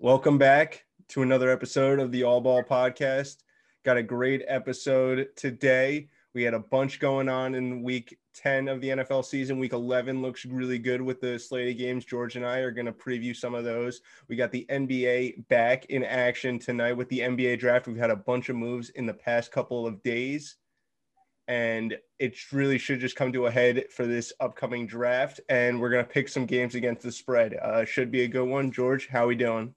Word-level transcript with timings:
Welcome 0.00 0.38
back 0.38 0.84
to 1.08 1.22
another 1.22 1.50
episode 1.50 1.98
of 1.98 2.12
the 2.12 2.22
All 2.22 2.40
Ball 2.40 2.62
Podcast. 2.62 3.38
Got 3.84 3.96
a 3.96 4.02
great 4.04 4.44
episode 4.46 5.26
today. 5.34 6.08
We 6.34 6.44
had 6.44 6.54
a 6.54 6.60
bunch 6.60 7.00
going 7.00 7.28
on 7.28 7.56
in 7.56 7.82
week 7.82 8.16
10 8.36 8.68
of 8.68 8.80
the 8.80 8.90
NFL 8.90 9.24
season. 9.24 9.58
Week 9.58 9.72
11 9.72 10.22
looks 10.22 10.44
really 10.44 10.78
good 10.78 11.02
with 11.02 11.20
the 11.20 11.36
slate 11.36 11.72
of 11.72 11.78
games. 11.78 12.04
George 12.04 12.36
and 12.36 12.46
I 12.46 12.58
are 12.58 12.70
going 12.70 12.86
to 12.86 12.92
preview 12.92 13.34
some 13.34 13.56
of 13.56 13.64
those. 13.64 14.00
We 14.28 14.36
got 14.36 14.52
the 14.52 14.66
NBA 14.70 15.48
back 15.48 15.86
in 15.86 16.04
action 16.04 16.60
tonight 16.60 16.92
with 16.92 17.08
the 17.08 17.18
NBA 17.18 17.58
draft. 17.58 17.88
We've 17.88 17.96
had 17.96 18.10
a 18.10 18.16
bunch 18.16 18.50
of 18.50 18.54
moves 18.54 18.90
in 18.90 19.04
the 19.04 19.14
past 19.14 19.50
couple 19.50 19.84
of 19.84 20.00
days, 20.04 20.58
and 21.48 21.98
it 22.20 22.36
really 22.52 22.78
should 22.78 23.00
just 23.00 23.16
come 23.16 23.32
to 23.32 23.46
a 23.46 23.50
head 23.50 23.86
for 23.90 24.06
this 24.06 24.32
upcoming 24.38 24.86
draft. 24.86 25.40
And 25.48 25.80
we're 25.80 25.90
going 25.90 26.04
to 26.04 26.10
pick 26.10 26.28
some 26.28 26.46
games 26.46 26.76
against 26.76 27.02
the 27.02 27.10
spread. 27.10 27.54
Uh, 27.54 27.84
should 27.84 28.12
be 28.12 28.22
a 28.22 28.28
good 28.28 28.46
one. 28.46 28.70
George, 28.70 29.08
how 29.08 29.24
are 29.24 29.26
we 29.26 29.34
doing? 29.34 29.74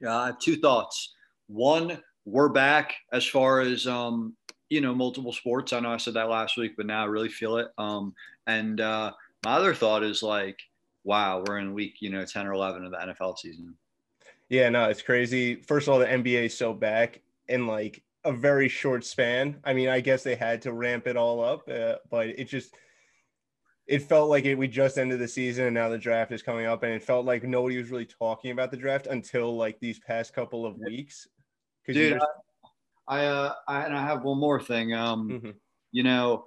Yeah, 0.00 0.16
I 0.16 0.26
have 0.26 0.38
two 0.38 0.56
thoughts. 0.56 1.14
One, 1.46 1.98
we're 2.24 2.48
back 2.48 2.94
as 3.12 3.26
far 3.26 3.60
as 3.60 3.86
um, 3.86 4.34
you 4.68 4.80
know, 4.80 4.94
multiple 4.94 5.32
sports. 5.32 5.72
I 5.72 5.80
know 5.80 5.92
I 5.92 5.96
said 5.96 6.14
that 6.14 6.28
last 6.28 6.56
week, 6.56 6.72
but 6.76 6.86
now 6.86 7.02
I 7.02 7.06
really 7.06 7.28
feel 7.28 7.58
it. 7.58 7.68
Um, 7.78 8.14
and 8.46 8.80
uh, 8.80 9.12
my 9.44 9.52
other 9.52 9.74
thought 9.74 10.02
is 10.02 10.22
like, 10.22 10.58
wow, 11.04 11.44
we're 11.46 11.58
in 11.58 11.72
week, 11.72 11.96
you 12.00 12.10
know, 12.10 12.24
10 12.24 12.46
or 12.46 12.52
11 12.52 12.84
of 12.84 12.90
the 12.90 12.98
NFL 12.98 13.38
season. 13.38 13.74
Yeah, 14.48 14.68
no, 14.68 14.88
it's 14.88 15.02
crazy. 15.02 15.56
First 15.56 15.86
of 15.86 15.94
all, 15.94 16.00
the 16.00 16.06
NBA 16.06 16.46
is 16.46 16.56
so 16.56 16.72
back 16.72 17.20
in 17.48 17.66
like 17.66 18.02
a 18.24 18.32
very 18.32 18.68
short 18.68 19.04
span. 19.04 19.56
I 19.64 19.72
mean, 19.72 19.88
I 19.88 20.00
guess 20.00 20.22
they 20.22 20.34
had 20.34 20.62
to 20.62 20.72
ramp 20.72 21.06
it 21.06 21.16
all 21.16 21.42
up, 21.42 21.68
uh, 21.68 21.96
but 22.10 22.28
it 22.28 22.44
just 22.44 22.74
it 23.86 24.00
felt 24.00 24.28
like 24.28 24.44
it, 24.44 24.56
we 24.56 24.66
just 24.66 24.98
ended 24.98 25.20
the 25.20 25.28
season 25.28 25.66
and 25.66 25.74
now 25.74 25.88
the 25.88 25.98
draft 25.98 26.32
is 26.32 26.42
coming 26.42 26.66
up 26.66 26.82
and 26.82 26.92
it 26.92 27.02
felt 27.02 27.24
like 27.24 27.44
nobody 27.44 27.78
was 27.78 27.90
really 27.90 28.06
talking 28.06 28.50
about 28.50 28.70
the 28.70 28.76
draft 28.76 29.06
until 29.06 29.56
like 29.56 29.78
these 29.80 29.98
past 30.00 30.34
couple 30.34 30.66
of 30.66 30.76
weeks 30.78 31.28
dude 31.86 32.18
I, 33.08 33.26
uh, 33.26 33.54
I 33.68 33.82
and 33.82 33.96
i 33.96 34.02
have 34.02 34.22
one 34.22 34.38
more 34.38 34.60
thing 34.60 34.92
um 34.92 35.28
mm-hmm. 35.28 35.50
you 35.92 36.02
know 36.02 36.46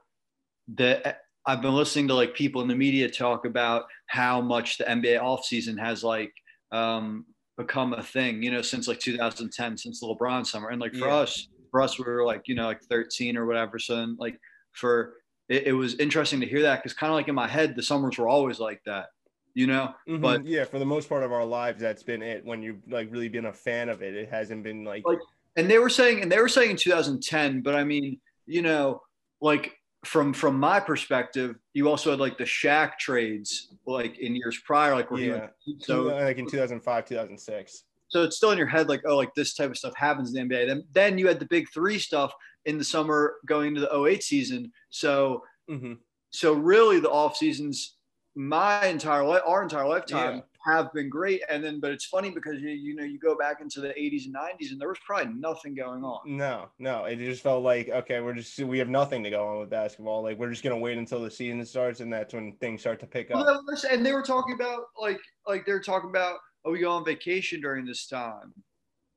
the 0.75 1.15
i've 1.45 1.61
been 1.61 1.75
listening 1.75 2.07
to 2.09 2.13
like 2.13 2.33
people 2.33 2.61
in 2.61 2.67
the 2.67 2.75
media 2.75 3.09
talk 3.09 3.45
about 3.45 3.85
how 4.07 4.41
much 4.41 4.77
the 4.77 4.83
nba 4.83 5.21
offseason 5.21 5.79
has 5.79 6.03
like 6.03 6.33
um 6.71 7.25
become 7.57 7.93
a 7.93 8.03
thing 8.03 8.43
you 8.43 8.51
know 8.51 8.61
since 8.61 8.87
like 8.87 8.99
2010 8.99 9.77
since 9.77 9.99
the 9.99 10.05
lebron 10.05 10.45
summer 10.45 10.69
and 10.69 10.81
like 10.81 10.93
for 10.93 11.07
yeah. 11.07 11.15
us 11.15 11.47
for 11.71 11.81
us 11.81 11.97
we 11.97 12.05
were 12.05 12.25
like 12.25 12.43
you 12.47 12.55
know 12.55 12.65
like 12.65 12.81
13 12.83 13.37
or 13.37 13.45
whatever 13.45 13.79
so 13.79 13.95
then, 13.95 14.15
like 14.19 14.39
for 14.73 15.13
it, 15.49 15.67
it 15.67 15.73
was 15.73 15.95
interesting 15.95 16.39
to 16.39 16.45
hear 16.45 16.61
that 16.61 16.77
because 16.77 16.93
kind 16.93 17.11
of 17.11 17.15
like 17.15 17.27
in 17.27 17.35
my 17.35 17.47
head, 17.47 17.75
the 17.75 17.83
summers 17.83 18.17
were 18.17 18.29
always 18.29 18.59
like 18.59 18.81
that, 18.85 19.07
you 19.53 19.67
know. 19.67 19.93
Mm-hmm. 20.07 20.21
But 20.21 20.45
yeah, 20.45 20.63
for 20.63 20.79
the 20.79 20.85
most 20.85 21.09
part 21.09 21.23
of 21.23 21.33
our 21.33 21.43
lives, 21.43 21.81
that's 21.81 22.03
been 22.03 22.21
it. 22.21 22.45
When 22.45 22.61
you've 22.61 22.81
like 22.87 23.11
really 23.11 23.29
been 23.29 23.47
a 23.47 23.53
fan 23.53 23.89
of 23.89 24.01
it, 24.01 24.15
it 24.15 24.29
hasn't 24.29 24.63
been 24.63 24.85
like 24.85 25.03
like. 25.05 25.19
And 25.55 25.69
they 25.69 25.79
were 25.79 25.89
saying, 25.89 26.21
and 26.21 26.31
they 26.31 26.39
were 26.39 26.47
saying 26.47 26.71
in 26.71 26.77
2010, 26.77 27.61
but 27.61 27.75
I 27.75 27.83
mean, 27.83 28.21
you 28.45 28.61
know, 28.61 29.01
like 29.41 29.75
from 30.05 30.31
from 30.33 30.59
my 30.59 30.79
perspective, 30.79 31.55
you 31.73 31.89
also 31.89 32.11
had 32.11 32.19
like 32.19 32.37
the 32.37 32.45
Shaq 32.45 32.97
trades, 32.97 33.73
like 33.85 34.19
in 34.19 34.35
years 34.35 34.57
prior, 34.63 34.95
like 34.95 35.11
where 35.11 35.19
yeah, 35.19 35.47
so 35.79 36.03
like 36.03 36.37
in 36.37 36.47
2005, 36.47 37.05
2006 37.05 37.83
so 38.09 38.23
it's 38.23 38.35
still 38.35 38.51
in 38.51 38.57
your 38.57 38.67
head 38.67 38.89
like 38.89 39.01
oh 39.05 39.15
like 39.15 39.33
this 39.35 39.53
type 39.53 39.69
of 39.69 39.77
stuff 39.77 39.93
happens 39.95 40.33
in 40.33 40.47
the 40.47 40.55
nba 40.55 40.67
then 40.67 40.83
then 40.93 41.17
you 41.17 41.27
had 41.27 41.39
the 41.39 41.45
big 41.45 41.67
three 41.71 41.99
stuff 41.99 42.33
in 42.65 42.77
the 42.77 42.83
summer 42.83 43.35
going 43.45 43.69
into 43.69 43.81
the 43.81 44.05
08 44.05 44.23
season 44.23 44.71
so 44.89 45.43
mm-hmm. 45.69 45.93
so 46.31 46.53
really 46.53 46.99
the 46.99 47.09
off 47.09 47.37
seasons 47.37 47.95
my 48.35 48.85
entire 48.85 49.23
life 49.23 49.41
our 49.45 49.63
entire 49.63 49.87
lifetime 49.87 50.35
yeah. 50.35 50.73
have 50.73 50.93
been 50.93 51.09
great 51.09 51.41
and 51.49 51.63
then 51.63 51.79
but 51.79 51.91
it's 51.91 52.05
funny 52.05 52.29
because 52.29 52.61
you, 52.61 52.69
you 52.69 52.95
know 52.95 53.03
you 53.03 53.19
go 53.19 53.35
back 53.35 53.59
into 53.59 53.81
the 53.81 53.89
80s 53.89 54.25
and 54.25 54.35
90s 54.35 54.71
and 54.71 54.79
there 54.79 54.87
was 54.87 54.99
probably 55.05 55.33
nothing 55.33 55.73
going 55.73 56.03
on 56.03 56.19
no 56.25 56.69
no 56.77 57.05
it 57.05 57.17
just 57.17 57.41
felt 57.41 57.63
like 57.63 57.89
okay 57.89 58.21
we're 58.21 58.33
just 58.33 58.59
we 58.59 58.77
have 58.77 58.89
nothing 58.89 59.23
to 59.23 59.29
go 59.29 59.47
on 59.47 59.59
with 59.59 59.69
basketball 59.69 60.21
like 60.21 60.37
we're 60.37 60.51
just 60.51 60.63
gonna 60.63 60.77
wait 60.77 60.97
until 60.97 61.21
the 61.21 61.31
season 61.31 61.65
starts 61.65 62.01
and 62.01 62.13
that's 62.13 62.33
when 62.33 62.53
things 62.57 62.81
start 62.81 62.99
to 62.99 63.07
pick 63.07 63.31
up 63.31 63.37
well, 63.45 63.63
and 63.89 64.05
they 64.05 64.13
were 64.13 64.21
talking 64.21 64.53
about 64.53 64.83
like 64.99 65.19
like 65.47 65.65
they're 65.65 65.81
talking 65.81 66.09
about 66.09 66.37
oh, 66.65 66.71
we 66.71 66.79
go 66.79 66.91
on 66.91 67.05
vacation 67.05 67.61
during 67.61 67.85
this 67.85 68.07
time. 68.07 68.53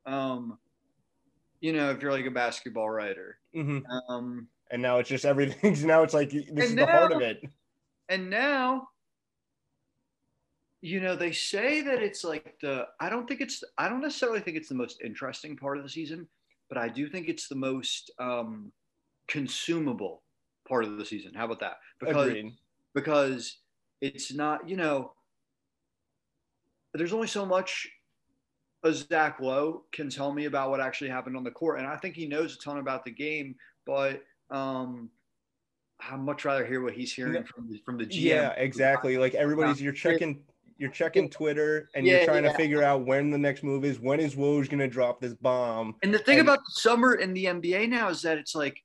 Um, 0.06 0.58
you 1.62 1.72
know, 1.72 1.90
if 1.90 2.02
you're 2.02 2.12
like 2.12 2.26
a 2.26 2.30
basketball 2.30 2.90
writer. 2.90 3.38
Mm-hmm. 3.56 3.86
Um, 4.10 4.48
and 4.70 4.82
now 4.82 4.98
it's 4.98 5.08
just 5.08 5.24
everything. 5.24 5.76
Now 5.86 6.02
it's 6.02 6.12
like 6.12 6.30
this 6.30 6.70
is 6.70 6.74
now, 6.74 6.84
the 6.84 6.92
heart 6.92 7.12
of 7.12 7.22
it. 7.22 7.40
And 8.08 8.28
now, 8.28 8.88
you 10.80 11.00
know, 11.00 11.14
they 11.14 11.30
say 11.30 11.80
that 11.82 12.02
it's 12.02 12.24
like 12.24 12.56
the. 12.60 12.86
I 13.00 13.08
don't 13.08 13.28
think 13.28 13.40
it's. 13.40 13.62
I 13.78 13.88
don't 13.88 14.00
necessarily 14.00 14.40
think 14.40 14.56
it's 14.56 14.68
the 14.68 14.74
most 14.74 15.00
interesting 15.02 15.56
part 15.56 15.78
of 15.78 15.84
the 15.84 15.88
season, 15.88 16.26
but 16.68 16.78
I 16.78 16.88
do 16.88 17.08
think 17.08 17.28
it's 17.28 17.46
the 17.46 17.54
most 17.54 18.10
um, 18.18 18.72
consumable 19.28 20.22
part 20.68 20.84
of 20.84 20.98
the 20.98 21.04
season. 21.04 21.32
How 21.32 21.44
about 21.44 21.60
that? 21.60 21.76
Because 22.00 22.28
Agreed. 22.28 22.52
because 22.92 23.58
it's 24.00 24.34
not. 24.34 24.68
You 24.68 24.76
know, 24.76 25.12
there's 26.92 27.12
only 27.12 27.28
so 27.28 27.46
much 27.46 27.88
a 28.84 28.92
Zach 28.92 29.40
Lowe 29.40 29.84
can 29.92 30.10
tell 30.10 30.32
me 30.32 30.46
about 30.46 30.70
what 30.70 30.80
actually 30.80 31.10
happened 31.10 31.36
on 31.36 31.44
the 31.44 31.50
court, 31.50 31.78
and 31.78 31.86
I 31.86 31.96
think 31.96 32.16
he 32.16 32.26
knows 32.26 32.56
a 32.56 32.58
ton 32.58 32.78
about 32.78 33.04
the 33.04 33.10
game. 33.10 33.54
But 33.86 34.22
um, 34.50 35.10
I'd 36.00 36.20
much 36.20 36.44
rather 36.44 36.64
hear 36.64 36.82
what 36.82 36.94
he's 36.94 37.12
hearing 37.12 37.44
from 37.44 37.68
the, 37.70 37.80
from 37.84 37.98
the 37.98 38.06
GM. 38.06 38.22
Yeah, 38.22 38.50
exactly. 38.50 39.18
Like 39.18 39.34
everybody's, 39.34 39.80
you're 39.80 39.92
checking, 39.92 40.42
you're 40.78 40.90
checking 40.90 41.30
Twitter, 41.30 41.88
and 41.94 42.06
yeah, 42.06 42.16
you're 42.16 42.24
trying 42.24 42.44
yeah. 42.44 42.52
to 42.52 42.56
figure 42.56 42.82
out 42.82 43.06
when 43.06 43.30
the 43.30 43.38
next 43.38 43.62
move 43.62 43.84
is. 43.84 44.00
When 44.00 44.20
is 44.20 44.34
Woj 44.34 44.68
going 44.68 44.80
to 44.80 44.88
drop 44.88 45.20
this 45.20 45.34
bomb? 45.34 45.96
And 46.02 46.12
the 46.12 46.18
thing 46.18 46.38
and, 46.38 46.48
about 46.48 46.58
the 46.58 46.72
summer 46.80 47.14
in 47.14 47.34
the 47.34 47.46
NBA 47.46 47.88
now 47.88 48.08
is 48.08 48.22
that 48.22 48.38
it's 48.38 48.54
like, 48.54 48.76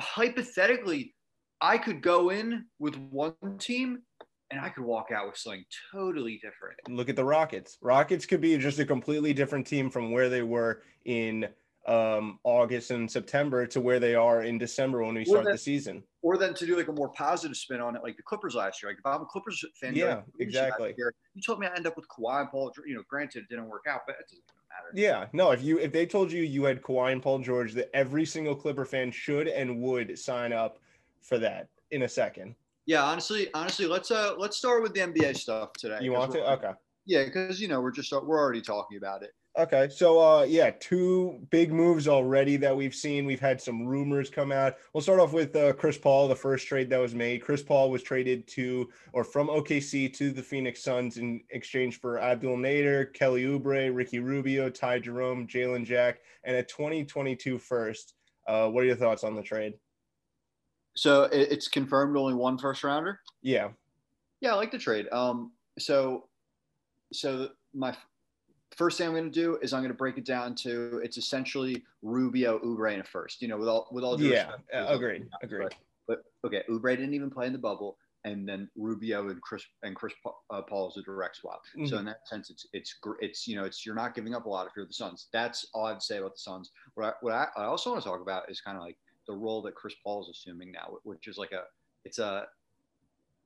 hypothetically, 0.00 1.14
I 1.60 1.76
could 1.76 2.00
go 2.00 2.30
in 2.30 2.64
with 2.78 2.96
one 2.96 3.34
team 3.58 4.02
and 4.50 4.60
I 4.60 4.68
could 4.68 4.84
walk 4.84 5.10
out 5.12 5.26
with 5.26 5.36
something 5.36 5.64
totally 5.92 6.40
different. 6.42 6.76
Look 6.88 7.08
at 7.08 7.16
the 7.16 7.24
Rockets. 7.24 7.78
Rockets 7.80 8.26
could 8.26 8.40
be 8.40 8.56
just 8.58 8.78
a 8.78 8.84
completely 8.84 9.32
different 9.32 9.66
team 9.66 9.90
from 9.90 10.10
where 10.10 10.28
they 10.28 10.42
were 10.42 10.82
in 11.04 11.48
um, 11.86 12.38
August 12.44 12.90
and 12.90 13.10
September 13.10 13.66
to 13.66 13.80
where 13.80 14.00
they 14.00 14.14
are 14.14 14.42
in 14.42 14.58
December 14.58 15.02
when 15.02 15.14
we 15.14 15.24
start 15.24 15.44
then, 15.44 15.54
the 15.54 15.58
season. 15.58 16.02
Or 16.22 16.36
then 16.36 16.52
to 16.54 16.66
do 16.66 16.76
like 16.76 16.88
a 16.88 16.92
more 16.92 17.08
positive 17.10 17.56
spin 17.56 17.80
on 17.80 17.96
it, 17.96 18.02
like 18.02 18.16
the 18.16 18.22
Clippers 18.22 18.54
last 18.54 18.82
year. 18.82 18.90
Like 18.90 18.98
if 18.98 19.06
I'm 19.06 19.22
a 19.22 19.26
Clippers 19.26 19.64
fan, 19.80 19.94
yeah, 19.94 20.22
exactly. 20.38 20.94
Year, 20.98 21.14
you 21.34 21.42
told 21.42 21.60
me 21.60 21.66
I 21.66 21.74
end 21.74 21.86
up 21.86 21.96
with 21.96 22.06
Kawhi 22.08 22.40
and 22.40 22.50
Paul. 22.50 22.72
George. 22.74 22.88
You 22.88 22.96
know, 22.96 23.02
granted, 23.08 23.44
it 23.44 23.48
didn't 23.48 23.68
work 23.68 23.84
out, 23.88 24.02
but 24.06 24.16
it 24.18 24.26
doesn't 24.28 24.44
matter. 24.68 24.90
Yeah, 24.94 25.26
no. 25.32 25.52
If 25.52 25.62
you 25.62 25.78
if 25.78 25.92
they 25.92 26.06
told 26.06 26.30
you 26.30 26.42
you 26.42 26.64
had 26.64 26.82
Kawhi 26.82 27.12
and 27.12 27.22
Paul 27.22 27.38
George, 27.38 27.72
that 27.74 27.88
every 27.94 28.26
single 28.26 28.54
Clipper 28.54 28.84
fan 28.84 29.10
should 29.10 29.48
and 29.48 29.80
would 29.80 30.18
sign 30.18 30.52
up 30.52 30.78
for 31.22 31.38
that 31.38 31.68
in 31.90 32.02
a 32.02 32.08
second 32.08 32.54
yeah, 32.90 33.04
honestly, 33.04 33.46
honestly, 33.54 33.86
let's 33.86 34.10
uh 34.10 34.34
let's 34.36 34.56
start 34.56 34.82
with 34.82 34.94
the 34.94 35.00
NBA 35.00 35.36
stuff 35.36 35.72
today. 35.74 35.98
You 36.00 36.10
want 36.10 36.32
to? 36.32 36.44
Okay. 36.54 36.72
Yeah, 37.06 37.24
because 37.24 37.60
you 37.60 37.68
know 37.68 37.80
we're 37.80 37.92
just 37.92 38.10
we're 38.10 38.36
already 38.36 38.60
talking 38.60 38.98
about 38.98 39.22
it. 39.22 39.30
Okay, 39.56 39.88
so 39.88 40.18
uh, 40.20 40.42
yeah, 40.42 40.72
two 40.80 41.38
big 41.50 41.72
moves 41.72 42.08
already 42.08 42.56
that 42.56 42.76
we've 42.76 42.94
seen. 42.94 43.26
We've 43.26 43.38
had 43.38 43.60
some 43.60 43.86
rumors 43.86 44.28
come 44.28 44.50
out. 44.50 44.74
We'll 44.92 45.02
start 45.02 45.20
off 45.20 45.32
with 45.32 45.54
uh, 45.54 45.72
Chris 45.74 45.98
Paul, 45.98 46.26
the 46.26 46.34
first 46.34 46.66
trade 46.66 46.90
that 46.90 46.98
was 46.98 47.14
made. 47.14 47.42
Chris 47.42 47.62
Paul 47.62 47.92
was 47.92 48.02
traded 48.02 48.48
to 48.48 48.88
or 49.12 49.22
from 49.22 49.46
OKC 49.46 50.12
to 50.14 50.32
the 50.32 50.42
Phoenix 50.42 50.82
Suns 50.82 51.16
in 51.16 51.42
exchange 51.50 52.00
for 52.00 52.18
Abdel 52.18 52.56
Nader, 52.56 53.14
Kelly 53.14 53.44
Oubre, 53.44 53.94
Ricky 53.94 54.18
Rubio, 54.18 54.68
Ty 54.68 54.98
Jerome, 54.98 55.46
Jalen 55.46 55.88
Lecque, 55.88 56.18
and 56.42 56.56
a 56.56 56.62
2022 56.64 57.56
first. 57.56 58.14
Uh, 58.48 58.68
what 58.68 58.82
are 58.82 58.86
your 58.86 58.96
thoughts 58.96 59.22
on 59.22 59.36
the 59.36 59.42
trade? 59.42 59.74
So 61.00 61.22
it's 61.32 61.66
confirmed 61.66 62.14
only 62.14 62.34
one 62.34 62.58
first 62.58 62.84
rounder. 62.84 63.20
Yeah. 63.40 63.68
Yeah, 64.42 64.52
I 64.52 64.56
like 64.56 64.70
the 64.70 64.76
trade. 64.76 65.06
Um, 65.10 65.52
so, 65.78 66.24
so 67.10 67.48
my 67.72 67.96
first 68.76 68.98
thing 68.98 69.06
I'm 69.06 69.14
going 69.14 69.24
to 69.24 69.30
do 69.30 69.58
is 69.62 69.72
I'm 69.72 69.80
going 69.80 69.92
to 69.92 69.96
break 69.96 70.18
it 70.18 70.26
down 70.26 70.54
to 70.56 71.00
it's 71.02 71.16
essentially 71.16 71.82
Rubio, 72.02 72.58
Oubre, 72.58 72.92
and 72.92 73.00
a 73.00 73.04
first. 73.04 73.40
You 73.40 73.48
know, 73.48 73.56
with 73.56 73.66
all 73.66 73.88
with 73.90 74.04
all 74.04 74.18
due 74.18 74.28
yeah, 74.28 74.48
respect, 74.48 74.62
agreed, 74.74 75.26
agreed. 75.42 75.74
But, 76.06 76.18
but 76.42 76.48
okay, 76.48 76.64
Oubre 76.68 76.94
didn't 76.94 77.14
even 77.14 77.30
play 77.30 77.46
in 77.46 77.54
the 77.54 77.58
bubble, 77.58 77.96
and 78.24 78.46
then 78.46 78.68
Rubio 78.76 79.30
and 79.30 79.40
Chris 79.40 79.64
and 79.82 79.96
Chris 79.96 80.12
uh, 80.26 80.60
Paul 80.68 80.90
is 80.90 80.98
a 80.98 81.02
direct 81.02 81.36
swap. 81.36 81.62
Mm-hmm. 81.78 81.86
So 81.86 81.96
in 81.96 82.04
that 82.04 82.28
sense, 82.28 82.50
it's 82.50 82.66
it's 82.74 82.94
it's 83.20 83.48
you 83.48 83.56
know 83.56 83.64
it's 83.64 83.86
you're 83.86 83.94
not 83.94 84.14
giving 84.14 84.34
up 84.34 84.44
a 84.44 84.50
lot 84.50 84.66
if 84.66 84.74
you're 84.76 84.84
the 84.84 84.92
Suns. 84.92 85.28
That's 85.32 85.66
all 85.72 85.86
I'd 85.86 86.02
say 86.02 86.18
about 86.18 86.34
the 86.34 86.40
Suns. 86.40 86.70
What 86.92 87.06
I, 87.06 87.12
what 87.22 87.32
I, 87.32 87.46
I 87.56 87.64
also 87.64 87.88
want 87.88 88.02
to 88.02 88.06
talk 88.06 88.20
about 88.20 88.50
is 88.50 88.60
kind 88.60 88.76
of 88.76 88.82
like 88.82 88.98
the 89.30 89.36
role 89.36 89.62
that 89.62 89.74
Chris 89.74 89.94
Paul 90.02 90.22
is 90.22 90.28
assuming 90.28 90.72
now, 90.72 90.96
which 91.04 91.28
is 91.28 91.38
like 91.38 91.52
a 91.52 91.62
it's 92.04 92.18
a 92.18 92.46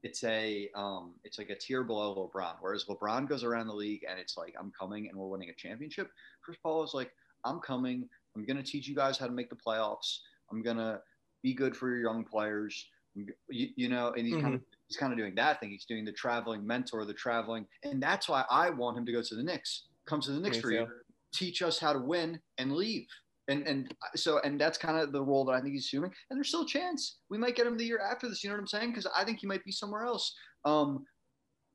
it's 0.02 0.24
a 0.24 0.68
um, 0.74 1.12
it's 1.24 1.38
like 1.38 1.50
a 1.50 1.54
tier 1.54 1.84
below 1.84 2.30
LeBron. 2.34 2.54
Whereas 2.60 2.84
LeBron 2.84 3.28
goes 3.28 3.44
around 3.44 3.66
the 3.66 3.74
league 3.74 4.04
and 4.08 4.18
it's 4.18 4.36
like 4.36 4.54
I'm 4.58 4.72
coming 4.78 5.08
and 5.08 5.18
we're 5.18 5.28
winning 5.28 5.50
a 5.50 5.54
championship. 5.54 6.10
Chris 6.42 6.56
Paul 6.62 6.82
is 6.84 6.92
like 6.94 7.12
I'm 7.44 7.60
coming. 7.60 8.08
I'm 8.36 8.44
gonna 8.44 8.62
teach 8.62 8.88
you 8.88 8.94
guys 8.94 9.18
how 9.18 9.26
to 9.26 9.32
make 9.32 9.50
the 9.50 9.56
playoffs. 9.56 10.20
I'm 10.50 10.62
gonna 10.62 11.00
be 11.42 11.54
good 11.54 11.76
for 11.76 11.88
your 11.88 12.00
young 12.00 12.24
players. 12.24 12.86
You, 13.14 13.32
you 13.48 13.88
know, 13.88 14.12
and 14.16 14.26
he's 14.26 14.34
mm-hmm. 14.34 14.42
kind 14.42 14.54
of 14.54 14.60
he's 14.88 14.96
kind 14.96 15.12
of 15.12 15.18
doing 15.18 15.34
that 15.36 15.60
thing. 15.60 15.70
He's 15.70 15.84
doing 15.84 16.04
the 16.04 16.12
traveling 16.12 16.66
mentor, 16.66 17.04
the 17.04 17.14
traveling, 17.14 17.66
and 17.84 18.02
that's 18.02 18.28
why 18.28 18.44
I 18.50 18.70
want 18.70 18.98
him 18.98 19.06
to 19.06 19.12
go 19.12 19.22
to 19.22 19.34
the 19.36 19.42
Knicks 19.42 19.84
come 20.06 20.20
to 20.22 20.32
the 20.32 20.40
Knicks 20.40 20.58
for 20.58 20.70
you, 20.70 20.86
teach 21.32 21.62
us 21.62 21.78
how 21.78 21.92
to 21.92 21.98
win, 21.98 22.40
and 22.58 22.72
leave. 22.72 23.06
And 23.48 23.66
and 23.66 23.94
so 24.16 24.40
and 24.44 24.58
that's 24.58 24.78
kind 24.78 24.96
of 24.98 25.12
the 25.12 25.22
role 25.22 25.44
that 25.44 25.52
I 25.52 25.60
think 25.60 25.74
he's 25.74 25.84
assuming. 25.84 26.12
And 26.30 26.38
there's 26.38 26.48
still 26.48 26.62
a 26.62 26.66
chance 26.66 27.18
we 27.28 27.38
might 27.38 27.56
get 27.56 27.66
him 27.66 27.76
the 27.76 27.84
year 27.84 28.00
after 28.00 28.28
this. 28.28 28.42
You 28.42 28.50
know 28.50 28.56
what 28.56 28.62
I'm 28.62 28.68
saying? 28.68 28.90
Because 28.90 29.06
I 29.16 29.24
think 29.24 29.40
he 29.40 29.46
might 29.46 29.64
be 29.64 29.72
somewhere 29.72 30.04
else. 30.04 30.34
Um, 30.64 31.04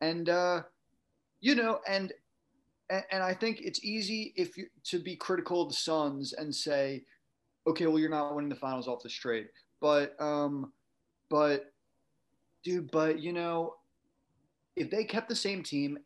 and 0.01 0.30
uh, 0.30 0.63
you 1.42 1.56
know, 1.56 1.80
and 1.88 2.12
and, 2.89 3.21
I 3.21 3.36
think 3.36 3.62
it's 3.62 3.83
easy 3.83 4.33
if 4.36 4.57
you 4.57 4.66
to 4.86 5.00
be 5.00 5.16
critical 5.16 5.62
of 5.62 5.69
the 5.69 5.75
Suns 5.75 6.33
and 6.33 6.54
say, 6.54 7.04
okay, 7.68 7.86
well 7.86 8.00
you're 8.00 8.10
not 8.10 8.36
winning 8.36 8.50
the 8.50 8.56
finals 8.56 8.88
off 8.88 9.04
this 9.04 9.13
trade, 9.13 9.48
but 9.80 10.19
um, 10.19 10.74
but 11.30 11.66
dude, 12.63 12.89
but 12.92 13.19
you 13.19 13.31
know, 13.31 13.75
if 14.75 14.89
they 14.89 15.04
kept 15.04 15.30
the 15.30 15.36
same 15.36 15.62
team 15.62 16.00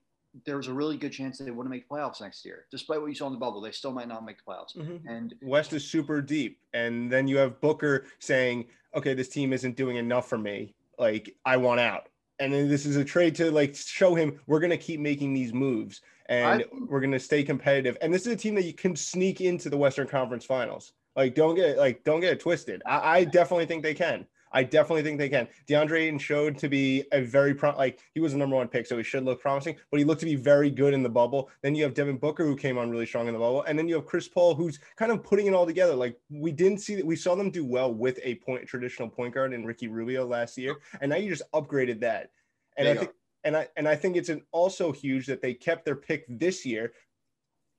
there's 0.45 0.67
a 0.67 0.73
really 0.73 0.97
good 0.97 1.11
chance 1.11 1.37
they 1.37 1.51
wouldn't 1.51 1.71
make 1.71 1.87
playoffs 1.87 2.21
next 2.21 2.45
year. 2.45 2.65
Despite 2.71 2.99
what 2.99 3.07
you 3.07 3.15
saw 3.15 3.27
in 3.27 3.33
the 3.33 3.39
bubble, 3.39 3.61
they 3.61 3.71
still 3.71 3.91
might 3.91 4.07
not 4.07 4.25
make 4.25 4.37
the 4.37 4.51
playoffs. 4.51 4.75
Mm-hmm. 4.75 5.07
And 5.07 5.35
West 5.41 5.73
is 5.73 5.85
super 5.85 6.21
deep. 6.21 6.59
And 6.73 7.11
then 7.11 7.27
you 7.27 7.37
have 7.37 7.61
Booker 7.61 8.05
saying, 8.19 8.65
okay, 8.95 9.13
this 9.13 9.29
team 9.29 9.53
isn't 9.53 9.75
doing 9.75 9.97
enough 9.97 10.27
for 10.27 10.37
me. 10.37 10.73
Like, 10.97 11.35
I 11.45 11.57
want 11.57 11.79
out. 11.79 12.09
And 12.39 12.51
then 12.51 12.67
this 12.67 12.85
is 12.85 12.97
a 12.97 13.05
trade 13.05 13.35
to 13.35 13.51
like 13.51 13.75
show 13.75 14.15
him 14.15 14.39
we're 14.47 14.59
going 14.59 14.71
to 14.71 14.77
keep 14.77 14.99
making 14.99 15.33
these 15.33 15.53
moves 15.53 16.01
and 16.27 16.61
I, 16.61 16.65
we're 16.87 16.99
going 16.99 17.11
to 17.11 17.19
stay 17.19 17.43
competitive. 17.43 17.97
And 18.01 18.13
this 18.13 18.25
is 18.25 18.33
a 18.33 18.35
team 18.35 18.55
that 18.55 18.63
you 18.63 18.73
can 18.73 18.95
sneak 18.95 19.41
into 19.41 19.69
the 19.69 19.77
Western 19.77 20.07
Conference 20.07 20.45
Finals. 20.45 20.93
Like, 21.15 21.35
don't 21.35 21.55
get 21.55 21.77
like 21.77 22.03
don't 22.03 22.21
get 22.21 22.33
it 22.33 22.39
twisted. 22.39 22.81
I, 22.85 23.17
I 23.17 23.23
definitely 23.25 23.67
think 23.67 23.83
they 23.83 23.93
can. 23.93 24.25
I 24.53 24.63
definitely 24.63 25.03
think 25.03 25.17
they 25.17 25.29
can. 25.29 25.47
DeAndre 25.67 26.01
Ayton 26.01 26.19
showed 26.19 26.57
to 26.59 26.69
be 26.69 27.03
a 27.11 27.21
very 27.21 27.53
pro- 27.55 27.75
like 27.75 27.99
he 28.13 28.19
was 28.19 28.33
the 28.33 28.37
number 28.37 28.55
one 28.55 28.67
pick, 28.67 28.85
so 28.85 28.97
he 28.97 29.03
should 29.03 29.25
look 29.25 29.41
promising. 29.41 29.75
But 29.89 29.97
he 29.97 30.03
looked 30.03 30.21
to 30.21 30.25
be 30.25 30.35
very 30.35 30.69
good 30.69 30.93
in 30.93 31.03
the 31.03 31.09
bubble. 31.09 31.49
Then 31.61 31.75
you 31.75 31.83
have 31.83 31.93
Devin 31.93 32.17
Booker 32.17 32.45
who 32.45 32.55
came 32.55 32.77
on 32.77 32.89
really 32.89 33.05
strong 33.05 33.27
in 33.27 33.33
the 33.33 33.39
bubble, 33.39 33.63
and 33.63 33.77
then 33.77 33.87
you 33.87 33.95
have 33.95 34.05
Chris 34.05 34.27
Paul 34.27 34.55
who's 34.55 34.79
kind 34.95 35.11
of 35.11 35.23
putting 35.23 35.47
it 35.47 35.53
all 35.53 35.65
together. 35.65 35.95
Like 35.95 36.17
we 36.29 36.51
didn't 36.51 36.79
see 36.79 36.95
that 36.95 37.05
we 37.05 37.15
saw 37.15 37.35
them 37.35 37.49
do 37.49 37.65
well 37.65 37.93
with 37.93 38.19
a 38.23 38.35
point 38.35 38.67
traditional 38.67 39.09
point 39.09 39.33
guard 39.33 39.53
in 39.53 39.65
Ricky 39.65 39.87
Rubio 39.87 40.25
last 40.25 40.57
year, 40.57 40.75
and 41.01 41.09
now 41.09 41.17
you 41.17 41.29
just 41.29 41.49
upgraded 41.53 41.99
that. 42.01 42.29
And 42.77 42.87
I 42.87 42.95
think 42.95 43.11
and 43.43 43.57
I 43.57 43.67
and 43.75 43.87
I 43.87 43.95
think 43.95 44.15
it's 44.15 44.29
an 44.29 44.41
also 44.51 44.91
huge 44.91 45.25
that 45.27 45.41
they 45.41 45.53
kept 45.53 45.85
their 45.85 45.95
pick 45.95 46.25
this 46.29 46.65
year 46.65 46.93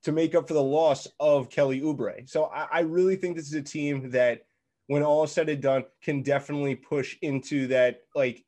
to 0.02 0.12
make 0.12 0.34
up 0.34 0.46
for 0.46 0.54
the 0.54 0.62
loss 0.62 1.08
of 1.18 1.48
Kelly 1.48 1.80
Oubre. 1.80 2.28
So 2.28 2.44
I, 2.46 2.66
I 2.70 2.80
really 2.80 3.16
think 3.16 3.36
this 3.36 3.46
is 3.46 3.54
a 3.54 3.62
team 3.62 4.10
that 4.10 4.44
when 4.86 5.02
all 5.02 5.24
is 5.24 5.32
said 5.32 5.48
and 5.48 5.62
done, 5.62 5.84
can 6.02 6.22
definitely 6.22 6.74
push 6.74 7.16
into 7.22 7.66
that. 7.68 8.02
Like, 8.14 8.44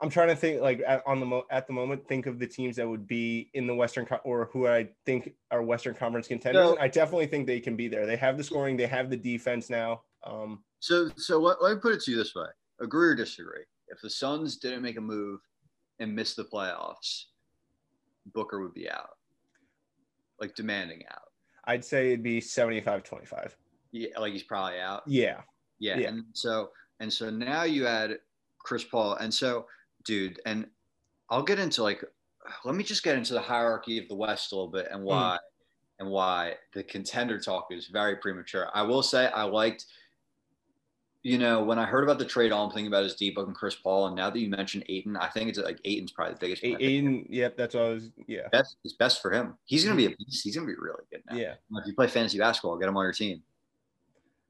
I'm 0.00 0.10
trying 0.10 0.28
to 0.28 0.36
think, 0.36 0.60
like 0.60 0.82
at, 0.86 1.02
on 1.06 1.20
the 1.20 1.26
mo- 1.26 1.46
at 1.50 1.66
the 1.66 1.72
moment, 1.72 2.06
think 2.08 2.26
of 2.26 2.38
the 2.38 2.46
teams 2.46 2.76
that 2.76 2.88
would 2.88 3.06
be 3.06 3.50
in 3.54 3.66
the 3.66 3.74
Western 3.74 4.06
Co- 4.06 4.20
or 4.24 4.50
who 4.52 4.66
I 4.66 4.88
think 5.06 5.34
are 5.50 5.62
Western 5.62 5.94
Conference 5.94 6.28
contenders. 6.28 6.70
So, 6.70 6.78
I 6.80 6.88
definitely 6.88 7.26
think 7.26 7.46
they 7.46 7.60
can 7.60 7.76
be 7.76 7.88
there. 7.88 8.06
They 8.06 8.16
have 8.16 8.36
the 8.36 8.44
scoring, 8.44 8.76
they 8.76 8.86
have 8.86 9.10
the 9.10 9.16
defense 9.16 9.70
now. 9.70 10.02
Um, 10.24 10.64
so, 10.80 11.10
so 11.16 11.38
let, 11.38 11.62
let 11.62 11.74
me 11.74 11.80
put 11.80 11.94
it 11.94 12.00
to 12.02 12.10
you 12.10 12.16
this 12.16 12.34
way: 12.34 12.46
agree 12.80 13.08
or 13.08 13.14
disagree. 13.14 13.64
If 13.88 14.00
the 14.00 14.10
Suns 14.10 14.56
didn't 14.56 14.82
make 14.82 14.96
a 14.96 15.00
move 15.00 15.40
and 16.00 16.14
miss 16.14 16.34
the 16.34 16.44
playoffs, 16.44 17.24
Booker 18.32 18.60
would 18.60 18.74
be 18.74 18.90
out, 18.90 19.10
like 20.40 20.54
demanding 20.54 21.02
out. 21.10 21.30
I'd 21.66 21.84
say 21.84 22.08
it'd 22.08 22.22
be 22.22 22.40
75 22.40 23.04
25. 23.04 23.56
Yeah, 23.94 24.18
like 24.18 24.32
he's 24.32 24.42
probably 24.42 24.80
out. 24.80 25.04
Yeah. 25.06 25.40
yeah. 25.78 25.98
Yeah. 25.98 26.08
And 26.08 26.24
so 26.32 26.70
and 26.98 27.12
so 27.12 27.30
now 27.30 27.62
you 27.62 27.86
add 27.86 28.18
Chris 28.58 28.82
Paul. 28.82 29.14
And 29.14 29.32
so, 29.32 29.66
dude, 30.04 30.40
and 30.46 30.66
I'll 31.30 31.44
get 31.44 31.60
into 31.60 31.82
like 31.82 32.04
let 32.64 32.74
me 32.74 32.82
just 32.82 33.04
get 33.04 33.16
into 33.16 33.34
the 33.34 33.40
hierarchy 33.40 33.98
of 33.98 34.08
the 34.08 34.16
West 34.16 34.52
a 34.52 34.56
little 34.56 34.70
bit 34.70 34.88
and 34.90 35.02
why 35.04 35.36
mm. 35.36 36.00
and 36.00 36.10
why 36.10 36.54
the 36.74 36.82
contender 36.82 37.38
talk 37.38 37.68
is 37.70 37.86
very 37.86 38.16
premature. 38.16 38.68
I 38.74 38.82
will 38.82 39.02
say 39.02 39.28
I 39.28 39.44
liked 39.44 39.86
you 41.24 41.38
know, 41.38 41.64
when 41.64 41.78
I 41.78 41.86
heard 41.86 42.04
about 42.04 42.18
the 42.18 42.26
trade, 42.26 42.52
all 42.52 42.66
I'm 42.66 42.70
thinking 42.70 42.86
about 42.86 43.04
is 43.04 43.14
D 43.14 43.30
Book 43.30 43.46
and 43.46 43.56
Chris 43.56 43.74
Paul. 43.74 44.08
And 44.08 44.14
now 44.14 44.28
that 44.28 44.38
you 44.38 44.50
mentioned 44.50 44.84
Ayton, 44.90 45.16
I 45.16 45.28
think 45.28 45.48
it's 45.48 45.58
like 45.58 45.80
Ayton's 45.86 46.12
probably 46.12 46.34
the 46.34 46.40
biggest. 46.40 46.62
Ayton, 46.62 47.26
yep, 47.30 47.56
that's 47.56 47.74
was. 47.74 48.10
Yeah, 48.26 48.48
best. 48.52 48.76
It's 48.84 48.92
best 48.92 49.22
for 49.22 49.30
him. 49.30 49.56
He's 49.64 49.84
gonna 49.84 49.96
be 49.96 50.04
a 50.04 50.10
beast. 50.10 50.44
He's 50.44 50.54
gonna 50.54 50.66
be 50.66 50.74
really 50.74 51.02
good 51.10 51.22
now. 51.28 51.36
Yeah. 51.36 51.54
If 51.72 51.86
you 51.86 51.94
play 51.94 52.08
fantasy 52.08 52.38
basketball, 52.38 52.76
get 52.76 52.90
him 52.90 52.96
on 52.98 53.04
your 53.04 53.14
team. 53.14 53.42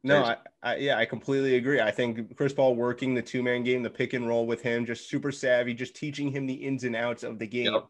No, 0.05 0.23
I, 0.23 0.37
I, 0.63 0.77
yeah, 0.77 0.99
I 0.99 1.07
completely 1.07 1.57
agree. 1.57 1.81
I 1.81 1.91
think 1.91 2.37
Chris 2.37 2.53
Paul 2.53 2.77
working 2.77 3.15
the 3.15 3.23
two 3.23 3.43
man 3.43 3.65
game, 3.65 3.83
the 3.83 3.91
pick 3.91 4.13
and 4.13 4.29
roll 4.29 4.47
with 4.47 4.61
him, 4.61 4.85
just 4.85 5.09
super 5.09 5.33
savvy, 5.33 5.73
just 5.73 5.97
teaching 5.97 6.31
him 6.31 6.47
the 6.47 6.53
ins 6.53 6.85
and 6.85 6.95
outs 6.95 7.23
of 7.23 7.39
the 7.39 7.47
game. 7.47 7.73
Yep. 7.73 7.87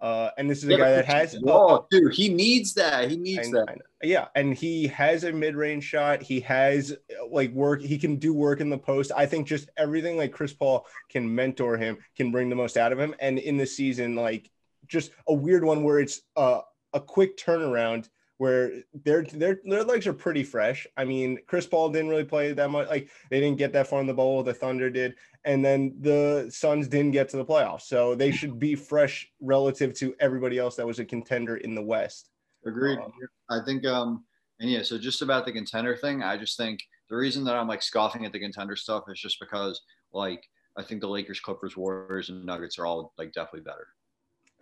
Uh, 0.00 0.30
and 0.36 0.48
this 0.48 0.62
is 0.62 0.68
a 0.68 0.76
guy 0.76 0.90
that 0.90 1.06
has 1.06 1.36
oh, 1.46 1.86
dude, 1.90 2.14
he 2.14 2.28
needs 2.28 2.74
that. 2.74 3.10
He 3.10 3.16
needs 3.16 3.50
that. 3.50 3.78
Yeah, 4.02 4.26
and 4.34 4.54
he 4.54 4.86
has 4.88 5.24
a 5.24 5.32
mid-range 5.32 5.84
shot. 5.84 6.22
He 6.22 6.38
has 6.40 6.94
like 7.30 7.50
work. 7.52 7.80
He 7.80 7.96
can 7.96 8.16
do 8.16 8.34
work 8.34 8.60
in 8.60 8.68
the 8.68 8.78
post. 8.78 9.10
I 9.16 9.24
think 9.24 9.48
just 9.48 9.70
everything 9.76 10.18
like 10.18 10.32
Chris 10.32 10.52
Paul 10.52 10.86
can 11.08 11.34
mentor 11.34 11.78
him, 11.78 11.96
can 12.14 12.30
bring 12.30 12.50
the 12.50 12.56
most 12.56 12.76
out 12.76 12.92
of 12.92 13.00
him. 13.00 13.14
And 13.20 13.38
in 13.38 13.56
the 13.56 13.66
season, 13.66 14.14
like 14.14 14.50
just 14.86 15.12
a 15.26 15.34
weird 15.34 15.64
one 15.64 15.82
where 15.82 15.98
it's 15.98 16.20
uh, 16.36 16.60
a 16.92 17.00
quick 17.00 17.38
turnaround 17.38 18.08
where 18.38 18.82
their 18.92 19.22
their 19.24 19.60
their 19.64 19.84
legs 19.84 20.06
are 20.06 20.12
pretty 20.12 20.44
fresh. 20.44 20.86
I 20.96 21.04
mean, 21.04 21.38
Chris 21.46 21.66
Paul 21.66 21.90
didn't 21.90 22.10
really 22.10 22.24
play 22.24 22.52
that 22.52 22.70
much. 22.70 22.88
Like 22.88 23.08
they 23.30 23.40
didn't 23.40 23.58
get 23.58 23.72
that 23.72 23.86
far 23.86 24.00
in 24.00 24.06
the 24.06 24.14
bowl. 24.14 24.42
The 24.42 24.54
Thunder 24.54 24.90
did, 24.90 25.14
and 25.44 25.64
then 25.64 25.96
the 26.00 26.48
Suns 26.50 26.88
didn't 26.88 27.12
get 27.12 27.28
to 27.30 27.36
the 27.36 27.44
playoffs. 27.44 27.82
So 27.82 28.14
they 28.14 28.30
should 28.30 28.58
be 28.58 28.74
fresh 28.74 29.30
relative 29.40 29.94
to 29.94 30.14
everybody 30.20 30.58
else 30.58 30.76
that 30.76 30.86
was 30.86 30.98
a 30.98 31.04
contender 31.04 31.56
in 31.56 31.74
the 31.74 31.82
West. 31.82 32.30
Agreed. 32.66 32.98
Um, 32.98 33.12
I 33.50 33.60
think. 33.64 33.86
um 33.86 34.24
And 34.60 34.70
yeah, 34.70 34.82
so 34.82 34.98
just 34.98 35.22
about 35.22 35.44
the 35.44 35.52
contender 35.52 35.96
thing, 35.96 36.22
I 36.22 36.36
just 36.36 36.56
think 36.56 36.80
the 37.08 37.16
reason 37.16 37.44
that 37.44 37.54
I'm 37.56 37.68
like 37.68 37.82
scoffing 37.82 38.24
at 38.24 38.32
the 38.32 38.40
contender 38.40 38.76
stuff 38.76 39.04
is 39.08 39.20
just 39.20 39.38
because 39.40 39.80
like 40.12 40.42
I 40.76 40.82
think 40.82 41.00
the 41.00 41.08
Lakers, 41.08 41.40
Clippers, 41.40 41.76
Warriors, 41.76 42.28
and 42.28 42.44
Nuggets 42.44 42.78
are 42.78 42.86
all 42.86 43.12
like 43.16 43.32
definitely 43.32 43.60
better. 43.60 43.88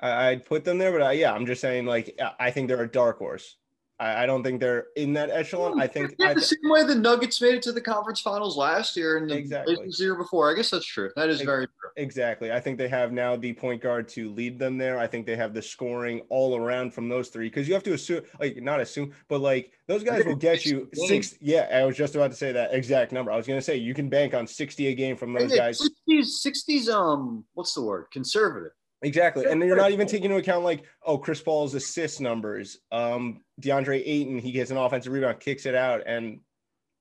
I'd 0.01 0.45
put 0.45 0.65
them 0.65 0.79
there, 0.79 0.93
but 0.93 1.03
I, 1.03 1.13
yeah, 1.13 1.33
I'm 1.33 1.47
just 1.47 1.61
saying 1.61 1.87
like 1.87 2.19
I 2.39 2.51
think 2.51 2.69
they're 2.69 2.83
a 2.83 2.91
dark 2.91 3.19
horse. 3.19 3.57
I, 4.01 4.25
I 4.25 4.27
don't 4.27 4.43
think 4.43 4.61
they're 4.61 4.87
in 4.97 5.13
that 5.13 5.31
echelon. 5.31 5.81
I 5.81 5.87
think 5.87 6.15
yeah, 6.19 6.31
I, 6.31 6.35
the 6.35 6.41
same 6.41 6.59
way 6.65 6.85
the 6.85 6.95
Nuggets 6.95 7.41
made 7.41 7.55
it 7.55 7.63
to 7.63 7.73
the 7.73 7.81
conference 7.81 8.21
finals 8.21 8.57
last 8.57 8.97
year 8.97 9.19
and 9.19 9.31
the 9.31 9.37
exactly. 9.37 9.77
year 9.99 10.17
before. 10.17 10.51
I 10.51 10.55
guess 10.55 10.71
that's 10.71 10.87
true. 10.87 11.11
That 11.15 11.29
is 11.29 11.41
very 11.43 11.67
true. 11.67 11.91
Exactly. 11.97 12.51
I 12.51 12.59
think 12.59 12.77
they 12.77 12.89
have 12.89 13.13
now 13.13 13.37
the 13.37 13.53
point 13.53 13.81
guard 13.81 14.09
to 14.11 14.31
lead 14.33 14.59
them 14.59 14.79
there. 14.79 14.99
I 14.99 15.07
think 15.07 15.27
they 15.27 15.37
have 15.37 15.55
the 15.55 15.63
scoring 15.63 16.23
all 16.29 16.57
around 16.57 16.93
from 16.93 17.09
those 17.09 17.29
three 17.29 17.47
because 17.47 17.69
you 17.69 17.75
have 17.75 17.85
to 17.85 17.93
assume, 17.93 18.23
like, 18.41 18.57
not 18.61 18.81
assume, 18.81 19.13
but 19.29 19.41
like 19.41 19.73
those 19.87 20.03
guys 20.03 20.25
will 20.25 20.37
get 20.37 20.65
you 20.67 20.89
six. 20.95 21.37
Yeah, 21.41 21.69
I 21.73 21.85
was 21.85 21.97
just 21.97 22.17
about 22.17 22.33
to 22.33 22.37
say 22.37 22.51
that 22.51 22.75
exact 22.75 23.13
number. 23.13 23.31
I 23.31 23.37
was 23.37 23.47
going 23.47 23.59
to 23.59 23.65
say 23.65 23.77
you 23.77 23.95
can 23.95 24.09
bank 24.09 24.35
on 24.35 24.47
60 24.47 24.89
a 24.89 24.95
game 24.95 25.17
from 25.17 25.33
those 25.33 25.55
guys. 25.55 25.81
60s, 26.09 26.45
60s, 26.45 26.89
um, 26.89 27.45
what's 27.55 27.75
the 27.75 27.83
word? 27.83 28.07
Conservative. 28.11 28.73
Exactly. 29.05 29.45
And 29.45 29.61
then 29.61 29.69
you're 29.69 29.77
not 29.77 29.93
even 29.93 30.07
taking 30.07 30.27
into 30.27 30.37
account 30.39 30.65
like, 30.65 30.85
oh, 31.05 31.19
Chris 31.19 31.41
Paul's 31.41 31.75
assist 31.75 32.21
numbers. 32.21 32.79
Um, 32.91 33.43
DeAndre 33.61 34.03
Ayton, 34.05 34.39
he 34.39 34.51
gets 34.51 34.71
an 34.71 34.79
offensive 34.79 35.13
rebound, 35.13 35.41
kicks 35.41 35.67
it 35.67 35.75
out, 35.75 36.03
and 36.07 36.41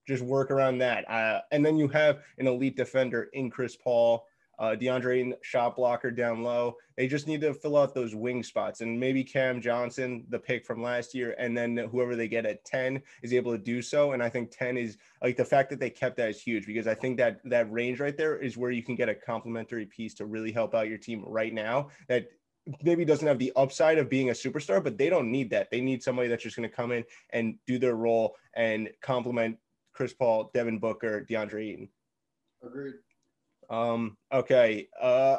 just 0.06 0.22
work 0.22 0.52
around 0.52 0.80
that. 0.80 1.10
Uh, 1.10 1.40
and 1.52 1.66
then 1.66 1.78
you 1.78 1.88
have 1.88 2.20
an 2.38 2.48
elite 2.48 2.76
defender 2.76 3.30
in 3.32 3.50
Chris 3.50 3.78
Paul 3.78 4.26
uh, 4.60 4.76
DeAndre 4.80 5.34
shot 5.42 5.76
blocker 5.76 6.12
down 6.12 6.44
low. 6.44 6.76
They 6.98 7.08
just 7.08 7.28
need 7.28 7.42
to 7.42 7.54
fill 7.54 7.78
out 7.78 7.94
those 7.94 8.14
wing 8.14 8.44
spots, 8.44 8.82
and 8.82 9.00
maybe 9.00 9.24
Cam 9.24 9.62
Johnson, 9.62 10.26
the 10.30 10.40
pick 10.40 10.66
from 10.66 10.82
last 10.82 11.14
year, 11.14 11.36
and 11.40 11.58
then 11.58 11.78
whoever 11.78 12.16
they 12.16 12.28
get 12.28 12.46
at 12.46 12.64
ten 12.66 13.02
is 13.24 13.34
able 13.34 13.52
to 13.52 13.58
do 13.58 13.82
so. 13.82 14.12
And 14.12 14.22
I 14.22 14.30
think 14.30 14.52
ten 14.52 14.78
is 14.78 14.98
like 15.22 15.38
the 15.38 15.46
fact 15.46 15.70
that 15.72 15.80
they 15.80 15.90
kept 15.90 16.18
that 16.18 16.30
is 16.30 16.42
huge 16.42 16.66
because 16.66 16.88
I 16.88 16.94
think 16.94 17.18
that 17.18 17.40
that 17.46 17.72
range 17.72 18.00
right 18.00 18.16
there 18.16 18.38
is 18.38 18.58
where 18.58 18.72
you 18.72 18.84
can 18.84 18.96
get 18.96 19.10
a 19.10 19.16
complementary 19.16 19.86
piece 19.86 20.14
to 20.16 20.26
really 20.26 20.52
help 20.52 20.76
out 20.76 20.90
your 20.90 20.98
team 20.98 21.24
right 21.26 21.54
now. 21.54 21.90
That 22.08 22.28
maybe 22.82 23.06
doesn't 23.06 23.28
have 23.28 23.40
the 23.40 23.52
upside 23.56 23.98
of 23.98 24.10
being 24.10 24.30
a 24.30 24.34
superstar, 24.34 24.84
but 24.84 24.98
they 24.98 25.10
don't 25.10 25.32
need 25.32 25.50
that. 25.50 25.70
They 25.70 25.82
need 25.82 26.04
somebody 26.04 26.30
that's 26.30 26.44
just 26.44 26.56
going 26.56 26.70
to 26.70 26.76
come 26.76 26.92
in 26.92 27.04
and 27.32 27.56
do 27.68 27.78
their 27.78 27.96
role 27.96 28.36
and 28.56 28.90
complement 29.02 29.58
Chris 29.94 30.14
Paul, 30.14 30.52
Devin 30.54 30.80
Booker, 30.80 31.26
DeAndre 31.30 31.72
Ayton. 31.72 31.90
Agreed. 32.64 32.94
Um, 33.70 34.17
okay. 34.32 34.88
Uh, 35.01 35.38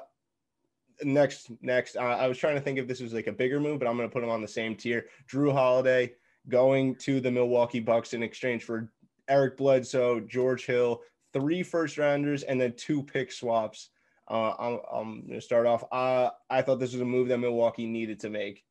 next, 1.03 1.51
next. 1.61 1.97
Uh, 1.97 2.01
I 2.01 2.27
was 2.27 2.39
trying 2.39 2.55
to 2.55 2.61
think 2.61 2.79
if 2.79 2.87
this 2.87 3.01
was 3.01 3.13
like 3.13 3.27
a 3.27 3.33
bigger 3.33 3.61
move, 3.61 3.79
but 3.79 3.89
I'm 3.89 3.97
going 3.97 4.09
to 4.09 4.13
put 4.13 4.21
them 4.21 4.31
on 4.31 4.43
the 4.43 4.49
same 4.49 4.75
tier. 4.77 5.07
Jrue 5.29 5.53
Holiday 5.53 6.13
going 6.49 6.95
to 6.97 7.21
the 7.21 7.31
Milwaukee 7.31 7.81
Bucks 7.81 8.13
in 8.13 8.23
exchange 8.23 8.65
for 8.65 8.91
Eric 9.29 9.57
Bledsoe, 9.57 10.21
George 10.21 10.67
Hill, 10.67 11.01
three 11.33 11.63
first 11.63 11.99
rounders, 11.99 12.43
and 12.43 12.61
then 12.61 12.75
two 12.77 13.03
pick 13.03 13.33
swaps. 13.33 13.91
Uh, 14.31 14.55
I'm, 14.59 14.79
I'm 14.93 15.21
going 15.27 15.41
to 15.41 15.41
start 15.41 15.67
off. 15.67 15.85
Uh, 15.93 16.31
I 16.49 16.63
thought 16.63 16.81
this 16.81 16.93
was 16.93 17.03
a 17.03 17.07
move 17.07 17.29
that 17.29 17.39
Milwaukee 17.39 17.87
needed 17.87 18.21
to 18.21 18.31
make. 18.31 18.65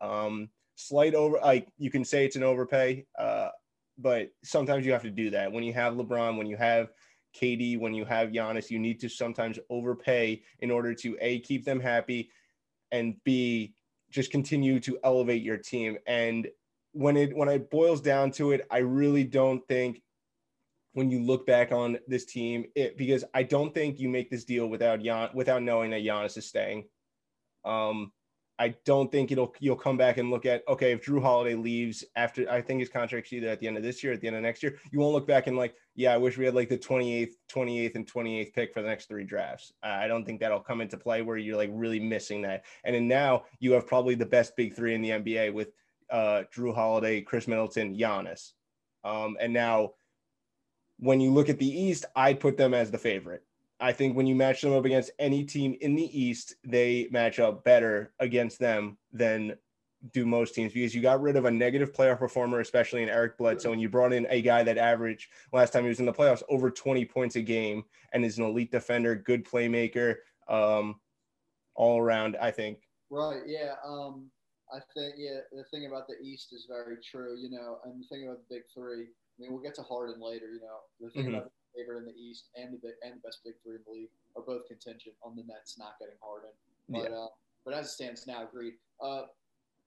Um, 0.00 0.50
slight 0.76 1.14
over, 1.14 1.38
like 1.42 1.68
you 1.78 1.90
can 1.90 2.04
say 2.04 2.24
it's 2.24 2.36
an 2.36 2.42
overpay, 2.42 3.06
uh, 3.18 3.48
but 3.98 4.30
sometimes 4.42 4.86
you 4.86 4.92
have 4.92 5.02
to 5.02 5.10
do 5.10 5.30
that 5.30 5.52
when 5.52 5.64
you 5.64 5.72
have 5.74 5.94
LeBron, 5.94 6.36
when 6.36 6.46
you 6.46 6.56
have 6.56 6.90
KD, 7.34 7.78
when 7.78 7.94
you 7.94 8.04
have 8.04 8.30
Giannis, 8.30 8.70
you 8.70 8.78
need 8.78 9.00
to 9.00 9.08
sometimes 9.08 9.58
overpay 9.68 10.42
in 10.60 10.70
order 10.70 10.94
to 10.94 11.16
A, 11.20 11.40
keep 11.40 11.64
them 11.64 11.80
happy, 11.80 12.30
and 12.90 13.16
B, 13.24 13.74
just 14.10 14.30
continue 14.30 14.80
to 14.80 14.98
elevate 15.04 15.42
your 15.42 15.56
team. 15.56 15.96
And 16.06 16.48
when 16.92 17.16
it 17.16 17.36
when 17.36 17.48
it 17.48 17.70
boils 17.70 18.00
down 18.00 18.32
to 18.32 18.52
it, 18.52 18.66
I 18.70 18.78
really 18.78 19.24
don't 19.24 19.66
think 19.68 20.02
when 20.92 21.10
you 21.10 21.22
look 21.22 21.46
back 21.46 21.70
on 21.70 21.98
this 22.08 22.24
team, 22.24 22.66
it 22.74 22.96
because 22.96 23.24
I 23.32 23.44
don't 23.44 23.72
think 23.72 24.00
you 24.00 24.08
make 24.08 24.30
this 24.30 24.44
deal 24.44 24.66
without 24.66 25.02
Jan 25.02 25.30
without 25.34 25.62
knowing 25.62 25.90
that 25.90 26.02
Giannis 26.02 26.36
is 26.36 26.46
staying. 26.46 26.86
Um, 27.64 28.12
I 28.60 28.74
don't 28.84 29.10
think 29.10 29.32
it'll 29.32 29.54
you'll 29.58 29.74
come 29.74 29.96
back 29.96 30.18
and 30.18 30.30
look 30.30 30.44
at 30.44 30.62
okay 30.68 30.92
if 30.92 31.02
Jrue 31.02 31.22
Holiday 31.22 31.54
leaves 31.54 32.04
after 32.14 32.48
I 32.50 32.60
think 32.60 32.80
his 32.80 32.90
contract's 32.90 33.32
either 33.32 33.48
at 33.48 33.58
the 33.58 33.66
end 33.66 33.78
of 33.78 33.82
this 33.82 34.04
year 34.04 34.12
at 34.12 34.20
the 34.20 34.26
end 34.26 34.36
of 34.36 34.42
next 34.42 34.62
year 34.62 34.76
you 34.92 35.00
won't 35.00 35.14
look 35.14 35.26
back 35.26 35.46
and 35.46 35.56
like 35.56 35.74
yeah 35.94 36.12
I 36.12 36.18
wish 36.18 36.36
we 36.36 36.44
had 36.44 36.54
like 36.54 36.68
the 36.68 36.76
28th 36.76 37.32
28th 37.50 37.94
and 37.94 38.06
28th 38.06 38.52
pick 38.52 38.74
for 38.74 38.82
the 38.82 38.88
next 38.88 39.08
three 39.08 39.24
drafts. 39.24 39.72
I 39.82 40.06
don't 40.08 40.26
think 40.26 40.40
that'll 40.40 40.60
come 40.60 40.82
into 40.82 40.98
play 40.98 41.22
where 41.22 41.38
you're 41.38 41.56
like 41.56 41.70
really 41.72 42.00
missing 42.00 42.42
that. 42.42 42.66
And 42.84 42.94
then 42.94 43.08
now 43.08 43.44
you 43.60 43.72
have 43.72 43.86
probably 43.86 44.14
the 44.14 44.26
best 44.26 44.54
big 44.56 44.74
three 44.74 44.94
in 44.94 45.00
the 45.00 45.10
NBA 45.10 45.54
with 45.54 45.72
uh, 46.10 46.42
Jrue 46.54 46.74
Holiday 46.74 47.22
Khris 47.22 47.48
Middleton 47.48 47.96
Giannis. 47.96 48.52
Um, 49.04 49.38
and 49.40 49.54
now 49.54 49.92
when 50.98 51.18
you 51.18 51.32
look 51.32 51.48
at 51.48 51.58
the 51.58 51.66
East 51.66 52.04
I'd 52.14 52.40
put 52.40 52.58
them 52.58 52.74
as 52.74 52.90
the 52.90 52.98
favorite 52.98 53.42
I 53.80 53.92
think 53.92 54.16
when 54.16 54.26
you 54.26 54.34
match 54.34 54.60
them 54.60 54.72
up 54.72 54.84
against 54.84 55.10
any 55.18 55.44
team 55.44 55.76
in 55.80 55.94
the 55.94 56.20
East, 56.20 56.54
they 56.64 57.08
match 57.10 57.38
up 57.38 57.64
better 57.64 58.12
against 58.20 58.58
them 58.58 58.98
than 59.12 59.56
do 60.12 60.24
most 60.24 60.54
teams 60.54 60.72
because 60.72 60.94
you 60.94 61.02
got 61.02 61.20
rid 61.20 61.36
of 61.36 61.44
a 61.44 61.50
negative 61.50 61.92
playoff 61.92 62.18
performer, 62.18 62.60
especially 62.60 63.02
in 63.02 63.08
Eric 63.08 63.36
Bledsoe, 63.36 63.72
and 63.72 63.80
you 63.80 63.88
brought 63.88 64.12
in 64.12 64.26
a 64.30 64.40
guy 64.40 64.62
that 64.62 64.78
averaged 64.78 65.30
last 65.52 65.72
time 65.72 65.82
he 65.82 65.88
was 65.88 66.00
in 66.00 66.06
the 66.06 66.12
playoffs 66.12 66.42
over 66.48 66.70
20 66.70 67.04
points 67.04 67.36
a 67.36 67.42
game 67.42 67.84
and 68.12 68.24
is 68.24 68.38
an 68.38 68.44
elite 68.44 68.70
defender, 68.70 69.14
good 69.14 69.44
playmaker, 69.44 70.16
um, 70.48 71.00
all 71.74 71.98
around. 71.98 72.36
I 72.40 72.50
think. 72.50 72.78
Right. 73.10 73.42
Yeah. 73.46 73.74
Um, 73.86 74.30
I 74.72 74.78
think 74.94 75.14
yeah. 75.18 75.40
The 75.52 75.64
thing 75.70 75.86
about 75.86 76.06
the 76.06 76.16
East 76.24 76.52
is 76.52 76.66
very 76.68 76.96
true. 77.02 77.36
You 77.38 77.50
know, 77.50 77.78
and 77.84 78.02
the 78.02 78.06
thing 78.08 78.26
about 78.26 78.38
the 78.48 78.54
Big 78.54 78.62
Three. 78.74 79.02
I 79.02 79.42
mean, 79.42 79.52
we'll 79.52 79.62
get 79.62 79.74
to 79.76 79.82
Harden 79.82 80.20
later. 80.20 80.52
You 80.52 80.60
know, 80.60 80.78
the 81.00 81.10
thing 81.10 81.26
mm-hmm. 81.26 81.34
about 81.36 81.52
favorite 81.76 81.98
in 81.98 82.06
the 82.06 82.18
East 82.18 82.48
and 82.56 82.78
the 82.82 82.92
and 83.02 83.14
the 83.16 83.22
best 83.24 83.40
big 83.44 83.54
three 83.62 83.76
in 83.76 83.82
the 83.86 83.92
league 83.92 84.10
are 84.36 84.42
both 84.42 84.66
contingent 84.66 85.14
on 85.22 85.36
the 85.36 85.42
Nets 85.42 85.78
not 85.78 85.98
getting 85.98 86.16
Harden. 86.22 86.50
But 86.88 87.10
yeah. 87.10 87.16
uh, 87.16 87.28
but 87.64 87.74
as 87.74 87.86
it 87.86 87.90
stands 87.90 88.26
now, 88.26 88.42
agreed. 88.42 88.74
Uh, 89.02 89.22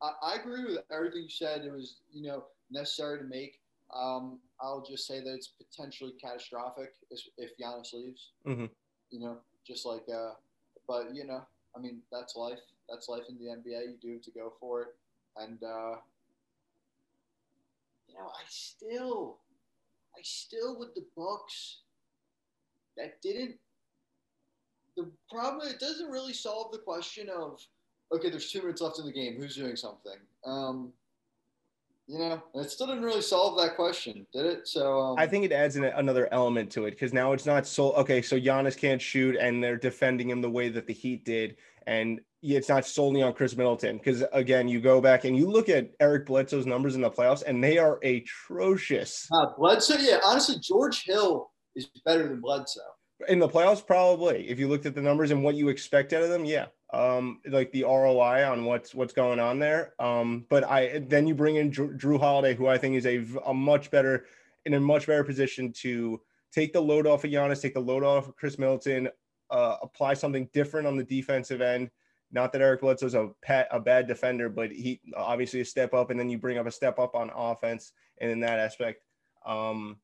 I, 0.01 0.11
I, 0.21 0.35
agree 0.35 0.65
with 0.65 0.79
everything 0.91 1.23
you 1.23 1.29
said. 1.29 1.63
It 1.65 1.71
was 1.71 1.97
you 2.11 2.27
know 2.27 2.45
necessary 2.71 3.19
to 3.19 3.25
make. 3.25 3.59
Um, 3.93 4.39
I'll 4.61 4.85
just 4.87 5.05
say 5.07 5.19
that 5.19 5.33
it's 5.33 5.49
potentially 5.49 6.13
catastrophic 6.21 6.93
if 7.11 7.57
Giannis 7.57 7.93
leaves. 7.93 8.31
Mm-hmm. 8.47 8.65
You 9.11 9.19
know, 9.19 9.37
just 9.67 9.85
like 9.85 10.03
uh, 10.13 10.31
but 10.87 11.13
you 11.13 11.25
know, 11.25 11.43
I 11.75 11.79
mean 11.79 12.01
that's 12.11 12.35
life. 12.35 12.59
That's 12.89 13.07
life 13.09 13.23
in 13.29 13.37
the 13.37 13.45
NBA. 13.45 13.91
You 13.91 13.97
do 14.01 14.13
have 14.13 14.21
to 14.23 14.31
go 14.31 14.53
for 14.59 14.81
it, 14.81 14.87
and 15.37 15.61
uh, 15.63 15.95
you 18.07 18.15
know, 18.15 18.27
I 18.27 18.43
still 18.47 19.37
I 20.17 20.21
still 20.23 20.77
with 20.79 20.93
the 20.95 21.05
books 21.15 21.79
That 22.97 23.21
didn't. 23.21 23.55
The 24.95 25.09
problem 25.31 25.67
it 25.67 25.79
doesn't 25.79 26.11
really 26.11 26.33
solve 26.33 26.71
the 26.71 26.77
question 26.79 27.29
of 27.29 27.59
okay, 28.13 28.29
there's 28.29 28.51
two 28.51 28.61
minutes 28.61 28.81
left 28.81 28.99
in 28.99 29.05
the 29.05 29.11
game. 29.11 29.35
Who's 29.39 29.55
doing 29.55 29.75
something? 29.75 30.17
Um, 30.45 30.93
you 32.07 32.19
know, 32.19 32.43
it 32.55 32.69
still 32.69 32.87
didn't 32.87 33.03
really 33.03 33.21
solve 33.21 33.57
that 33.57 33.75
question, 33.75 34.27
did 34.33 34.45
it? 34.45 34.67
So 34.67 34.99
um, 34.99 35.15
I 35.17 35.25
think 35.25 35.45
it 35.45 35.51
adds 35.51 35.75
an, 35.75 35.85
another 35.85 36.27
element 36.31 36.69
to 36.71 36.85
it 36.85 36.91
because 36.91 37.13
now 37.13 37.31
it's 37.31 37.45
not 37.45 37.65
so 37.65 37.93
okay. 37.93 38.21
So 38.21 38.37
Giannis 38.37 38.77
can't 38.77 39.01
shoot, 39.01 39.37
and 39.37 39.63
they're 39.63 39.77
defending 39.77 40.29
him 40.29 40.41
the 40.41 40.49
way 40.49 40.69
that 40.69 40.85
the 40.85 40.93
Heat 40.93 41.23
did, 41.23 41.55
and 41.87 42.19
it's 42.41 42.67
not 42.67 42.85
solely 42.85 43.21
on 43.21 43.33
Khris 43.33 43.55
Middleton 43.55 43.97
because 43.97 44.23
again, 44.33 44.67
you 44.67 44.81
go 44.81 44.99
back 44.99 45.23
and 45.23 45.37
you 45.37 45.49
look 45.49 45.69
at 45.69 45.91
Eric 46.01 46.25
Bledsoe's 46.25 46.65
numbers 46.65 46.95
in 46.95 47.01
the 47.01 47.09
playoffs, 47.09 47.43
and 47.45 47.63
they 47.63 47.77
are 47.77 47.99
atrocious. 48.03 49.27
Uh, 49.33 49.47
Bledsoe, 49.57 49.97
yeah, 49.99 50.19
honestly, 50.25 50.55
George 50.61 51.03
Hill 51.05 51.51
is 51.75 51.87
better 52.05 52.27
than 52.27 52.41
Bledsoe 52.41 52.81
in 53.29 53.39
the 53.39 53.47
playoffs. 53.47 53.85
Probably, 53.85 54.49
if 54.49 54.59
you 54.59 54.67
looked 54.67 54.85
at 54.85 54.95
the 54.95 55.01
numbers 55.01 55.31
and 55.31 55.43
what 55.43 55.55
you 55.55 55.69
expect 55.69 56.13
out 56.13 56.23
of 56.23 56.29
them, 56.29 56.45
yeah, 56.45 56.65
um, 56.93 57.41
like 57.47 57.71
the 57.71 57.83
ROI 57.83 58.49
on 58.49 58.65
what's 58.65 58.93
what's 58.95 59.13
going 59.13 59.39
on 59.39 59.59
there. 59.59 59.93
Um, 59.99 60.45
but 60.49 60.63
I 60.63 60.99
then 61.07 61.27
you 61.27 61.35
bring 61.35 61.57
in 61.57 61.71
Jrue, 61.71 62.19
Holiday, 62.19 62.55
who 62.55 62.67
I 62.67 62.77
think 62.77 62.95
is 62.95 63.05
a, 63.05 63.25
a 63.45 63.53
much 63.53 63.91
better 63.91 64.25
in 64.65 64.73
a 64.75 64.79
much 64.79 65.07
better 65.07 65.23
position 65.23 65.73
to 65.73 66.21
take 66.51 66.71
the 66.71 66.81
load 66.81 67.07
off 67.07 67.23
of 67.23 67.31
Giannis, 67.31 67.61
take 67.61 67.73
the 67.73 67.79
load 67.79 68.03
off 68.03 68.29
of 68.29 68.35
Khris 68.35 68.57
Middleton, 68.57 69.09
uh, 69.49 69.77
apply 69.81 70.13
something 70.13 70.47
different 70.53 70.87
on 70.87 70.95
the 70.95 71.03
defensive 71.03 71.61
end 71.61 71.89
not 72.33 72.51
that 72.51 72.61
Eric 72.61 72.81
Bledsoe's 72.81 73.13
a 73.13 73.29
pet, 73.43 73.67
a 73.71 73.79
bad 73.79 74.07
defender, 74.07 74.49
but 74.49 74.71
he 74.71 74.99
obviously 75.15 75.61
a 75.61 75.65
step 75.65 75.93
up, 75.93 76.09
and 76.09 76.19
then 76.19 76.29
you 76.29 76.39
bring 76.39 76.57
up 76.57 76.65
a 76.65 76.71
step 76.71 76.97
up 76.97 77.15
on 77.15 77.29
offense, 77.33 77.93
and 78.19 78.31
in 78.31 78.39
that 78.39 78.59
aspect, 78.59 79.03
um, 79.45 79.97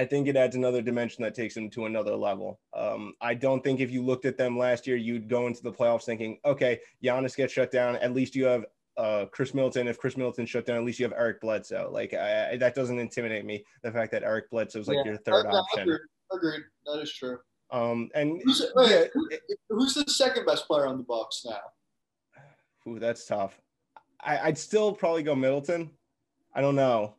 I 0.00 0.06
think 0.06 0.28
it 0.28 0.36
adds 0.36 0.56
another 0.56 0.80
dimension 0.80 1.22
that 1.24 1.34
takes 1.34 1.54
them 1.54 1.68
to 1.70 1.84
another 1.84 2.16
level. 2.16 2.58
Um, 2.72 3.12
I 3.20 3.34
don't 3.34 3.62
think 3.62 3.80
if 3.80 3.90
you 3.90 4.02
looked 4.02 4.24
at 4.24 4.38
them 4.38 4.56
last 4.56 4.86
year, 4.86 4.96
you'd 4.96 5.28
go 5.28 5.46
into 5.46 5.62
the 5.62 5.70
playoffs 5.70 6.04
thinking, 6.04 6.38
okay, 6.42 6.80
Giannis 7.04 7.36
gets 7.36 7.52
shut 7.52 7.70
down. 7.70 7.96
At 7.96 8.14
least 8.14 8.34
you 8.34 8.46
have 8.46 8.64
uh, 8.96 9.26
Khris 9.26 9.52
Middleton. 9.52 9.88
If 9.88 9.98
Khris 9.98 10.16
Middleton 10.16 10.46
shut 10.46 10.64
down, 10.64 10.78
at 10.78 10.84
least 10.84 11.00
you 11.00 11.04
have 11.04 11.12
Eric 11.12 11.42
Bledsoe. 11.42 11.90
Like 11.92 12.14
I, 12.14 12.56
that 12.56 12.74
doesn't 12.74 12.98
intimidate 12.98 13.44
me. 13.44 13.62
The 13.82 13.92
fact 13.92 14.10
that 14.12 14.22
Eric 14.22 14.48
Bledsoe 14.48 14.80
is 14.80 14.88
like 14.88 14.96
yeah, 15.04 15.12
your 15.12 15.18
third 15.18 15.44
option. 15.44 15.82
Agreed. 15.82 16.00
agreed. 16.32 16.62
That 16.86 17.02
is 17.02 17.12
true. 17.12 17.36
Um, 17.70 18.08
and 18.14 18.40
who's, 18.42 18.64
wait, 18.74 19.10
yeah, 19.30 19.36
who's 19.68 19.92
the 19.92 20.10
second 20.10 20.46
best 20.46 20.66
player 20.66 20.86
on 20.86 20.96
the 20.96 21.04
Bucks 21.04 21.44
now? 21.44 21.60
Ooh, 22.88 22.98
that's 22.98 23.26
tough. 23.26 23.60
I, 24.22 24.46
would 24.46 24.56
still 24.56 24.94
probably 24.94 25.22
go 25.22 25.34
Middleton. 25.34 25.90
I 26.54 26.62
don't 26.62 26.74
know. 26.74 27.16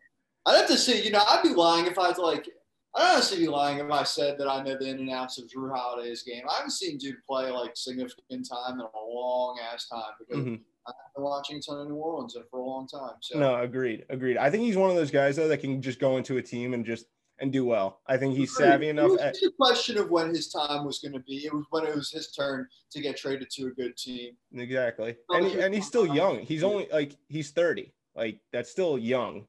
I'd 0.47 0.57
have 0.57 0.67
to 0.67 0.77
see. 0.79 1.03
You 1.03 1.11
know, 1.11 1.21
I'd 1.27 1.43
be 1.43 1.49
lying 1.49 1.85
if 1.85 1.99
I 1.99 2.09
was 2.09 2.17
like. 2.17 2.49
I'd 2.95 3.13
honestly 3.13 3.39
be 3.39 3.47
lying 3.47 3.79
if 3.79 3.89
I 3.89 4.03
said 4.03 4.37
that 4.37 4.49
I 4.49 4.61
know 4.63 4.77
the 4.77 4.89
in 4.89 4.99
and 4.99 5.09
outs 5.09 5.37
of 5.37 5.45
Jrue 5.49 5.73
Holiday's 5.73 6.23
game. 6.23 6.43
I 6.49 6.55
haven't 6.55 6.71
seen 6.71 6.97
dude 6.97 7.23
play 7.27 7.49
like 7.49 7.71
significant 7.75 8.47
time 8.49 8.79
in 8.79 8.81
a 8.81 8.89
long 9.13 9.59
ass 9.71 9.87
time 9.87 10.01
because 10.19 10.43
mm-hmm. 10.43 10.55
I've 10.87 10.93
been 11.15 11.23
watching 11.23 11.57
a 11.57 11.61
ton 11.61 11.79
of 11.79 11.87
New 11.87 11.95
Orleans 11.95 12.35
for 12.49 12.59
a 12.59 12.65
long 12.65 12.87
time. 12.87 13.15
So 13.21 13.39
no, 13.39 13.55
agreed, 13.61 14.05
agreed. 14.09 14.37
I 14.37 14.49
think 14.49 14.63
he's 14.63 14.77
one 14.77 14.89
of 14.89 14.95
those 14.95 15.11
guys 15.11 15.35
though 15.35 15.47
that 15.47 15.59
can 15.59 15.81
just 15.81 15.99
go 15.99 16.17
into 16.17 16.37
a 16.37 16.41
team 16.41 16.73
and 16.73 16.85
just 16.85 17.05
and 17.39 17.51
do 17.51 17.65
well. 17.65 18.01
I 18.07 18.17
think 18.17 18.35
he's 18.35 18.55
savvy 18.55 18.89
enough. 18.89 19.11
It 19.11 19.19
was 19.19 19.39
the 19.41 19.51
question 19.57 19.97
of 19.97 20.09
when 20.09 20.29
his 20.29 20.49
time 20.49 20.85
was 20.85 20.99
going 20.99 21.13
to 21.13 21.19
be. 21.19 21.45
It 21.45 21.53
was 21.53 21.65
when 21.71 21.85
it 21.85 21.95
was 21.95 22.11
his 22.11 22.31
turn 22.31 22.67
to 22.91 23.01
get 23.01 23.17
traded 23.17 23.49
to 23.51 23.67
a 23.67 23.71
good 23.71 23.97
team. 23.97 24.33
Exactly, 24.53 25.15
and 25.29 25.45
he, 25.45 25.59
and 25.59 25.73
he's 25.73 25.87
still 25.87 26.05
young. 26.05 26.39
He's 26.39 26.63
only 26.63 26.87
like 26.91 27.17
he's 27.27 27.51
thirty. 27.51 27.93
Like 28.15 28.39
that's 28.51 28.69
still 28.69 28.97
young. 28.97 29.47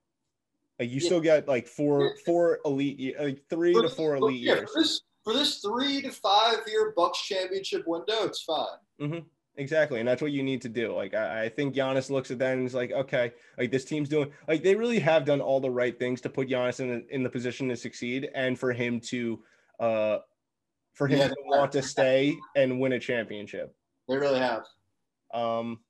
Like 0.82 0.90
you 0.90 0.98
yeah. 0.98 1.06
still 1.06 1.20
got 1.20 1.46
like 1.46 1.68
four 1.68 2.16
four 2.26 2.58
elite 2.64 3.14
like 3.20 3.40
three 3.48 3.72
for 3.72 3.82
to 3.82 3.88
four 3.88 4.16
elite 4.16 4.40
yeah, 4.40 4.54
years. 4.54 4.70
For 4.72 4.80
this, 4.80 5.00
for 5.22 5.32
this 5.32 5.58
three 5.60 6.02
to 6.02 6.10
five 6.10 6.56
year 6.66 6.92
Bucks 6.96 7.22
championship 7.22 7.84
window, 7.86 8.24
it's 8.24 8.42
fine. 8.42 8.66
Mm-hmm. 9.00 9.18
Exactly. 9.54 10.00
And 10.00 10.08
that's 10.08 10.20
what 10.20 10.32
you 10.32 10.42
need 10.42 10.60
to 10.62 10.68
do. 10.68 10.92
Like, 10.92 11.14
I, 11.14 11.44
I, 11.44 11.48
think 11.50 11.76
Giannis 11.76 12.10
looks 12.10 12.32
at 12.32 12.40
that 12.40 12.56
and 12.56 12.66
is 12.66 12.74
like, 12.74 12.90
okay, 12.90 13.32
like 13.58 13.70
this 13.70 13.84
team's 13.84 14.08
doing, 14.08 14.32
like, 14.48 14.64
they 14.64 14.74
really 14.74 14.98
have 14.98 15.24
done 15.24 15.40
all 15.40 15.60
the 15.60 15.70
right 15.70 15.96
things 15.96 16.20
to 16.22 16.30
put 16.30 16.48
Giannis 16.48 16.80
in, 16.80 16.88
the, 16.88 17.14
in 17.14 17.22
the 17.22 17.28
position 17.28 17.68
to 17.68 17.76
succeed 17.76 18.28
and 18.34 18.58
for 18.58 18.72
him 18.72 18.98
to, 19.00 19.40
uh, 19.78 20.18
for 20.94 21.06
him 21.06 21.18
yeah, 21.18 21.28
to 21.28 21.36
want 21.44 21.70
to 21.72 21.82
stay 21.82 22.34
and 22.56 22.80
win 22.80 22.92
a 22.92 22.98
championship. 22.98 23.76
They 24.08 24.16
really 24.16 24.40
have. 24.40 24.64
Um, 25.34 25.80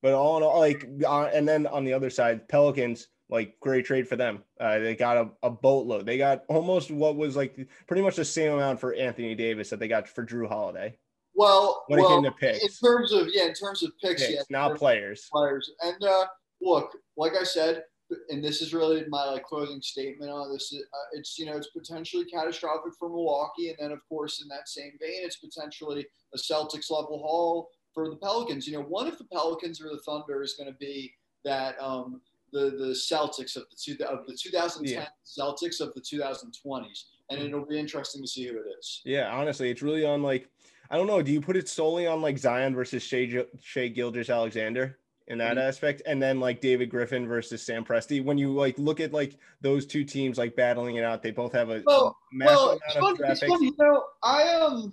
but 0.00 0.14
all 0.14 0.36
in 0.36 0.42
all, 0.44 0.60
like, 0.60 0.86
uh, 1.04 1.24
and 1.24 1.46
then 1.46 1.66
on 1.66 1.84
the 1.84 1.92
other 1.92 2.08
side, 2.08 2.48
Pelicans, 2.48 3.08
like, 3.28 3.58
great 3.60 3.84
trade 3.84 4.08
for 4.08 4.16
them. 4.16 4.42
Uh, 4.60 4.78
they 4.78 4.94
got 4.94 5.16
a, 5.16 5.28
a 5.42 5.50
boatload. 5.50 6.06
They 6.06 6.18
got 6.18 6.44
almost 6.48 6.90
what 6.90 7.16
was 7.16 7.36
like 7.36 7.68
pretty 7.86 8.02
much 8.02 8.16
the 8.16 8.24
same 8.24 8.52
amount 8.52 8.80
for 8.80 8.94
Anthony 8.94 9.34
Davis 9.34 9.70
that 9.70 9.78
they 9.78 9.88
got 9.88 10.08
for 10.08 10.24
Jrue 10.24 10.48
Holiday. 10.48 10.96
Well, 11.34 11.84
when 11.88 12.00
well, 12.00 12.10
it 12.10 12.14
came 12.14 12.24
to 12.24 12.30
picks, 12.30 12.62
in 12.62 12.88
terms 12.88 13.12
of 13.12 13.28
yeah, 13.32 13.46
in 13.46 13.54
terms 13.54 13.82
of 13.82 13.90
picks, 14.00 14.22
picks 14.22 14.32
yeah, 14.32 14.42
not 14.50 14.76
players. 14.76 15.28
Players, 15.32 15.68
and 15.82 16.02
uh, 16.04 16.26
look, 16.60 16.96
like 17.16 17.32
I 17.38 17.42
said, 17.42 17.82
and 18.28 18.42
this 18.42 18.62
is 18.62 18.72
really 18.72 19.04
my 19.08 19.24
like 19.24 19.42
closing 19.42 19.80
statement 19.80 20.30
on 20.30 20.52
this. 20.52 20.72
Uh, 20.72 20.96
it's 21.12 21.38
you 21.38 21.46
know 21.46 21.56
it's 21.56 21.70
potentially 21.70 22.24
catastrophic 22.26 22.92
for 22.98 23.08
Milwaukee, 23.08 23.68
and 23.68 23.76
then 23.80 23.90
of 23.90 23.98
course 24.08 24.42
in 24.42 24.48
that 24.48 24.68
same 24.68 24.92
vein, 25.00 25.22
it's 25.22 25.36
potentially 25.36 26.06
a 26.34 26.38
Celtics 26.38 26.90
level 26.90 27.18
haul 27.18 27.68
for 27.92 28.08
the 28.08 28.16
Pelicans. 28.16 28.66
You 28.66 28.74
know, 28.74 28.84
one 28.84 29.06
of 29.06 29.18
the 29.18 29.24
Pelicans 29.24 29.80
or 29.80 29.88
the 29.88 30.02
Thunder 30.06 30.42
is 30.42 30.54
going 30.54 30.70
to 30.70 30.78
be 30.78 31.12
that 31.44 31.80
um, 31.80 32.20
the 32.54 32.70
the 32.70 32.94
Celtics 32.94 33.56
of 33.56 33.64
the 33.68 33.76
two 33.76 33.96
of 34.04 34.26
the 34.26 34.34
2010 34.40 34.94
yeah. 34.94 35.06
Celtics 35.26 35.80
of 35.80 35.92
the 35.92 36.00
2020s, 36.00 37.04
and 37.28 37.38
mm-hmm. 37.38 37.46
it'll 37.48 37.66
be 37.66 37.78
interesting 37.78 38.22
to 38.22 38.28
see 38.28 38.46
who 38.46 38.54
it 38.54 38.64
is. 38.78 39.02
Yeah, 39.04 39.30
honestly, 39.30 39.70
it's 39.70 39.82
really 39.82 40.06
on 40.06 40.22
like 40.22 40.48
I 40.90 40.96
don't 40.96 41.06
know. 41.06 41.20
Do 41.20 41.32
you 41.32 41.40
put 41.40 41.56
it 41.56 41.68
solely 41.68 42.06
on 42.06 42.22
like 42.22 42.38
Zion 42.38 42.74
versus 42.74 43.02
Shai, 43.02 43.44
Shai 43.60 43.88
Gilgeous-Alexander 43.88 44.98
in 45.26 45.38
that 45.38 45.56
mm-hmm. 45.56 45.68
aspect, 45.68 46.02
and 46.06 46.22
then 46.22 46.38
like 46.38 46.60
David 46.60 46.90
Griffin 46.90 47.26
versus 47.26 47.62
Sam 47.62 47.84
Presti? 47.84 48.24
When 48.24 48.38
you 48.38 48.52
like 48.54 48.78
look 48.78 49.00
at 49.00 49.12
like 49.12 49.36
those 49.60 49.86
two 49.86 50.04
teams 50.04 50.38
like 50.38 50.54
battling 50.54 50.96
it 50.96 51.04
out, 51.04 51.22
they 51.22 51.32
both 51.32 51.52
have 51.52 51.70
a 51.70 51.82
well, 51.84 52.16
massive 52.32 52.56
well, 52.56 52.80
amount 52.96 53.12
of 53.12 53.18
traffic. 53.18 53.48
You 53.48 53.74
know, 53.78 54.04
I 54.22 54.48
um, 54.52 54.92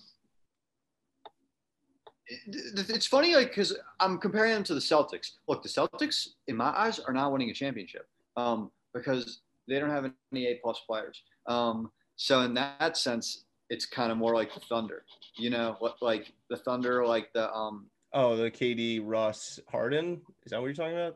it's 2.48 3.08
funny 3.08 3.36
like 3.36 3.50
because 3.50 3.76
I'm 4.00 4.18
comparing 4.18 4.54
them 4.54 4.64
to 4.66 4.74
the 4.74 4.80
Celtics. 4.80 5.32
Look, 5.48 5.64
the 5.64 5.70
Celtics, 5.70 6.30
in 6.48 6.56
my 6.56 6.70
eyes, 6.78 7.00
are 7.00 7.14
not 7.14 7.32
winning 7.32 7.50
a 7.50 7.54
championship 7.54 8.08
um, 8.38 8.72
because 8.94 9.42
they 9.68 9.80
don't 9.80 9.90
have 9.90 10.12
any 10.32 10.48
A 10.48 10.60
plus 10.64 10.82
players. 10.88 11.22
Um, 11.48 11.92
so 12.16 12.42
in 12.42 12.54
that 12.56 12.98
sense, 12.98 13.46
it's 13.70 13.86
kind 13.86 14.12
of 14.12 14.18
more 14.18 14.34
like 14.34 14.54
the 14.54 14.60
Thunder. 14.62 15.04
You 15.38 15.50
know, 15.50 15.76
what 15.80 15.96
like 16.02 16.32
the 16.50 16.58
Thunder, 16.58 17.06
like 17.06 17.32
the 17.34 17.52
um. 17.54 17.88
Oh, 18.14 18.36
the 18.36 18.52
KD, 18.52 19.02
Russ, 19.04 19.60
Harden. 19.70 20.22
Is 20.46 20.52
that 20.52 20.60
what 20.60 20.68
you're 20.68 20.76
talking 20.76 20.98
about? 20.98 21.16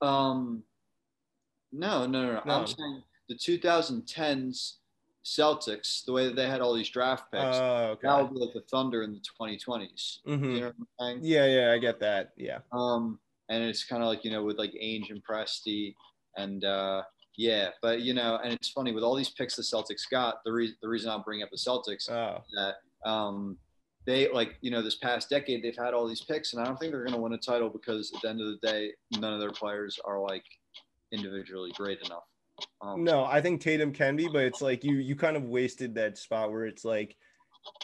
Um, 0.00 0.62
no, 1.72 2.06
no, 2.06 2.22
no, 2.22 2.32
no. 2.32 2.42
no. 2.46 2.54
I'm 2.54 2.66
saying 2.66 3.02
the 3.28 3.34
2010s 3.34 4.74
Celtics, 5.28 6.04
the 6.06 6.12
way 6.12 6.24
that 6.24 6.36
they 6.36 6.48
had 6.48 6.60
all 6.60 6.72
these 6.72 6.88
draft 6.88 7.30
picks, 7.30 7.42
uh, 7.42 7.90
okay. 7.92 8.08
that 8.08 8.22
would 8.22 8.32
be 8.32 8.40
like 8.40 8.54
the 8.54 8.62
Thunder 8.62 9.02
in 9.02 9.12
the 9.12 9.20
2020s. 9.20 10.20
Mm-hmm. 10.26 10.50
You 10.50 10.60
know 10.60 10.72
yeah, 11.20 11.44
yeah, 11.44 11.72
I 11.72 11.78
get 11.78 12.00
that. 12.00 12.32
Yeah. 12.36 12.60
Um, 12.72 13.18
and 13.50 13.62
it's 13.62 13.84
kind 13.84 14.02
of 14.02 14.08
like 14.08 14.24
you 14.24 14.30
know 14.30 14.42
with 14.42 14.58
like 14.58 14.72
Ainge 14.72 15.10
and 15.10 15.22
Presti, 15.22 15.94
and 16.36 16.64
uh, 16.64 17.02
yeah, 17.36 17.70
but 17.82 18.00
you 18.00 18.14
know, 18.14 18.38
and 18.42 18.52
it's 18.52 18.70
funny 18.70 18.92
with 18.92 19.04
all 19.04 19.14
these 19.14 19.30
picks 19.30 19.56
the 19.56 19.62
Celtics 19.62 20.08
got. 20.10 20.42
The 20.44 20.52
reason 20.52 20.76
the 20.80 20.88
reason 20.88 21.10
I'm 21.10 21.22
bringing 21.22 21.44
up 21.44 21.50
the 21.50 21.56
Celtics 21.56 22.10
oh. 22.10 22.42
that 22.54 23.08
um, 23.08 23.58
they 24.06 24.32
like 24.32 24.56
you 24.62 24.70
know 24.70 24.80
this 24.80 24.96
past 24.96 25.28
decade 25.28 25.62
they've 25.62 25.76
had 25.76 25.92
all 25.92 26.08
these 26.08 26.22
picks, 26.22 26.54
and 26.54 26.62
I 26.62 26.64
don't 26.64 26.78
think 26.78 26.92
they're 26.92 27.04
going 27.04 27.14
to 27.14 27.20
win 27.20 27.34
a 27.34 27.38
title 27.38 27.68
because 27.68 28.12
at 28.14 28.22
the 28.22 28.30
end 28.30 28.40
of 28.40 28.46
the 28.46 28.66
day, 28.66 28.92
none 29.18 29.34
of 29.34 29.40
their 29.40 29.50
players 29.50 29.98
are 30.04 30.20
like 30.20 30.44
individually 31.12 31.72
great 31.76 32.00
enough. 32.04 32.24
Um, 32.80 33.04
no, 33.04 33.24
I 33.24 33.40
think 33.40 33.60
Tatum 33.60 33.92
can 33.92 34.16
be, 34.16 34.28
but 34.28 34.44
it's 34.44 34.62
like 34.62 34.84
you 34.84 34.96
you 34.96 35.16
kind 35.16 35.36
of 35.36 35.44
wasted 35.44 35.94
that 35.94 36.18
spot 36.18 36.50
where 36.50 36.66
it's 36.66 36.84
like 36.84 37.16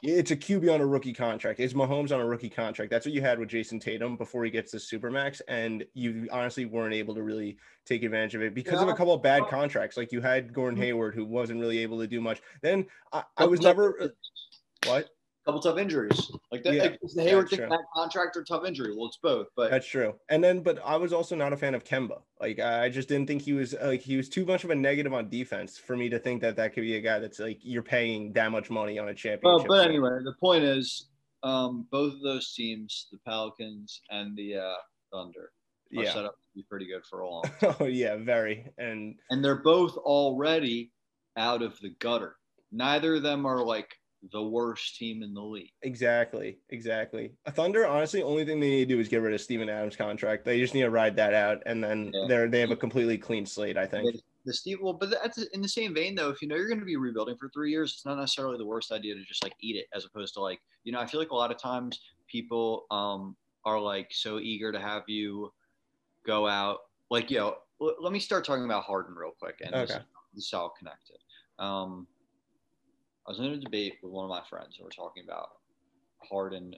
it's 0.02 0.30
a 0.30 0.36
QB 0.36 0.72
on 0.72 0.80
a 0.80 0.86
rookie 0.86 1.12
contract. 1.12 1.60
It's 1.60 1.74
Mahomes 1.74 2.12
on 2.12 2.20
a 2.20 2.26
rookie 2.26 2.48
contract. 2.48 2.90
That's 2.90 3.06
what 3.06 3.14
you 3.14 3.20
had 3.20 3.38
with 3.38 3.48
Jayson 3.48 3.80
Tatum 3.80 4.16
before 4.16 4.44
he 4.44 4.50
gets 4.50 4.72
the 4.72 4.78
supermax, 4.78 5.40
and 5.48 5.84
you 5.94 6.28
honestly 6.32 6.64
weren't 6.64 6.94
able 6.94 7.14
to 7.14 7.22
really 7.22 7.58
take 7.86 8.02
advantage 8.02 8.34
of 8.34 8.42
it 8.42 8.54
because 8.54 8.74
yeah. 8.74 8.82
of 8.82 8.88
a 8.88 8.94
couple 8.94 9.14
of 9.14 9.22
bad 9.22 9.46
contracts. 9.48 9.96
Like 9.96 10.12
you 10.12 10.20
had 10.20 10.52
Gordon. 10.52 10.80
Hayward, 10.80 11.14
who 11.14 11.24
wasn't 11.24 11.60
really 11.60 11.78
able 11.78 12.00
to 12.00 12.06
do 12.06 12.20
much. 12.20 12.40
Then 12.62 12.86
I, 13.12 13.24
I 13.36 13.46
was 13.46 13.60
never 13.60 14.14
what 14.86 15.08
couple 15.44 15.60
tough 15.60 15.78
injuries. 15.78 16.30
Like 16.50 16.62
that, 16.64 16.74
yeah, 16.74 16.82
like, 16.82 16.98
the 17.14 17.22
Hayward 17.22 17.50
thing, 17.50 17.60
that 17.68 17.80
contract 17.94 18.36
or 18.36 18.44
tough 18.44 18.64
injury. 18.64 18.94
Well, 18.96 19.06
it's 19.06 19.18
both, 19.22 19.48
but 19.56 19.70
that's 19.70 19.86
true. 19.86 20.14
And 20.30 20.42
then, 20.42 20.60
but 20.60 20.78
I 20.84 20.96
was 20.96 21.12
also 21.12 21.36
not 21.36 21.52
a 21.52 21.56
fan 21.56 21.74
of 21.74 21.84
Kemba. 21.84 22.22
Like 22.40 22.60
I 22.60 22.88
just 22.88 23.08
didn't 23.08 23.26
think 23.26 23.42
he 23.42 23.52
was 23.52 23.74
like 23.82 24.00
he 24.00 24.16
was 24.16 24.28
too 24.28 24.44
much 24.44 24.64
of 24.64 24.70
a 24.70 24.74
negative 24.74 25.12
on 25.12 25.28
defense 25.28 25.78
for 25.78 25.96
me 25.96 26.08
to 26.08 26.18
think 26.18 26.40
that 26.42 26.56
that 26.56 26.72
could 26.72 26.82
be 26.82 26.96
a 26.96 27.00
guy 27.00 27.18
that's 27.18 27.38
like 27.38 27.58
you're 27.62 27.82
paying 27.82 28.32
that 28.32 28.50
much 28.52 28.70
money 28.70 28.98
on 28.98 29.08
a 29.08 29.14
championship. 29.14 29.44
Well, 29.44 29.64
but 29.66 29.86
anyway, 29.88 30.18
the 30.24 30.34
point 30.40 30.64
is, 30.64 31.08
um, 31.42 31.86
both 31.90 32.14
of 32.14 32.22
those 32.22 32.54
teams, 32.54 33.08
the 33.12 33.18
Pelicans 33.26 34.00
and 34.10 34.36
the 34.36 34.56
uh, 34.56 34.74
Thunder, 35.12 35.50
are 35.96 36.04
yeah. 36.04 36.12
set 36.12 36.24
up 36.24 36.32
to 36.34 36.54
be 36.54 36.64
pretty 36.68 36.86
good 36.86 37.04
for 37.08 37.20
a 37.20 37.28
long. 37.28 37.44
oh 37.80 37.84
yeah, 37.84 38.16
very. 38.16 38.66
And 38.78 39.16
and 39.30 39.44
they're 39.44 39.62
both 39.62 39.96
already 39.96 40.92
out 41.36 41.62
of 41.62 41.78
the 41.80 41.90
gutter. 41.98 42.36
Neither 42.72 43.16
of 43.16 43.22
them 43.22 43.46
are 43.46 43.64
like 43.64 43.94
the 44.32 44.42
worst 44.42 44.96
team 44.96 45.22
in 45.22 45.34
the 45.34 45.42
league. 45.42 45.70
Exactly, 45.82 46.58
exactly. 46.70 47.32
A 47.46 47.52
Thunder, 47.52 47.86
honestly, 47.86 48.22
only 48.22 48.44
thing 48.44 48.60
they 48.60 48.70
need 48.70 48.88
to 48.88 48.94
do 48.94 49.00
is 49.00 49.08
get 49.08 49.22
rid 49.22 49.34
of 49.34 49.40
Steven 49.40 49.68
Adams' 49.68 49.96
contract. 49.96 50.44
They 50.44 50.58
just 50.58 50.74
need 50.74 50.82
to 50.82 50.90
ride 50.90 51.16
that 51.16 51.34
out, 51.34 51.62
and 51.66 51.82
then 51.82 52.10
yeah. 52.12 52.26
they're 52.28 52.48
they 52.48 52.60
have 52.60 52.70
a 52.70 52.76
completely 52.76 53.18
clean 53.18 53.46
slate. 53.46 53.76
I 53.76 53.86
think. 53.86 54.20
The 54.46 54.52
Steve, 54.52 54.78
well, 54.82 54.92
but 54.92 55.10
that's 55.10 55.38
in 55.38 55.62
the 55.62 55.68
same 55.68 55.94
vein 55.94 56.14
though. 56.14 56.28
If 56.28 56.42
you 56.42 56.48
know 56.48 56.56
you're 56.56 56.68
going 56.68 56.80
to 56.80 56.84
be 56.84 56.96
rebuilding 56.96 57.36
for 57.38 57.48
three 57.48 57.70
years, 57.70 57.92
it's 57.94 58.04
not 58.04 58.18
necessarily 58.18 58.58
the 58.58 58.66
worst 58.66 58.92
idea 58.92 59.14
to 59.14 59.24
just 59.24 59.42
like 59.42 59.54
eat 59.60 59.76
it, 59.76 59.86
as 59.94 60.04
opposed 60.04 60.34
to 60.34 60.40
like 60.40 60.60
you 60.84 60.92
know. 60.92 61.00
I 61.00 61.06
feel 61.06 61.20
like 61.20 61.30
a 61.30 61.36
lot 61.36 61.50
of 61.50 61.58
times 61.58 61.98
people 62.26 62.84
um 62.90 63.36
are 63.64 63.80
like 63.80 64.08
so 64.10 64.38
eager 64.38 64.70
to 64.72 64.78
have 64.78 65.04
you 65.06 65.52
go 66.26 66.46
out. 66.46 66.78
Like, 67.10 67.30
yo, 67.30 67.56
know, 67.80 67.94
let 68.00 68.12
me 68.12 68.18
start 68.18 68.44
talking 68.44 68.64
about 68.64 68.84
Harden 68.84 69.14
real 69.14 69.32
quick, 69.38 69.60
and 69.62 69.74
okay. 69.74 69.86
this, 69.86 70.02
this 70.34 70.44
is 70.46 70.54
all 70.54 70.74
connected. 70.78 71.16
Um, 71.58 72.06
I 73.26 73.30
was 73.30 73.38
in 73.38 73.46
a 73.46 73.56
debate 73.56 73.94
with 74.02 74.12
one 74.12 74.24
of 74.24 74.30
my 74.30 74.42
friends, 74.48 74.76
and 74.76 74.84
we're 74.84 74.90
talking 74.90 75.24
about 75.24 75.50
Harden 76.28 76.74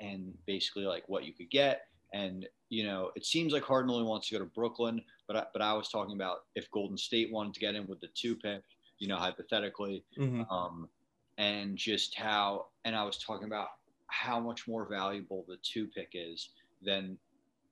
and 0.00 0.36
basically 0.46 0.84
like 0.84 1.08
what 1.08 1.24
you 1.24 1.32
could 1.32 1.50
get. 1.50 1.82
And 2.12 2.46
you 2.70 2.84
know, 2.84 3.10
it 3.16 3.24
seems 3.24 3.52
like 3.52 3.62
Harden 3.62 3.90
only 3.90 4.04
wants 4.04 4.28
to 4.28 4.34
go 4.34 4.38
to 4.40 4.50
Brooklyn, 4.50 5.02
but 5.26 5.36
I, 5.36 5.44
but 5.52 5.62
I 5.62 5.72
was 5.72 5.88
talking 5.88 6.14
about 6.14 6.44
if 6.54 6.70
Golden 6.70 6.98
State 6.98 7.32
wanted 7.32 7.54
to 7.54 7.60
get 7.60 7.74
him 7.74 7.86
with 7.88 8.00
the 8.00 8.08
two 8.14 8.36
pick, 8.36 8.62
you 8.98 9.08
know, 9.08 9.16
hypothetically, 9.16 10.04
mm-hmm. 10.18 10.42
um, 10.52 10.88
and 11.38 11.76
just 11.76 12.14
how. 12.14 12.66
And 12.84 12.94
I 12.94 13.04
was 13.04 13.18
talking 13.18 13.46
about 13.46 13.68
how 14.06 14.40
much 14.40 14.66
more 14.66 14.86
valuable 14.88 15.44
the 15.48 15.58
two 15.62 15.86
pick 15.86 16.10
is 16.12 16.50
than 16.82 17.18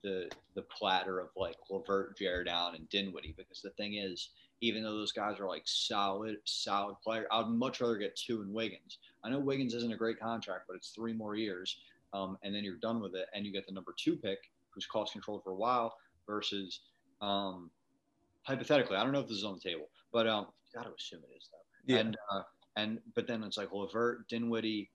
the 0.03 0.29
the 0.55 0.63
platter 0.63 1.19
of 1.19 1.29
like 1.35 1.57
LeVert, 1.69 2.17
Jarrett 2.17 2.47
Allen, 2.47 2.75
and 2.75 2.89
Dinwiddie. 2.89 3.35
Because 3.37 3.61
the 3.61 3.71
thing 3.71 3.95
is, 3.95 4.29
even 4.61 4.83
though 4.83 4.95
those 4.95 5.11
guys 5.11 5.39
are 5.39 5.47
like 5.47 5.63
solid, 5.65 6.37
solid 6.45 6.95
player. 7.03 7.27
I'd 7.31 7.47
much 7.47 7.81
rather 7.81 7.97
get 7.97 8.15
two 8.15 8.41
in 8.41 8.51
Wiggins. 8.51 8.97
I 9.23 9.29
know 9.29 9.39
Wiggins 9.39 9.73
isn't 9.73 9.93
a 9.93 9.97
great 9.97 10.19
contract, 10.19 10.63
but 10.67 10.75
it's 10.75 10.89
three 10.89 11.13
more 11.13 11.35
years, 11.35 11.77
um, 12.13 12.37
and 12.43 12.53
then 12.53 12.63
you're 12.63 12.77
done 12.77 13.01
with 13.01 13.15
it, 13.15 13.27
and 13.33 13.45
you 13.45 13.51
get 13.51 13.67
the 13.67 13.73
number 13.73 13.93
two 13.97 14.15
pick, 14.15 14.39
who's 14.71 14.85
cost 14.85 15.13
controlled 15.13 15.43
for 15.43 15.51
a 15.51 15.55
while, 15.55 15.95
versus 16.25 16.81
um, 17.21 17.69
hypothetically, 18.43 18.97
I 18.97 19.03
don't 19.03 19.11
know 19.11 19.19
if 19.19 19.27
this 19.27 19.37
is 19.37 19.43
on 19.43 19.55
the 19.55 19.69
table, 19.69 19.89
but 20.11 20.27
um, 20.27 20.47
got 20.73 20.83
to 20.83 20.93
assume 20.97 21.21
it 21.29 21.35
is 21.37 21.49
though. 21.51 21.93
Yeah. 21.93 22.01
And 22.01 22.17
uh, 22.31 22.41
and 22.75 22.99
but 23.15 23.27
then 23.27 23.43
it's 23.43 23.57
like 23.57 23.71
LeVert, 23.71 24.27
Dinwiddie, 24.27 24.89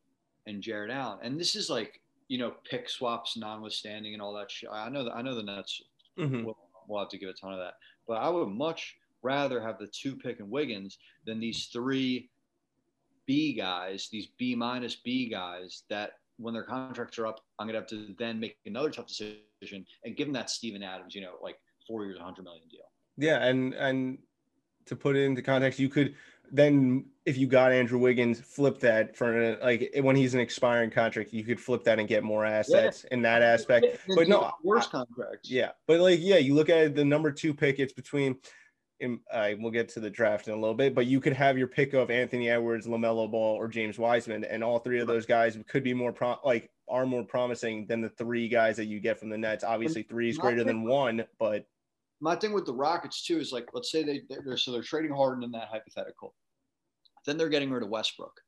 and 0.47 0.63
Jarrett 0.63 0.91
Allen, 0.91 1.19
and 1.23 1.39
this 1.39 1.55
is 1.57 1.69
like 1.69 2.01
you 2.29 2.39
know 2.39 2.55
pick 2.69 2.89
swaps 2.89 3.37
notwithstanding 3.37 4.15
and 4.15 4.23
all 4.23 4.35
that 4.35 4.51
shit. 4.51 4.71
I 4.73 4.89
know 4.89 5.05
that 5.05 5.15
I 5.15 5.23
know 5.23 5.35
the 5.35 5.43
Nets 5.43 5.83
mm-hmm. 6.19 6.45
will, 6.45 6.57
will 6.89 7.01
have 7.01 7.09
to 7.11 7.19
give 7.19 7.29
a 7.29 7.33
ton 7.33 7.53
of 7.53 7.59
that, 7.59 7.75
but 8.07 8.15
I 8.15 8.29
would 8.29 8.49
much 8.49 8.97
rather 9.23 9.61
have 9.61 9.79
the 9.79 9.89
two 9.89 10.17
pick 10.17 10.41
and 10.41 10.51
Wiggins 10.51 10.99
than 11.25 11.41
these 11.41 11.67
three 11.73 12.31
B 13.27 13.55
guys, 13.55 14.09
these 14.11 14.29
B 14.39 14.55
minus 14.55 14.97
B 14.97 15.29
guys 15.29 15.85
that 15.89 16.13
when 16.39 16.55
their 16.55 16.65
contracts 16.65 17.19
are 17.19 17.27
up, 17.27 17.41
I'm 17.59 17.67
gonna 17.67 17.79
have 17.79 17.89
to 17.89 18.15
then 18.19 18.41
make 18.41 18.57
another 18.67 18.91
tough 18.91 19.07
decision 19.07 19.87
and 20.05 20.17
give 20.17 20.27
them 20.27 20.35
that 20.35 20.51
Steven 20.51 20.83
Adams, 20.83 21.15
you 21.15 21.21
know, 21.21 21.35
like 21.43 21.57
four 21.87 22.05
years, 22.05 22.17
100 22.17 22.43
million 22.43 22.67
deal. 22.69 22.81
Yeah, 23.17 23.45
and 23.45 23.75
and 23.75 24.19
to 24.87 24.97
put 24.97 25.17
it 25.17 25.25
into 25.25 25.43
context, 25.43 25.79
you 25.79 25.89
could 25.89 26.15
then 26.51 27.07
if 27.25 27.39
you 27.39 27.47
got 27.47 27.73
Andrew 27.73 27.99
Wiggins, 27.99 28.41
flip 28.41 28.79
that 28.81 29.17
for 29.17 29.57
like 29.63 29.91
when 30.01 30.17
he's 30.17 30.35
an 30.35 30.41
expiring 30.41 30.91
contract, 30.91 31.33
you 31.33 31.45
could 31.45 31.61
flip 31.61 31.85
that 31.85 31.99
and 31.99 32.09
get 32.09 32.25
more 32.25 32.45
assets 32.45 33.05
yeah. 33.05 33.15
in 33.15 33.23
that 33.23 33.43
aspect. 33.43 33.87
But 34.17 34.29
no, 34.29 34.51
worse 34.63 34.87
contracts. 34.87 35.51
Yeah, 35.51 35.71
but 35.87 36.01
like 36.01 36.19
yeah, 36.21 36.37
you 36.37 36.55
look 36.55 36.69
at 36.69 36.95
the 36.95 37.05
number 37.05 37.31
two 37.31 37.55
pick, 37.55 37.79
it's 37.79 37.93
between 37.93 38.37
in, 39.03 39.21
uh, 39.33 39.51
we'll 39.59 39.73
get 39.73 39.89
to 39.91 40.01
the 40.01 40.09
draft 40.09 40.49
in 40.49 40.55
a 40.55 40.57
little 40.57 40.75
bit, 40.75 40.95
but 40.95 41.07
you 41.07 41.21
could 41.21 41.33
have 41.33 41.59
your 41.59 41.67
pick 41.67 41.93
of 41.93 42.11
Anthony 42.11 42.49
Edwards, 42.49 42.87
LaMelo 42.87 43.31
Ball, 43.31 43.57
or 43.57 43.69
James 43.69 43.99
Wiseman, 43.99 44.45
and 44.45 44.63
all 44.63 44.79
three 44.79 45.01
of 45.01 45.07
those 45.07 45.27
guys 45.27 45.59
could 45.69 45.85
be 45.85 45.93
more 45.93 46.13
pro- 46.13 46.39
like 46.45 46.71
are 46.89 47.05
more 47.05 47.25
promising 47.25 47.87
than 47.87 48.01
the 48.01 48.09
three 48.11 48.49
guys 48.49 48.77
that 48.77 48.87
you 48.87 49.01
get 49.01 49.19
from 49.19 49.29
the 49.29 49.39
Nets. 49.39 49.65
Obviously, 49.65 50.03
three 50.03 50.31
is 50.31 50.39
greater 50.39 50.65
than 50.65 50.85
one, 50.85 51.25
but 51.39 51.67
my 52.21 52.37
thing 52.37 52.53
with 52.53 52.65
the 52.65 52.75
Rockets 52.75 53.25
too 53.25 53.39
is 53.39 53.53
like, 53.53 53.69
let's 53.75 53.91
say 53.91 54.03
they 54.03 54.23
they're 54.29 54.57
so 54.57 54.73
they're 54.73 54.83
trading 54.83 55.13
Harden 55.13 55.43
in 55.43 55.51
that 55.53 55.69
hypothetical, 55.69 56.35
then 57.27 57.37
they're 57.37 57.49
getting 57.49 57.71
rid 57.71 57.83
of 57.83 57.89
Westbrook. 57.89 58.41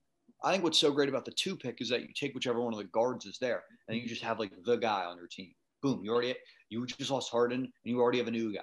I 0.43 0.53
think 0.53 0.63
what's 0.63 0.79
so 0.79 0.93
great 0.93 1.09
about 1.09 1.25
the 1.25 1.33
two 1.33 1.57
pick 1.57 1.81
is 1.81 1.89
that 1.89 2.03
you 2.03 2.09
take 2.15 2.35
whichever 2.35 2.61
one 2.61 2.73
of 2.73 2.79
the 2.79 2.85
guards 2.85 3.27
is 3.27 3.39
there, 3.39 3.65
and 3.89 3.99
you 3.99 4.07
just 4.07 4.23
have 4.23 4.39
like 4.39 4.53
the 4.65 4.77
guy 4.77 5.05
on 5.05 5.17
your 5.17 5.27
team. 5.27 5.53
Boom, 5.83 6.01
you 6.05 6.13
already 6.13 6.35
you 6.71 6.87
just 6.87 7.11
lost 7.11 7.31
Harden, 7.31 7.61
and 7.61 7.71
you 7.85 8.01
already 8.01 8.19
have 8.19 8.29
a 8.29 8.31
new 8.31 8.53
guy. 8.53 8.61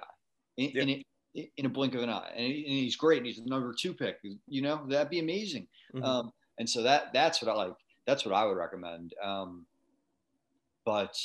And, 0.58 0.72
yeah. 0.74 0.82
and 0.82 0.90
it, 0.90 1.06
in 1.34 1.66
a 1.66 1.68
blink 1.68 1.94
of 1.94 2.02
an 2.02 2.10
eye. 2.10 2.30
And, 2.36 2.46
he, 2.46 2.64
and 2.64 2.74
he's 2.74 2.96
great. 2.96 3.18
And 3.18 3.26
he's 3.26 3.36
the 3.36 3.48
number 3.48 3.74
two 3.78 3.94
pick. 3.94 4.18
You 4.46 4.62
know, 4.62 4.84
that'd 4.88 5.10
be 5.10 5.20
amazing. 5.20 5.66
Mm-hmm. 5.94 6.04
Um, 6.04 6.32
and 6.58 6.68
so 6.68 6.82
that 6.82 7.12
that's 7.12 7.42
what 7.42 7.50
I 7.50 7.54
like. 7.54 7.72
That's 8.06 8.24
what 8.24 8.34
I 8.34 8.44
would 8.44 8.56
recommend. 8.56 9.14
Um, 9.22 9.64
but 10.84 11.16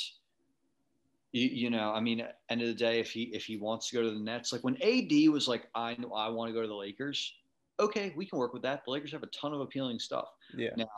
you, 1.32 1.48
you, 1.48 1.70
know, 1.70 1.92
I 1.92 2.00
mean, 2.00 2.24
end 2.48 2.62
of 2.62 2.68
the 2.68 2.74
day, 2.74 3.00
if 3.00 3.10
he 3.10 3.24
if 3.34 3.44
he 3.44 3.56
wants 3.56 3.90
to 3.90 3.96
go 3.96 4.02
to 4.02 4.10
the 4.10 4.20
Nets, 4.20 4.52
like 4.52 4.64
when 4.64 4.80
AD 4.82 5.30
was 5.30 5.48
like, 5.48 5.68
I 5.74 5.96
know 5.98 6.12
I 6.12 6.28
want 6.28 6.48
to 6.48 6.54
go 6.54 6.62
to 6.62 6.68
the 6.68 6.74
Lakers. 6.74 7.34
Okay, 7.80 8.12
we 8.16 8.26
can 8.26 8.38
work 8.38 8.52
with 8.52 8.62
that. 8.62 8.84
The 8.84 8.90
Lakers 8.90 9.12
have 9.12 9.22
a 9.22 9.28
ton 9.28 9.52
of 9.52 9.60
appealing 9.60 10.00
stuff. 10.00 10.28
Yeah. 10.56 10.70
Now, 10.76 10.88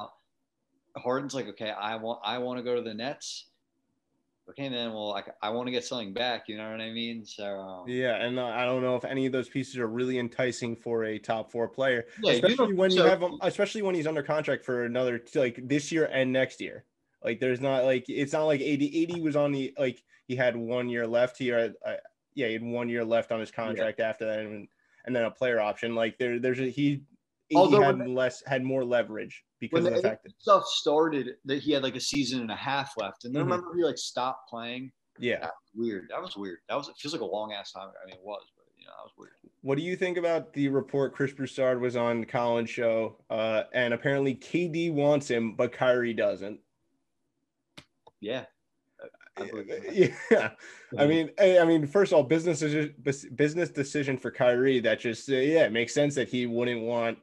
Harden's 0.96 1.34
like, 1.34 1.48
okay, 1.48 1.70
I 1.70 1.96
want 1.96 2.20
I 2.24 2.38
want 2.38 2.58
to 2.58 2.62
go 2.62 2.74
to 2.74 2.82
the 2.82 2.94
Nets 2.94 3.46
okay, 4.50 4.68
man, 4.68 4.92
well, 4.92 5.14
I, 5.14 5.46
I 5.46 5.50
want 5.50 5.66
to 5.66 5.70
get 5.70 5.84
something 5.84 6.12
back. 6.12 6.48
You 6.48 6.56
know 6.56 6.70
what 6.70 6.80
I 6.80 6.90
mean? 6.90 7.24
So 7.24 7.44
um, 7.44 7.88
yeah, 7.88 8.16
and 8.16 8.38
uh, 8.38 8.46
I 8.46 8.64
don't 8.64 8.82
know 8.82 8.96
if 8.96 9.04
any 9.04 9.26
of 9.26 9.32
those 9.32 9.48
pieces 9.48 9.78
are 9.78 9.86
really 9.86 10.18
enticing 10.18 10.76
for 10.76 11.04
a 11.04 11.18
top 11.18 11.50
four 11.50 11.68
player, 11.68 12.06
yeah, 12.22 12.32
especially 12.32 12.68
you 12.68 12.76
when 12.76 12.90
you 12.90 13.02
have 13.02 13.22
him, 13.22 13.38
especially 13.42 13.82
when 13.82 13.94
he's 13.94 14.06
under 14.06 14.22
contract 14.22 14.64
for 14.64 14.84
another 14.84 15.22
like 15.34 15.60
this 15.66 15.90
year 15.90 16.06
and 16.12 16.32
next 16.32 16.60
year. 16.60 16.84
Like, 17.24 17.38
there's 17.38 17.60
not 17.60 17.84
like 17.84 18.06
it's 18.08 18.32
not 18.32 18.44
like 18.44 18.60
80 18.60 19.02
80 19.02 19.20
was 19.20 19.36
on 19.36 19.52
the 19.52 19.74
like 19.78 20.02
he 20.26 20.36
had 20.36 20.56
one 20.56 20.88
year 20.88 21.06
left 21.06 21.36
here. 21.36 21.74
Uh, 21.84 21.94
yeah, 22.34 22.46
he 22.46 22.52
had 22.54 22.62
one 22.62 22.88
year 22.88 23.04
left 23.04 23.32
on 23.32 23.40
his 23.40 23.50
contract 23.50 23.98
yeah. 23.98 24.08
after 24.08 24.26
that, 24.26 24.38
and 24.38 24.68
and 25.04 25.14
then 25.14 25.24
a 25.24 25.30
player 25.30 25.60
option. 25.60 25.94
Like 25.94 26.18
there, 26.18 26.38
there's 26.38 26.60
a 26.60 26.68
he 26.68 27.02
Although 27.54 27.82
had 27.82 28.08
less 28.08 28.42
had 28.46 28.62
more 28.62 28.84
leverage 28.84 29.44
because 29.60 29.84
of 29.86 29.94
the 29.94 30.02
fact 30.02 30.24
that 30.24 30.32
stuff 30.38 30.64
started 30.66 31.36
that 31.44 31.62
he 31.62 31.72
had 31.72 31.82
like 31.82 31.96
a 31.96 32.00
season 32.00 32.40
and 32.40 32.50
a 32.50 32.56
half 32.56 32.94
left, 32.96 33.24
and 33.24 33.34
then 33.34 33.42
mm-hmm. 33.42 33.52
remember 33.52 33.76
he 33.76 33.84
like 33.84 33.98
stopped 33.98 34.48
playing. 34.48 34.90
Yeah, 35.18 35.40
that 35.40 35.52
weird. 35.74 36.08
That 36.10 36.22
was 36.22 36.36
weird. 36.36 36.58
That 36.68 36.76
was 36.76 36.88
it 36.88 36.96
feels 36.96 37.12
like 37.12 37.20
a 37.20 37.26
long 37.26 37.52
ass 37.52 37.72
time. 37.72 37.88
I 38.02 38.06
mean, 38.06 38.14
it 38.14 38.22
was, 38.22 38.42
but 38.56 38.64
you 38.78 38.86
know, 38.86 38.92
that 38.96 39.04
was 39.04 39.12
weird. 39.18 39.32
What 39.62 39.76
do 39.76 39.84
you 39.84 39.96
think 39.96 40.16
about 40.16 40.52
the 40.54 40.68
report 40.68 41.14
Chris 41.14 41.32
Broussard 41.32 41.80
was 41.80 41.94
on 41.94 42.24
Colin's 42.24 42.70
show, 42.70 43.18
uh, 43.28 43.64
and 43.74 43.92
apparently 43.92 44.34
KD 44.34 44.92
wants 44.92 45.28
him, 45.28 45.54
but 45.54 45.72
Kyrie 45.72 46.14
doesn't? 46.14 46.60
Yeah, 48.20 48.44
yeah, 50.30 50.50
I 50.98 51.06
mean, 51.06 51.30
I 51.38 51.64
mean, 51.64 51.86
first 51.86 52.12
of 52.12 52.16
all, 52.16 52.24
business 52.24 52.62
business 53.34 53.70
decision 53.70 54.18
for 54.18 54.30
Kyrie. 54.30 54.80
That 54.80 55.00
just 55.00 55.28
yeah, 55.28 55.64
it 55.64 55.72
makes 55.72 55.94
sense 55.94 56.14
that 56.16 56.28
he 56.28 56.46
wouldn't 56.46 56.82
want 56.82 57.18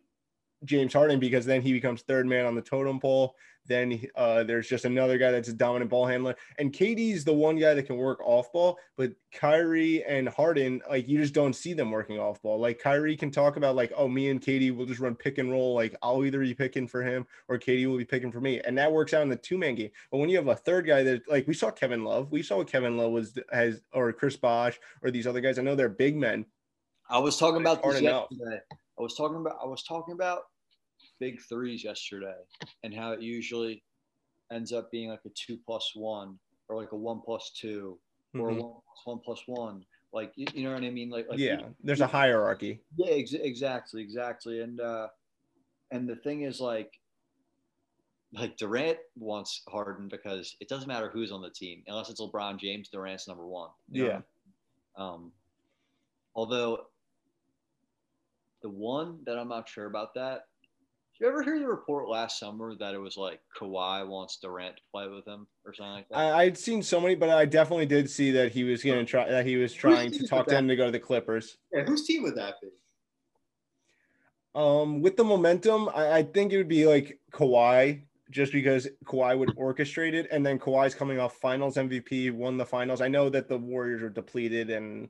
James 0.65 0.93
Harden 0.93 1.19
because 1.19 1.45
then 1.45 1.61
he 1.61 1.73
becomes 1.73 2.01
third 2.01 2.25
man 2.25 2.45
on 2.45 2.55
the 2.55 2.61
totem 2.61 2.99
pole. 2.99 3.35
Then 3.67 4.01
uh, 4.15 4.43
there's 4.43 4.67
just 4.67 4.85
another 4.85 5.17
guy 5.17 5.31
that's 5.31 5.49
a 5.49 5.53
dominant 5.53 5.91
ball 5.91 6.05
handler. 6.05 6.35
And 6.57 6.71
KD's 6.71 7.23
the 7.23 7.33
one 7.33 7.57
guy 7.57 7.73
that 7.73 7.83
can 7.83 7.97
work 7.97 8.19
off 8.23 8.51
ball, 8.53 8.79
but 8.95 9.11
Kyrie 9.33 10.03
and 10.05 10.29
Harden, 10.29 10.81
like 10.89 11.07
you 11.07 11.19
just 11.19 11.33
don't 11.33 11.53
see 11.53 11.73
them 11.73 11.91
working 11.91 12.17
off 12.17 12.41
ball. 12.41 12.59
Like 12.59 12.79
Kyrie 12.79 13.17
can 13.17 13.29
talk 13.29 13.57
about 13.57 13.75
like, 13.75 13.91
oh, 13.95 14.07
me 14.07 14.29
and 14.29 14.41
KD 14.41 14.75
will 14.75 14.85
just 14.85 15.01
run 15.01 15.15
pick 15.15 15.37
and 15.37 15.51
roll. 15.51 15.75
Like 15.75 15.95
I'll 16.01 16.23
either 16.23 16.39
be 16.39 16.53
picking 16.53 16.87
for 16.87 17.03
him 17.03 17.27
or 17.49 17.59
KD 17.59 17.87
will 17.87 17.97
be 17.97 18.05
picking 18.05 18.31
for 18.31 18.39
me, 18.39 18.61
and 18.61 18.77
that 18.77 18.91
works 18.91 19.13
out 19.13 19.23
in 19.23 19.29
the 19.29 19.35
two 19.35 19.57
man 19.57 19.75
game. 19.75 19.91
But 20.11 20.19
when 20.19 20.29
you 20.29 20.37
have 20.37 20.47
a 20.47 20.55
third 20.55 20.87
guy 20.87 21.03
that 21.03 21.29
like 21.29 21.47
we 21.47 21.53
saw 21.53 21.69
Kevin 21.69 22.03
Love, 22.05 22.31
we 22.31 22.43
saw 22.43 22.57
what 22.57 22.71
Kevin 22.71 22.97
Love 22.97 23.11
was 23.11 23.37
has 23.51 23.81
or 23.91 24.13
Chris 24.13 24.37
Bosh 24.37 24.79
or 25.03 25.11
these 25.11 25.27
other 25.27 25.41
guys. 25.41 25.59
I 25.59 25.61
know 25.61 25.75
they're 25.75 25.89
big 25.89 26.15
men. 26.15 26.45
I 27.09 27.19
was 27.19 27.37
talking 27.37 27.61
about 27.61 27.83
this 27.83 28.01
yesterday. 28.01 28.59
I 28.99 29.01
was 29.01 29.15
talking 29.15 29.37
about 29.37 29.57
I 29.61 29.67
was 29.67 29.83
talking 29.83 30.13
about 30.13 30.43
big 31.19 31.39
threes 31.41 31.83
yesterday 31.83 32.35
and 32.83 32.93
how 32.93 33.11
it 33.11 33.21
usually 33.21 33.83
ends 34.51 34.71
up 34.71 34.91
being 34.91 35.09
like 35.09 35.21
a 35.25 35.29
two 35.29 35.57
plus 35.65 35.91
one 35.95 36.37
or 36.69 36.75
like 36.75 36.91
a 36.91 36.95
one 36.95 37.21
plus 37.23 37.51
2 37.59 37.97
or 38.35 38.49
mm-hmm. 38.49 38.59
a 38.59 38.63
one 38.63 38.81
plus 38.85 39.05
one 39.05 39.19
plus 39.23 39.41
one. 39.45 39.85
Like 40.13 40.31
you, 40.35 40.47
you 40.53 40.63
know 40.63 40.73
what 40.73 40.83
I 40.83 40.89
mean? 40.89 41.09
Like, 41.09 41.27
like 41.29 41.39
yeah, 41.39 41.61
there's 41.83 42.01
a 42.01 42.07
hierarchy. 42.07 42.79
Yeah, 42.95 43.11
ex- 43.11 43.33
exactly, 43.33 44.01
exactly. 44.01 44.61
And 44.61 44.79
uh, 44.79 45.07
and 45.91 46.07
the 46.07 46.15
thing 46.15 46.41
is 46.41 46.59
like 46.59 46.91
like 48.33 48.57
Durant 48.57 48.97
wants 49.17 49.61
Harden 49.67 50.07
because 50.07 50.55
it 50.59 50.69
doesn't 50.69 50.87
matter 50.87 51.09
who's 51.09 51.31
on 51.31 51.41
the 51.41 51.49
team 51.49 51.83
unless 51.87 52.09
it's 52.09 52.21
LeBron 52.21 52.57
James. 52.57 52.89
Durant's 52.89 53.27
number 53.27 53.45
one. 53.45 53.69
Yeah. 53.91 54.21
Um, 54.97 55.31
although 56.35 56.85
the 58.61 58.69
one 58.69 59.19
that 59.25 59.37
I'm 59.37 59.49
not 59.49 59.69
sure 59.69 59.85
about 59.85 60.13
that 60.15 60.41
did 61.17 61.25
you 61.25 61.31
ever 61.31 61.41
hear 61.41 61.59
the 61.59 61.67
report 61.67 62.07
last 62.09 62.39
summer 62.39 62.75
that 62.75 62.93
it 62.93 62.99
was 62.99 63.17
like 63.17 63.39
Kawhi 63.59 64.07
wants 64.07 64.37
Durant 64.37 64.75
to 64.75 64.83
play 64.91 65.07
with 65.07 65.25
him 65.25 65.47
or 65.65 65.73
something 65.73 65.93
like 65.93 66.09
that? 66.09 66.17
I, 66.17 66.45
would 66.45 66.57
seen 66.57 66.83
so 66.83 67.01
many, 67.01 67.15
but 67.15 67.29
I 67.31 67.45
definitely 67.45 67.87
did 67.87 68.07
see 68.07 68.29
that 68.31 68.51
he 68.51 68.63
was 68.63 68.83
going 68.83 68.99
to 68.99 69.05
try 69.05 69.27
that 69.27 69.43
he 69.43 69.55
was 69.55 69.73
trying 69.73 70.11
to 70.11 70.27
talk 70.27 70.45
to 70.47 70.55
him 70.55 70.67
to 70.67 70.75
go 70.75 70.85
to 70.85 70.91
the 70.91 70.99
Clippers. 70.99 71.57
Yeah, 71.73 71.85
whose 71.85 72.05
team 72.05 72.21
would 72.21 72.35
that 72.35 72.55
be? 72.61 72.67
Um, 74.53 75.01
with 75.01 75.17
the 75.17 75.23
momentum, 75.23 75.89
I, 75.89 76.19
I 76.19 76.23
think 76.23 76.53
it 76.53 76.57
would 76.57 76.67
be 76.67 76.85
like 76.85 77.19
Kawhi, 77.31 78.03
just 78.29 78.51
because 78.51 78.87
Kawhi 79.05 79.39
would 79.39 79.55
orchestrate 79.55 80.13
it, 80.13 80.27
and 80.31 80.45
then 80.45 80.59
Kawhi's 80.59 80.93
coming 80.93 81.19
off 81.19 81.37
Finals 81.37 81.77
MVP, 81.77 82.31
won 82.31 82.57
the 82.57 82.65
Finals. 82.65 83.01
I 83.01 83.07
know 83.07 83.27
that 83.29 83.49
the 83.49 83.57
Warriors 83.57 84.03
are 84.03 84.09
depleted 84.09 84.69
and 84.69 85.09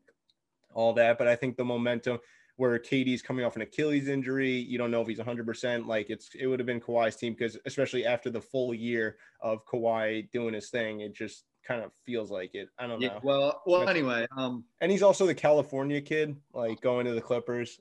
all 0.73 0.93
that, 0.93 1.17
but 1.17 1.27
I 1.27 1.35
think 1.35 1.57
the 1.57 1.65
momentum 1.65 2.19
where 2.57 2.77
KD's 2.77 3.21
coming 3.21 3.45
off 3.45 3.55
an 3.55 3.61
Achilles 3.61 4.07
injury. 4.07 4.51
You 4.51 4.77
don't 4.77 4.91
know 4.91 5.01
if 5.01 5.07
he's 5.07 5.19
100%. 5.19 5.85
Like 5.85 6.09
it's 6.09 6.29
it 6.37 6.47
would 6.47 6.59
have 6.59 6.65
been 6.65 6.81
Kawhi's 6.81 7.15
team 7.15 7.33
because 7.33 7.57
especially 7.65 8.05
after 8.05 8.29
the 8.29 8.41
full 8.41 8.73
year 8.73 9.17
of 9.41 9.65
Kawhi 9.65 10.29
doing 10.31 10.53
his 10.53 10.69
thing, 10.69 11.01
it 11.01 11.15
just 11.15 11.45
kind 11.67 11.81
of 11.81 11.91
feels 12.05 12.31
like 12.31 12.55
it. 12.55 12.69
I 12.79 12.87
don't 12.87 12.99
know. 12.99 13.05
Yeah, 13.05 13.19
well, 13.23 13.61
well, 13.65 13.87
anyway, 13.87 14.25
um, 14.35 14.63
and 14.81 14.91
he's 14.91 15.03
also 15.03 15.25
the 15.25 15.35
California 15.35 16.01
kid, 16.01 16.35
like 16.53 16.81
going 16.81 17.05
to 17.05 17.13
the 17.13 17.21
Clippers. 17.21 17.79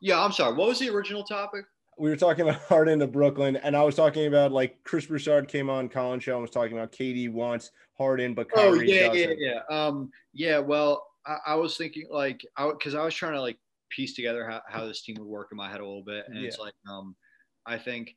Yeah, 0.00 0.22
I'm 0.22 0.32
sorry. 0.32 0.54
What 0.54 0.68
was 0.68 0.78
the 0.78 0.90
original 0.90 1.24
topic? 1.24 1.64
We 1.98 2.10
were 2.10 2.16
talking 2.16 2.42
about 2.48 2.60
Harden 2.62 3.00
to 3.00 3.06
Brooklyn, 3.08 3.56
and 3.56 3.76
I 3.76 3.82
was 3.82 3.96
talking 3.96 4.26
about 4.26 4.52
like 4.52 4.78
Chris 4.84 5.06
Broussard 5.06 5.48
came 5.48 5.68
on 5.68 5.88
Colin 5.88 6.20
Show 6.20 6.34
and 6.34 6.42
was 6.42 6.50
talking 6.50 6.76
about 6.76 6.92
KD 6.92 7.32
wants 7.32 7.72
Harden, 7.98 8.34
but 8.34 8.46
oh, 8.54 8.56
Kyrie 8.56 8.78
oh 8.78 8.94
yeah, 8.94 9.08
doesn't. 9.08 9.40
yeah, 9.40 9.60
yeah, 9.70 9.76
um, 9.76 10.10
yeah. 10.32 10.58
Well, 10.58 11.06
I, 11.26 11.38
I 11.46 11.54
was 11.54 11.76
thinking 11.76 12.06
like, 12.10 12.46
I 12.56 12.70
because 12.70 12.94
I 12.94 13.02
was 13.02 13.14
trying 13.14 13.32
to 13.32 13.40
like 13.40 13.58
piece 13.90 14.14
together 14.14 14.48
how, 14.48 14.62
how 14.68 14.86
this 14.86 15.02
team 15.02 15.16
would 15.18 15.28
work 15.28 15.48
in 15.52 15.56
my 15.56 15.70
head 15.70 15.80
a 15.80 15.86
little 15.86 16.04
bit. 16.04 16.24
And 16.28 16.38
yeah. 16.38 16.48
it's 16.48 16.58
like, 16.58 16.74
um, 16.88 17.14
I 17.66 17.78
think, 17.78 18.16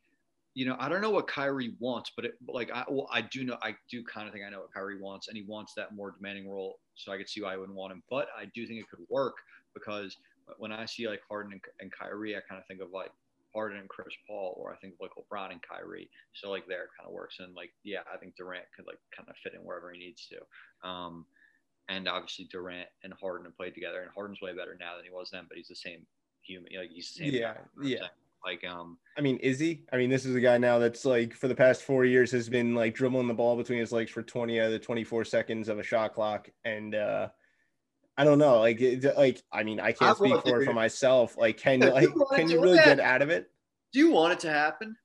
you 0.54 0.66
know, 0.66 0.76
I 0.78 0.88
don't 0.88 1.00
know 1.00 1.10
what 1.10 1.28
Kyrie 1.28 1.74
wants, 1.78 2.12
but 2.16 2.24
it, 2.24 2.34
like, 2.48 2.70
I, 2.72 2.84
well, 2.88 3.08
I 3.12 3.22
do 3.22 3.44
know, 3.44 3.56
I 3.62 3.74
do 3.90 4.02
kind 4.04 4.26
of 4.26 4.32
think 4.32 4.44
I 4.44 4.50
know 4.50 4.60
what 4.60 4.72
Kyrie 4.74 5.00
wants, 5.00 5.28
and 5.28 5.36
he 5.36 5.44
wants 5.44 5.74
that 5.76 5.94
more 5.94 6.10
demanding 6.10 6.48
role. 6.50 6.78
So 6.96 7.12
I 7.12 7.16
could 7.16 7.28
see 7.28 7.40
why 7.40 7.54
I 7.54 7.56
wouldn't 7.56 7.76
want 7.76 7.92
him, 7.92 8.02
but 8.10 8.28
I 8.36 8.46
do 8.54 8.66
think 8.66 8.80
it 8.80 8.90
could 8.90 9.04
work 9.08 9.34
because 9.74 10.16
when 10.58 10.72
I 10.72 10.84
see 10.86 11.08
like 11.08 11.20
Harden 11.28 11.52
and, 11.52 11.60
and 11.80 11.92
Kyrie, 11.92 12.36
I 12.36 12.40
kind 12.48 12.60
of 12.60 12.66
think 12.66 12.80
of 12.80 12.90
like 12.92 13.12
Harden 13.54 13.78
and 13.78 13.88
Chris 13.88 14.14
Paul, 14.26 14.56
or 14.58 14.72
I 14.72 14.76
think 14.76 14.94
like 15.00 15.10
LeBron 15.18 15.52
and 15.52 15.60
Kyrie. 15.62 16.10
So 16.34 16.50
like 16.50 16.66
there 16.66 16.88
kind 16.98 17.06
of 17.06 17.12
works. 17.12 17.36
And 17.38 17.54
like, 17.54 17.70
yeah, 17.84 18.00
I 18.12 18.16
think 18.16 18.34
Durant 18.36 18.64
could 18.76 18.86
like 18.86 18.98
kind 19.16 19.28
of 19.28 19.36
fit 19.42 19.54
in 19.54 19.60
wherever 19.60 19.92
he 19.92 19.98
needs 19.98 20.28
to. 20.28 20.88
Um, 20.88 21.26
and 21.90 22.08
obviously 22.08 22.46
Durant 22.50 22.88
and 23.02 23.12
Harden 23.20 23.44
have 23.44 23.56
played 23.56 23.74
together, 23.74 24.00
and 24.00 24.10
Harden's 24.14 24.40
way 24.40 24.52
better 24.52 24.76
now 24.78 24.96
than 24.96 25.04
he 25.04 25.10
was 25.10 25.30
then, 25.30 25.44
but 25.48 25.58
he's 25.58 25.68
the 25.68 25.74
same 25.74 26.06
human, 26.42 26.70
like 26.78 26.90
he's 26.90 27.12
the 27.12 27.24
same. 27.24 27.34
Yeah, 27.34 27.54
guy, 27.54 27.60
yeah. 27.82 28.06
Like, 28.44 28.64
um, 28.64 28.96
I 29.18 29.20
mean, 29.20 29.36
is 29.38 29.58
he? 29.58 29.82
I 29.92 29.98
mean, 29.98 30.08
this 30.08 30.24
is 30.24 30.34
a 30.34 30.40
guy 30.40 30.56
now 30.56 30.78
that's 30.78 31.04
like 31.04 31.34
for 31.34 31.48
the 31.48 31.54
past 31.54 31.82
four 31.82 32.04
years 32.04 32.30
has 32.32 32.48
been 32.48 32.74
like 32.74 32.94
dribbling 32.94 33.26
the 33.26 33.34
ball 33.34 33.56
between 33.56 33.78
his 33.78 33.92
legs 33.92 34.10
for 34.10 34.22
20 34.22 34.58
out 34.60 34.66
of 34.66 34.72
the 34.72 34.78
24 34.78 35.24
seconds 35.26 35.68
of 35.68 35.78
a 35.78 35.82
shot 35.82 36.14
clock. 36.14 36.48
And, 36.64 36.94
uh, 36.94 37.28
I 38.16 38.24
don't 38.24 38.38
know. 38.38 38.60
Like, 38.60 38.80
it, 38.80 39.04
like, 39.16 39.42
I 39.52 39.62
mean, 39.62 39.78
I 39.78 39.92
can't 39.92 40.12
I 40.12 40.14
speak 40.14 40.42
for 40.42 40.62
it 40.62 40.64
for 40.64 40.72
myself. 40.72 41.36
Like, 41.36 41.58
can, 41.58 41.80
like, 41.80 42.08
can 42.34 42.48
you 42.48 42.62
really 42.62 42.78
get 42.78 43.00
out 43.00 43.22
of 43.22 43.30
it? 43.30 43.50
Do 43.92 43.98
you 43.98 44.10
want 44.10 44.32
it 44.32 44.40
to 44.40 44.50
happen? 44.50 44.96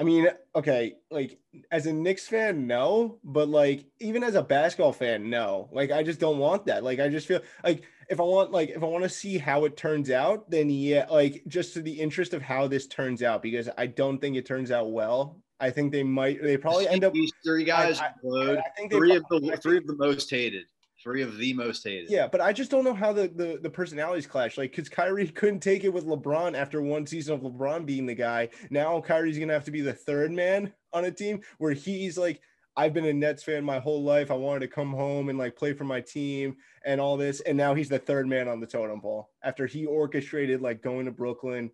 I 0.00 0.02
mean, 0.02 0.28
okay, 0.56 0.94
like 1.10 1.38
as 1.70 1.84
a 1.84 1.92
Knicks 1.92 2.26
fan, 2.26 2.66
no, 2.66 3.18
but 3.22 3.48
like 3.50 3.84
even 4.00 4.24
as 4.24 4.34
a 4.34 4.42
basketball 4.42 4.94
fan, 4.94 5.28
no. 5.28 5.68
Like 5.72 5.90
I 5.90 6.02
just 6.02 6.18
don't 6.18 6.38
want 6.38 6.64
that. 6.66 6.82
Like 6.82 7.00
I 7.00 7.10
just 7.10 7.28
feel 7.28 7.42
like 7.62 7.82
if 8.08 8.18
I 8.18 8.22
want 8.22 8.50
like 8.50 8.70
if 8.70 8.82
I 8.82 8.86
want 8.86 9.04
to 9.04 9.10
see 9.10 9.36
how 9.36 9.66
it 9.66 9.76
turns 9.76 10.10
out, 10.10 10.50
then 10.50 10.70
yeah, 10.70 11.04
like 11.10 11.42
just 11.48 11.74
to 11.74 11.82
the 11.82 11.92
interest 11.92 12.32
of 12.32 12.40
how 12.40 12.66
this 12.66 12.86
turns 12.86 13.22
out 13.22 13.42
because 13.42 13.68
I 13.76 13.88
don't 13.88 14.18
think 14.18 14.36
it 14.36 14.46
turns 14.46 14.70
out 14.70 14.90
well. 14.90 15.36
I 15.60 15.68
think 15.68 15.92
they 15.92 16.02
might 16.02 16.42
they 16.42 16.56
probably 16.56 16.88
end 16.88 17.04
up 17.04 17.12
these 17.12 17.32
three 17.44 17.64
guys 17.64 18.00
I, 18.00 18.06
I, 18.06 18.52
I 18.56 18.68
think 18.78 18.92
three 18.92 19.14
of 19.14 19.24
the 19.28 19.58
three 19.62 19.76
of 19.76 19.86
the 19.86 19.96
most 19.96 20.30
hated 20.30 20.64
three 21.02 21.22
of 21.22 21.38
the 21.38 21.52
most 21.54 21.84
hated. 21.84 22.10
Yeah, 22.10 22.26
but 22.26 22.40
I 22.40 22.52
just 22.52 22.70
don't 22.70 22.84
know 22.84 22.94
how 22.94 23.12
the 23.12 23.28
the, 23.28 23.58
the 23.62 23.70
personalities 23.70 24.26
clash. 24.26 24.58
Like, 24.58 24.72
because 24.72 24.88
Kyrie 24.88 25.28
couldn't 25.34 25.60
take 25.60 25.84
it 25.84 25.92
with 25.92 26.06
LeBron 26.06 26.56
after 26.56 26.82
one 26.82 27.06
season 27.06 27.34
of 27.34 27.40
LeBron 27.40 27.86
being 27.86 28.06
the 28.06 28.14
guy. 28.14 28.48
Now 28.70 29.00
Kyrie's 29.00 29.38
gonna 29.38 29.52
have 29.52 29.64
to 29.64 29.70
be 29.70 29.80
the 29.80 29.92
third 29.92 30.32
man 30.32 30.72
on 30.92 31.04
a 31.04 31.10
team 31.10 31.40
where 31.58 31.72
he's 31.72 32.18
like, 32.18 32.40
I've 32.76 32.94
been 32.94 33.06
a 33.06 33.12
Nets 33.12 33.42
fan 33.42 33.64
my 33.64 33.78
whole 33.78 34.02
life. 34.02 34.30
I 34.30 34.34
wanted 34.34 34.60
to 34.60 34.68
come 34.68 34.92
home 34.92 35.28
and 35.28 35.38
like 35.38 35.56
play 35.56 35.72
for 35.72 35.84
my 35.84 36.00
team 36.00 36.56
and 36.84 37.00
all 37.00 37.16
this. 37.16 37.40
And 37.40 37.56
now 37.56 37.74
he's 37.74 37.88
the 37.88 37.98
third 37.98 38.28
man 38.28 38.48
on 38.48 38.60
the 38.60 38.66
totem 38.66 39.00
pole 39.00 39.30
after 39.42 39.66
he 39.66 39.86
orchestrated 39.86 40.62
like 40.62 40.82
going 40.82 41.06
to 41.06 41.12
Brooklyn. 41.12 41.70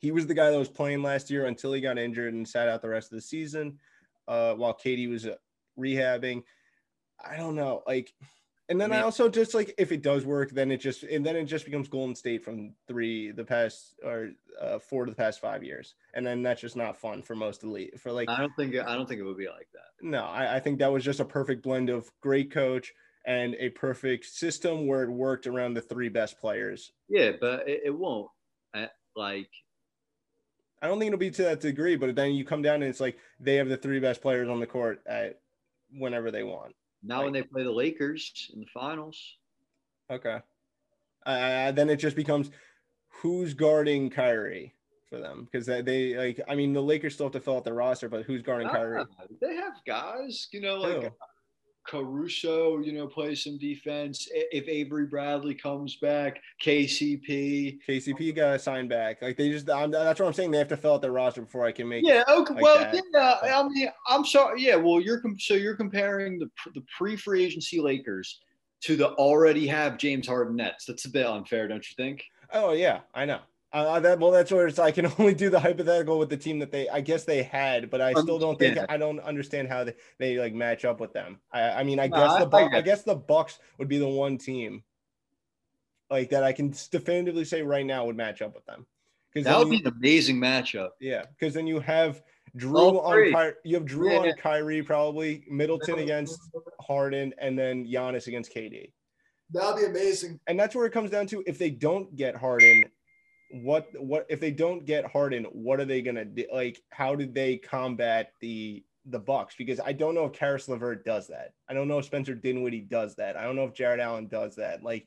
He 0.00 0.10
was 0.10 0.26
the 0.26 0.34
guy 0.34 0.50
that 0.50 0.58
was 0.58 0.68
playing 0.68 1.02
last 1.02 1.30
year 1.30 1.46
until 1.46 1.72
he 1.72 1.80
got 1.80 1.98
injured 1.98 2.34
and 2.34 2.46
sat 2.46 2.68
out 2.68 2.82
the 2.82 2.88
rest 2.88 3.10
of 3.10 3.16
the 3.16 3.22
season 3.22 3.78
uh, 4.28 4.54
while 4.54 4.74
KD 4.74 5.08
was 5.08 5.26
uh, 5.26 5.36
rehabbing. 5.78 6.42
I 7.24 7.36
don't 7.36 7.56
know. 7.56 7.82
Like, 7.86 8.12
and 8.68 8.80
then 8.80 8.92
I, 8.92 8.96
mean, 8.96 9.02
I, 9.02 9.04
also 9.04 9.28
just 9.28 9.54
like 9.54 9.74
if 9.78 9.92
it 9.92 10.02
does 10.02 10.26
work, 10.26 10.50
then 10.50 10.70
it 10.70 10.78
just 10.78 11.02
and 11.02 11.24
then 11.24 11.36
it 11.36 11.44
just 11.44 11.64
becomes 11.64 11.88
Golden 11.88 12.14
State 12.14 12.44
from 12.44 12.74
three 12.86 13.30
the 13.30 13.44
past 13.44 13.94
or 14.04 14.30
uh, 14.60 14.78
four 14.78 15.06
to 15.06 15.10
the 15.10 15.16
past 15.16 15.40
five 15.40 15.64
years, 15.64 15.94
and 16.14 16.26
then 16.26 16.42
that's 16.42 16.60
just 16.60 16.76
not 16.76 16.96
fun 16.96 17.22
for 17.22 17.34
most 17.34 17.64
elite. 17.64 17.98
For 17.98 18.12
like, 18.12 18.28
I 18.28 18.38
don't 18.38 18.52
think 18.56 18.76
I 18.76 18.94
don't 18.94 19.08
think 19.08 19.20
it 19.20 19.24
would 19.24 19.38
be 19.38 19.48
like 19.48 19.68
that. 19.72 20.06
No, 20.06 20.24
I, 20.24 20.56
I 20.56 20.60
think 20.60 20.78
that 20.80 20.92
was 20.92 21.04
just 21.04 21.20
a 21.20 21.24
perfect 21.24 21.62
blend 21.62 21.88
of 21.88 22.10
great 22.20 22.50
coach 22.50 22.92
and 23.24 23.54
a 23.58 23.70
perfect 23.70 24.26
system 24.26 24.86
where 24.86 25.02
it 25.02 25.10
worked 25.10 25.46
around 25.46 25.74
the 25.74 25.80
three 25.80 26.08
best 26.08 26.38
players. 26.38 26.92
Yeah, 27.08 27.32
but 27.40 27.68
it, 27.68 27.82
it 27.86 27.90
won't. 27.90 28.28
I, 28.74 28.88
like, 29.16 29.50
I 30.80 30.88
don't 30.88 30.98
think 30.98 31.08
it'll 31.08 31.18
be 31.18 31.30
to 31.30 31.42
that 31.44 31.60
degree, 31.60 31.96
but 31.96 32.14
then 32.14 32.32
you 32.32 32.44
come 32.44 32.62
down 32.62 32.76
and 32.76 32.84
it's 32.84 33.00
like 33.00 33.18
they 33.40 33.56
have 33.56 33.68
the 33.68 33.76
three 33.76 34.00
best 34.00 34.22
players 34.22 34.48
on 34.48 34.60
the 34.60 34.66
court 34.66 35.00
at 35.06 35.40
whenever 35.90 36.30
they 36.30 36.42
want. 36.42 36.74
Now, 37.02 37.24
when 37.24 37.32
they 37.32 37.42
play 37.42 37.62
the 37.62 37.70
Lakers 37.70 38.50
in 38.52 38.60
the 38.60 38.66
finals. 38.66 39.36
Okay. 40.10 40.38
Uh, 41.24 41.72
then 41.72 41.90
it 41.90 41.96
just 41.96 42.16
becomes 42.16 42.50
who's 43.08 43.54
guarding 43.54 44.10
Kyrie 44.10 44.74
for 45.08 45.18
them 45.18 45.48
because 45.50 45.66
they, 45.66 45.82
they, 45.82 46.16
like 46.16 46.40
I 46.48 46.54
mean 46.54 46.72
the 46.72 46.82
Lakers 46.82 47.14
still 47.14 47.26
have 47.26 47.32
to 47.32 47.40
fill 47.40 47.56
out 47.56 47.64
their 47.64 47.74
roster, 47.74 48.08
but 48.08 48.24
who's 48.24 48.42
guarding 48.42 48.68
ah, 48.68 48.72
Kyrie? 48.72 49.04
They 49.40 49.56
have 49.56 49.74
guys, 49.86 50.48
you 50.52 50.60
know, 50.60 50.76
like 50.76 51.12
Caruso, 51.88 52.78
you 52.78 52.92
know, 52.92 53.06
play 53.06 53.34
some 53.34 53.56
defense. 53.56 54.28
If 54.30 54.68
Avery 54.68 55.06
Bradley 55.06 55.54
comes 55.54 55.96
back, 55.96 56.40
KCP. 56.62 57.78
KCP 57.88 58.36
got 58.36 58.52
to 58.52 58.58
sign 58.58 58.88
back. 58.88 59.22
Like 59.22 59.36
they 59.36 59.50
just, 59.50 59.70
I'm, 59.70 59.90
that's 59.90 60.20
what 60.20 60.26
I'm 60.26 60.32
saying. 60.34 60.50
They 60.50 60.58
have 60.58 60.68
to 60.68 60.76
fill 60.76 60.94
out 60.94 61.02
their 61.02 61.12
roster 61.12 61.42
before 61.42 61.64
I 61.64 61.72
can 61.72 61.88
make. 61.88 62.04
Yeah. 62.04 62.24
Okay. 62.28 62.54
Like 62.54 62.62
well, 62.62 62.78
that. 62.78 63.02
yeah. 63.12 63.20
Uh, 63.20 63.64
I 63.64 63.68
mean, 63.68 63.88
I'm 64.06 64.24
sorry. 64.24 64.62
Yeah. 64.62 64.76
Well, 64.76 65.00
you're 65.00 65.22
so 65.38 65.54
you're 65.54 65.76
comparing 65.76 66.38
the 66.38 66.50
the 66.74 66.84
pre 66.96 67.16
free 67.16 67.44
agency 67.44 67.80
Lakers 67.80 68.40
to 68.82 68.96
the 68.96 69.10
already 69.12 69.66
have 69.66 69.98
James 69.98 70.28
Harden 70.28 70.56
Nets. 70.56 70.84
That's 70.84 71.06
a 71.06 71.10
bit 71.10 71.26
unfair, 71.26 71.68
don't 71.68 71.88
you 71.88 71.94
think? 71.96 72.24
Oh 72.52 72.72
yeah, 72.72 73.00
I 73.14 73.24
know. 73.24 73.40
Uh, 73.70 74.00
that 74.00 74.18
well, 74.18 74.30
that's 74.30 74.50
where 74.50 74.66
it's. 74.66 74.78
I 74.78 74.90
can 74.90 75.06
only 75.18 75.34
do 75.34 75.50
the 75.50 75.60
hypothetical 75.60 76.18
with 76.18 76.30
the 76.30 76.36
team 76.36 76.58
that 76.60 76.72
they, 76.72 76.88
I 76.88 77.00
guess 77.00 77.24
they 77.24 77.42
had, 77.42 77.90
but 77.90 78.00
I 78.00 78.12
still 78.12 78.38
don't 78.38 78.58
think 78.58 78.78
I 78.88 78.96
don't 78.96 79.20
understand 79.20 79.68
how 79.68 79.84
they, 79.84 79.94
they 80.18 80.38
like 80.38 80.54
match 80.54 80.84
up 80.84 81.00
with 81.00 81.12
them. 81.12 81.38
I, 81.52 81.70
I 81.70 81.82
mean, 81.84 81.98
I 81.98 82.08
guess 82.08 82.38
the 82.38 82.48
I, 82.56 82.78
I 82.78 82.80
guess 82.80 83.02
the 83.02 83.14
Bucks 83.14 83.58
would 83.78 83.88
be 83.88 83.98
the 83.98 84.08
one 84.08 84.38
team 84.38 84.84
like 86.10 86.30
that 86.30 86.44
I 86.44 86.52
can 86.52 86.74
definitively 86.90 87.44
say 87.44 87.62
right 87.62 87.84
now 87.84 88.06
would 88.06 88.16
match 88.16 88.42
up 88.42 88.54
with 88.54 88.64
them. 88.64 88.86
Because 89.32 89.44
that 89.44 89.58
would 89.58 89.68
you, 89.68 89.82
be 89.82 89.88
an 89.88 89.94
amazing 89.94 90.36
matchup. 90.38 90.90
Yeah, 91.00 91.24
because 91.38 91.52
then 91.52 91.66
you 91.66 91.80
have 91.80 92.22
Jrue 92.56 93.04
on 93.04 93.24
Ky- 93.24 93.58
you 93.64 93.76
have 93.76 93.84
Jrue 93.84 94.12
yeah. 94.12 94.30
on 94.30 94.36
Kyrie 94.38 94.82
probably 94.82 95.44
Middleton 95.50 95.98
against 95.98 96.40
Harden 96.80 97.34
and 97.38 97.58
then 97.58 97.86
Giannis 97.86 98.26
against 98.26 98.54
KD. 98.54 98.92
That'd 99.50 99.76
be 99.76 99.86
amazing. 99.86 100.40
And 100.46 100.58
that's 100.58 100.74
where 100.74 100.86
it 100.86 100.92
comes 100.92 101.10
down 101.10 101.26
to 101.28 101.42
if 101.46 101.58
they 101.58 101.70
don't 101.70 102.14
get 102.16 102.36
Harden, 102.36 102.84
what 103.50 103.88
what 103.98 104.26
if 104.28 104.40
they 104.40 104.50
don't 104.50 104.84
get 104.84 105.06
Harden, 105.06 105.44
what 105.44 105.80
are 105.80 105.84
they 105.84 106.02
gonna 106.02 106.24
do? 106.24 106.44
Like, 106.52 106.82
how 106.90 107.14
did 107.14 107.34
they 107.34 107.56
combat 107.56 108.32
the 108.40 108.84
the 109.06 109.18
Bucks? 109.18 109.54
Because 109.56 109.80
I 109.80 109.92
don't 109.92 110.14
know 110.14 110.26
if 110.26 110.32
Caris 110.32 110.68
LeVert 110.68 111.04
does 111.04 111.28
that. 111.28 111.54
I 111.68 111.74
don't 111.74 111.88
know 111.88 111.98
if 111.98 112.04
Spencer 112.04 112.34
Dinwiddie 112.34 112.82
does 112.82 113.14
that. 113.16 113.36
I 113.36 113.44
don't 113.44 113.56
know 113.56 113.64
if 113.64 113.74
Jarrett 113.74 114.00
Allen 114.00 114.26
does 114.28 114.56
that. 114.56 114.82
Like, 114.82 115.06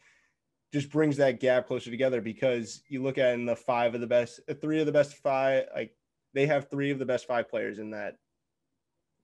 just 0.73 0.89
brings 0.89 1.17
that 1.17 1.39
gap 1.39 1.67
closer 1.67 1.91
together 1.91 2.21
because 2.21 2.81
you 2.87 3.03
look 3.03 3.17
at 3.17 3.33
in 3.33 3.45
the 3.45 3.55
five 3.55 3.93
of 3.93 4.01
the 4.01 4.07
best, 4.07 4.39
three 4.59 4.79
of 4.79 4.85
the 4.85 4.91
best 4.91 5.15
five, 5.15 5.65
like 5.75 5.95
they 6.33 6.47
have 6.47 6.69
three 6.69 6.91
of 6.91 6.99
the 6.99 7.05
best 7.05 7.27
five 7.27 7.49
players 7.49 7.77
in 7.77 7.91
that 7.91 8.17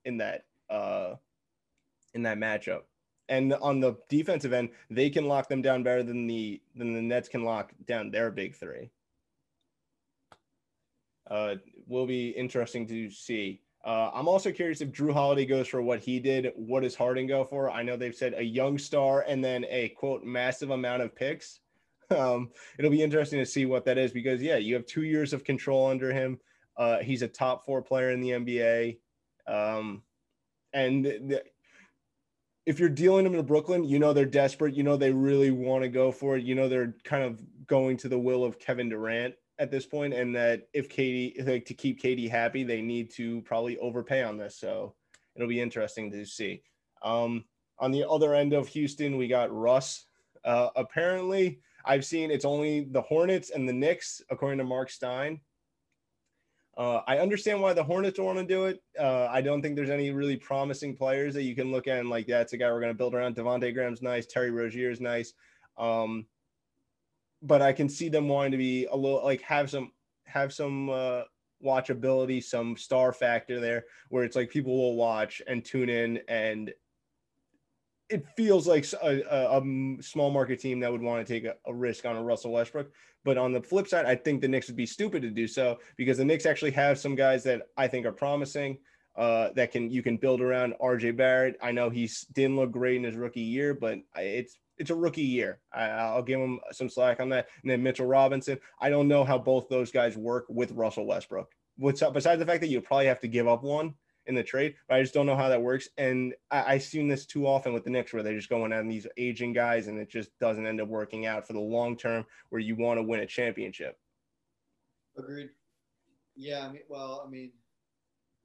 in 0.05 0.17
that 0.17 0.45
uh 0.69 1.15
in 2.13 2.23
that 2.23 2.37
matchup. 2.37 2.81
And 3.29 3.53
on 3.55 3.79
the 3.81 3.97
defensive 4.09 4.53
end, 4.53 4.69
they 4.89 5.09
can 5.09 5.27
lock 5.27 5.49
them 5.49 5.61
down 5.61 5.83
better 5.83 6.03
than 6.03 6.27
the 6.27 6.61
than 6.75 6.93
the 6.93 7.01
Nets 7.01 7.29
can 7.29 7.43
lock 7.43 7.73
down 7.85 8.11
their 8.11 8.29
big 8.29 8.55
three 8.55 8.91
uh, 11.29 11.55
will 11.87 12.05
be 12.05 12.29
interesting 12.29 12.87
to 12.87 13.09
see. 13.09 13.61
Uh, 13.85 14.11
I'm 14.13 14.27
also 14.27 14.51
curious 14.51 14.81
if 14.81 14.91
Jrue 14.91 15.13
Holiday 15.13 15.45
goes 15.45 15.67
for 15.67 15.81
what 15.81 15.99
he 15.99 16.19
did. 16.19 16.51
What 16.55 16.83
does 16.83 16.95
Harden 16.95 17.27
go 17.27 17.45
for? 17.45 17.69
I 17.69 17.83
know 17.83 17.95
they've 17.95 18.13
said 18.13 18.33
a 18.35 18.43
young 18.43 18.77
star 18.77 19.21
and 19.21 19.43
then 19.43 19.65
a 19.69 19.89
quote 19.89 20.23
massive 20.23 20.71
amount 20.71 21.01
of 21.03 21.15
picks. 21.15 21.59
Um, 22.09 22.51
it'll 22.79 22.89
be 22.89 23.03
interesting 23.03 23.37
to 23.39 23.45
see 23.45 23.65
what 23.65 23.83
that 23.83 23.97
is 23.97 24.13
because 24.13 24.41
yeah, 24.41 24.55
you 24.55 24.75
have 24.75 24.85
two 24.85 25.03
years 25.03 25.33
of 25.33 25.43
control 25.43 25.87
under 25.87 26.13
him. 26.13 26.39
Uh, 26.77 26.99
he's 26.99 27.21
a 27.21 27.27
top 27.27 27.65
four 27.65 27.81
player 27.81 28.11
in 28.11 28.21
the 28.21 28.29
NBA, 28.29 28.99
um, 29.45 30.03
and 30.71 31.03
the, 31.03 31.43
if 32.65 32.79
you're 32.79 32.87
dealing 32.87 33.25
them 33.25 33.33
to 33.33 33.43
Brooklyn, 33.43 33.83
you 33.83 33.99
know 33.99 34.13
they're 34.13 34.25
desperate. 34.25 34.73
You 34.73 34.83
know 34.83 34.95
they 34.95 35.11
really 35.11 35.51
want 35.51 35.83
to 35.83 35.89
go 35.89 36.13
for 36.13 36.37
it. 36.37 36.45
You 36.45 36.55
know 36.55 36.69
they're 36.69 36.95
kind 37.03 37.25
of 37.25 37.41
going 37.67 37.97
to 37.97 38.07
the 38.07 38.17
will 38.17 38.45
of 38.45 38.57
Kevin 38.57 38.87
Durant 38.87 39.35
at 39.59 39.71
this 39.71 39.85
point, 39.85 40.13
and 40.13 40.35
that 40.35 40.67
if 40.73 40.89
KD, 40.89 41.47
like 41.47 41.65
to 41.65 41.73
keep 41.73 42.01
KD 42.01 42.29
happy, 42.29 42.63
they 42.63 42.81
need 42.81 43.11
to 43.11 43.41
probably 43.41 43.77
overpay 43.79 44.23
on 44.23 44.37
this. 44.37 44.59
So 44.59 44.95
it'll 45.35 45.47
be 45.47 45.61
interesting 45.61 46.11
to 46.11 46.25
see. 46.25 46.61
Um, 47.01 47.45
on 47.79 47.91
the 47.91 48.07
other 48.07 48.33
end 48.33 48.53
of 48.53 48.67
Houston, 48.69 49.17
we 49.17 49.27
got 49.27 49.53
Russ. 49.53 50.05
Uh, 50.43 50.69
apparently, 50.75 51.59
I've 51.85 52.05
seen 52.05 52.31
it's 52.31 52.45
only 52.45 52.85
the 52.91 53.01
Hornets 53.01 53.51
and 53.51 53.67
the 53.67 53.73
Knicks, 53.73 54.21
according 54.29 54.57
to 54.59 54.63
Marc 54.63 54.89
Stein. 54.89 55.39
Uh, 56.77 57.01
I 57.07 57.17
understand 57.17 57.59
why 57.59 57.73
the 57.73 57.83
Hornets 57.83 58.17
don't 58.17 58.27
want 58.27 58.37
to 58.37 58.45
do 58.45 58.65
it. 58.65 58.83
Uh, 58.99 59.27
I 59.31 59.41
don't 59.41 59.63
think 59.63 59.75
there's 59.75 59.89
any 59.89 60.11
really 60.11 60.37
promising 60.37 60.95
players 60.95 61.33
that 61.33 61.41
you 61.41 61.55
can 61.55 61.71
look 61.71 61.87
at 61.87 61.97
and 61.97 62.09
like 62.09 62.27
that's 62.27 62.53
a 62.53 62.57
guy 62.57 62.71
we're 62.71 62.79
going 62.79 62.91
to 62.91 62.97
build 62.97 63.15
around. 63.15 63.35
Devonte 63.35 63.73
Graham's 63.73 64.03
nice. 64.03 64.27
Terry 64.27 64.51
Rozier's 64.51 65.01
nice. 65.01 65.33
Um, 65.79 66.27
but 67.41 67.61
I 67.61 67.73
can 67.73 67.89
see 67.89 68.09
them 68.09 68.27
wanting 68.27 68.51
to 68.51 68.57
be 68.57 68.85
a 68.85 68.95
little 68.95 69.23
like 69.23 69.41
have 69.41 69.69
some 69.69 69.91
have 70.25 70.53
some 70.53 70.89
uh, 70.89 71.21
watchability, 71.63 72.43
some 72.43 72.77
star 72.77 73.13
factor 73.13 73.59
there, 73.59 73.85
where 74.09 74.23
it's 74.23 74.35
like 74.35 74.49
people 74.49 74.75
will 74.75 74.95
watch 74.95 75.41
and 75.47 75.63
tune 75.63 75.89
in, 75.89 76.19
and 76.27 76.73
it 78.09 78.25
feels 78.35 78.67
like 78.67 78.85
a, 79.03 79.21
a, 79.29 79.59
a 79.59 80.01
small 80.01 80.31
market 80.31 80.59
team 80.59 80.79
that 80.79 80.91
would 80.91 81.01
want 81.01 81.25
to 81.25 81.33
take 81.33 81.45
a, 81.45 81.55
a, 81.65 81.73
risk 81.73 82.05
on 82.05 82.15
a 82.15 82.23
Russell 82.23 82.53
Westbrook. 82.53 82.91
But 83.25 83.37
on 83.37 83.51
the 83.51 83.61
flip 83.61 83.87
side, 83.87 84.05
I 84.05 84.15
think 84.15 84.39
the 84.39 84.47
Knicks 84.47 84.67
would 84.67 84.77
be 84.77 84.85
stupid 84.85 85.21
to 85.23 85.29
do 85.29 85.47
so 85.47 85.79
because 85.97 86.17
the 86.17 86.23
Knicks 86.23 86.45
actually 86.45 86.71
have 86.71 86.97
some 86.97 87.15
guys 87.15 87.43
that 87.43 87.63
I 87.75 87.87
think 87.87 88.05
are 88.05 88.11
promising. 88.11 88.77
Uh, 89.17 89.49
that 89.55 89.71
can 89.71 89.89
you 89.89 90.03
can 90.03 90.15
build 90.15 90.41
around 90.41 90.75
RJ 90.79 91.17
Barrett. 91.17 91.57
I 91.59 91.71
know 91.71 91.89
he 91.89 92.07
didn't 92.33 92.55
look 92.55 92.71
great 92.71 92.97
in 92.97 93.03
his 93.03 93.15
rookie 93.15 93.41
year, 93.41 93.73
but 93.73 93.97
it's 94.15 94.59
it's 94.77 94.89
a 94.89 94.95
rookie 94.95 95.21
year. 95.21 95.59
I, 95.73 96.15
will 96.15 96.23
give 96.23 96.39
him 96.39 96.59
some 96.71 96.89
slack 96.89 97.19
on 97.19 97.29
that. 97.29 97.47
And 97.61 97.71
then 97.71 97.83
Mitchell 97.83 98.05
Robinson. 98.05 98.59
I 98.79 98.89
don't 98.89 99.07
know 99.07 99.23
how 99.23 99.37
both 99.37 99.69
those 99.69 99.91
guys 99.91 100.17
work 100.17 100.45
with 100.49 100.71
Russell 100.71 101.05
Westbrook. 101.05 101.51
What's 101.77 102.01
up? 102.01 102.13
Besides 102.13 102.39
the 102.39 102.45
fact 102.45 102.61
that 102.61 102.67
you 102.67 102.81
probably 102.81 103.07
have 103.07 103.19
to 103.21 103.27
give 103.27 103.47
up 103.47 103.63
one 103.63 103.95
in 104.25 104.35
the 104.35 104.43
trade, 104.43 104.75
but 104.87 104.95
I 104.95 105.01
just 105.01 105.13
don't 105.13 105.25
know 105.25 105.35
how 105.35 105.49
that 105.49 105.61
works. 105.61 105.89
And 105.97 106.33
I, 106.51 106.73
have 106.73 106.83
seen 106.83 107.07
this 107.07 107.25
too 107.25 107.47
often 107.47 107.73
with 107.73 107.83
the 107.83 107.89
Knicks 107.89 108.13
where 108.13 108.23
they're 108.23 108.35
just 108.35 108.49
going 108.49 108.73
on 108.73 108.87
these 108.87 109.07
aging 109.17 109.53
guys, 109.53 109.87
and 109.87 109.97
it 109.97 110.09
just 110.09 110.29
doesn't 110.39 110.67
end 110.67 110.81
up 110.81 110.87
working 110.87 111.25
out 111.25 111.47
for 111.47 111.53
the 111.53 111.59
long 111.59 111.97
term 111.97 112.25
where 112.49 112.61
you 112.61 112.75
want 112.75 112.97
to 112.97 113.03
win 113.03 113.21
a 113.21 113.25
championship. 113.25 113.97
Agreed. 115.17 115.49
Yeah. 116.35 116.67
I 116.67 116.71
mean, 116.71 116.81
well, 116.89 117.23
I 117.25 117.29
mean, 117.29 117.51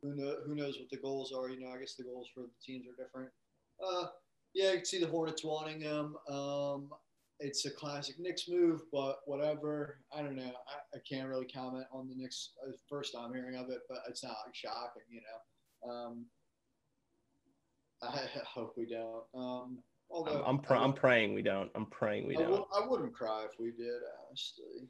who 0.03 0.15
know, 0.15 0.37
who 0.47 0.55
knows 0.55 0.79
what 0.79 0.89
the 0.91 0.97
goals 0.97 1.33
are? 1.33 1.49
You 1.49 1.61
know, 1.61 1.71
I 1.71 1.79
guess 1.79 1.95
the 1.95 2.05
goals 2.05 2.29
for 2.35 2.43
the 2.43 2.51
teams 2.65 2.87
are 2.87 3.03
different. 3.03 3.31
Uh, 3.85 4.07
yeah, 4.55 4.71
you 4.71 4.77
can 4.77 4.85
see 4.85 5.01
the 5.01 5.07
Hornets 5.07 5.45
wanting 5.45 5.81
him. 5.81 6.17
Um, 6.29 6.89
it's 7.41 7.65
a 7.65 7.71
classic 7.71 8.19
Knicks 8.21 8.49
move, 8.49 8.83
but 8.93 9.21
whatever. 9.27 9.99
I 10.17 10.23
don't 10.23 10.37
know. 10.37 10.53
I, 10.53 10.97
I 10.97 11.01
can't 11.09 11.29
really 11.29 11.47
comment 11.47 11.87
on 11.93 12.09
the 12.09 12.15
Knicks. 12.15 12.51
Uh, 12.67 12.73
first 12.89 13.15
time 13.15 13.33
hearing 13.35 13.57
of 13.57 13.71
it, 13.71 13.81
but 13.89 13.99
it's 14.09 14.23
not 14.23 14.37
like 14.47 14.55
shocking, 14.55 15.03
you 15.11 15.21
know. 15.21 15.91
Um, 15.93 16.27
I 18.03 18.21
hope 18.47 18.75
we 18.77 18.87
don't. 18.87 19.25
Um, 19.35 19.79
although 20.11 20.43
I'm, 20.45 20.57
I'm, 20.57 20.59
pr- 20.61 20.75
I'm 20.77 20.93
praying 20.93 21.35
we 21.35 21.43
don't. 21.43 21.71
I'm 21.75 21.87
praying 21.87 22.29
we 22.29 22.37
I 22.37 22.41
don't. 22.43 22.51
W- 22.51 22.69
I 22.75 22.87
wouldn't 22.87 23.13
cry 23.13 23.45
if 23.51 23.59
we 23.59 23.71
did, 23.73 24.01
honestly 24.29 24.89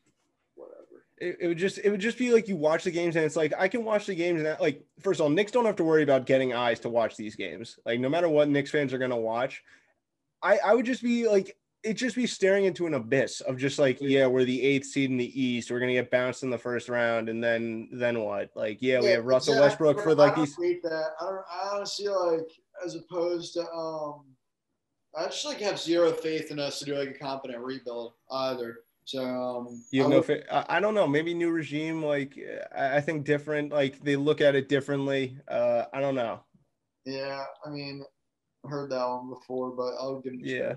whatever. 0.55 0.92
It, 1.23 1.37
it, 1.41 1.47
would 1.47 1.59
just 1.59 1.79
it 1.79 1.91
would 1.91 2.01
just 2.01 2.19
be 2.19 2.33
like 2.33 2.49
you 2.49 2.57
watch 2.57 2.83
the 2.83 2.91
games 2.91 3.15
and 3.15 3.25
it's 3.25 3.37
like 3.37 3.53
I 3.57 3.69
can 3.69 3.85
watch 3.85 4.07
the 4.07 4.15
games 4.15 4.39
and 4.39 4.47
that, 4.47 4.61
like 4.61 4.85
first 5.01 5.21
of 5.21 5.25
all, 5.25 5.31
Knicks 5.31 5.53
don't 5.53 5.65
have 5.65 5.77
to 5.77 5.85
worry 5.85 6.03
about 6.03 6.27
getting 6.27 6.53
eyes 6.53 6.81
to 6.81 6.89
watch 6.89 7.17
these 7.17 7.37
games. 7.37 7.79
Like 7.87 8.01
no 8.01 8.09
matter 8.09 8.29
what 8.29 8.49
Knicks 8.49 8.73
fans 8.73 8.93
are 8.93 8.99
gonna 8.99 9.17
watch, 9.17 9.63
I 10.43 10.59
I 10.59 10.75
would 10.75 10.85
just 10.85 11.01
be 11.01 11.29
like 11.29 11.57
it 11.85 11.95
just 11.95 12.17
be 12.17 12.27
staring 12.27 12.65
into 12.65 12.89
an 12.89 12.95
abyss 12.95 13.41
of 13.41 13.57
just 13.57 13.79
like 13.79 13.99
yeah 14.01 14.27
we're 14.27 14.45
the 14.45 14.63
eighth 14.63 14.87
seed 14.87 15.11
in 15.11 15.17
the 15.17 15.41
East 15.41 15.71
we're 15.71 15.79
gonna 15.79 15.93
get 15.93 16.11
bounced 16.11 16.43
in 16.43 16.51
the 16.51 16.59
first 16.59 16.89
round 16.89 17.29
and 17.29 17.43
then 17.43 17.89
then 17.93 18.21
what 18.21 18.51
like 18.57 18.79
yeah, 18.81 18.95
yeah 18.95 19.01
we 19.01 19.07
have 19.09 19.25
Russell 19.25 19.55
exactly. 19.55 19.87
Westbrook 19.87 20.05
for 20.05 20.15
like 20.17 20.35
these. 20.35 20.57
Hate 20.61 20.83
that. 20.83 21.11
I 21.21 21.25
don't. 21.25 21.45
I 21.49 21.77
honestly 21.77 22.09
like 22.09 22.51
as 22.85 22.97
opposed 22.97 23.55
to 23.55 23.63
um. 23.71 24.25
I 25.15 25.27
just 25.27 25.45
like 25.45 25.61
have 25.61 25.79
zero 25.79 26.11
faith 26.11 26.51
in 26.51 26.59
us 26.59 26.79
to 26.79 26.87
do 26.87 26.95
like 26.97 27.11
a 27.11 27.19
competent 27.19 27.63
rebuild 27.63 28.15
either. 28.31 28.79
So 29.05 29.25
um, 29.25 29.83
you 29.91 30.09
know, 30.09 30.21
would, 30.27 30.45
I, 30.51 30.65
I 30.69 30.81
don't 30.81 30.95
know, 30.95 31.07
maybe 31.07 31.35
new 31.35 31.51
regime, 31.51 32.03
like 32.05 32.39
I 32.77 33.01
think 33.01 33.25
different, 33.25 33.73
like 33.73 34.03
they 34.03 34.17
look 34.17 34.41
at 34.41 34.55
it 34.55 34.69
differently. 34.69 35.37
Uh, 35.49 35.85
I 35.93 36.01
don't 36.01 36.15
know. 36.15 36.41
Yeah, 37.05 37.45
I 37.65 37.71
mean, 37.71 38.05
heard 38.65 38.91
that 38.91 39.07
one 39.07 39.29
before, 39.29 39.71
but 39.73 39.95
I'll 39.99 40.21
give 40.21 40.35
it. 40.35 40.41
Yeah. 40.43 40.75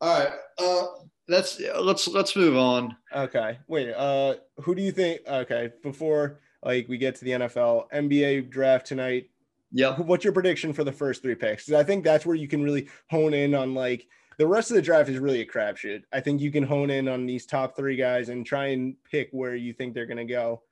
All 0.00 0.18
right. 0.18 0.32
Uh, 0.58 0.86
let's 1.28 1.60
let's 1.60 2.08
let's 2.08 2.34
move 2.34 2.56
on. 2.56 2.96
Okay. 3.14 3.58
Wait. 3.68 3.92
Uh, 3.92 4.34
who 4.62 4.74
do 4.74 4.82
you 4.82 4.90
think? 4.92 5.20
Okay, 5.28 5.70
before 5.82 6.40
like 6.64 6.88
we 6.88 6.98
get 6.98 7.14
to 7.16 7.24
the 7.24 7.32
NFL 7.32 7.84
NBA 7.94 8.50
draft 8.50 8.86
tonight. 8.86 9.30
Yeah. 9.70 9.96
What's 9.96 10.24
your 10.24 10.32
prediction 10.32 10.72
for 10.72 10.84
the 10.84 10.92
first 10.92 11.22
three 11.22 11.34
picks? 11.34 11.72
I 11.72 11.82
think 11.82 12.04
that's 12.04 12.26
where 12.26 12.36
you 12.36 12.48
can 12.48 12.62
really 12.62 12.88
hone 13.10 13.32
in 13.32 13.54
on 13.54 13.74
like 13.74 14.06
the 14.42 14.48
rest 14.48 14.72
of 14.72 14.74
the 14.74 14.82
draft 14.82 15.08
is 15.08 15.20
really 15.20 15.40
a 15.40 15.46
crapshoot. 15.46 16.02
I 16.12 16.18
think 16.18 16.40
you 16.40 16.50
can 16.50 16.64
hone 16.64 16.90
in 16.90 17.06
on 17.06 17.26
these 17.26 17.46
top 17.46 17.76
three 17.76 17.94
guys 17.94 18.28
and 18.28 18.44
try 18.44 18.66
and 18.66 18.96
pick 19.08 19.28
where 19.30 19.54
you 19.54 19.72
think 19.72 19.94
they're 19.94 20.04
going 20.04 20.16
to 20.16 20.24
go. 20.24 20.62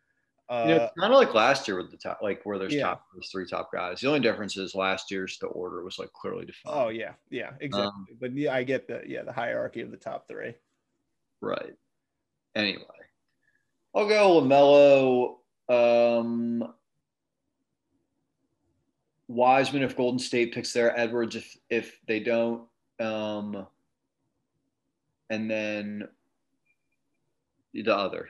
Uh, 0.49 0.65
you 0.67 0.75
know, 0.75 0.91
kind 0.99 1.13
of 1.13 1.21
like 1.21 1.35
last 1.35 1.69
year 1.69 1.77
with 1.77 1.93
the 1.93 1.97
top, 1.97 2.19
like 2.21 2.43
where 2.43 2.59
there's 2.59 2.75
yeah. 2.75 2.83
top 2.83 3.07
there's 3.15 3.31
three 3.31 3.47
top 3.47 3.71
guys. 3.73 4.01
The 4.01 4.09
only 4.09 4.19
difference 4.19 4.57
is 4.57 4.75
last 4.75 5.13
year's 5.13 5.39
the 5.39 5.47
order 5.47 5.85
was 5.85 6.01
like 6.01 6.13
clearly 6.13 6.47
defined. 6.47 6.75
Oh 6.77 6.89
yeah, 6.89 7.13
yeah, 7.31 7.51
exactly. 7.61 7.87
Um, 7.87 8.07
but 8.21 8.33
yeah, 8.33 8.53
I 8.53 8.65
get 8.65 8.89
the 8.89 9.03
yeah 9.07 9.23
the 9.23 9.33
hierarchy 9.33 9.83
of 9.83 9.93
the 9.93 9.97
top 9.97 10.27
three. 10.27 10.55
Right. 11.41 11.77
Anyway, 12.57 12.83
I'll 13.95 14.09
go 14.09 14.41
Lamelo. 14.41 15.37
Um, 15.73 16.75
Wiseman 19.29 19.85
if 19.85 19.97
Golden 19.97 20.19
State 20.19 20.53
picks 20.53 20.73
there, 20.73 20.99
Edwards 20.99 21.37
if 21.37 21.57
if 21.71 22.01
they 22.09 22.19
don't, 22.19 22.65
um, 23.01 23.67
and 25.31 25.51
then 25.51 26.09
the 27.73 27.95
other. 27.95 28.29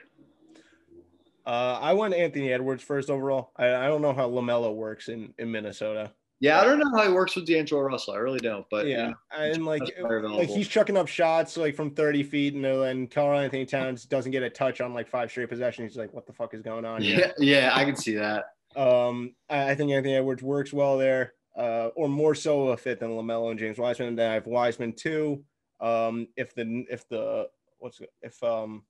Uh, 1.45 1.79
I 1.81 1.93
went 1.93 2.13
Anthony 2.13 2.53
Edwards 2.53 2.83
first 2.83 3.09
overall. 3.09 3.51
I, 3.55 3.73
I 3.73 3.87
don't 3.87 4.01
know 4.01 4.13
how 4.13 4.29
Lamelo 4.29 4.75
works 4.75 5.09
in 5.09 5.33
in 5.37 5.51
Minnesota. 5.51 6.11
Yeah, 6.39 6.59
I 6.59 6.63
don't 6.63 6.79
know 6.79 6.89
how 6.95 7.07
he 7.07 7.13
works 7.13 7.35
with 7.35 7.45
D'Angelo 7.45 7.81
Russell. 7.81 8.15
I 8.15 8.17
really 8.17 8.39
don't. 8.39 8.65
But 8.71 8.87
yeah, 8.87 9.09
you 9.09 9.09
know, 9.09 9.15
and 9.37 9.65
like 9.65 9.83
like 9.99 10.49
he's 10.49 10.67
chucking 10.67 10.97
up 10.97 11.07
shots 11.07 11.55
like 11.55 11.75
from 11.75 11.91
30 11.91 12.23
feet, 12.23 12.55
and 12.55 12.65
then 12.65 13.05
Karl 13.07 13.39
Anthony 13.39 13.65
Towns 13.65 14.05
doesn't 14.05 14.31
get 14.31 14.41
a 14.41 14.49
touch 14.49 14.81
on 14.81 14.91
like 14.91 15.07
five 15.07 15.29
straight 15.29 15.49
possessions. 15.49 15.91
He's 15.91 15.97
like, 15.97 16.13
what 16.13 16.25
the 16.25 16.33
fuck 16.33 16.55
is 16.55 16.63
going 16.63 16.83
on? 16.83 17.03
Here? 17.03 17.33
yeah, 17.39 17.61
yeah, 17.61 17.71
I 17.75 17.85
can 17.85 17.95
see 17.95 18.15
that. 18.15 18.45
Um, 18.75 19.35
I 19.49 19.71
I 19.71 19.75
think 19.75 19.91
Anthony 19.91 20.15
Edwards 20.15 20.41
works 20.41 20.73
well 20.73 20.97
there, 20.97 21.33
uh, 21.57 21.87
or 21.95 22.07
more 22.07 22.35
so 22.35 22.69
a 22.69 22.77
fit 22.77 22.99
than 22.99 23.09
Lamelo 23.11 23.51
and 23.51 23.59
James 23.59 23.77
Wiseman. 23.77 24.09
And 24.09 24.19
then 24.19 24.31
I 24.31 24.35
have 24.35 24.47
Wiseman 24.47 24.93
too. 24.93 25.43
Um, 25.79 26.27
if 26.35 26.53
the 26.53 26.85
if 26.89 27.07
the 27.09 27.49
what's 27.79 28.01
if 28.21 28.41
um 28.43 28.83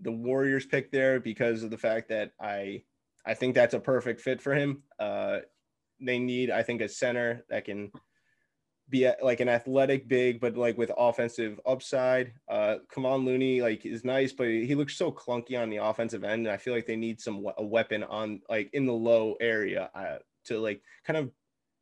the 0.00 0.12
Warriors 0.12 0.66
pick 0.66 0.90
there 0.90 1.20
because 1.20 1.62
of 1.62 1.70
the 1.70 1.78
fact 1.78 2.08
that 2.08 2.32
I 2.40 2.82
I 3.24 3.34
think 3.34 3.54
that's 3.54 3.74
a 3.74 3.80
perfect 3.80 4.20
fit 4.20 4.42
for 4.42 4.54
him. 4.54 4.82
Uh, 4.98 5.38
they 6.00 6.18
need 6.18 6.50
I 6.50 6.62
think 6.62 6.80
a 6.82 6.88
center 6.88 7.44
that 7.48 7.64
can 7.64 7.90
be 8.88 9.10
like 9.22 9.40
an 9.40 9.48
athletic 9.48 10.06
big, 10.06 10.40
but 10.40 10.56
like 10.56 10.78
with 10.78 10.92
offensive 10.96 11.60
upside. 11.66 12.32
Uh, 12.48 12.76
Kevon 12.92 13.24
Looney 13.24 13.60
like 13.60 13.84
is 13.84 14.04
nice, 14.04 14.32
but 14.32 14.46
he 14.46 14.74
looks 14.74 14.96
so 14.96 15.10
clunky 15.10 15.60
on 15.60 15.70
the 15.70 15.78
offensive 15.78 16.24
end. 16.24 16.46
And 16.46 16.54
I 16.54 16.56
feel 16.56 16.74
like 16.74 16.86
they 16.86 16.96
need 16.96 17.20
some 17.20 17.46
a 17.56 17.64
weapon 17.64 18.04
on 18.04 18.42
like 18.48 18.70
in 18.72 18.86
the 18.86 18.92
low 18.92 19.34
area 19.40 19.90
uh, 19.94 20.18
to 20.44 20.60
like 20.60 20.82
kind 21.04 21.16
of 21.16 21.30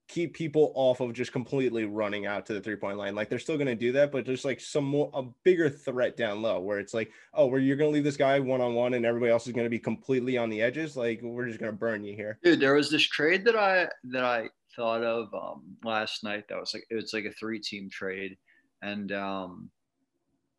keep 0.06 0.34
people 0.34 0.72
off 0.74 1.00
of 1.00 1.12
just 1.12 1.32
completely 1.32 1.84
running 1.84 2.26
out 2.26 2.46
to 2.46 2.54
the 2.54 2.60
three 2.60 2.76
point 2.76 2.98
line. 2.98 3.14
Like 3.14 3.28
they're 3.28 3.38
still 3.38 3.56
going 3.56 3.68
to 3.68 3.74
do 3.74 3.92
that, 3.92 4.12
but 4.12 4.26
there's 4.26 4.44
like 4.44 4.60
some 4.60 4.84
more 4.84 5.10
a 5.14 5.22
bigger 5.44 5.70
threat 5.70 6.16
down 6.16 6.42
low 6.42 6.60
where 6.60 6.78
it's 6.78 6.94
like, 6.94 7.10
oh, 7.32 7.46
where 7.46 7.60
you're 7.60 7.76
going 7.76 7.90
to 7.90 7.94
leave 7.94 8.04
this 8.04 8.16
guy 8.16 8.38
one 8.38 8.60
on 8.60 8.74
one 8.74 8.94
and 8.94 9.06
everybody 9.06 9.32
else 9.32 9.46
is 9.46 9.52
going 9.52 9.64
to 9.64 9.70
be 9.70 9.78
completely 9.78 10.36
on 10.36 10.50
the 10.50 10.60
edges. 10.60 10.96
Like 10.96 11.20
we're 11.22 11.46
just 11.46 11.58
going 11.58 11.72
to 11.72 11.78
burn 11.78 12.04
you 12.04 12.14
here. 12.14 12.38
Dude, 12.42 12.60
there 12.60 12.74
was 12.74 12.90
this 12.90 13.02
trade 13.02 13.44
that 13.46 13.56
I 13.56 13.88
that 14.04 14.24
I 14.24 14.48
thought 14.76 15.02
of 15.02 15.32
um, 15.34 15.62
last 15.84 16.24
night. 16.24 16.48
That 16.48 16.60
was 16.60 16.74
like 16.74 16.84
it 16.90 16.94
was 16.94 17.12
like 17.12 17.24
a 17.24 17.32
three 17.32 17.60
team 17.60 17.88
trade, 17.90 18.36
and 18.82 19.10
um, 19.12 19.70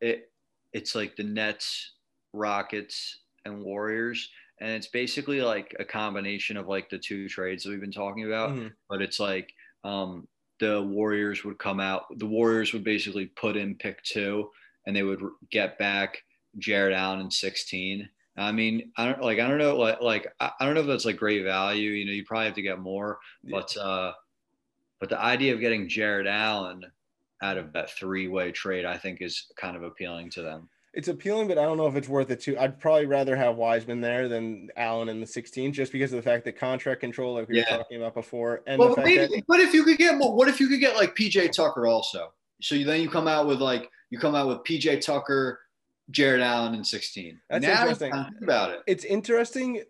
it 0.02 0.32
it's 0.74 0.96
like 0.96 1.16
the 1.16 1.24
Nets, 1.24 1.94
Rockets, 2.34 3.20
and 3.46 3.64
Warriors, 3.64 4.30
and 4.62 4.72
it's 4.72 4.88
basically 4.88 5.42
like 5.42 5.76
a 5.80 5.86
combination 5.86 6.58
of 6.58 6.68
like 6.68 6.90
the 6.90 6.98
two 6.98 7.28
trades 7.28 7.64
that 7.64 7.70
we've 7.70 7.82
been 7.82 7.92
talking 7.92 8.26
about. 8.26 8.52
Mhm. 8.52 8.72
But 8.90 9.02
it's 9.02 9.20
like 9.20 9.54
um, 9.84 10.28
the 10.60 10.82
Warriors 10.82 11.44
would 11.44 11.60
come 11.60 11.80
out. 11.80 12.06
The 12.18 12.26
Warriors 12.26 12.74
would 12.74 12.84
basically 12.84 13.28
put 13.28 13.58
in 13.58 13.76
pick 13.76 14.02
two, 14.04 14.50
and 14.86 14.96
they 14.96 15.04
would 15.04 15.22
get 15.52 15.78
back 15.78 16.24
Jarrett 16.58 16.96
Allen 16.96 17.22
in 17.22 17.32
sixteen. 17.32 18.10
I 18.38 18.52
mean, 18.52 18.92
I 18.98 19.06
don't 19.06 19.22
like. 19.22 19.40
I 19.40 19.48
don't 19.48 19.58
know. 19.58 19.78
Like, 19.78 20.02
like 20.02 20.28
I 20.40 20.52
don't 20.62 20.74
know 20.74 20.82
if 20.82 20.88
that's 20.88 21.06
like 21.06 21.18
great 21.18 21.44
value. 21.44 21.92
You 21.92 22.06
know, 22.06 22.12
you 22.12 22.26
probably 22.26 22.46
have 22.46 22.56
to 22.56 22.62
get 22.62 22.80
more. 22.80 23.20
Yeah. 23.44 23.60
But 23.60 23.78
uh, 23.78 24.14
but 25.00 25.10
the 25.10 25.20
idea 25.20 25.54
of 25.54 25.60
getting 25.60 25.88
Jarrett 25.88 26.28
Allen 26.28 26.84
out 27.42 27.58
of 27.58 27.74
that 27.74 27.92
three-way 27.92 28.52
trade, 28.52 28.86
I 28.86 28.98
think, 28.98 29.22
is 29.22 29.48
kind 29.58 29.76
of 29.76 29.84
appealing 29.84 30.30
to 30.32 30.42
them. 30.42 30.70
It's 30.96 31.10
appealing, 31.10 31.48
but 31.50 31.58
I 31.58 31.64
don't 31.64 31.76
know 31.78 31.88
if 31.88 31.96
it's 31.96 32.08
worth 32.08 32.32
it 32.32 32.40
too. 32.40 32.58
I'd 32.58 32.80
probably 32.80 33.06
rather 33.06 33.36
have 33.36 33.58
Wiseman 33.58 34.00
there 34.02 34.30
than 34.30 34.70
Allen 34.78 35.10
in 35.10 35.20
the 35.20 35.28
16, 35.28 35.74
just 35.74 35.92
because 35.92 36.14
of 36.14 36.18
the 36.18 36.22
fact 36.24 36.46
that 36.46 36.58
contract 36.58 37.02
control, 37.02 37.34
like 37.34 37.50
we 37.50 37.58
Yeah. 37.58 37.64
were 37.72 37.78
talking 37.80 37.98
about 37.98 38.14
before, 38.14 38.64
and 38.66 38.80
Well, 38.80 38.90
the 38.90 38.96
but, 38.96 39.06
fact 39.06 39.16
maybe, 39.18 39.36
that 39.36 39.44
but 39.48 39.60
if 39.60 39.74
you 39.74 39.84
could 39.84 39.98
get 39.98 40.18
more, 40.18 40.34
what 40.34 40.48
if 40.48 40.60
you 40.60 40.68
could 40.70 40.80
get 40.80 40.96
like 40.96 41.14
PJ 41.16 41.50
Tucker 41.52 41.86
also? 41.86 42.34
So 42.62 42.76
you, 42.76 42.86
then 42.86 43.02
you 43.02 43.10
come 43.10 43.28
out 43.28 43.46
with 43.46 43.60
like 43.62 43.90
you 44.10 44.18
come 44.20 44.36
out 44.36 44.48
with 44.48 44.60
PJ 44.60 45.02
Tucker, 45.06 45.60
Jarrett 46.12 46.42
Allen, 46.42 46.76
and 46.76 46.88
16. 46.88 47.42
That's 47.50 47.64
now 47.64 47.82
interesting. 47.82 48.14
about 48.42 48.72
it. 48.72 48.82
it's 48.88 49.04
interesting. 49.04 49.84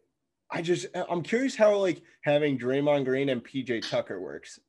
I 0.51 0.61
just 0.61 0.87
I'm 1.09 1.21
curious 1.21 1.55
how 1.55 1.75
like 1.77 2.01
having 2.21 2.57
Draymond 2.57 3.05
Green 3.05 3.29
and 3.29 3.43
PJ 3.43 3.87
Tucker 3.89 4.19
works. 4.19 4.59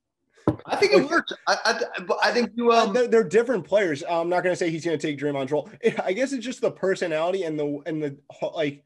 I 0.67 0.77
think 0.77 0.93
it 0.93 1.09
works. 1.11 1.33
I, 1.47 1.57
I, 1.65 2.05
I 2.25 2.31
think 2.33 2.51
you 2.55 2.73
um. 2.73 2.93
they're, 2.93 3.09
they're 3.09 3.25
different 3.25 3.65
players. 3.67 4.03
I'm 4.09 4.29
not 4.29 4.43
gonna 4.43 4.57
say 4.57 4.71
he's 4.71 4.85
gonna 4.85 4.99
take 4.99 5.19
Draymond's 5.19 5.51
role. 5.53 5.69
I 6.05 6.13
guess 6.13 6.33
it's 6.33 6.45
just 6.45 6.61
the 6.61 6.71
personality 6.71 7.43
and 7.45 7.59
the 7.59 7.81
and 7.87 8.03
the 8.03 8.17
like 8.55 8.83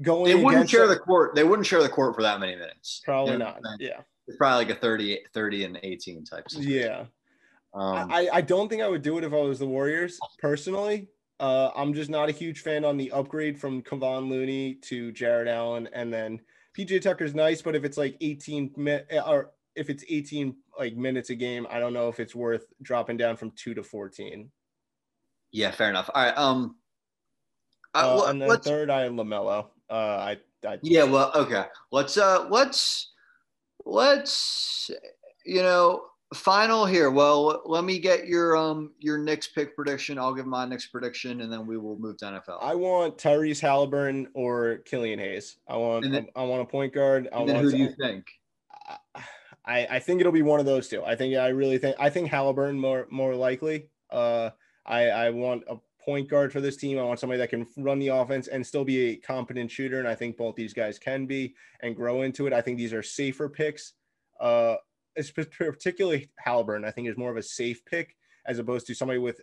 going. 0.00 0.24
They 0.24 0.42
wouldn't 0.42 0.68
share 0.68 0.84
it. 0.84 0.88
the 0.88 0.98
court. 0.98 1.34
They 1.34 1.44
wouldn't 1.44 1.66
share 1.66 1.82
the 1.82 1.88
court 1.88 2.14
for 2.14 2.22
that 2.22 2.40
many 2.40 2.54
minutes. 2.54 3.00
Probably 3.04 3.32
You 3.32 3.38
know 3.38 3.54
not. 3.62 3.80
Yeah, 3.80 4.00
It's 4.26 4.36
probably 4.36 4.66
like 4.66 4.76
a 4.76 4.80
30, 4.80 5.20
30 5.32 5.64
and 5.64 5.80
18 5.82 6.24
type. 6.24 6.50
situation. 6.50 6.72
yeah. 6.72 7.04
Um, 7.74 8.12
I, 8.12 8.28
I 8.30 8.40
don't 8.42 8.68
think 8.68 8.82
I 8.82 8.88
would 8.88 9.00
do 9.00 9.16
it 9.16 9.24
if 9.24 9.32
I 9.32 9.36
was 9.40 9.58
the 9.58 9.66
Warriors 9.66 10.18
personally. 10.38 11.08
Uh, 11.40 11.70
I'm 11.74 11.94
just 11.94 12.10
not 12.10 12.28
a 12.28 12.32
huge 12.32 12.60
fan 12.60 12.84
on 12.84 12.98
the 12.98 13.10
upgrade 13.12 13.58
from 13.58 13.82
Kevon 13.82 14.28
Looney 14.28 14.74
to 14.82 15.10
Jarrett 15.12 15.48
Allen, 15.48 15.88
and 15.94 16.12
then 16.12 16.40
PJ 16.76 17.00
Tucker's 17.00 17.34
nice, 17.34 17.62
but 17.62 17.74
if 17.74 17.84
it's 17.84 17.96
like 17.96 18.16
18 18.20 18.72
mi- 18.76 19.00
or 19.26 19.52
if 19.74 19.88
it's 19.90 20.04
18 20.08 20.54
like 20.78 20.96
minutes 20.96 21.30
a 21.30 21.34
game, 21.34 21.66
I 21.70 21.78
don't 21.80 21.92
know 21.92 22.08
if 22.08 22.20
it's 22.20 22.34
worth 22.34 22.66
dropping 22.82 23.16
down 23.16 23.36
from 23.36 23.50
two 23.52 23.74
to 23.74 23.82
14. 23.82 24.50
yeah, 25.52 25.70
fair 25.70 25.90
enough. 25.90 26.08
All 26.14 26.24
right. 26.24 26.36
Um. 26.36 26.76
Uh, 27.94 27.98
Uh, 27.98 28.16
let- 28.16 28.30
and 28.30 28.42
then 28.42 28.48
let's, 28.48 28.66
third, 28.66 28.90
I 28.90 29.08
Lamelo. 29.08 29.66
Uh, 29.90 29.94
I, 29.94 30.36
I 30.66 30.78
yeah. 30.82 31.04
Well. 31.04 31.30
Okay. 31.34 31.64
Let's. 31.90 32.16
Uh. 32.16 32.46
Let's. 32.48 33.10
Let's. 33.84 34.90
You 35.44 35.62
know. 35.62 36.04
Final 36.34 36.86
here. 36.86 37.10
Well, 37.10 37.60
let 37.66 37.84
me 37.84 37.98
get 37.98 38.26
your 38.26 38.56
um 38.56 38.92
your 39.00 39.18
Knicks 39.18 39.48
pick 39.48 39.76
prediction. 39.76 40.18
I'll 40.18 40.32
give 40.32 40.46
my 40.46 40.64
Knicks 40.64 40.86
prediction, 40.86 41.42
and 41.42 41.52
then 41.52 41.66
we 41.66 41.76
will 41.76 41.98
move 41.98 42.16
to 42.18 42.24
NFL. 42.24 42.56
I 42.62 42.74
want 42.74 43.18
Tyrese 43.18 43.60
Halliburton 43.60 44.28
or 44.32 44.78
Killian 44.86 45.18
Hayes. 45.18 45.58
I 45.68 45.76
want 45.76 46.10
then- 46.10 46.28
I, 46.34 46.42
want 46.44 46.62
a 46.62 46.64
point 46.64 46.94
guard. 46.94 47.28
I 47.34 47.40
and 47.40 47.48
then 47.50 47.56
want 47.56 47.66
who 47.66 47.72
do 47.72 47.76
you 47.76 47.92
think? 48.00 48.24
I, 49.64 49.86
I 49.90 49.98
think 50.00 50.20
it'll 50.20 50.32
be 50.32 50.42
one 50.42 50.60
of 50.60 50.66
those 50.66 50.88
two. 50.88 51.04
I 51.04 51.14
think 51.14 51.36
I 51.36 51.48
really 51.48 51.78
think 51.78 51.96
I 51.98 52.10
think 52.10 52.28
Halliburton 52.28 52.78
more 52.78 53.06
more 53.10 53.34
likely. 53.34 53.88
Uh, 54.10 54.50
I 54.84 55.08
I 55.08 55.30
want 55.30 55.62
a 55.68 55.76
point 56.04 56.28
guard 56.28 56.52
for 56.52 56.60
this 56.60 56.76
team. 56.76 56.98
I 56.98 57.04
want 57.04 57.20
somebody 57.20 57.38
that 57.38 57.50
can 57.50 57.66
run 57.76 57.98
the 57.98 58.08
offense 58.08 58.48
and 58.48 58.66
still 58.66 58.84
be 58.84 59.10
a 59.10 59.16
competent 59.16 59.70
shooter. 59.70 60.00
And 60.00 60.08
I 60.08 60.14
think 60.14 60.36
both 60.36 60.56
these 60.56 60.74
guys 60.74 60.98
can 60.98 61.26
be 61.26 61.54
and 61.80 61.94
grow 61.94 62.22
into 62.22 62.46
it. 62.46 62.52
I 62.52 62.60
think 62.60 62.76
these 62.76 62.92
are 62.92 63.02
safer 63.02 63.48
picks. 63.48 63.92
Uh, 64.40 64.76
it's 65.14 65.30
particularly 65.30 66.30
Halliburton. 66.38 66.84
I 66.84 66.90
think 66.90 67.08
is 67.08 67.16
more 67.16 67.30
of 67.30 67.36
a 67.36 67.42
safe 67.42 67.84
pick 67.84 68.16
as 68.46 68.58
opposed 68.58 68.86
to 68.88 68.94
somebody 68.94 69.20
with 69.20 69.40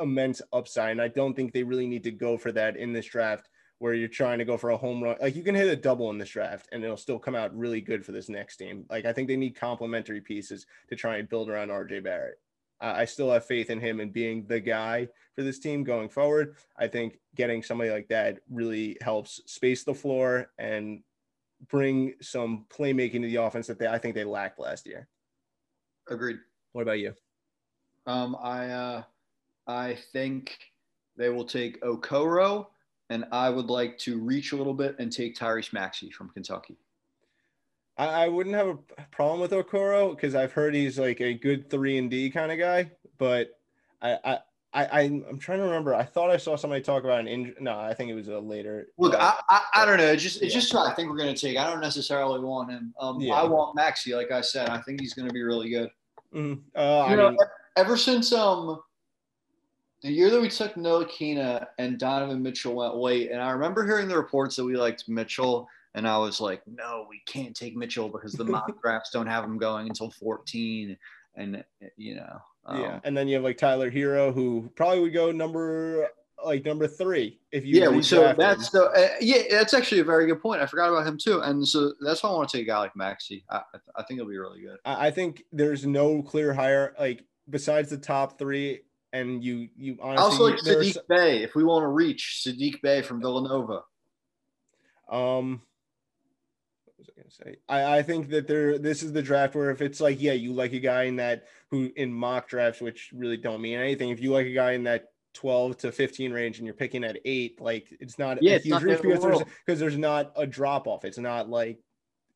immense 0.00 0.42
upside. 0.52 0.90
And 0.90 1.00
I 1.00 1.08
don't 1.08 1.34
think 1.34 1.52
they 1.52 1.62
really 1.62 1.86
need 1.86 2.04
to 2.04 2.10
go 2.10 2.36
for 2.36 2.52
that 2.52 2.76
in 2.76 2.92
this 2.92 3.06
draft 3.06 3.48
where 3.82 3.94
you're 3.94 4.06
trying 4.06 4.38
to 4.38 4.44
go 4.44 4.56
for 4.56 4.70
a 4.70 4.76
home 4.76 5.02
run. 5.02 5.16
Like 5.20 5.34
you 5.34 5.42
can 5.42 5.56
hit 5.56 5.66
a 5.66 5.74
double 5.74 6.08
in 6.10 6.16
this 6.16 6.28
draft 6.28 6.68
and 6.70 6.84
it'll 6.84 6.96
still 6.96 7.18
come 7.18 7.34
out 7.34 7.52
really 7.58 7.80
good 7.80 8.06
for 8.06 8.12
this 8.12 8.28
next 8.28 8.58
team. 8.58 8.86
Like 8.88 9.06
I 9.06 9.12
think 9.12 9.26
they 9.26 9.34
need 9.34 9.56
complementary 9.56 10.20
pieces 10.20 10.66
to 10.88 10.94
try 10.94 11.16
and 11.16 11.28
build 11.28 11.50
around 11.50 11.70
RJ 11.70 12.04
Barrett. 12.04 12.38
I 12.80 13.00
I 13.00 13.04
still 13.06 13.32
have 13.32 13.44
faith 13.44 13.70
in 13.70 13.80
him 13.80 13.98
and 13.98 14.12
being 14.12 14.46
the 14.46 14.60
guy 14.60 15.08
for 15.34 15.42
this 15.42 15.58
team 15.58 15.82
going 15.82 16.08
forward. 16.08 16.54
I 16.78 16.86
think 16.86 17.18
getting 17.34 17.60
somebody 17.60 17.90
like 17.90 18.06
that 18.06 18.38
really 18.48 18.98
helps 19.00 19.40
space 19.46 19.82
the 19.82 19.94
floor 19.94 20.52
and 20.58 21.02
bring 21.68 22.14
some 22.20 22.66
playmaking 22.72 23.22
to 23.22 23.26
the 23.26 23.42
offense 23.42 23.66
that 23.66 23.80
they 23.80 23.88
I 23.88 23.98
think 23.98 24.14
they 24.14 24.22
lacked 24.22 24.60
last 24.60 24.86
year. 24.86 25.08
Agreed. 26.08 26.38
What 26.70 26.82
about 26.82 27.00
you? 27.00 27.14
Um, 28.06 28.36
I 28.40 28.68
uh, 28.68 29.02
I 29.66 29.98
think 30.12 30.56
they 31.16 31.30
will 31.30 31.44
take 31.44 31.82
Okoro, 31.82 32.68
and 33.12 33.26
I 33.30 33.50
would 33.50 33.66
like 33.68 33.98
to 33.98 34.18
reach 34.18 34.52
a 34.52 34.56
little 34.56 34.72
bit 34.74 34.96
and 34.98 35.12
take 35.12 35.36
Tyrese 35.36 35.72
Maxey 35.72 36.10
from 36.10 36.30
Kentucky. 36.30 36.76
I, 37.98 38.06
I 38.24 38.28
wouldn't 38.28 38.54
have 38.54 38.68
a 38.68 38.78
problem 39.10 39.38
with 39.40 39.50
Okoro 39.50 40.16
because 40.16 40.34
I've 40.34 40.52
heard 40.52 40.74
he's 40.74 40.98
like 40.98 41.20
a 41.20 41.34
good 41.34 41.68
three 41.68 41.98
and 41.98 42.10
D 42.10 42.30
kind 42.30 42.50
of 42.50 42.58
guy, 42.58 42.90
but 43.18 43.50
I, 44.00 44.18
I 44.24 44.38
I 44.72 45.00
I'm 45.02 45.24
I'm 45.28 45.38
trying 45.38 45.58
to 45.58 45.64
remember. 45.64 45.94
I 45.94 46.02
thought 46.04 46.30
I 46.30 46.38
saw 46.38 46.56
somebody 46.56 46.80
talk 46.82 47.04
about 47.04 47.20
an 47.20 47.28
injury. 47.28 47.54
No, 47.60 47.78
I 47.78 47.92
think 47.92 48.10
it 48.10 48.14
was 48.14 48.28
a 48.28 48.38
later. 48.38 48.88
Look, 48.96 49.12
uh, 49.14 49.18
I, 49.50 49.60
I, 49.74 49.82
I 49.82 49.84
don't 49.84 49.98
know. 49.98 50.06
It's 50.06 50.22
just 50.22 50.40
it's 50.40 50.54
Yeah. 50.54 50.60
just 50.60 50.72
who 50.72 50.78
I 50.78 50.94
think 50.94 51.10
we're 51.10 51.18
gonna 51.18 51.36
take. 51.36 51.58
I 51.58 51.68
don't 51.70 51.82
necessarily 51.82 52.40
want 52.40 52.70
him. 52.70 52.94
Um, 52.98 53.20
Yeah. 53.20 53.34
I 53.34 53.44
want 53.44 53.76
Maxey. 53.76 54.14
Like 54.14 54.30
I 54.30 54.40
said, 54.40 54.70
I 54.70 54.80
think 54.80 55.00
he's 55.02 55.12
gonna 55.12 55.32
be 55.32 55.42
really 55.42 55.68
good. 55.68 55.90
mhm. 56.34 56.62
Uh, 56.74 57.00
I 57.00 57.10
You 57.10 57.16
know, 57.18 57.28
mean, 57.28 57.38
ever 57.76 57.98
since 57.98 58.32
um 58.32 58.80
the 60.02 60.10
year 60.10 60.30
that 60.30 60.40
we 60.40 60.48
took 60.48 60.74
Ntilikina 60.74 61.66
and 61.78 61.98
Donovan 61.98 62.42
Mitchell 62.42 62.74
went 62.74 62.96
late, 62.96 63.30
and 63.30 63.40
I 63.40 63.50
remember 63.50 63.86
hearing 63.86 64.08
the 64.08 64.16
reports 64.16 64.56
that 64.56 64.64
we 64.64 64.76
liked 64.76 65.08
Mitchell, 65.08 65.68
and 65.94 66.08
I 66.08 66.18
was 66.18 66.40
like, 66.40 66.62
no, 66.66 67.06
we 67.08 67.22
can't 67.26 67.54
take 67.54 67.76
Mitchell 67.76 68.08
because 68.08 68.32
the 68.32 68.44
mock 68.44 68.80
drafts 68.82 69.10
don't 69.10 69.26
have 69.26 69.44
him 69.44 69.58
going 69.58 69.88
until 69.88 70.10
14, 70.10 70.96
and 71.36 71.64
you 71.96 72.16
know, 72.16 72.40
um, 72.66 72.80
yeah. 72.80 73.00
And 73.04 73.16
then 73.16 73.28
you 73.28 73.34
have 73.34 73.44
like 73.44 73.58
Tyler 73.58 73.90
Herro, 73.90 74.32
who 74.32 74.70
probably 74.74 75.00
would 75.00 75.14
go 75.14 75.30
number 75.30 76.08
like 76.44 76.64
number 76.64 76.88
three. 76.88 77.38
If 77.52 77.64
you 77.64 77.80
yeah, 77.80 78.00
so 78.00 78.34
that's 78.36 78.74
him. 78.74 78.80
the 78.80 78.86
uh, 78.86 79.08
yeah, 79.20 79.42
that's 79.50 79.74
actually 79.74 80.00
a 80.00 80.04
very 80.04 80.26
good 80.26 80.40
point. 80.40 80.60
I 80.60 80.66
forgot 80.66 80.88
about 80.88 81.06
him 81.06 81.18
too, 81.18 81.40
and 81.40 81.66
so 81.66 81.92
that's 82.00 82.22
why 82.22 82.30
I 82.30 82.32
want 82.34 82.48
to 82.48 82.56
take 82.56 82.66
a 82.66 82.70
guy 82.70 82.78
like 82.78 82.96
Maxey. 82.96 83.44
I, 83.50 83.62
I- 83.96 84.02
think 84.02 84.18
he'll 84.18 84.28
be 84.28 84.38
really 84.38 84.60
good. 84.60 84.78
I 84.84 85.08
I 85.08 85.10
think 85.10 85.44
there's 85.52 85.86
no 85.86 86.22
clear 86.22 86.52
hire 86.52 86.94
like 86.98 87.24
besides 87.48 87.90
the 87.90 87.98
top 87.98 88.38
three, 88.38 88.80
and 89.12 89.42
you 89.44 89.68
you 89.76 89.98
honestly 90.00 90.24
also 90.24 90.44
like 90.44 90.58
Saddiq 90.60 90.96
Bey. 91.08 91.42
If 91.42 91.54
we 91.54 91.64
want 91.64 91.82
to 91.82 91.88
reach 91.88 92.42
Saddiq 92.46 92.80
Bey 92.82 93.02
from 93.02 93.20
Villanova, 93.20 93.82
Um, 95.08 95.62
what 96.86 96.98
was 96.98 97.10
I 97.10 97.20
gonna 97.20 97.30
say? 97.30 97.56
I, 97.68 97.98
I 97.98 98.02
think 98.02 98.30
that 98.30 98.46
there. 98.46 98.78
This 98.78 99.02
is 99.02 99.12
the 99.12 99.22
draft 99.22 99.54
where 99.54 99.70
if 99.70 99.82
it's 99.82 100.00
like, 100.00 100.20
yeah, 100.20 100.32
you 100.32 100.52
like 100.52 100.72
a 100.72 100.80
guy 100.80 101.04
in 101.04 101.16
that 101.16 101.44
who 101.70 101.92
in 101.96 102.12
mock 102.12 102.48
drafts, 102.48 102.80
which 102.80 103.10
really 103.12 103.36
don't 103.36 103.60
mean 103.60 103.78
anything. 103.78 104.10
If 104.10 104.20
you 104.20 104.32
like 104.32 104.46
a 104.46 104.54
guy 104.54 104.72
in 104.72 104.84
that 104.84 105.06
twelve 105.34 105.76
to 105.78 105.92
fifteen 105.92 106.32
range 106.32 106.58
and 106.58 106.66
you're 106.66 106.74
picking 106.74 107.04
at 107.04 107.18
eight, 107.24 107.60
like 107.60 107.88
it's 108.00 108.18
not 108.18 108.42
Yeah, 108.42 108.52
a 108.52 108.56
it's 108.56 108.64
huge 108.64 108.72
not 108.72 108.82
reach 108.82 108.92
end 108.92 109.02
the 109.02 109.28
there's 109.28 109.42
because 109.66 109.80
there's 109.80 109.98
not 109.98 110.32
a 110.36 110.46
drop 110.46 110.86
off. 110.86 111.04
It's 111.04 111.18
not 111.18 111.48
like. 111.48 111.78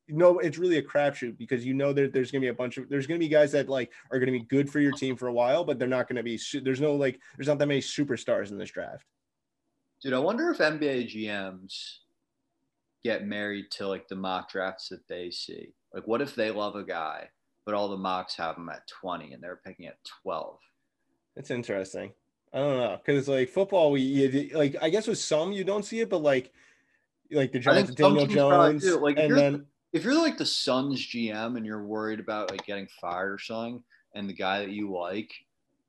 No, 0.08 0.38
it's 0.38 0.58
really 0.58 0.78
a 0.78 0.82
crapshoot 0.82 1.36
because 1.36 1.66
you 1.66 1.74
know 1.74 1.92
that 1.92 2.12
there's 2.12 2.30
gonna 2.30 2.42
be 2.42 2.48
a 2.48 2.54
bunch 2.54 2.76
of 2.76 2.88
there's 2.88 3.06
gonna 3.06 3.18
be 3.18 3.28
guys 3.28 3.52
that 3.52 3.68
like 3.68 3.92
are 4.12 4.20
gonna 4.20 4.32
be 4.32 4.40
good 4.40 4.70
for 4.70 4.78
your 4.78 4.92
team 4.92 5.16
for 5.16 5.26
a 5.26 5.32
while, 5.32 5.64
but 5.64 5.78
they're 5.78 5.88
not 5.88 6.08
gonna 6.08 6.22
be. 6.22 6.38
There's 6.62 6.80
no 6.80 6.94
like 6.94 7.18
there's 7.36 7.48
not 7.48 7.58
that 7.58 7.66
many 7.66 7.80
superstars 7.80 8.50
in 8.50 8.58
this 8.58 8.70
draft. 8.70 9.04
dude, 10.02 10.12
I 10.12 10.18
wonder 10.18 10.50
if 10.50 10.58
NBA 10.58 11.12
GMs 11.12 11.98
get 13.02 13.26
married 13.26 13.70
to 13.72 13.88
like 13.88 14.06
the 14.08 14.16
mock 14.16 14.50
drafts 14.50 14.88
that 14.90 15.06
they 15.08 15.30
see. 15.30 15.72
Like, 15.92 16.06
what 16.06 16.20
if 16.20 16.34
they 16.34 16.50
love 16.50 16.76
a 16.76 16.84
guy, 16.84 17.28
but 17.64 17.74
all 17.74 17.88
the 17.88 17.96
mocks 17.96 18.36
have 18.36 18.56
him 18.56 18.68
at 18.68 18.86
twenty 18.86 19.32
and 19.32 19.42
they're 19.42 19.60
picking 19.64 19.86
at 19.86 19.98
twelve? 20.22 20.58
It's 21.34 21.50
interesting. 21.50 22.12
I 22.52 22.58
don't 22.58 22.76
know 22.78 23.00
because 23.04 23.28
like 23.28 23.48
football, 23.48 23.90
we 23.90 24.00
you, 24.00 24.56
like 24.56 24.76
I 24.80 24.88
guess 24.88 25.06
with 25.06 25.18
some 25.18 25.52
you 25.52 25.64
don't 25.64 25.84
see 25.84 26.00
it, 26.00 26.08
but 26.10 26.22
like 26.22 26.52
like 27.30 27.52
the 27.52 27.58
Giants, 27.58 27.94
Daniel 27.94 28.26
Jones. 28.26 28.84
Like, 28.84 29.18
and 29.18 29.36
then 29.36 29.66
If 29.96 30.04
you're 30.04 30.14
like 30.14 30.36
the 30.36 30.46
Suns 30.46 31.04
GM 31.06 31.56
and 31.56 31.64
you're 31.64 31.84
worried 31.84 32.20
about 32.20 32.50
like 32.50 32.66
getting 32.66 32.86
fired 33.00 33.32
or 33.32 33.38
something, 33.38 33.82
and 34.14 34.28
the 34.28 34.34
guy 34.34 34.60
that 34.60 34.70
you 34.70 34.92
like, 34.92 35.32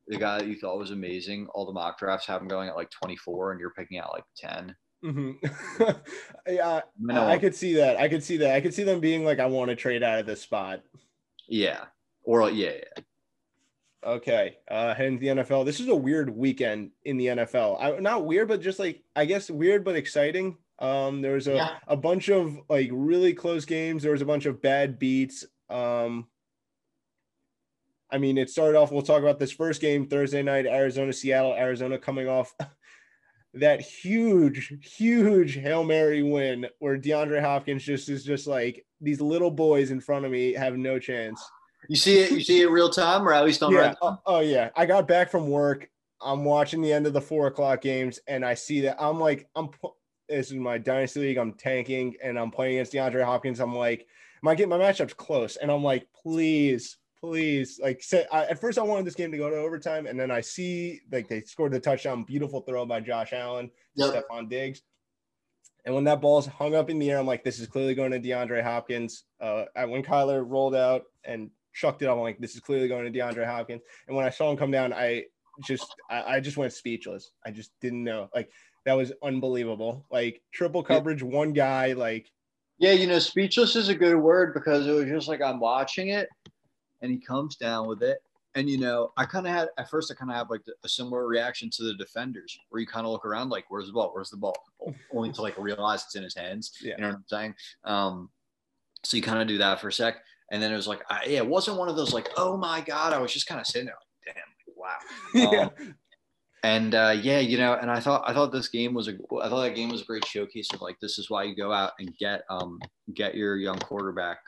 the 0.08 0.18
guy 0.18 0.40
that 0.40 0.48
you 0.48 0.56
thought 0.56 0.78
was 0.78 0.92
amazing, 0.92 1.48
all 1.54 1.66
the 1.66 1.74
mock 1.74 2.00
drafts 2.00 2.26
have 2.28 2.42
him 2.42 2.48
going 2.48 2.70
at 2.70 2.76
like 2.76 2.90
24 2.90 3.52
and 3.52 3.60
you're 3.60 3.72
picking 3.72 3.98
at 3.98 4.10
like 4.12 4.24
10. 4.38 4.76
Mhm. 5.04 6.00
yeah, 6.48 6.82
I, 7.10 7.34
I 7.34 7.38
could 7.38 7.54
see 7.54 7.74
that. 7.76 7.98
I 7.98 8.08
could 8.08 8.24
see 8.24 8.38
that. 8.38 8.56
I 8.56 8.62
could 8.62 8.74
see 8.74 8.84
them 8.84 9.00
being 9.00 9.24
like, 9.26 9.40
I 9.40 9.46
want 9.46 9.70
to 9.70 9.76
trade 9.76 10.04
out 10.04 10.20
of 10.20 10.26
this 10.26 10.42
spot. 10.42 10.82
yeah. 11.48 11.86
Or 12.24 12.42
like, 12.44 12.56
yeah, 12.56 12.72
yeah. 12.72 13.04
Okay, 14.06 14.58
uh, 14.70 14.94
heading 14.94 15.20
to 15.20 15.22
the 15.22 15.42
NFL. 15.44 15.66
This 15.66 15.80
is 15.80 15.88
a 15.90 15.96
weird 15.96 16.30
weekend 16.30 16.92
in 17.04 17.18
the 17.18 17.28
NFL. 17.28 17.78
I, 17.82 18.00
not 18.00 18.26
weird, 18.26 18.48
but 18.48 18.62
just 18.62 18.80
like 18.80 19.02
I 19.16 19.26
guess 19.26 19.50
weird 19.50 19.84
but 19.84 19.96
exciting. 19.96 20.58
Um, 20.80 21.22
there 21.22 21.34
was 21.34 21.48
a, 21.48 21.56
Yeah. 21.56 21.70
a 21.88 21.98
bunch 21.98 22.30
of 22.30 22.58
like 22.70 22.90
really 22.94 23.34
close 23.34 23.66
games. 23.66 24.04
There 24.04 24.12
was 24.12 24.22
a 24.22 24.26
bunch 24.26 24.46
of 24.46 24.62
bad 24.62 25.00
beats. 25.00 25.46
Um, 25.70 26.28
I 28.12 28.18
mean, 28.20 28.38
it 28.38 28.50
started 28.50 28.78
off. 28.78 28.92
We'll 28.92 29.02
talk 29.02 29.22
about 29.22 29.40
this 29.40 29.52
first 29.52 29.82
game 29.82 30.08
Thursday 30.08 30.42
night, 30.42 30.66
Arizona, 30.66 31.12
Seattle, 31.12 31.54
Arizona 31.54 31.98
coming 31.98 32.28
off 32.30 32.54
that 33.54 33.82
huge, 33.82 34.72
huge 34.96 35.56
Hail 35.56 35.84
Mary 35.84 36.24
win 36.24 36.68
where 36.80 36.98
DeAndre 36.98 37.42
Hopkins 37.42 37.84
just 37.84 38.08
is 38.08 38.24
just 38.24 38.48
like 38.48 38.86
these 39.02 39.20
little 39.20 39.52
boys 39.52 39.92
in 39.92 40.00
front 40.00 40.26
of 40.26 40.32
me 40.32 40.54
have 40.54 40.78
no 40.78 41.00
chance. 41.00 41.44
You 41.90 41.96
see 41.96 42.20
it, 42.20 42.32
you 42.32 42.42
see 42.42 42.62
it 42.62 42.70
real 42.70 42.90
time 42.90 43.28
or 43.28 43.34
at 43.34 43.44
least 43.46 43.62
on 43.64 43.72
Yeah. 43.74 43.80
red. 43.80 43.96
Oh, 44.02 44.18
oh, 44.26 44.40
yeah. 44.40 44.70
I 44.76 44.86
got 44.86 45.08
back 45.08 45.30
from 45.30 45.50
work. 45.50 45.90
I'm 46.22 46.44
watching 46.46 46.82
the 46.82 46.92
end 46.92 47.06
of 47.08 47.14
the 47.14 47.22
four 47.22 47.46
o'clock 47.48 47.82
games, 47.82 48.20
and 48.28 48.44
I 48.44 48.56
see 48.56 48.82
that 48.82 48.98
I'm 49.00 49.20
like, 49.20 49.48
I'm. 49.56 49.70
This 50.30 50.52
is 50.52 50.58
my 50.58 50.78
dynasty 50.78 51.22
league. 51.22 51.38
I'm 51.38 51.54
tanking, 51.54 52.16
and 52.24 52.38
I'm 52.38 52.52
playing 52.52 52.76
against 52.76 52.94
DeAndre 52.94 53.24
Hopkins. 53.24 53.60
I'm 53.60 53.76
like, 53.76 54.08
my 54.42 54.56
get 54.56 54.70
my 54.70 54.78
matchup's 54.78 55.14
close, 55.14 55.56
and 55.56 55.72
I'm 55.72 55.84
like, 55.84 56.08
please, 56.22 56.98
please, 57.20 57.80
like. 57.82 58.04
Say, 58.04 58.26
I, 58.32 58.46
at 58.46 58.60
first, 58.60 58.78
I 58.78 58.84
wanted 58.84 59.06
this 59.06 59.16
game 59.16 59.32
to 59.32 59.38
go 59.38 59.50
to 59.50 59.56
overtime, 59.56 60.06
and 60.06 60.20
then 60.20 60.32
I 60.32 60.42
see 60.42 61.02
like 61.12 61.28
they 61.28 61.42
scored 61.42 61.72
the 61.72 61.80
touchdown, 61.80 62.24
beautiful 62.24 62.62
throw 62.62 62.86
by 62.86 63.00
Josh 63.00 63.34
Allen, 63.34 63.72
Yep. 63.96 64.28
Stefon 64.30 64.50
Diggs. 64.50 64.82
And 65.86 65.96
when 65.96 66.04
that 66.04 66.20
ball's 66.20 66.46
hung 66.46 66.76
up 66.76 66.90
in 66.90 67.00
the 67.00 67.10
air, 67.10 67.18
I'm 67.18 67.26
like, 67.26 67.46
this 67.46 67.60
is 67.60 67.68
clearly 67.68 67.96
going 67.96 68.12
to 68.12 68.20
DeAndre 68.20 68.62
Hopkins. 68.62 69.24
Uh, 69.40 69.64
when 69.86 70.04
Kyler 70.04 70.44
rolled 70.46 70.76
out 70.76 71.04
and 71.24 71.50
chucked 71.74 72.02
it 72.02 72.10
I'm 72.10 72.20
like, 72.20 72.40
this 72.40 72.56
is 72.56 72.60
clearly 72.60 72.90
going 72.90 73.12
to 73.12 73.20
DeAndre 73.20 73.46
Hopkins. 73.46 73.82
And 74.08 74.18
when 74.18 74.26
I 74.26 74.30
saw 74.30 74.52
him 74.52 74.58
come 74.58 74.70
down, 74.70 74.92
I 74.92 75.24
just, 75.66 75.88
I, 76.10 76.24
I 76.24 76.40
just 76.42 76.58
went 76.58 76.74
speechless. 76.74 77.32
I 77.46 77.52
just 77.52 77.72
didn't 77.80 78.04
know. 78.04 78.30
Like 78.36 78.50
that 78.88 78.94
was 78.94 79.12
unbelievable. 79.22 80.06
Like 80.10 80.42
triple 80.54 80.82
coverage, 80.82 81.22
one 81.22 81.52
guy. 81.52 81.92
Like 81.92 82.32
Yeah, 82.80 82.94
you 82.94 83.06
know, 83.06 83.20
speechless 83.20 83.76
is 83.76 83.90
a 83.90 83.96
good 83.96 84.16
word 84.16 84.54
because 84.54 84.88
it 84.88 84.92
was 84.92 85.08
just 85.08 85.28
like 85.28 85.42
I'm 85.42 85.60
watching 85.60 86.08
it 86.08 86.30
and 87.02 87.12
he 87.12 87.18
comes 87.18 87.58
down 87.58 87.86
with 87.86 88.02
it. 88.02 88.20
And, 88.56 88.70
you 88.70 88.80
know, 88.80 89.12
I 89.18 89.26
kind 89.26 89.46
of 89.46 89.52
had, 89.52 89.68
at 89.78 89.90
first, 89.90 90.10
I 90.10 90.16
kind 90.16 90.32
of 90.32 90.38
have 90.38 90.50
like 90.50 90.62
a 90.84 90.88
similar 90.88 91.28
reaction 91.28 91.70
to 91.72 91.84
the 91.84 91.96
defenders 91.96 92.58
where 92.70 92.80
you 92.80 92.88
kind 92.88 93.06
of 93.06 93.12
look 93.12 93.26
around 93.26 93.50
like, 93.50 93.66
where's 93.68 93.88
the 93.88 93.94
ball? 93.94 94.12
Where's 94.14 94.30
the 94.30 94.38
ball? 94.38 94.56
Only 95.14 95.34
to 95.34 95.42
like 95.42 95.58
realize 95.58 96.06
it's 96.06 96.16
in 96.16 96.24
his 96.24 96.34
hands. 96.34 96.72
Yeah. 96.82 96.96
You 96.96 97.02
know 97.02 97.08
what 97.10 97.16
I'm 97.18 97.26
saying? 97.28 97.56
Um, 97.84 98.30
so 99.04 99.18
you 99.18 99.22
kind 99.22 99.42
of 99.42 99.50
do 99.50 99.58
that 99.58 99.82
for 99.82 99.90
a 99.90 99.94
sec. 99.94 100.16
And 100.50 100.64
then 100.64 100.72
it 100.72 100.78
was 100.78 100.88
like, 100.88 101.02
I, 101.10 101.26
yeah, 101.26 101.40
it 101.40 101.48
wasn't 101.48 101.78
one 101.78 101.90
of 101.90 101.98
those 101.98 102.14
like, 102.14 102.30
oh 102.38 102.56
my 102.56 102.80
God. 102.80 103.12
I 103.12 103.20
was 103.20 103.34
just 103.34 103.48
kind 103.48 103.60
of 103.60 103.68
sitting 103.68 103.88
there 103.88 103.96
like, 104.26 104.36
damn, 104.36 104.74
wow. 104.78 104.98
yeah, 105.52 105.86
Um, 105.88 105.96
and 106.68 106.96
uh, 106.96 107.16
yeah, 107.22 107.40
you 107.40 107.58
know, 107.58 107.74
and 107.76 107.90
I 107.90 108.00
thought 108.00 108.24
I 108.28 108.34
thought 108.34 108.52
this 108.52 108.68
game 108.68 108.94
was 108.94 109.08
a 109.08 109.14
I 109.42 109.48
thought 109.50 109.62
that 109.62 109.76
game 109.76 109.90
was 109.90 110.02
a 110.02 110.06
great 110.06 110.26
showcase 110.26 110.68
of 110.74 110.82
like 110.82 111.00
this 111.00 111.18
is 111.18 111.30
why 111.30 111.44
you 111.44 111.56
go 111.56 111.72
out 111.72 111.94
and 112.00 112.16
get 112.18 112.42
um 112.50 112.80
get 113.14 113.36
your 113.36 113.56
young 113.56 113.80
quarterback 113.80 114.40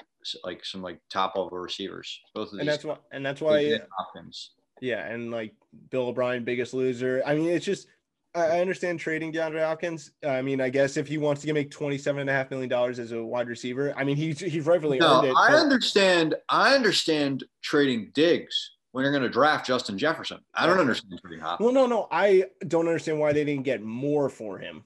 like 0.44 0.66
some 0.66 0.82
like 0.82 1.00
top 1.10 1.36
level 1.36 1.58
receivers. 1.58 2.20
Both 2.36 2.48
of 2.48 2.52
these. 2.54 2.60
and 2.62 2.70
that's 2.70 2.84
why, 2.84 2.98
and 3.12 3.26
that's 3.26 3.40
why, 3.42 3.80
Hopkins. 3.98 4.52
yeah, 4.82 5.06
and 5.08 5.32
like 5.32 5.54
Bill 5.92 6.08
O'Brien, 6.08 6.44
biggest 6.44 6.74
loser. 6.74 7.24
I 7.26 7.36
mean, 7.36 7.50
it's 7.50 7.66
just. 7.66 7.88
I 8.36 8.42
I 8.58 8.60
understand 8.62 9.00
trading 9.00 9.34
DeAndre 9.34 9.66
Hopkins. 9.66 10.12
I 10.24 10.44
mean, 10.44 10.62
I 10.62 10.70
guess 10.70 10.98
if 10.98 11.08
he 11.08 11.18
wants 11.18 11.42
to 11.42 11.52
make 11.54 11.72
twenty-seven 11.72 12.22
and 12.22 12.30
a 12.30 12.34
half 12.34 12.52
million 12.52 12.70
dollars 12.70 13.00
as 13.00 13.12
a 13.12 13.24
wide 13.24 13.48
receiver, 13.48 13.92
I 13.98 14.04
mean, 14.04 14.18
he's 14.18 14.40
he's 14.40 14.66
rightfully 14.68 15.00
No, 15.00 15.20
earned 15.20 15.28
it. 15.30 15.36
I 15.36 15.48
but- 15.52 15.60
understand. 15.60 16.36
I 16.50 16.76
understand 16.76 17.44
trading 17.64 18.12
Diggs 18.14 18.72
when 18.92 19.04
you're 19.04 19.12
going 19.12 19.24
to 19.24 19.30
draft 19.30 19.66
Justin 19.68 19.98
Jefferson. 19.98 20.40
I 20.54 20.66
don't 20.66 20.80
understand 20.80 21.20
trading 21.22 21.40
Hopkins. 21.42 21.66
Well, 21.66 21.74
no, 21.74 21.86
no, 21.86 22.08
I 22.12 22.46
don't 22.68 22.88
understand 22.88 23.20
why 23.20 23.34
they 23.34 23.44
didn't 23.46 23.64
get 23.64 23.82
more 23.82 24.30
for 24.30 24.58
him. 24.58 24.84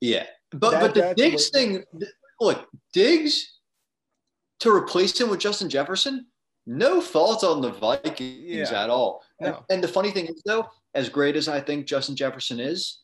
Yeah, 0.00 0.26
but 0.50 0.70
That- 0.72 0.80
but 0.80 0.94
the 0.94 1.14
Diggs 1.16 1.50
thing, 1.50 1.84
look, 2.40 2.68
Diggs 2.92 3.60
to 4.60 4.70
replace 4.74 5.18
him 5.20 5.30
with 5.30 5.40
Justin 5.40 5.68
Jefferson, 5.68 6.26
no 6.66 7.00
fault 7.00 7.44
on 7.44 7.60
the 7.60 7.70
Vikings 7.70 8.70
Yeah. 8.70 8.82
at 8.84 8.90
all. 8.90 9.22
And, 9.40 9.52
No. 9.52 9.64
and 9.70 9.82
the 9.84 9.88
funny 9.88 10.10
thing 10.10 10.26
is, 10.26 10.42
though, 10.44 10.68
as 10.94 11.08
great 11.08 11.36
as 11.36 11.48
I 11.48 11.60
think 11.60 11.86
Justin 11.86 12.16
Jefferson 12.16 12.60
is, 12.60 13.00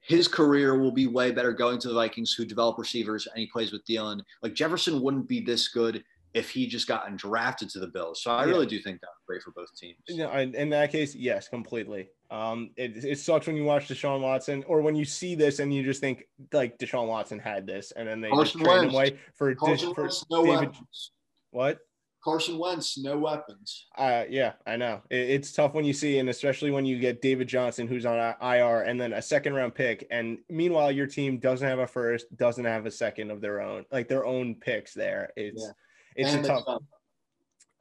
his 0.00 0.26
career 0.28 0.78
will 0.78 0.90
be 0.92 1.06
way 1.06 1.30
better 1.32 1.52
going 1.52 1.78
to 1.80 1.88
the 1.88 1.94
Vikings, 1.94 2.32
who 2.34 2.44
develop 2.44 2.78
receivers, 2.78 3.26
and 3.26 3.38
he 3.38 3.46
plays 3.46 3.72
with 3.72 3.84
Thielen. 3.86 4.20
Like 4.42 4.54
Jefferson 4.54 5.00
wouldn't 5.00 5.28
be 5.28 5.40
this 5.40 5.68
good 5.68 6.04
if 6.34 6.50
he 6.50 6.66
just 6.66 6.88
gotten 6.88 7.16
drafted 7.16 7.68
to 7.70 7.78
the 7.78 7.86
Bills. 7.86 8.22
So 8.22 8.30
I 8.30 8.44
Yeah. 8.44 8.50
really 8.52 8.66
do 8.66 8.80
think 8.80 9.00
that's 9.00 9.12
great 9.26 9.42
for 9.42 9.50
both 9.50 9.68
teams. 9.76 9.98
Know, 10.08 10.30
in, 10.32 10.70
that 10.70 10.90
case, 10.90 11.14
yes, 11.14 11.48
completely. 11.48 12.08
Um, 12.30 12.70
it, 12.76 13.04
it 13.04 13.18
sucks 13.18 13.46
when 13.46 13.56
you 13.56 13.64
watch 13.64 13.88
Deshaun 13.88 14.20
Watson 14.22 14.64
or 14.66 14.80
when 14.80 14.96
you 14.96 15.04
see 15.04 15.34
this 15.34 15.58
and 15.58 15.72
you 15.74 15.82
just 15.82 16.00
think 16.00 16.24
like 16.52 16.78
Deshaun 16.78 17.06
Watson 17.06 17.38
had 17.38 17.66
this, 17.66 17.92
and 17.92 18.08
then 18.08 18.20
they 18.22 18.30
Carson 18.30 18.60
just 18.60 18.70
trade 18.70 18.84
him 18.88 18.94
away 18.94 19.18
for, 19.34 19.54
Carson 19.54 19.88
Dish- 19.88 19.94
for 19.94 20.02
Wentz, 20.02 20.24
no 20.30 20.44
David. 20.44 20.60
weapons. 20.68 21.10
What? 21.50 21.78
Carson 22.24 22.56
Wentz, 22.56 22.96
no 22.98 23.18
weapons. 23.18 23.86
Uh, 23.98 24.24
yeah, 24.30 24.52
I 24.64 24.76
know. 24.76 25.02
It, 25.10 25.30
it's 25.30 25.52
tough 25.52 25.74
when 25.74 25.84
you 25.84 25.92
see, 25.92 26.18
and 26.20 26.28
especially 26.30 26.70
when 26.70 26.86
you 26.86 26.98
get 27.00 27.20
David 27.20 27.48
Johnson, 27.48 27.88
who's 27.88 28.06
on 28.06 28.16
IR, 28.40 28.82
and 28.82 28.98
then 28.98 29.12
a 29.12 29.20
second 29.20 29.54
round 29.54 29.74
pick. 29.74 30.06
And 30.10 30.38
meanwhile, 30.48 30.92
your 30.92 31.08
team 31.08 31.38
doesn't 31.38 31.66
have 31.66 31.80
a 31.80 31.86
first, 31.86 32.34
doesn't 32.36 32.64
have 32.64 32.86
a 32.86 32.90
second 32.92 33.32
of 33.32 33.40
their 33.40 33.60
own, 33.60 33.84
like 33.90 34.06
their 34.08 34.24
own 34.24 34.54
picks. 34.54 34.94
There, 34.94 35.32
it's 35.36 35.62
Yeah. 35.66 35.72
It's 36.16 36.32
And 36.34 36.44
a 36.44 36.48
tough. 36.48 36.64
um, 36.66 36.86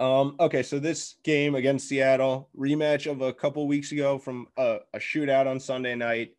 Um, 0.05 0.35
okay, 0.39 0.63
so 0.63 0.79
this 0.79 1.15
game 1.23 1.55
against 1.55 1.87
Seattle, 1.87 2.49
rematch 2.57 3.09
of 3.09 3.21
a 3.21 3.31
couple 3.33 3.67
weeks 3.67 3.91
ago 3.91 4.17
from 4.17 4.47
a, 4.57 4.79
a 4.93 4.97
shootout 4.99 5.45
on 5.47 5.59
Sunday 5.59 5.93
night. 5.95 6.35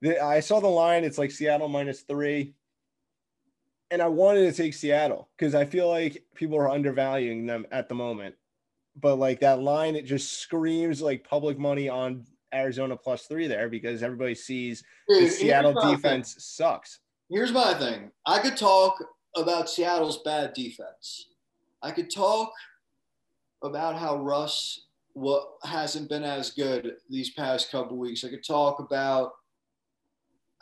The, 0.00 0.22
I 0.22 0.40
saw 0.40 0.60
the 0.60 0.68
line, 0.68 1.04
it's 1.04 1.18
like 1.18 1.30
Seattle 1.30 1.68
minus 1.68 2.02
three. 2.02 2.54
And 3.90 4.00
I 4.02 4.08
wanted 4.08 4.50
to 4.50 4.52
take 4.52 4.74
Seattle 4.74 5.28
because 5.36 5.54
I 5.54 5.64
feel 5.64 5.88
like 5.88 6.24
people 6.34 6.56
are 6.58 6.68
undervaluing 6.70 7.46
them 7.46 7.66
at 7.70 7.88
the 7.88 7.94
moment. 7.94 8.34
But 8.96 9.16
like 9.16 9.40
that 9.40 9.60
line, 9.60 9.96
it 9.96 10.04
just 10.04 10.40
screams 10.40 11.00
like 11.00 11.24
public 11.28 11.58
money 11.58 11.88
on 11.88 12.24
Arizona 12.52 12.96
plus 12.96 13.26
three 13.26 13.46
there 13.46 13.68
because 13.68 14.02
everybody 14.02 14.34
sees 14.34 14.82
dude, 15.08 15.24
the 15.24 15.28
Seattle 15.30 15.74
defense 15.74 16.34
sucks. 16.38 17.00
Here's 17.30 17.52
my 17.52 17.74
thing. 17.74 18.10
I 18.26 18.38
could 18.40 18.56
talk 18.56 18.94
about 19.42 19.70
Seattle's 19.70 20.18
bad 20.18 20.52
defense. 20.52 21.28
I 21.82 21.90
could 21.90 22.10
talk 22.10 22.52
about 23.62 23.96
how 23.96 24.16
Russ 24.16 24.86
what 25.14 25.54
hasn't 25.64 26.08
been 26.08 26.22
as 26.22 26.50
good 26.50 26.92
these 27.10 27.30
past 27.30 27.72
couple 27.72 27.96
weeks. 27.96 28.24
I 28.24 28.28
could 28.28 28.44
talk 28.44 28.78
about 28.78 29.32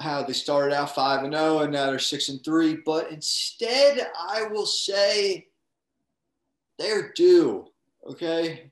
how 0.00 0.22
they 0.22 0.32
started 0.32 0.74
out 0.74 0.94
five 0.94 1.24
and 1.24 1.34
zero, 1.34 1.60
and 1.60 1.72
now 1.72 1.86
they're 1.86 1.98
six 1.98 2.28
and 2.28 2.42
three. 2.44 2.78
But 2.84 3.10
instead, 3.10 4.10
I 4.18 4.44
will 4.44 4.66
say 4.66 5.48
they're 6.78 7.12
due. 7.14 7.66
Okay, 8.08 8.70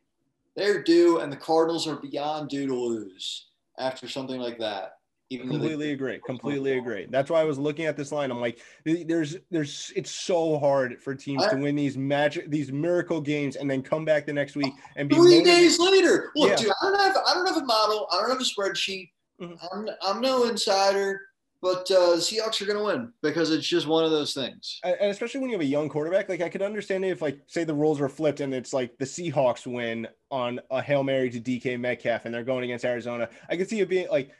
they're 0.57 0.83
due, 0.83 1.21
and 1.21 1.33
the 1.33 1.37
Cardinals 1.37 1.87
are 1.87 1.97
beyond 1.97 2.49
due 2.49 2.67
to 2.67 2.75
lose 2.75 3.47
after 3.79 4.09
something 4.09 4.41
like 4.41 4.59
that. 4.59 4.94
Completely 5.39 5.93
agree. 5.93 6.21
Completely 6.27 6.79
agree. 6.79 7.07
That's 7.09 7.31
why 7.31 7.41
I 7.41 7.45
was 7.45 7.59
looking 7.59 7.87
at 7.87 7.97
this 7.97 8.13
line. 8.13 8.31
I'm 8.31 8.41
like, 8.41 8.59
there's, 8.85 9.37
there's, 9.51 9.93
it's 9.97 10.11
so 10.11 10.59
hard 10.59 11.03
for 11.03 11.15
teams 11.15 11.45
I, 11.45 11.51
to 11.51 11.57
win 11.57 11.77
these 11.77 11.97
magic, 11.97 12.51
these 12.51 12.73
miracle 12.73 13.21
games, 13.21 13.57
and 13.57 13.71
then 13.71 13.83
come 13.83 14.05
back 14.05 14.27
the 14.27 14.33
next 14.33 14.57
week 14.57 14.73
and 14.97 15.09
be 15.09 15.17
three 15.17 15.43
days 15.43 15.79
later. 15.79 16.31
Look, 16.37 16.51
yeah. 16.51 16.57
dude, 16.57 16.73
I 16.83 16.91
don't 16.91 17.01
have, 17.01 17.17
I 17.27 17.35
don't 17.35 17.47
have 17.47 17.57
a 17.57 17.65
model. 17.65 18.07
I 18.13 18.21
don't 18.21 18.31
have 18.31 18.41
a 18.41 18.45
spreadsheet. 18.45 19.11
Mm-hmm. 19.41 19.55
I'm, 19.73 19.89
I'm 20.03 20.21
no 20.21 20.45
insider 20.45 21.21
but 21.65 21.91
uh, 21.91 22.11
the 22.11 22.17
Seahawks 22.17 22.61
are 22.61 22.67
going 22.67 22.77
to 22.77 22.85
win 22.85 23.11
because 23.23 23.51
it's 23.51 23.67
just 23.67 23.87
one 23.87 24.05
of 24.05 24.11
those 24.11 24.35
things. 24.35 24.81
And 24.85 25.11
especially 25.11 25.41
when 25.41 25.49
you 25.49 25.55
have 25.55 25.63
a 25.63 25.65
young 25.65 25.89
quarterback, 25.89 26.29
like 26.29 26.43
I 26.43 26.51
could 26.51 26.61
understand 26.61 27.07
if, 27.07 27.23
like, 27.23 27.39
say 27.47 27.65
the 27.65 27.73
rules 27.73 28.03
are 28.03 28.09
flipped 28.11 28.41
and 28.41 28.53
it's 28.53 28.75
like 28.75 28.99
the 28.99 29.07
Seahawks 29.07 29.67
win 29.67 30.07
on 30.31 30.61
a 30.71 30.83
hail 30.83 31.03
mary 31.03 31.31
to 31.31 31.41
DK 31.41 31.81
Metcalf 31.81 32.27
and 32.27 32.35
they're 32.35 32.45
going 32.45 32.65
against 32.65 32.85
Arizona. 32.85 33.31
I 33.49 33.57
could 33.57 33.71
see 33.71 33.81
it 33.81 33.89
being 33.89 34.09
like 34.11 34.31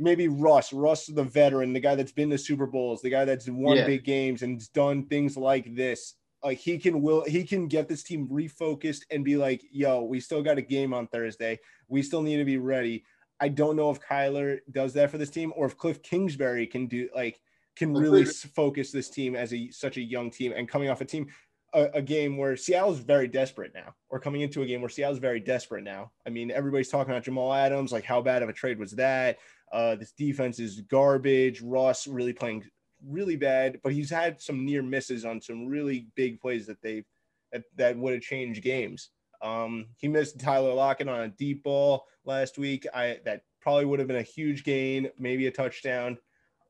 maybe 0.00 0.28
Russ, 0.28 0.72
Russ, 0.72 1.06
the 1.06 1.22
veteran, 1.22 1.72
the 1.72 1.80
guy 1.80 1.94
that's 1.94 2.12
been 2.12 2.30
to 2.30 2.38
Super 2.38 2.66
Bowls, 2.66 3.02
the 3.02 3.10
guy 3.10 3.24
that's 3.24 3.48
won 3.48 3.76
yeah. 3.76 3.86
big 3.86 4.04
games 4.04 4.42
and 4.42 4.60
done 4.72 5.06
things 5.06 5.36
like 5.36 5.76
this. 5.76 6.14
Like 6.42 6.58
he 6.58 6.78
can 6.78 7.02
will 7.02 7.22
he 7.24 7.44
can 7.44 7.68
get 7.68 7.86
this 7.86 8.02
team 8.02 8.26
refocused 8.26 9.02
and 9.10 9.24
be 9.24 9.36
like, 9.36 9.62
yo, 9.70 10.02
we 10.02 10.18
still 10.20 10.42
got 10.42 10.58
a 10.58 10.62
game 10.62 10.94
on 10.94 11.06
Thursday. 11.08 11.58
We 11.88 12.02
still 12.02 12.22
need 12.22 12.38
to 12.38 12.44
be 12.46 12.56
ready. 12.56 13.04
I 13.40 13.48
don't 13.48 13.76
know 13.76 13.90
if 13.90 14.00
Kyler 14.00 14.58
does 14.70 14.94
that 14.94 15.10
for 15.10 15.18
this 15.18 15.30
team 15.30 15.52
or 15.54 15.66
if 15.66 15.76
Cliff 15.76 16.02
Kingsbury 16.02 16.66
can 16.66 16.86
do 16.86 17.10
like 17.14 17.38
can 17.76 17.94
really 17.94 18.24
focus 18.24 18.90
this 18.90 19.10
team 19.10 19.36
as 19.36 19.52
a 19.52 19.70
such 19.70 19.98
a 19.98 20.02
young 20.02 20.30
team 20.30 20.52
and 20.56 20.68
coming 20.68 20.88
off 20.88 21.00
a 21.00 21.04
team 21.04 21.28
a, 21.72 21.84
a 21.94 22.02
game 22.02 22.36
where 22.36 22.56
Seattle's 22.56 23.00
very 23.00 23.28
desperate 23.28 23.72
now, 23.74 23.94
or 24.08 24.20
coming 24.20 24.40
into 24.40 24.62
a 24.62 24.66
game 24.66 24.80
where 24.80 24.88
Seattle's 24.88 25.18
very 25.18 25.40
desperate 25.40 25.84
now. 25.84 26.10
I 26.26 26.30
mean, 26.30 26.50
everybody's 26.50 26.88
talking 26.88 27.12
about 27.12 27.24
Jamal 27.24 27.52
Adams, 27.52 27.92
like 27.92 28.04
how 28.04 28.20
bad 28.20 28.42
of 28.42 28.48
a 28.48 28.52
trade 28.52 28.78
was 28.78 28.92
that? 28.92 29.38
Uh, 29.72 29.96
this 29.96 30.12
defense 30.12 30.58
is 30.58 30.80
garbage. 30.82 31.60
Ross 31.60 32.06
really 32.06 32.32
playing 32.32 32.64
really 33.06 33.36
bad, 33.36 33.80
but 33.82 33.92
he's 33.92 34.10
had 34.10 34.40
some 34.40 34.64
near 34.64 34.82
misses 34.82 35.24
on 35.24 35.40
some 35.40 35.66
really 35.66 36.08
big 36.16 36.40
plays 36.40 36.66
that 36.66 36.82
they 36.82 37.04
that, 37.52 37.64
that 37.76 37.96
would 37.96 38.14
have 38.14 38.22
changed 38.22 38.62
games. 38.62 39.10
Um, 39.42 39.86
he 39.96 40.08
missed 40.08 40.38
Tyler 40.38 40.74
Lockett 40.74 41.08
on 41.08 41.20
a 41.20 41.28
deep 41.28 41.62
ball 41.62 42.06
last 42.24 42.58
week. 42.58 42.86
I 42.92 43.18
that 43.24 43.42
probably 43.60 43.84
would 43.84 43.98
have 43.98 44.08
been 44.08 44.16
a 44.16 44.22
huge 44.22 44.64
gain, 44.64 45.10
maybe 45.18 45.46
a 45.46 45.50
touchdown. 45.50 46.18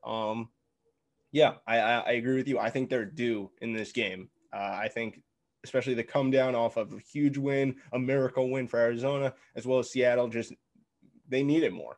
Um, 0.03 0.49
yeah, 1.31 1.55
I, 1.65 1.79
I, 1.79 1.97
I 1.99 2.11
agree 2.13 2.35
with 2.35 2.47
you. 2.47 2.59
I 2.59 2.69
think 2.69 2.89
they're 2.89 3.05
due 3.05 3.51
in 3.61 3.73
this 3.73 3.91
game. 3.91 4.29
Uh, 4.53 4.77
I 4.81 4.87
think 4.87 5.21
especially 5.63 5.93
the 5.93 6.03
come 6.03 6.31
down 6.31 6.55
off 6.55 6.77
of 6.77 6.93
a 6.93 6.99
huge 6.99 7.37
win, 7.37 7.75
a 7.93 7.99
miracle 7.99 8.49
win 8.49 8.67
for 8.67 8.79
Arizona, 8.79 9.33
as 9.55 9.65
well 9.65 9.79
as 9.79 9.91
Seattle. 9.91 10.27
Just 10.27 10.53
they 11.29 11.43
need 11.43 11.63
it 11.63 11.73
more. 11.73 11.97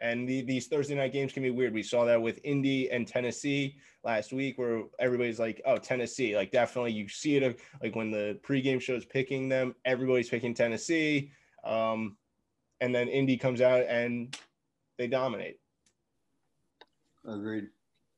And 0.00 0.28
the, 0.28 0.42
these 0.42 0.68
Thursday 0.68 0.94
night 0.94 1.12
games 1.12 1.32
can 1.32 1.42
be 1.42 1.50
weird. 1.50 1.74
We 1.74 1.82
saw 1.82 2.04
that 2.04 2.22
with 2.22 2.38
Indy 2.44 2.88
and 2.90 3.06
Tennessee 3.06 3.78
last 4.04 4.32
week, 4.32 4.56
where 4.56 4.82
everybody's 5.00 5.40
like, 5.40 5.60
"Oh, 5.66 5.76
Tennessee!" 5.76 6.36
Like 6.36 6.52
definitely, 6.52 6.92
you 6.92 7.08
see 7.08 7.36
it 7.36 7.60
like 7.82 7.96
when 7.96 8.10
the 8.10 8.38
pregame 8.46 8.80
shows 8.80 9.04
picking 9.04 9.48
them, 9.48 9.74
everybody's 9.84 10.28
picking 10.28 10.54
Tennessee. 10.54 11.32
Um, 11.64 12.16
and 12.80 12.94
then 12.94 13.08
Indy 13.08 13.36
comes 13.36 13.60
out 13.60 13.84
and 13.88 14.36
they 14.98 15.08
dominate. 15.08 15.58
Agreed. 17.26 17.68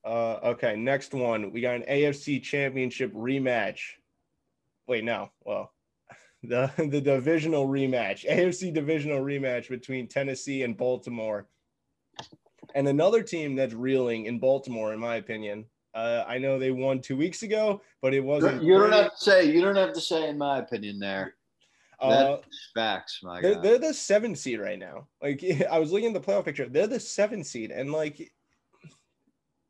Uh, 0.05 0.39
okay, 0.45 0.77
next 0.77 1.13
one. 1.13 1.53
We 1.53 1.61
got 1.61 1.77
an 1.77 1.85
AFC 1.89 2.43
Championship 2.43 3.13
rematch. 3.13 3.81
Wait, 4.87 5.05
no. 5.05 5.31
Well, 5.45 5.73
the 6.43 6.71
the 6.77 7.01
divisional 7.01 7.69
rematch, 7.69 8.29
AFC 8.29 8.73
divisional 8.73 9.21
rematch 9.21 9.69
between 9.69 10.09
Tennessee 10.09 10.63
and 10.63 10.77
Baltimore. 10.77 11.49
And 12.75 12.87
another 12.89 13.23
team 13.23 13.57
that's 13.57 13.75
reeling 13.75 14.27
in 14.27 14.39
Baltimore, 14.39 14.93
in 14.93 15.01
my 15.01 15.17
opinion. 15.17 15.67
Uh, 15.93 16.25
I 16.27 16.39
know 16.39 16.59
they 16.59 16.71
won 16.71 17.01
two 17.01 17.17
weeks 17.17 17.43
ago, 17.43 17.83
but 18.01 18.15
it 18.15 18.21
wasn't. 18.21 18.63
You 18.63 18.79
don't 18.79 18.93
have 18.93 19.11
to 19.11 19.21
say. 19.21 19.51
You 19.51 19.61
don't 19.61 19.77
have 19.77 19.93
to 19.93 20.01
say, 20.01 20.29
in 20.29 20.39
my 20.39 20.59
opinion. 20.59 21.01
There, 21.01 21.35
uh, 22.01 22.37
facts. 22.75 23.21
My 23.23 23.41
they're, 23.41 23.61
they're 23.61 23.79
the 23.79 23.95
seven 23.95 24.35
seed 24.35 24.61
right 24.61 24.79
now. 24.79 25.09
Like 25.23 25.45
I 25.71 25.79
was 25.79 25.93
looking 25.93 26.15
at 26.15 26.23
the 26.23 26.27
playoff 26.27 26.45
picture, 26.45 26.69
they're 26.69 26.87
the 26.87 27.01
seven 27.01 27.45
seed, 27.45 27.71
and 27.71 27.93
like 27.93 28.33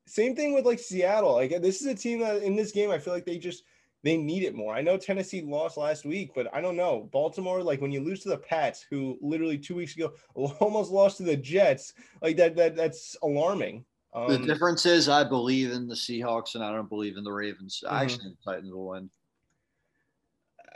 same 0.06 0.34
thing 0.34 0.54
with 0.54 0.64
like 0.64 0.78
Seattle. 0.78 1.32
Like 1.32 1.60
this 1.62 1.80
is 1.80 1.86
a 1.86 1.94
team 1.94 2.20
that 2.20 2.42
in 2.42 2.56
this 2.56 2.72
game, 2.72 2.90
I 2.90 2.98
feel 2.98 3.14
like 3.14 3.26
they 3.26 3.38
just 3.38 3.64
they 4.02 4.16
need 4.16 4.44
it 4.44 4.54
more. 4.54 4.74
I 4.74 4.80
know 4.80 4.96
Tennessee 4.96 5.42
lost 5.42 5.76
last 5.76 6.04
week, 6.04 6.32
but 6.34 6.52
I 6.54 6.60
don't 6.60 6.76
know. 6.76 7.08
Baltimore, 7.12 7.62
like 7.62 7.80
when 7.80 7.92
you 7.92 8.00
lose 8.00 8.20
to 8.20 8.30
the 8.30 8.38
Pats, 8.38 8.84
who 8.88 9.18
literally 9.20 9.58
two 9.58 9.74
weeks 9.74 9.94
ago 9.94 10.12
almost 10.34 10.90
lost 10.90 11.18
to 11.18 11.22
the 11.22 11.36
Jets, 11.36 11.94
like 12.22 12.36
that 12.36 12.56
that 12.56 12.76
that's 12.76 13.16
alarming. 13.22 13.84
Um, 14.12 14.28
the 14.28 14.38
difference 14.38 14.86
is 14.86 15.08
I 15.08 15.22
believe 15.22 15.70
in 15.70 15.86
the 15.86 15.94
Seahawks 15.94 16.54
and 16.54 16.64
I 16.64 16.72
don't 16.72 16.88
believe 16.88 17.16
in 17.16 17.24
the 17.24 17.32
Ravens. 17.32 17.82
Mm-hmm. 17.84 17.94
I 17.94 18.02
actually 18.02 18.24
think 18.24 18.36
the 18.44 18.52
Titans 18.52 18.72
will 18.72 18.88
win. 18.88 19.10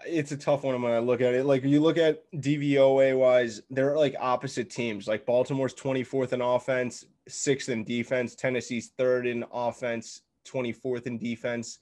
It's 0.06 0.32
a 0.32 0.36
tough 0.36 0.64
one 0.64 0.80
when 0.82 0.92
I 0.92 0.98
look 0.98 1.22
at 1.22 1.34
it. 1.34 1.46
Like 1.46 1.64
you 1.64 1.80
look 1.80 1.96
at 1.96 2.30
DVOA 2.34 3.18
wise, 3.18 3.62
they're 3.70 3.96
like 3.96 4.14
opposite 4.20 4.70
teams. 4.70 5.08
Like 5.08 5.24
Baltimore's 5.24 5.74
24th 5.74 6.34
in 6.34 6.42
offense, 6.42 7.06
sixth 7.28 7.68
in 7.68 7.84
defense. 7.84 8.34
Tennessee's 8.34 8.92
third 8.98 9.26
in 9.26 9.44
offense, 9.52 10.22
24th 10.46 11.06
in 11.06 11.18
defense. 11.18 11.78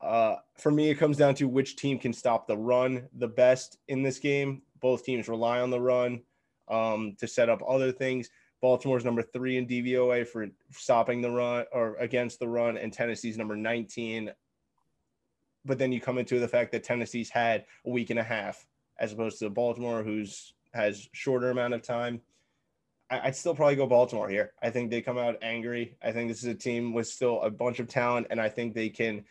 Uh, 0.00 0.36
for 0.58 0.70
me, 0.70 0.90
it 0.90 0.96
comes 0.96 1.16
down 1.16 1.34
to 1.34 1.48
which 1.48 1.76
team 1.76 1.98
can 1.98 2.12
stop 2.12 2.46
the 2.46 2.56
run 2.56 3.08
the 3.14 3.28
best 3.28 3.78
in 3.88 4.02
this 4.02 4.18
game. 4.18 4.62
Both 4.80 5.04
teams 5.04 5.28
rely 5.28 5.60
on 5.60 5.70
the 5.70 5.80
run 5.80 6.20
um, 6.68 7.16
to 7.18 7.26
set 7.26 7.48
up 7.48 7.62
other 7.66 7.92
things. 7.92 8.28
Baltimore's 8.60 9.04
number 9.04 9.22
three 9.22 9.56
in 9.56 9.66
DVOA 9.66 10.26
for 10.26 10.48
stopping 10.70 11.20
the 11.20 11.30
run 11.30 11.64
or 11.72 11.96
against 11.96 12.38
the 12.38 12.48
run, 12.48 12.76
and 12.76 12.92
Tennessee's 12.92 13.36
number 13.36 13.56
19. 13.56 14.30
But 15.64 15.78
then 15.78 15.92
you 15.92 16.00
come 16.00 16.18
into 16.18 16.38
the 16.38 16.48
fact 16.48 16.72
that 16.72 16.84
Tennessee's 16.84 17.30
had 17.30 17.64
a 17.86 17.90
week 17.90 18.10
and 18.10 18.18
a 18.18 18.22
half, 18.22 18.66
as 18.98 19.12
opposed 19.12 19.38
to 19.38 19.50
Baltimore, 19.50 20.02
who's 20.02 20.52
has 20.74 21.08
shorter 21.12 21.50
amount 21.50 21.74
of 21.74 21.82
time. 21.82 22.20
I, 23.10 23.26
would 23.26 23.36
still 23.36 23.54
probably 23.54 23.76
go 23.76 23.86
Baltimore 23.86 24.28
here. 24.28 24.52
I 24.62 24.70
think 24.70 24.90
they 24.90 25.02
come 25.02 25.18
out 25.18 25.36
angry. 25.42 25.96
I 26.02 26.12
think 26.12 26.28
this 26.28 26.42
is 26.42 26.48
a 26.48 26.54
team 26.54 26.92
with 26.92 27.06
still 27.06 27.40
a 27.42 27.50
bunch 27.50 27.78
of 27.78 27.88
talent, 27.88 28.28
and 28.30 28.40
I 28.40 28.48
think 28.48 28.74
they 28.74 28.88
can 28.88 29.24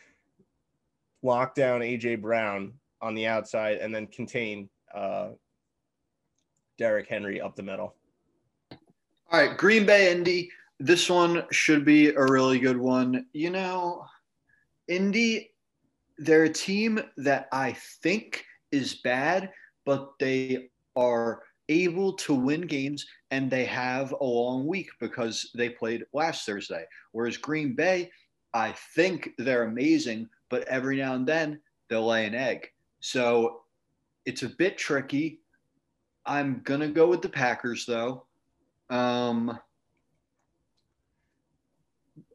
lock 1.22 1.56
down 1.56 1.82
AJ 1.82 2.22
Brown 2.22 2.74
on 3.02 3.16
the 3.16 3.28
outside 3.28 3.78
and 3.78 3.94
then 3.94 4.08
contain 4.08 4.70
uh, 4.94 5.30
Derrick 6.78 7.08
Henry 7.08 7.42
up 7.42 7.56
the 7.56 7.64
middle. 7.64 7.96
All 9.32 9.40
right, 9.40 9.58
Green 9.58 9.86
Bay 9.86 10.12
Indy. 10.12 10.52
This 10.80 11.10
one 11.10 11.46
should 11.52 11.86
be 11.86 12.10
a 12.10 12.24
really 12.24 12.60
good 12.60 12.78
one. 12.78 13.26
You 13.34 13.50
know, 13.50 14.06
Indy, 14.88 15.52
they're 16.18 16.44
a 16.44 16.50
team 16.50 17.02
that 17.18 17.48
I 17.52 17.74
think 18.02 18.46
is 18.72 18.96
bad, 18.96 19.52
but 19.86 20.14
they 20.20 20.70
are 20.96 21.42
able 21.70 22.14
to 22.14 22.34
win 22.34 22.62
games 22.62 23.06
and 23.32 23.50
they 23.50 23.66
have 23.66 24.12
a 24.12 24.24
long 24.24 24.68
week 24.68 24.90
because 25.00 25.50
they 25.56 25.70
played 25.70 26.06
last 26.14 26.46
Thursday. 26.46 26.86
Whereas 27.12 27.38
Green 27.38 27.74
Bay, 27.74 28.12
I 28.54 28.74
think 28.96 29.32
they're 29.38 29.64
amazing, 29.64 30.30
but 30.50 30.64
every 30.68 30.98
now 30.98 31.16
and 31.16 31.26
then 31.26 31.60
they'll 31.90 32.06
lay 32.06 32.26
an 32.26 32.36
egg. 32.36 32.70
So 33.00 33.62
it's 34.26 34.44
a 34.44 34.50
bit 34.50 34.78
tricky. 34.78 35.40
I'm 36.26 36.62
gonna 36.64 36.88
go 36.88 37.08
with 37.08 37.22
the 37.22 37.30
Packers 37.30 37.86
though. 37.86 38.26
Um, 38.90 39.60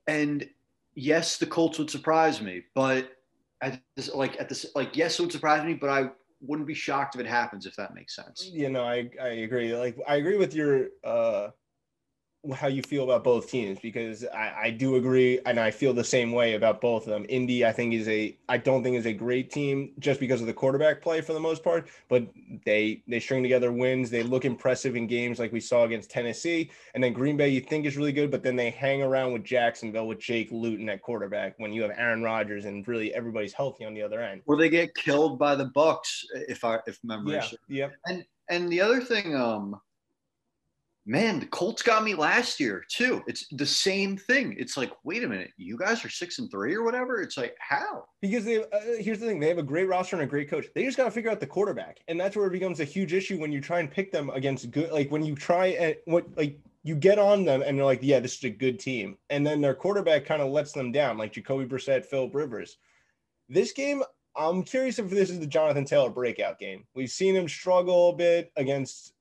and 0.06 0.48
yes, 0.94 1.38
the 1.38 1.46
Colts 1.46 1.78
would 1.78 1.90
surprise 1.90 2.40
me, 2.40 2.64
but 2.74 3.12
at 3.60 3.80
this, 3.96 4.12
like 4.14 4.40
at 4.40 4.48
this, 4.48 4.66
like 4.74 4.96
yes, 4.96 5.18
it 5.18 5.22
would 5.22 5.32
surprise 5.32 5.64
me, 5.64 5.74
but 5.74 5.90
I 5.90 6.10
wouldn't 6.40 6.68
be 6.68 6.74
shocked 6.74 7.14
if 7.14 7.20
it 7.20 7.26
happens. 7.26 7.66
If 7.66 7.76
that 7.76 7.94
makes 7.94 8.14
sense. 8.14 8.50
You 8.52 8.70
know, 8.70 8.84
I 8.84 9.10
I 9.20 9.28
agree. 9.28 9.76
Like 9.76 9.96
I 10.06 10.16
agree 10.16 10.36
with 10.36 10.54
your 10.54 10.88
uh 11.04 11.48
how 12.54 12.68
you 12.68 12.82
feel 12.82 13.02
about 13.02 13.24
both 13.24 13.50
teams 13.50 13.80
because 13.80 14.24
I, 14.26 14.54
I 14.64 14.70
do 14.70 14.94
agree 14.94 15.40
and 15.44 15.58
I 15.58 15.72
feel 15.72 15.92
the 15.92 16.04
same 16.04 16.30
way 16.30 16.54
about 16.54 16.80
both 16.80 17.02
of 17.02 17.10
them. 17.10 17.26
Indy, 17.28 17.66
I 17.66 17.72
think 17.72 17.92
is 17.92 18.08
a 18.08 18.38
I 18.48 18.58
don't 18.58 18.84
think 18.84 18.96
is 18.96 19.06
a 19.06 19.12
great 19.12 19.50
team 19.50 19.90
just 19.98 20.20
because 20.20 20.40
of 20.40 20.46
the 20.46 20.52
quarterback 20.52 21.02
play 21.02 21.20
for 21.20 21.32
the 21.32 21.40
most 21.40 21.64
part, 21.64 21.88
but 22.08 22.28
they 22.64 23.02
they 23.08 23.18
string 23.18 23.42
together 23.42 23.72
wins. 23.72 24.08
They 24.08 24.22
look 24.22 24.44
impressive 24.44 24.94
in 24.94 25.08
games 25.08 25.40
like 25.40 25.52
we 25.52 25.60
saw 25.60 25.82
against 25.82 26.10
Tennessee, 26.10 26.70
and 26.94 27.02
then 27.02 27.12
Green 27.12 27.36
Bay 27.36 27.48
you 27.48 27.60
think 27.60 27.86
is 27.86 27.96
really 27.96 28.12
good, 28.12 28.30
but 28.30 28.44
then 28.44 28.54
they 28.54 28.70
hang 28.70 29.02
around 29.02 29.32
with 29.32 29.42
Jacksonville 29.42 30.06
with 30.06 30.20
Jake 30.20 30.50
Luton 30.52 30.88
at 30.88 31.02
quarterback 31.02 31.54
when 31.58 31.72
you 31.72 31.82
have 31.82 31.92
Aaron 31.96 32.22
Rodgers 32.22 32.66
and 32.66 32.86
really 32.86 33.12
everybody's 33.14 33.52
healthy 33.52 33.84
on 33.84 33.94
the 33.94 34.02
other 34.02 34.22
end. 34.22 34.42
Or 34.46 34.56
they 34.56 34.68
get 34.68 34.94
killed 34.94 35.40
by 35.40 35.56
the 35.56 35.70
Bucs 35.70 36.24
if 36.32 36.64
I 36.64 36.78
if 36.86 37.00
memory. 37.02 37.34
Yeah. 37.34 37.48
Yep. 37.68 37.92
And 38.06 38.24
and 38.48 38.70
the 38.70 38.80
other 38.80 39.00
thing, 39.00 39.34
um, 39.34 39.78
man, 41.08 41.40
the 41.40 41.46
Colts 41.46 41.82
got 41.82 42.04
me 42.04 42.14
last 42.14 42.60
year 42.60 42.84
too. 42.88 43.22
It's 43.26 43.46
the 43.50 43.66
same 43.66 44.16
thing. 44.16 44.54
It's 44.58 44.76
like, 44.76 44.92
wait 45.04 45.24
a 45.24 45.28
minute, 45.28 45.50
you 45.56 45.78
guys 45.78 46.04
are 46.04 46.10
six 46.10 46.38
and 46.38 46.50
three 46.50 46.74
or 46.74 46.84
whatever. 46.84 47.22
It's 47.22 47.38
like, 47.38 47.56
how? 47.58 48.04
Because 48.20 48.44
they 48.44 48.62
uh, 48.62 48.66
here's 49.00 49.18
the 49.18 49.26
thing: 49.26 49.40
they 49.40 49.48
have 49.48 49.58
a 49.58 49.62
great 49.62 49.88
roster 49.88 50.16
and 50.16 50.22
a 50.22 50.26
great 50.28 50.50
coach. 50.50 50.66
They 50.74 50.84
just 50.84 50.98
got 50.98 51.06
to 51.06 51.10
figure 51.10 51.30
out 51.30 51.40
the 51.40 51.46
quarterback, 51.46 51.98
and 52.06 52.20
that's 52.20 52.36
where 52.36 52.46
it 52.46 52.52
becomes 52.52 52.80
a 52.80 52.84
huge 52.84 53.14
issue 53.14 53.40
when 53.40 53.50
you 53.50 53.60
try 53.60 53.80
and 53.80 53.90
pick 53.90 54.12
them 54.12 54.30
against 54.30 54.70
good. 54.70 54.92
Like 54.92 55.10
when 55.10 55.24
you 55.24 55.34
try 55.34 55.68
and 55.68 55.96
what 56.04 56.26
like 56.36 56.60
you 56.84 56.94
get 56.94 57.18
on 57.18 57.44
them 57.44 57.62
and 57.62 57.76
they're 57.76 57.84
like, 57.84 58.00
yeah, 58.02 58.20
this 58.20 58.36
is 58.36 58.44
a 58.44 58.50
good 58.50 58.78
team, 58.78 59.16
and 59.30 59.46
then 59.46 59.62
their 59.62 59.74
quarterback 59.74 60.26
kind 60.26 60.42
of 60.42 60.50
lets 60.50 60.72
them 60.72 60.92
down, 60.92 61.16
like 61.16 61.32
Jacoby 61.32 61.64
Brissett, 61.64 62.04
Philip 62.04 62.34
Rivers. 62.34 62.76
This 63.48 63.72
game, 63.72 64.02
I'm 64.36 64.62
curious 64.62 64.98
if 64.98 65.08
this 65.08 65.30
is 65.30 65.40
the 65.40 65.46
Jonathan 65.46 65.86
Taylor 65.86 66.10
breakout 66.10 66.58
game. 66.58 66.84
We've 66.94 67.10
seen 67.10 67.34
him 67.34 67.48
struggle 67.48 68.10
a 68.10 68.16
bit 68.16 68.52
against 68.56 69.14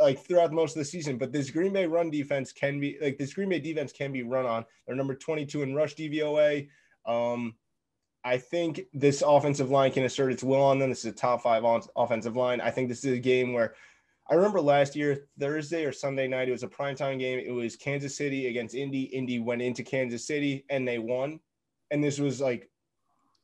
like 0.00 0.18
throughout 0.18 0.52
most 0.52 0.76
of 0.76 0.80
the 0.80 0.84
season. 0.84 1.18
But 1.18 1.32
this 1.32 1.50
Green 1.50 1.72
Bay 1.72 1.86
run 1.86 2.10
defense 2.10 2.52
can 2.52 2.80
be 2.80 2.96
like 3.00 3.18
this 3.18 3.34
Green 3.34 3.48
Bay 3.48 3.60
defense 3.60 3.92
can 3.92 4.12
be 4.12 4.22
run 4.22 4.46
on. 4.46 4.64
They're 4.86 4.96
number 4.96 5.14
22 5.14 5.62
in 5.62 5.74
rush 5.74 5.94
DVOA. 5.94 6.68
Um, 7.06 7.54
I 8.24 8.38
think 8.38 8.82
this 8.94 9.22
offensive 9.22 9.70
line 9.70 9.92
can 9.92 10.04
assert 10.04 10.32
its 10.32 10.42
will 10.42 10.62
on 10.62 10.78
them. 10.78 10.88
This 10.88 11.00
is 11.00 11.12
a 11.12 11.12
top 11.12 11.42
five 11.42 11.64
on, 11.64 11.82
offensive 11.94 12.36
line. 12.36 12.60
I 12.60 12.70
think 12.70 12.88
this 12.88 13.04
is 13.04 13.12
a 13.12 13.20
game 13.20 13.52
where 13.52 13.74
I 14.30 14.34
remember 14.34 14.60
last 14.60 14.96
year, 14.96 15.28
Thursday 15.38 15.84
or 15.84 15.92
Sunday 15.92 16.26
night, 16.26 16.48
it 16.48 16.52
was 16.52 16.62
a 16.62 16.68
primetime 16.68 17.18
game. 17.18 17.38
It 17.38 17.50
was 17.50 17.76
Kansas 17.76 18.16
City 18.16 18.46
against 18.46 18.74
Indy. 18.74 19.02
Indy 19.02 19.38
went 19.38 19.60
into 19.60 19.82
Kansas 19.82 20.26
City 20.26 20.64
and 20.70 20.88
they 20.88 20.98
won. 20.98 21.40
And 21.90 22.02
this 22.02 22.18
was 22.18 22.40
like 22.40 22.70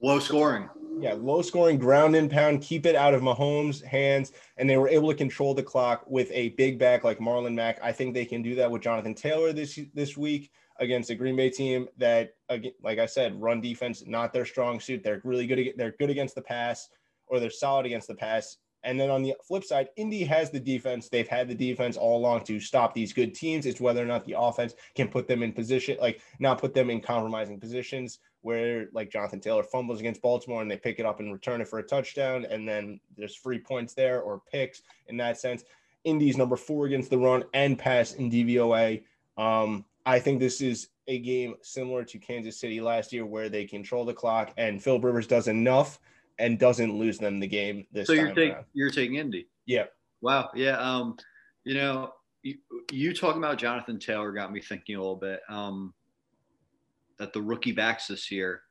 Low 0.03 0.18
scoring. 0.18 0.68
Yeah, 0.98 1.14
low 1.14 1.42
scoring, 1.42 1.78
ground 1.78 2.16
and 2.16 2.30
pound, 2.30 2.62
keep 2.62 2.84
it 2.86 2.94
out 2.94 3.14
of 3.14 3.22
Mahomes' 3.22 3.82
hands. 3.82 4.32
And 4.57 4.68
they 4.68 4.76
were 4.76 4.88
able 4.88 5.11
to 5.11 5.14
control 5.14 5.55
the 5.55 5.62
clock 5.62 6.05
with 6.07 6.30
a 6.32 6.51
big 6.51 6.78
back 6.78 7.05
like 7.05 7.18
Marlon 7.18 7.55
Mack. 7.55 7.78
I 7.82 7.92
think 7.92 8.14
they 8.14 8.24
can 8.24 8.42
do 8.42 8.55
that 8.57 8.70
with 8.70 8.82
Jonathan 8.82 9.14
Taylor 9.14 9.53
this 9.53 9.78
this 9.94 10.16
week 10.16 10.51
against 10.78 11.11
a 11.11 11.14
Green 11.14 11.36
Bay 11.36 11.51
team 11.51 11.86
that, 11.98 12.34
like 12.82 12.98
I 12.98 13.07
said, 13.07 13.40
run 13.40 13.61
defense 13.61 14.05
not 14.07 14.32
their 14.32 14.46
strong 14.46 14.80
suit. 14.80 15.03
They're 15.03 15.20
really 15.24 15.46
good. 15.46 15.74
They're 15.76 15.94
good 15.98 16.11
against 16.11 16.34
the 16.34 16.42
pass, 16.42 16.88
or 17.26 17.38
they're 17.38 17.51
solid 17.51 17.86
against 17.86 18.09
the 18.09 18.14
pass. 18.14 18.57
And 18.82 18.98
then 18.98 19.11
on 19.11 19.22
the 19.22 19.34
flip 19.46 19.64
side, 19.64 19.88
Indy 19.96 20.24
has 20.24 20.51
the 20.51 20.61
defense. 20.61 21.11
They've 21.11 21.28
had 21.28 21.48
the 21.48 21.55
defense 21.55 21.98
all 21.98 22.16
along 22.16 22.44
to 22.44 22.59
stop 22.59 22.94
these 22.94 23.12
good 23.12 23.34
teams. 23.34 23.66
It's 23.66 23.80
whether 23.80 24.03
or 24.03 24.07
not 24.07 24.24
the 24.24 24.36
offense 24.38 24.74
can 24.94 25.09
put 25.09 25.28
them 25.28 25.42
in 25.42 25.53
position, 25.53 25.98
like 26.01 26.22
not 26.38 26.59
put 26.59 26.72
them 26.72 26.88
in 26.88 27.03
compromising 27.03 27.61
positions 27.61 28.18
where 28.43 28.88
like 28.93 29.11
Jonathan 29.11 29.41
Taylor 29.41 29.62
fumbles 29.62 30.01
against 30.01 30.22
Baltimore 30.22 30.62
and 30.62 30.70
they 30.70 30.76
pick 30.76 30.99
it 30.99 31.07
up 31.07 31.20
and 31.20 31.32
return 31.32 31.61
it 31.61 31.68
for 31.68 31.78
a 31.78 31.82
touchdown. 31.82 32.47
And 32.49 32.68
then 32.68 33.01
there's 33.16 33.36
free 33.36 33.59
points 33.59 33.95
there 33.95 34.20
or 34.20 34.43
picks 34.51 34.82
in 35.09 35.16
that 35.18 35.38
sense. 35.38 35.64
Indy's 36.05 36.36
number 36.36 36.57
four 36.57 36.86
against 36.86 37.11
the 37.11 37.18
run 37.18 37.45
and 37.53 37.78
pass 37.78 38.14
in 38.14 38.30
DVOA. 38.30 39.03
Um, 39.36 39.84
I 40.07 40.18
think 40.18 40.41
this 40.41 40.61
is 40.61 40.88
a 41.09 41.18
game 41.18 41.55
similar 41.62 42.05
to 42.05 42.18
Kansas 42.18 42.59
City 42.59 42.80
last 42.80 43.12
year 43.12 43.26
where 43.26 43.49
they 43.49 43.64
control 43.64 44.05
the 44.05 44.14
clock 44.14 44.55
and 44.57 44.82
Phil 44.82 45.01
Rivers 45.01 45.26
does 45.26 45.49
enough 45.49 45.99
and 46.38 46.59
doesn't 46.59 46.99
lose 46.99 47.18
them 47.18 47.38
the 47.38 47.47
game 47.47 47.86
this 47.93 48.07
so 48.07 48.14
you're 48.14 48.34
taking 48.34 48.57
you're 48.72 48.91
taking 48.91 49.16
Indy. 49.16 49.47
Yeah. 49.66 49.84
Wow. 50.22 50.51
Yeah. 50.55 50.78
Um, 50.78 51.16
you 51.64 51.74
know, 51.74 52.12
you, 52.43 52.57
you 52.91 53.14
talking 53.14 53.43
about 53.43 53.59
Jonathan 53.59 53.99
Taylor 53.99 54.32
got 54.32 54.53
me 54.53 54.61
thinking 54.61 54.97
a 54.97 54.99
little 54.99 55.16
bit. 55.16 55.41
Um, 55.49 55.93
that 57.20 57.32
the 57.32 57.42
rookie 57.42 57.70
backs 57.70 58.08
this 58.08 58.32
year, 58.32 58.62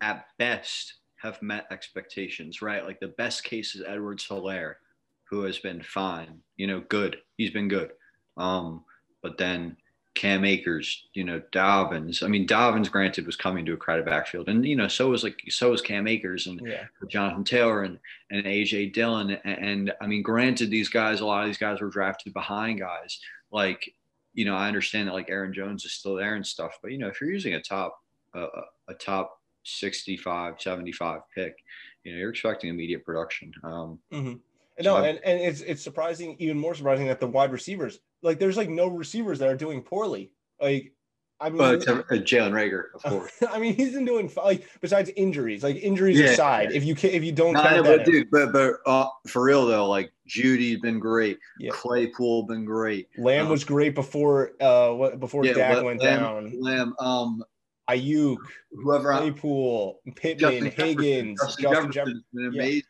at 0.00 0.26
best, 0.38 0.94
have 1.16 1.42
met 1.42 1.66
expectations, 1.70 2.62
right? 2.62 2.84
Like 2.84 3.00
the 3.00 3.08
best 3.08 3.42
case 3.44 3.74
is 3.74 3.82
Edwards-Helaire, 3.86 4.76
who 5.24 5.42
has 5.42 5.58
been 5.58 5.82
fine, 5.82 6.38
you 6.56 6.68
know, 6.68 6.80
good. 6.88 7.18
He's 7.36 7.50
been 7.50 7.68
good. 7.68 7.90
Um, 8.36 8.84
but 9.20 9.36
then 9.36 9.76
Cam 10.14 10.44
Akers, 10.44 11.08
you 11.14 11.24
know, 11.24 11.42
Dobbins. 11.50 12.22
I 12.22 12.28
mean, 12.28 12.46
Dobbins, 12.46 12.88
granted, 12.88 13.26
was 13.26 13.34
coming 13.36 13.66
to 13.66 13.72
a 13.72 13.76
crowded 13.76 14.06
backfield, 14.06 14.48
and 14.48 14.64
you 14.64 14.76
know, 14.76 14.88
so 14.88 15.10
was 15.10 15.24
like 15.24 15.40
so 15.48 15.70
was 15.70 15.82
Cam 15.82 16.06
Akers 16.06 16.46
and 16.46 16.60
yeah. 16.64 16.84
Jonathan 17.08 17.44
Taylor 17.44 17.82
and 17.82 17.98
and 18.30 18.44
AJ 18.44 18.94
Dillon. 18.94 19.38
And, 19.44 19.58
and, 19.58 19.92
I 20.00 20.06
mean, 20.06 20.22
granted, 20.22 20.70
these 20.70 20.88
guys, 20.88 21.20
a 21.20 21.26
lot 21.26 21.42
of 21.42 21.48
these 21.48 21.58
guys 21.58 21.80
were 21.80 21.88
drafted 21.88 22.32
behind 22.32 22.78
guys. 22.78 23.20
Like, 23.50 23.92
you 24.38 24.44
know, 24.44 24.54
I 24.54 24.68
understand 24.68 25.08
that 25.08 25.14
like 25.14 25.30
Aaron 25.30 25.52
Jones 25.52 25.84
is 25.84 25.94
still 25.94 26.14
there 26.14 26.36
and 26.36 26.46
stuff, 26.46 26.78
but 26.80 26.92
you 26.92 26.98
know, 26.98 27.08
if 27.08 27.20
you're 27.20 27.28
using 27.28 27.54
a 27.54 27.60
top 27.60 27.98
uh, 28.36 28.46
a 28.86 28.94
top 28.94 29.40
65, 29.64 30.60
75 30.60 31.22
pick, 31.34 31.56
you 32.04 32.12
know, 32.12 32.18
you're 32.18 32.30
expecting 32.30 32.70
immediate 32.70 33.04
production. 33.04 33.52
Um, 33.64 33.98
mm-hmm. 34.12 34.34
No, 34.80 34.94
so 34.94 35.02
and, 35.02 35.18
and 35.24 35.40
it's 35.40 35.62
it's 35.62 35.82
surprising, 35.82 36.36
even 36.38 36.56
more 36.56 36.76
surprising 36.76 37.08
that 37.08 37.18
the 37.18 37.26
wide 37.26 37.50
receivers 37.50 37.98
like 38.22 38.38
there's 38.38 38.56
like 38.56 38.68
no 38.68 38.86
receivers 38.86 39.40
that 39.40 39.48
are 39.48 39.56
doing 39.56 39.82
poorly. 39.82 40.30
Like 40.62 40.92
I 41.40 41.50
mean, 41.50 41.58
but 41.58 41.88
uh, 41.88 42.02
Jalen 42.10 42.52
Reagor, 42.52 42.94
of 42.94 43.02
course. 43.10 43.32
I 43.50 43.58
mean, 43.58 43.74
he's 43.74 43.94
been 43.94 44.04
doing 44.04 44.30
like 44.36 44.68
besides 44.80 45.10
injuries, 45.16 45.64
like 45.64 45.76
injuries 45.82 46.20
yeah. 46.20 46.26
aside. 46.26 46.70
If 46.70 46.84
you 46.84 46.94
can, 46.94 47.10
if 47.10 47.24
you 47.24 47.32
don't, 47.32 47.54
no, 47.54 47.62
count 47.62 47.86
but 47.86 48.04
dude, 48.04 48.30
but 48.30 48.52
but 48.52 48.74
uh, 48.86 49.08
for 49.26 49.42
real 49.42 49.66
though, 49.66 49.88
like 49.88 50.12
Jeudy's 50.28 50.80
been 50.80 50.98
great. 50.98 51.38
Yeah. 51.58 51.70
Claypool 51.72 52.44
been 52.44 52.64
great. 52.64 53.08
Lamb 53.16 53.46
um, 53.46 53.52
was 53.52 53.64
great 53.64 53.94
before 53.94 54.52
uh 54.60 54.92
what 54.92 55.18
before 55.20 55.44
yeah, 55.44 55.54
Dak 55.54 55.82
went 55.82 56.00
Lamb, 56.00 56.20
down. 56.20 56.60
Lamb, 56.60 56.94
um, 57.00 57.42
Aiyuk, 57.88 58.36
whoever, 58.72 59.12
Claypool, 59.12 60.00
Pittman, 60.14 60.38
Justin 60.38 60.70
Higgins, 60.70 61.40
Justin, 61.40 61.62
Justin 61.62 61.92
Jefferson, 61.92 62.24
Jefferson. 62.34 62.54
amazing 62.54 62.82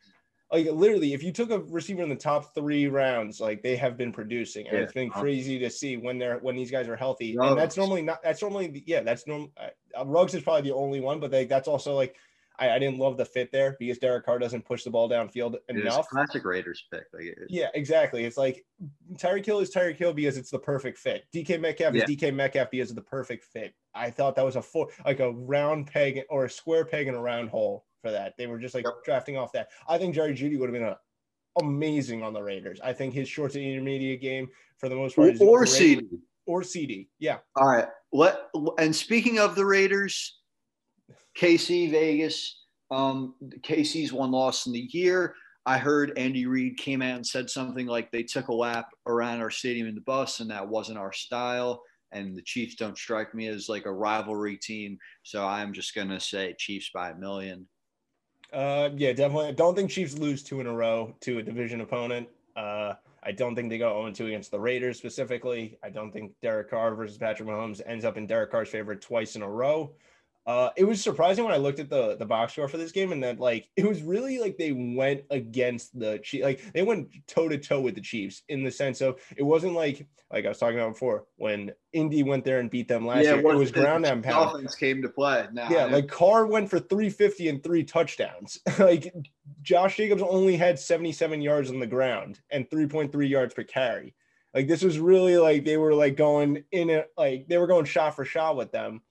like 0.53 0.67
literally 0.67 1.13
if 1.13 1.23
you 1.23 1.33
took 1.33 1.51
a 1.51 1.59
receiver 1.59 2.03
in 2.03 2.09
the 2.09 2.17
top 2.17 2.55
three 2.55 2.87
rounds 2.87 3.41
like 3.41 3.63
they 3.63 3.77
have 3.77 3.97
been 3.97 4.13
producing 4.13 4.67
and 4.67 4.79
yeah. 4.79 4.83
it's 4.83 4.93
been 4.93 5.11
crazy 5.11 5.59
to 5.59 5.69
see 5.69 5.97
when 5.97 6.19
they're 6.19 6.39
when 6.39 6.57
these 6.57 6.71
guys 6.71 6.89
are 6.89 6.97
healthy 6.97 7.37
Ruggs. 7.37 7.51
and 7.51 7.61
that's 7.61 7.77
normally 7.77 8.03
not 8.03 8.23
that's 8.23 8.41
normally 8.41 8.83
yeah 8.87 9.01
that's 9.01 9.27
normal 9.27 9.53
uh, 9.59 10.05
Ruggs 10.07 10.35
is 10.35 10.43
probably 10.43 10.69
the 10.71 10.75
only 10.75 11.01
one 11.01 11.21
but 11.21 11.31
they, 11.31 11.45
that's 11.45 11.69
also 11.69 11.95
like 11.95 12.17
I, 12.59 12.71
I 12.71 12.79
didn't 12.79 12.99
love 12.99 13.17
the 13.17 13.25
fit 13.25 13.51
there 13.53 13.77
because 13.79 13.99
Derek 13.99 14.25
Carr 14.25 14.39
doesn't 14.39 14.65
push 14.65 14.85
the 14.85 14.91
ball 14.91 15.09
downfield 15.09 15.57
enough. 15.69 16.09
classic 16.09 16.45
Raiders 16.45 16.85
pick. 16.93 17.05
Like 17.13 17.37
yeah, 17.49 17.69
exactly. 17.75 18.25
It's 18.25 18.37
like 18.37 18.65
Tyreek 19.15 19.47
Hill 19.47 19.61
is 19.61 19.73
Tyreek 19.73 19.97
Hill 19.97 20.13
because 20.13 20.37
it's 20.37 20.51
the 20.51 20.59
perfect 20.59 20.99
fit. 20.99 21.25
DK 21.35 21.61
Metcalf 21.61 21.95
yeah. 21.95 22.05
is 22.05 22.11
DK 22.11 22.35
Metcalf 22.35 22.71
because 22.71 22.91
of 22.91 22.97
the 22.97 23.03
perfect 23.03 23.45
fit. 23.45 23.75
I 23.95 24.11
thought 24.11 24.37
that 24.37 24.45
was 24.45 24.57
a 24.57 24.63
four, 24.63 24.89
like 25.05 25.21
a 25.21 25.33
round 25.33 25.87
peg 25.87 26.23
or 26.31 26.45
a 26.45 26.51
square 26.51 26.85
peg 26.85 27.09
in 27.09 27.15
a 27.15 27.21
round 27.21 27.51
hole 27.51 27.85
for 28.03 28.11
that. 28.11 28.35
They 28.37 28.47
were 28.47 28.59
just 28.59 28.75
like 28.75 28.85
yep. 28.85 28.95
drafting 29.05 29.37
off 29.37 29.53
that. 29.53 29.69
I 29.89 29.99
think 29.99 30.15
Jerry 30.15 30.35
Jeudy 30.35 30.59
would 30.59 30.69
have 30.69 30.75
been 30.75 30.89
a, 30.89 30.99
amazing 31.61 32.23
on 32.23 32.33
the 32.33 32.43
Raiders. 32.43 32.81
I 32.83 32.93
think 32.93 33.15
his 33.15 33.29
short 33.29 33.53
to 33.53 33.63
intermediate 33.63 34.21
game 34.21 34.49
for 34.79 34.89
the 34.89 34.97
most 34.97 35.17
part 35.17 35.35
is 35.35 35.41
or 35.41 35.65
CeeDee 35.65 36.19
or 36.47 36.63
CeeDee. 36.63 37.09
Yeah. 37.19 37.39
All 37.57 37.69
right. 37.69 37.87
What 38.11 38.51
and 38.79 38.95
speaking 38.95 39.39
of 39.39 39.55
the 39.55 39.65
Raiders, 39.65 40.39
KC 41.37 41.91
Vegas. 41.91 42.65
Um, 42.91 43.35
KC's 43.61 44.13
one 44.13 44.31
loss 44.31 44.67
in 44.67 44.73
the 44.73 44.89
year. 44.93 45.35
I 45.67 45.77
heard 45.77 46.17
Andy 46.17 46.47
Reid 46.47 46.79
came 46.79 47.03
out 47.03 47.17
and 47.17 47.27
said 47.27 47.51
something 47.51 47.87
like 47.87 48.11
they 48.11 48.23
took 48.23 48.49
a 48.49 48.55
lap 48.55 48.89
around 49.07 49.41
our 49.41 49.51
stadium 49.51 49.87
in 49.87 49.95
the 49.95 50.01
bus, 50.01 50.41
and 50.41 50.51
that 50.51 50.67
wasn't 50.67 50.99
our 50.99 51.13
style. 51.13 51.83
And 52.11 52.35
the 52.35 52.43
Chiefs 52.43 52.77
don't 52.77 52.97
strike 52.97 53.35
me 53.35 53.49
as 53.49 53.69
like 53.69 53.85
a 53.85 53.93
rivalry 53.93 54.57
team, 54.57 54.99
so 55.23 55.47
I'm 55.47 55.75
just 55.75 55.95
gonna 55.95 56.21
say 56.21 56.55
Chiefs 56.59 56.91
by 56.95 57.11
a 57.11 57.15
million. 57.15 57.69
Uh, 58.51 58.89
yeah, 58.97 59.13
definitely. 59.13 59.49
I 59.49 59.53
don't 59.53 59.75
think 59.75 59.91
Chiefs 59.91 60.17
lose 60.17 60.43
two 60.43 60.61
in 60.61 60.67
a 60.67 60.75
row 60.75 61.15
to 61.21 61.39
a 61.39 61.43
division 61.43 61.83
opponent. 61.83 62.29
Uh, 62.57 62.95
I 63.23 63.33
don't 63.33 63.55
think 63.55 63.69
they 63.69 63.77
go 63.77 64.01
0 64.01 64.13
2 64.13 64.27
against 64.27 64.51
the 64.51 64.59
Raiders 64.59 64.97
specifically. 64.97 65.79
I 65.85 65.91
don't 65.91 66.13
think 66.13 66.33
Derek 66.41 66.71
Carr 66.71 66.95
versus 66.95 67.19
Patrick 67.19 67.49
Mahomes 67.49 67.83
ends 67.85 68.07
up 68.07 68.17
in 68.17 68.27
Derek 68.27 68.51
Carr's 68.51 68.71
favor 68.71 68.95
twice 68.97 69.37
in 69.37 69.43
a 69.43 69.49
row. 69.49 69.93
Uh, 70.49 70.71
it 70.79 70.85
was 70.85 71.03
surprising 71.03 71.45
when 71.45 71.53
I 71.53 71.59
looked 71.59 71.79
at 71.79 71.91
the 71.91 72.17
the 72.17 72.25
box 72.25 72.55
score 72.55 72.69
for 72.69 72.79
this 72.79 72.91
game, 72.91 73.13
and 73.13 73.23
that 73.23 73.39
like 73.39 73.69
it 73.77 73.87
was 73.87 74.01
really 74.01 74.39
like 74.39 74.57
they 74.57 74.73
went 74.73 75.21
against 75.29 75.99
the 75.99 76.21
Chiefs, 76.21 76.43
like 76.43 76.73
they 76.73 76.81
went 76.81 77.11
toe 77.27 77.51
to 77.51 77.59
toe 77.59 77.83
with 77.83 77.95
the 77.95 78.01
Chiefs 78.01 78.45
in 78.49 78.65
the 78.65 78.71
sense 78.71 79.03
of 79.03 79.21
it 79.37 79.43
wasn't 79.43 79.75
like 79.75 80.07
like 80.33 80.47
I 80.47 80.49
was 80.49 80.57
talking 80.57 80.79
about 80.79 80.95
before 80.95 81.27
when 81.37 81.73
Indy 81.93 82.23
went 82.23 82.47
there 82.47 82.61
and 82.61 82.71
beat 82.71 82.89
them 82.89 83.07
last 83.07 83.25
yeah, 83.25 83.35
year. 83.35 83.53
It 83.53 83.57
was 83.57 83.71
ground 83.71 84.07
and 84.07 84.25
pound. 84.25 84.53
Dolphins 84.53 84.75
came 84.75 85.03
to 85.03 85.11
play. 85.11 85.47
Now, 85.53 85.69
yeah, 85.69 85.85
like 85.85 86.09
Carr 86.09 86.47
went 86.47 86.71
for 86.71 86.79
350 86.79 87.51
and 87.51 87.63
three 87.63 87.85
touchdowns. 87.85 88.59
like 88.79 89.13
Josh 89.61 89.99
Jacobs 89.99 90.23
only 90.23 90.57
had 90.57 90.79
77 90.79 91.43
yards 91.43 91.69
on 91.69 91.79
the 91.79 91.87
ground 91.87 92.41
and 92.51 92.69
3.3 92.71 93.29
yards 93.29 93.53
per 93.53 93.65
carry. 93.65 94.15
Like 94.55 94.67
this 94.67 94.83
was 94.83 94.99
really 94.99 95.37
like 95.37 95.67
they 95.67 95.77
were 95.77 95.93
like 95.93 96.17
going 96.17 96.65
in 96.73 96.89
it, 96.89 97.11
like 97.19 97.49
they 97.49 97.59
were 97.59 97.67
going 97.67 97.85
shot 97.85 98.17
for 98.17 98.25
shot 98.25 98.57
with 98.57 98.73
them 98.73 99.03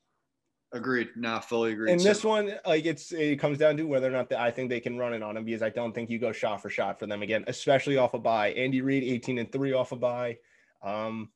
Agreed. 0.73 1.09
Nah, 1.15 1.39
fully 1.39 1.71
agreed. 1.71 1.91
And 1.91 2.01
so, 2.01 2.07
this 2.09 2.23
one, 2.25 2.53
like 2.65 2.85
it's 2.85 3.13
it 3.13 3.39
comes 3.39 3.57
down 3.57 3.77
to 3.77 3.83
whether 3.83 4.07
or 4.07 4.11
not 4.11 4.27
the, 4.27 4.39
I 4.39 4.51
think 4.51 4.69
they 4.69 4.81
can 4.81 4.97
run 4.97 5.13
it 5.13 5.23
on 5.23 5.37
him 5.37 5.45
because 5.45 5.61
I 5.61 5.69
don't 5.69 5.93
think 5.93 6.09
you 6.09 6.19
go 6.19 6.33
shot 6.33 6.61
for 6.61 6.69
shot 6.69 6.99
for 6.99 7.07
them 7.07 7.21
again, 7.21 7.45
especially 7.47 7.95
off 7.97 8.13
a 8.13 8.17
of 8.17 8.23
bye. 8.23 8.49
Andy 8.51 8.81
Reid, 8.81 9.03
18 9.03 9.37
and 9.37 9.51
3 9.51 9.73
off 9.73 9.91
a 9.91 9.95
of 9.95 10.01
bye. 10.01 10.37
Um 10.83 11.29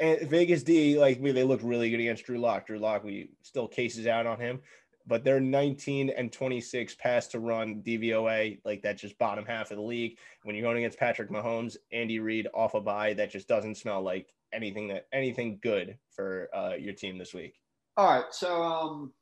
and 0.00 0.28
Vegas 0.28 0.64
D, 0.64 0.98
like 0.98 1.20
we 1.20 1.30
they 1.30 1.44
looked 1.44 1.62
really 1.62 1.88
good 1.88 2.00
against 2.00 2.24
Drew 2.24 2.38
Lock. 2.38 2.66
Drew 2.66 2.80
Lock, 2.80 3.04
we 3.04 3.30
still 3.42 3.68
cases 3.68 4.08
out 4.08 4.26
on 4.26 4.40
him. 4.40 4.60
but 5.06 5.22
they're 5.22 5.40
19 5.40 6.10
and 6.10 6.32
26 6.32 6.94
pass 6.96 7.28
to 7.28 7.38
run 7.38 7.82
DVOA, 7.82 8.58
like 8.64 8.82
that's 8.82 9.02
just 9.02 9.18
bottom 9.18 9.44
half 9.44 9.70
of 9.70 9.76
the 9.76 9.82
league. 9.82 10.18
When 10.42 10.56
you're 10.56 10.64
going 10.64 10.78
against 10.78 10.98
Patrick 10.98 11.30
Mahomes, 11.30 11.76
Andy 11.92 12.18
Reid 12.18 12.48
off 12.54 12.74
a 12.74 12.80
bye, 12.80 13.12
that 13.14 13.30
just 13.30 13.46
doesn't 13.46 13.76
smell 13.76 14.02
like 14.02 14.32
anything 14.52 14.88
that 14.88 15.06
anything 15.12 15.58
good 15.62 15.98
for 16.10 16.48
uh, 16.54 16.74
your 16.78 16.94
team 16.94 17.18
this 17.18 17.34
week. 17.34 17.60
All 17.96 18.08
right, 18.08 18.24
so 18.32 18.62
um, 18.62 19.12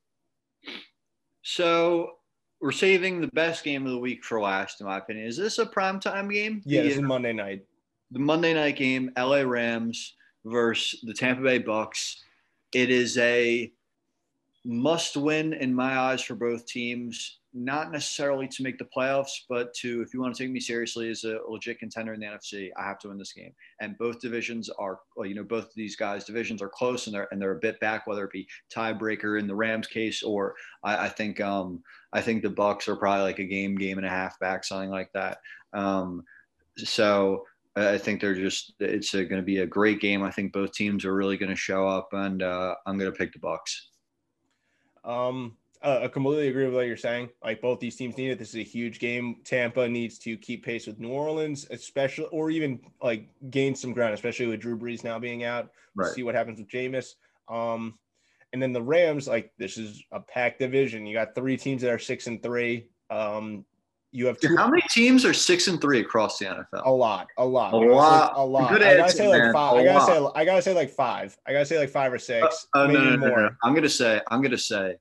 so 1.42 2.12
we're 2.60 2.72
saving 2.72 3.20
the 3.20 3.28
best 3.28 3.64
game 3.64 3.84
of 3.84 3.92
the 3.92 3.98
week 3.98 4.24
for 4.24 4.40
last, 4.40 4.80
in 4.80 4.86
my 4.86 4.98
opinion. 4.98 5.26
Is 5.26 5.36
this 5.36 5.58
a 5.58 5.66
primetime 5.66 6.32
game? 6.32 6.62
Yeah, 6.64 6.82
the, 6.82 6.88
this 6.88 6.96
is 6.96 7.02
Monday 7.02 7.32
night. 7.32 7.64
The 8.12 8.20
Monday 8.20 8.54
night 8.54 8.76
game, 8.76 9.10
LA 9.18 9.42
Rams 9.42 10.14
versus 10.44 11.00
the 11.02 11.12
Tampa 11.12 11.42
Bay 11.42 11.60
Bucs. 11.60 12.16
It 12.72 12.88
is 12.88 13.18
a 13.18 13.70
must 14.64 15.16
win 15.16 15.52
in 15.52 15.74
my 15.74 15.98
eyes 15.98 16.22
for 16.22 16.34
both 16.34 16.66
teams. 16.66 17.40
Not 17.54 17.92
necessarily 17.92 18.48
to 18.48 18.62
make 18.62 18.78
the 18.78 18.88
playoffs, 18.96 19.42
but 19.48 19.74
to, 19.74 20.00
if 20.00 20.14
you 20.14 20.20
want 20.20 20.34
to 20.34 20.42
take 20.42 20.50
me 20.50 20.60
seriously 20.60 21.10
as 21.10 21.24
a 21.24 21.38
legit 21.46 21.78
contender 21.78 22.14
in 22.14 22.20
the 22.20 22.26
NFC, 22.26 22.70
I 22.78 22.84
have 22.84 22.98
to 23.00 23.08
win 23.08 23.18
this 23.18 23.32
game. 23.32 23.52
And 23.80 23.98
both 23.98 24.20
divisions 24.20 24.70
are, 24.70 25.00
you 25.22 25.34
know, 25.34 25.44
both 25.44 25.64
of 25.64 25.74
these 25.76 25.94
guys' 25.94 26.24
divisions 26.24 26.62
are 26.62 26.70
close 26.70 27.06
and 27.06 27.14
they're 27.14 27.28
and 27.30 27.40
they're 27.40 27.56
a 27.56 27.60
bit 27.60 27.78
back, 27.80 28.06
whether 28.06 28.24
it 28.24 28.32
be 28.32 28.48
tiebreaker 28.74 29.38
in 29.38 29.46
the 29.46 29.54
Rams 29.54 29.86
case 29.86 30.22
or 30.22 30.54
I, 30.82 31.06
I 31.06 31.08
think 31.10 31.40
um 31.40 31.82
I 32.12 32.20
think 32.20 32.42
the 32.42 32.48
Bucs 32.48 32.88
are 32.88 32.96
probably 32.96 33.24
like 33.24 33.38
a 33.38 33.44
game, 33.44 33.76
game 33.76 33.98
and 33.98 34.06
a 34.06 34.10
half 34.10 34.38
back, 34.38 34.64
something 34.64 34.90
like 34.90 35.12
that. 35.12 35.38
Um, 35.72 36.24
so 36.78 37.44
I 37.74 37.96
think 37.96 38.20
they're 38.20 38.34
just 38.34 38.74
it's 38.80 39.12
going 39.12 39.28
to 39.28 39.42
be 39.42 39.58
a 39.58 39.66
great 39.66 40.00
game. 40.00 40.22
I 40.22 40.30
think 40.30 40.52
both 40.52 40.72
teams 40.72 41.04
are 41.04 41.14
really 41.14 41.38
going 41.38 41.50
to 41.50 41.56
show 41.56 41.88
up, 41.88 42.08
and 42.12 42.42
uh, 42.42 42.74
I'm 42.86 42.98
going 42.98 43.10
to 43.10 43.16
pick 43.16 43.32
the 43.32 43.38
Bucs. 43.38 43.80
Um, 45.04 45.56
uh, 45.82 46.00
I 46.02 46.08
completely 46.08 46.48
agree 46.48 46.64
with 46.64 46.74
what 46.74 46.86
you're 46.86 46.96
saying. 46.96 47.30
Like 47.42 47.60
both 47.60 47.80
these 47.80 47.96
teams 47.96 48.16
need 48.16 48.30
it. 48.30 48.38
This 48.38 48.50
is 48.50 48.56
a 48.56 48.62
huge 48.64 48.98
game. 48.98 49.36
Tampa 49.44 49.88
needs 49.88 50.18
to 50.20 50.36
keep 50.36 50.64
pace 50.64 50.86
with 50.86 50.98
New 50.98 51.10
Orleans, 51.10 51.66
especially, 51.70 52.26
or 52.26 52.50
even 52.50 52.80
like 53.02 53.28
gain 53.50 53.74
some 53.74 53.92
ground, 53.92 54.14
especially 54.14 54.46
with 54.46 54.60
Drew 54.60 54.78
Brees 54.78 55.04
now 55.04 55.18
being 55.18 55.44
out. 55.44 55.70
Right. 55.94 56.12
See 56.12 56.22
what 56.22 56.34
happens 56.34 56.58
with 56.58 56.68
Jameis. 56.68 57.14
Um, 57.48 57.98
and 58.52 58.62
then 58.62 58.72
the 58.72 58.82
Rams, 58.82 59.26
like 59.26 59.52
this 59.58 59.78
is 59.78 60.02
a 60.12 60.20
packed 60.20 60.58
division. 60.58 61.06
You 61.06 61.14
got 61.14 61.34
three 61.34 61.56
teams 61.56 61.82
that 61.82 61.90
are 61.90 61.98
six 61.98 62.26
and 62.26 62.42
three. 62.42 62.86
Um, 63.10 63.64
you 64.12 64.26
have 64.26 64.38
two. 64.38 64.54
How 64.56 64.68
many 64.68 64.82
teams 64.90 65.24
are 65.24 65.32
six 65.32 65.68
and 65.68 65.80
three 65.80 66.00
across 66.00 66.38
the 66.38 66.44
NFL? 66.44 66.82
A 66.84 66.90
lot, 66.90 67.28
a 67.38 67.44
lot, 67.44 67.72
a 67.72 67.76
lot, 67.78 68.32
a 68.36 68.44
lot. 68.44 68.70
Good 68.70 68.82
I 68.82 68.98
gotta 68.98 69.12
say 69.12 69.26
like 69.26 69.52
five. 69.54 69.74
I 69.74 69.84
gotta 69.84 70.04
say, 70.04 70.28
I 70.34 70.44
gotta 70.44 70.62
say 70.62 70.74
like 70.74 70.90
five. 70.90 71.36
I 71.46 71.52
gotta 71.52 71.64
say 71.64 71.78
like 71.78 71.88
five 71.88 72.12
or 72.12 72.18
six, 72.18 72.66
uh, 72.76 72.80
uh, 72.80 72.86
maybe 72.88 72.98
no, 72.98 73.16
no, 73.16 73.28
more. 73.28 73.40
No, 73.40 73.50
I'm 73.64 73.74
gonna 73.74 73.88
say, 73.88 74.20
I'm 74.30 74.42
gonna 74.42 74.58
say, 74.58 74.96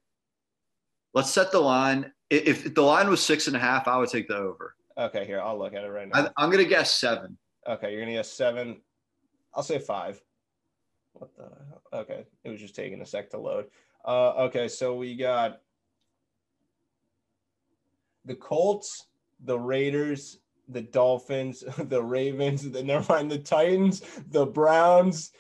let's 1.14 1.30
set 1.30 1.51
the 1.51 1.59
line. 1.59 2.12
If, 2.30 2.66
if, 2.66 2.74
the 2.74 2.82
line 2.82 3.09
was 3.09 3.22
six 3.24 3.47
and 3.47 3.55
a 3.55 3.59
half, 3.59 3.88
I 3.88 3.97
would 3.97 4.09
take 4.09 4.28
the 4.28 4.38
over. 4.38 4.76
Okay, 4.97 5.26
here 5.26 5.41
I'll 5.41 5.57
look 5.57 5.74
at 5.74 5.84
it 5.84 5.89
right 5.89 6.07
now. 6.07 6.30
I, 6.38 6.43
am 6.43 6.51
gonna 6.51 6.64
guess 6.64 6.95
seven. 6.95 7.38
Okay, 7.68 7.91
you're 7.91 8.01
gonna 8.01 8.14
guess 8.14 8.32
seven. 8.32 8.82
I'll 9.53 9.64
say 9.64 9.80
five. 9.80 10.22
What 11.14 11.36
the? 11.36 11.43
Hell? 11.43 11.82
Okay, 12.01 12.26
it 12.43 12.49
was 12.49 12.59
just 12.59 12.76
taking 12.76 13.01
a 13.01 13.05
sec 13.05 13.30
to 13.32 13.38
load. 13.38 13.66
Uh, 14.05 14.30
okay, 14.45 14.68
so 14.68 14.95
we 14.95 15.16
got 15.16 15.62
the 18.26 18.36
Colts, 18.36 19.07
the 19.43 19.59
Raiders, 19.59 20.39
the 20.70 20.82
Dolphins, 20.82 21.64
the 21.78 22.01
Ravens, 22.01 22.70
the 22.70 22.84
never 22.84 23.05
mind 23.12 23.32
the 23.32 23.39
Titans, 23.39 24.01
the 24.30 24.45
Browns, 24.45 25.32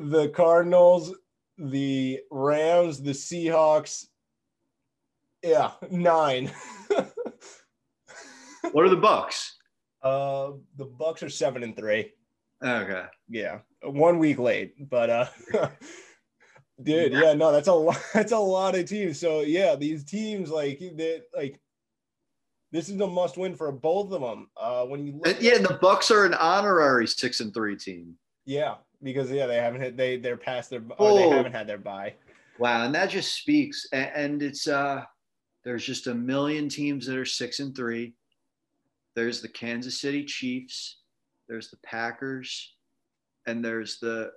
the 0.00 0.28
Cardinals, 0.30 1.14
the 1.58 2.20
Rams, 2.30 3.02
the 3.02 3.12
Seahawks. 3.12 4.06
Yeah, 5.44 5.72
nine. 5.90 6.50
what 8.72 8.84
are 8.84 8.88
the 8.88 8.96
Bucs? 8.96 9.50
Uh, 10.02 10.52
the 10.76 10.86
Bucs 10.86 11.22
are 11.22 11.28
seven 11.28 11.62
and 11.62 11.76
three. 11.76 12.12
Okay. 12.64 13.04
Yeah, 13.28 13.58
one 13.82 14.18
week 14.18 14.38
late, 14.38 14.88
but 14.88 15.10
uh, 15.10 15.26
dude, 16.82 17.12
yeah, 17.12 17.34
no, 17.34 17.52
that's 17.52 17.68
a 17.68 17.74
lot. 17.74 18.02
That's 18.14 18.32
a 18.32 18.38
lot 18.38 18.74
of 18.74 18.88
teams. 18.88 19.20
So 19.20 19.40
yeah, 19.42 19.76
these 19.76 20.02
teams 20.04 20.48
like 20.48 20.78
that, 20.78 21.24
like 21.36 21.60
this 22.72 22.88
is 22.88 22.98
a 22.98 23.06
must 23.06 23.36
win 23.36 23.54
for 23.54 23.70
both 23.70 24.12
of 24.12 24.22
them. 24.22 24.48
Uh, 24.56 24.86
when 24.86 25.06
you 25.06 25.20
look 25.22 25.42
yeah, 25.42 25.58
the 25.58 25.78
Bucs 25.82 26.10
are 26.10 26.24
an 26.24 26.34
honorary 26.34 27.06
six 27.06 27.40
and 27.40 27.52
three 27.52 27.76
team. 27.76 28.14
Yeah, 28.46 28.76
because 29.02 29.30
yeah, 29.30 29.46
they 29.46 29.56
haven't 29.56 29.82
hit 29.82 29.96
they 29.98 30.16
they're 30.16 30.38
past 30.38 30.70
their 30.70 30.82
oh. 30.98 31.16
they 31.16 31.28
haven't 31.28 31.52
had 31.52 31.66
their 31.66 31.76
bye. 31.76 32.14
Wow, 32.58 32.84
and 32.84 32.94
that 32.94 33.10
just 33.10 33.34
speaks, 33.34 33.86
and, 33.92 34.10
and 34.14 34.42
it's 34.42 34.68
uh, 34.68 35.04
there's 35.64 35.84
just 35.84 36.06
a 36.06 36.14
million 36.14 36.68
teams 36.68 37.06
that 37.06 37.16
are 37.16 37.24
six 37.24 37.60
and 37.60 37.74
three. 37.74 38.14
There's 39.14 39.40
the 39.40 39.48
Kansas 39.48 40.00
City 40.00 40.24
Chiefs, 40.24 40.98
there's 41.48 41.70
the 41.70 41.76
Packers, 41.78 42.74
and 43.46 43.64
there's 43.64 43.98
the 43.98 44.32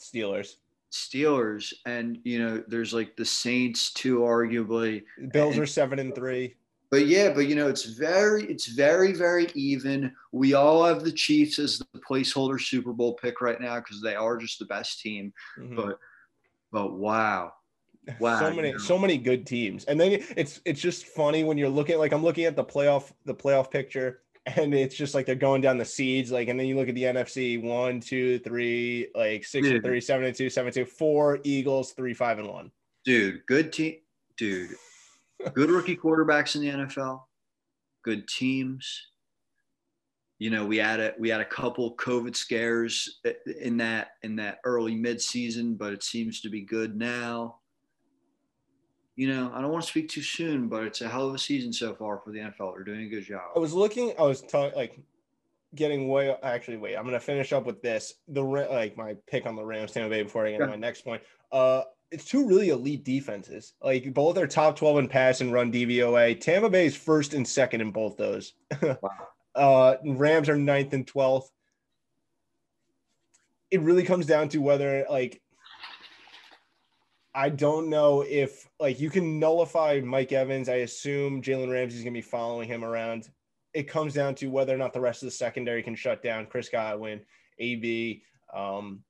Steelers. 0.00 0.56
Steelers, 0.92 1.72
and 1.86 2.18
you 2.24 2.38
know, 2.38 2.62
there's 2.68 2.92
like 2.92 3.16
the 3.16 3.24
Saints 3.24 3.92
too, 3.92 4.18
arguably. 4.18 5.02
Bills 5.32 5.54
and, 5.54 5.62
are 5.62 5.66
seven 5.66 5.98
and 5.98 6.14
three 6.14 6.54
but 6.92 7.06
yeah, 7.06 7.32
but 7.32 7.46
you 7.46 7.54
know, 7.54 7.68
it's 7.68 7.86
very, 7.86 8.44
it's 8.44 8.66
very, 8.66 9.14
very 9.14 9.46
even. 9.54 10.14
We 10.30 10.52
all 10.52 10.84
have 10.84 11.02
the 11.02 11.10
Chiefs 11.10 11.58
as 11.58 11.78
the 11.78 11.98
placeholder 11.98 12.60
Super 12.60 12.92
Bowl 12.92 13.14
pick 13.14 13.40
right 13.40 13.58
now 13.58 13.76
because 13.76 14.02
they 14.02 14.14
are 14.14 14.36
just 14.36 14.58
the 14.58 14.66
best 14.66 15.00
team. 15.00 15.32
Mm-hmm. 15.58 15.74
But, 15.74 15.98
but 16.70 16.92
wow, 16.92 17.54
wow, 18.18 18.38
so 18.38 18.52
many, 18.52 18.68
you 18.68 18.74
know. 18.74 18.80
so 18.80 18.98
many 18.98 19.16
good 19.18 19.46
teams. 19.46 19.84
And 19.84 20.00
then 20.00 20.22
it's, 20.36 20.60
it's 20.64 20.80
just 20.80 21.06
funny 21.06 21.44
when 21.44 21.58
you're 21.58 21.68
looking 21.68 21.98
like 21.98 22.12
I'm 22.12 22.22
looking 22.22 22.44
at 22.44 22.56
the 22.56 22.64
playoff, 22.64 23.12
the 23.24 23.34
playoff 23.34 23.70
picture, 23.70 24.22
and 24.46 24.74
it's 24.74 24.96
just 24.96 25.14
like 25.14 25.26
they're 25.26 25.34
going 25.34 25.60
down 25.60 25.78
the 25.78 25.84
seeds. 25.84 26.32
Like, 26.32 26.48
and 26.48 26.58
then 26.58 26.66
you 26.66 26.76
look 26.76 26.88
at 26.88 26.94
the 26.94 27.04
NFC: 27.04 27.62
one, 27.62 28.00
two, 28.00 28.38
three, 28.40 29.08
like 29.14 29.44
six 29.44 29.66
Dude. 29.66 29.76
and 29.76 29.84
three, 29.84 30.00
seven 30.00 30.26
and 30.26 30.34
two, 30.34 30.50
seven 30.50 30.68
and 30.68 30.74
two, 30.74 30.84
four 30.84 31.38
Eagles, 31.44 31.92
three, 31.92 32.14
five 32.14 32.38
and 32.38 32.48
one. 32.48 32.70
Dude, 33.04 33.44
good 33.46 33.72
team. 33.72 33.96
Dude, 34.36 34.70
good 35.54 35.70
rookie 35.70 35.96
quarterbacks 35.96 36.56
in 36.56 36.62
the 36.62 36.84
NFL, 36.84 37.22
good 38.02 38.26
teams. 38.26 39.06
You 40.38 40.50
know, 40.50 40.66
we 40.66 40.78
had 40.78 40.98
a 40.98 41.14
we 41.20 41.28
had 41.28 41.40
a 41.40 41.44
couple 41.44 41.94
COVID 41.96 42.34
scares 42.34 43.20
in 43.60 43.76
that 43.76 44.12
in 44.22 44.34
that 44.36 44.58
early 44.64 44.96
mid 44.96 45.20
season, 45.20 45.74
but 45.74 45.92
it 45.92 46.02
seems 46.02 46.40
to 46.40 46.48
be 46.48 46.62
good 46.62 46.96
now. 46.96 47.58
You 49.22 49.32
know, 49.32 49.52
I 49.54 49.60
don't 49.60 49.70
want 49.70 49.84
to 49.84 49.88
speak 49.88 50.08
too 50.08 50.20
soon, 50.20 50.66
but 50.66 50.82
it's 50.82 51.00
a 51.00 51.08
hell 51.08 51.28
of 51.28 51.34
a 51.36 51.38
season 51.38 51.72
so 51.72 51.94
far 51.94 52.18
for 52.18 52.32
the 52.32 52.40
NFL. 52.40 52.74
They're 52.74 52.82
doing 52.82 53.02
a 53.02 53.08
good 53.08 53.24
job. 53.24 53.42
I 53.54 53.60
was 53.60 53.72
looking. 53.72 54.12
I 54.18 54.22
was 54.22 54.40
talking 54.40 54.76
like 54.76 54.98
getting 55.76 56.08
way. 56.08 56.34
Actually, 56.42 56.78
wait. 56.78 56.96
I'm 56.96 57.04
gonna 57.04 57.20
finish 57.20 57.52
up 57.52 57.64
with 57.64 57.80
this. 57.82 58.14
The 58.26 58.42
like 58.42 58.96
my 58.96 59.14
pick 59.28 59.46
on 59.46 59.54
the 59.54 59.64
Rams 59.64 59.92
Tampa 59.92 60.10
Bay 60.10 60.24
before 60.24 60.44
I 60.44 60.50
get 60.50 60.58
to 60.58 60.66
my 60.66 60.74
next 60.74 61.02
point. 61.02 61.22
Uh, 61.52 61.82
it's 62.10 62.24
two 62.24 62.48
really 62.48 62.70
elite 62.70 63.04
defenses. 63.04 63.74
Like 63.80 64.12
both 64.12 64.36
are 64.38 64.48
top 64.48 64.74
12 64.74 64.98
in 64.98 65.08
pass 65.08 65.40
and 65.40 65.52
run 65.52 65.70
DVOA. 65.70 66.40
Tampa 66.40 66.68
Bay 66.68 66.86
is 66.86 66.96
first 66.96 67.32
and 67.32 67.46
second 67.46 67.80
in 67.80 67.92
both 67.92 68.16
those. 68.16 68.54
Wow. 68.82 68.98
uh, 69.54 69.96
Rams 70.04 70.48
are 70.48 70.56
ninth 70.56 70.94
and 70.94 71.06
12th. 71.06 71.46
It 73.70 73.82
really 73.82 74.02
comes 74.02 74.26
down 74.26 74.48
to 74.48 74.58
whether 74.58 75.06
like 75.08 75.40
I 77.34 77.48
don't 77.48 77.88
know 77.88 78.22
if 78.22 78.68
like 78.78 79.00
you 79.00 79.10
can 79.10 79.38
nullify 79.38 80.00
Mike 80.04 80.32
Evans. 80.32 80.68
I 80.68 80.76
assume 80.76 81.42
Jalen 81.42 81.70
Ramsey's 81.70 82.02
gonna 82.02 82.12
be 82.12 82.20
following 82.20 82.68
him 82.68 82.84
around. 82.84 83.28
It 83.72 83.84
comes 83.84 84.12
down 84.12 84.34
to 84.36 84.48
whether 84.48 84.74
or 84.74 84.78
not 84.78 84.92
the 84.92 85.00
rest 85.00 85.22
of 85.22 85.26
the 85.26 85.32
secondary 85.32 85.82
can 85.82 85.94
shut 85.94 86.22
down 86.22 86.46
Chris 86.46 86.68
Godwin, 86.68 87.22
AB, 87.58 88.22
um, 88.52 89.02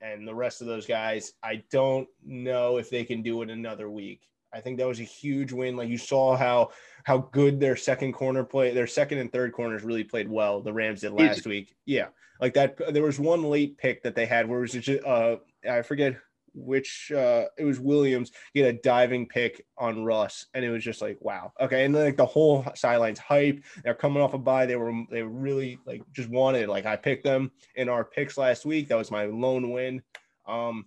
and 0.00 0.26
the 0.26 0.34
rest 0.34 0.60
of 0.60 0.66
those 0.66 0.86
guys, 0.86 1.32
I 1.42 1.62
don't 1.70 2.08
know 2.24 2.76
if 2.76 2.90
they 2.90 3.04
can 3.04 3.22
do 3.22 3.42
it 3.42 3.50
another 3.50 3.90
week. 3.90 4.28
I 4.52 4.60
think 4.60 4.78
that 4.78 4.86
was 4.86 5.00
a 5.00 5.04
huge 5.04 5.52
win. 5.52 5.76
Like 5.76 5.88
you 5.88 5.96
saw 5.96 6.36
how 6.36 6.70
how 7.04 7.18
good 7.18 7.58
their 7.58 7.76
second 7.76 8.12
corner 8.12 8.44
play, 8.44 8.74
their 8.74 8.86
second 8.86 9.18
and 9.18 9.32
third 9.32 9.52
corners 9.52 9.82
really 9.82 10.04
played 10.04 10.28
well. 10.28 10.60
The 10.60 10.72
Rams 10.72 11.00
did 11.00 11.12
last 11.12 11.46
week. 11.46 11.74
Yeah, 11.86 12.08
like 12.40 12.54
that. 12.54 12.76
There 12.92 13.02
was 13.02 13.18
one 13.18 13.44
late 13.44 13.78
pick 13.78 14.02
that 14.02 14.14
they 14.14 14.26
had 14.26 14.48
where 14.48 14.58
it 14.58 14.62
was 14.62 14.72
just, 14.72 15.04
uh, 15.04 15.36
I 15.68 15.82
forget 15.82 16.16
which 16.54 17.12
uh 17.12 17.44
it 17.58 17.64
was 17.64 17.80
Williams. 17.80 18.32
Had 18.54 18.66
a 18.66 18.72
diving 18.72 19.26
pick 19.26 19.64
on 19.78 20.04
Russ, 20.04 20.46
and 20.54 20.64
it 20.64 20.70
was 20.70 20.84
just 20.84 21.02
like 21.02 21.18
wow, 21.20 21.52
okay. 21.60 21.84
And 21.84 21.94
then 21.94 22.04
like 22.04 22.16
the 22.16 22.26
whole 22.26 22.64
sidelines 22.74 23.18
hype. 23.18 23.62
They're 23.84 23.94
coming 23.94 24.22
off 24.22 24.34
a 24.34 24.38
bye. 24.38 24.66
They 24.66 24.76
were 24.76 24.92
they 25.10 25.22
really 25.22 25.78
like 25.86 26.02
just 26.12 26.28
wanted. 26.28 26.68
Like 26.68 26.86
I 26.86 26.96
picked 26.96 27.24
them 27.24 27.50
in 27.74 27.88
our 27.88 28.04
picks 28.04 28.36
last 28.36 28.64
week. 28.64 28.88
That 28.88 28.98
was 28.98 29.10
my 29.10 29.24
lone 29.24 29.70
win. 29.70 30.02
Um, 30.46 30.86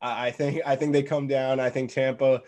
I, 0.00 0.28
I 0.28 0.30
think 0.30 0.62
I 0.66 0.76
think 0.76 0.92
they 0.92 1.02
come 1.02 1.26
down. 1.26 1.60
I 1.60 1.70
think 1.70 1.92
Tampa. 1.92 2.42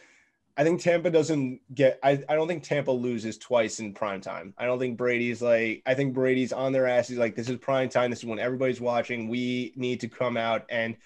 I 0.56 0.64
think 0.64 0.80
Tampa 0.80 1.08
doesn't 1.10 1.60
get. 1.72 2.00
I, 2.02 2.22
I 2.28 2.34
don't 2.34 2.48
think 2.48 2.64
Tampa 2.64 2.90
loses 2.90 3.38
twice 3.38 3.78
in 3.78 3.94
prime 3.94 4.20
time. 4.20 4.54
I 4.58 4.66
don't 4.66 4.80
think 4.80 4.96
Brady's 4.98 5.40
like. 5.40 5.82
I 5.86 5.94
think 5.94 6.14
Brady's 6.14 6.52
on 6.52 6.72
their 6.72 6.86
ass. 6.86 7.08
He's 7.08 7.18
like, 7.18 7.36
this 7.36 7.48
is 7.48 7.58
prime 7.58 7.88
time. 7.88 8.10
This 8.10 8.20
is 8.20 8.24
when 8.24 8.40
everybody's 8.40 8.80
watching. 8.80 9.28
We 9.28 9.72
need 9.76 10.00
to 10.00 10.08
come 10.08 10.36
out 10.36 10.64
and 10.68 10.96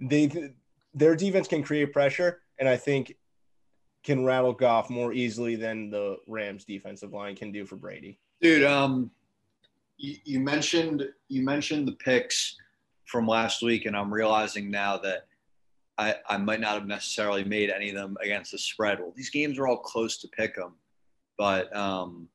they 0.00 0.52
their 0.94 1.16
defense 1.16 1.48
can 1.48 1.62
create 1.62 1.92
pressure, 1.92 2.42
and 2.58 2.68
I 2.68 2.76
think 2.76 3.16
can 4.04 4.24
rattle 4.24 4.52
Goff 4.52 4.90
more 4.90 5.12
easily 5.12 5.56
than 5.56 5.90
the 5.90 6.18
Rams 6.26 6.64
defensive 6.64 7.12
line 7.12 7.34
can 7.34 7.50
do 7.50 7.64
for 7.64 7.76
Brady. 7.76 8.18
Dude, 8.40 8.64
um, 8.64 9.10
you, 9.96 10.16
you 10.24 10.40
mentioned 10.40 11.08
you 11.28 11.42
mentioned 11.42 11.88
the 11.88 11.92
picks 11.92 12.56
from 13.06 13.26
last 13.26 13.62
week, 13.62 13.86
and 13.86 13.96
I'm 13.96 14.12
realizing 14.12 14.70
now 14.70 14.98
that 14.98 15.26
I, 15.98 16.16
I 16.28 16.36
might 16.36 16.60
not 16.60 16.74
have 16.74 16.86
necessarily 16.86 17.44
made 17.44 17.70
any 17.70 17.90
of 17.90 17.94
them 17.94 18.16
against 18.22 18.52
the 18.52 18.58
spread. 18.58 18.98
Well, 18.98 19.12
these 19.16 19.30
games 19.30 19.58
are 19.58 19.66
all 19.66 19.78
close 19.78 20.18
to 20.18 20.28
pick 20.28 20.56
them, 20.56 20.74
but 21.38 21.74
um, 21.76 22.28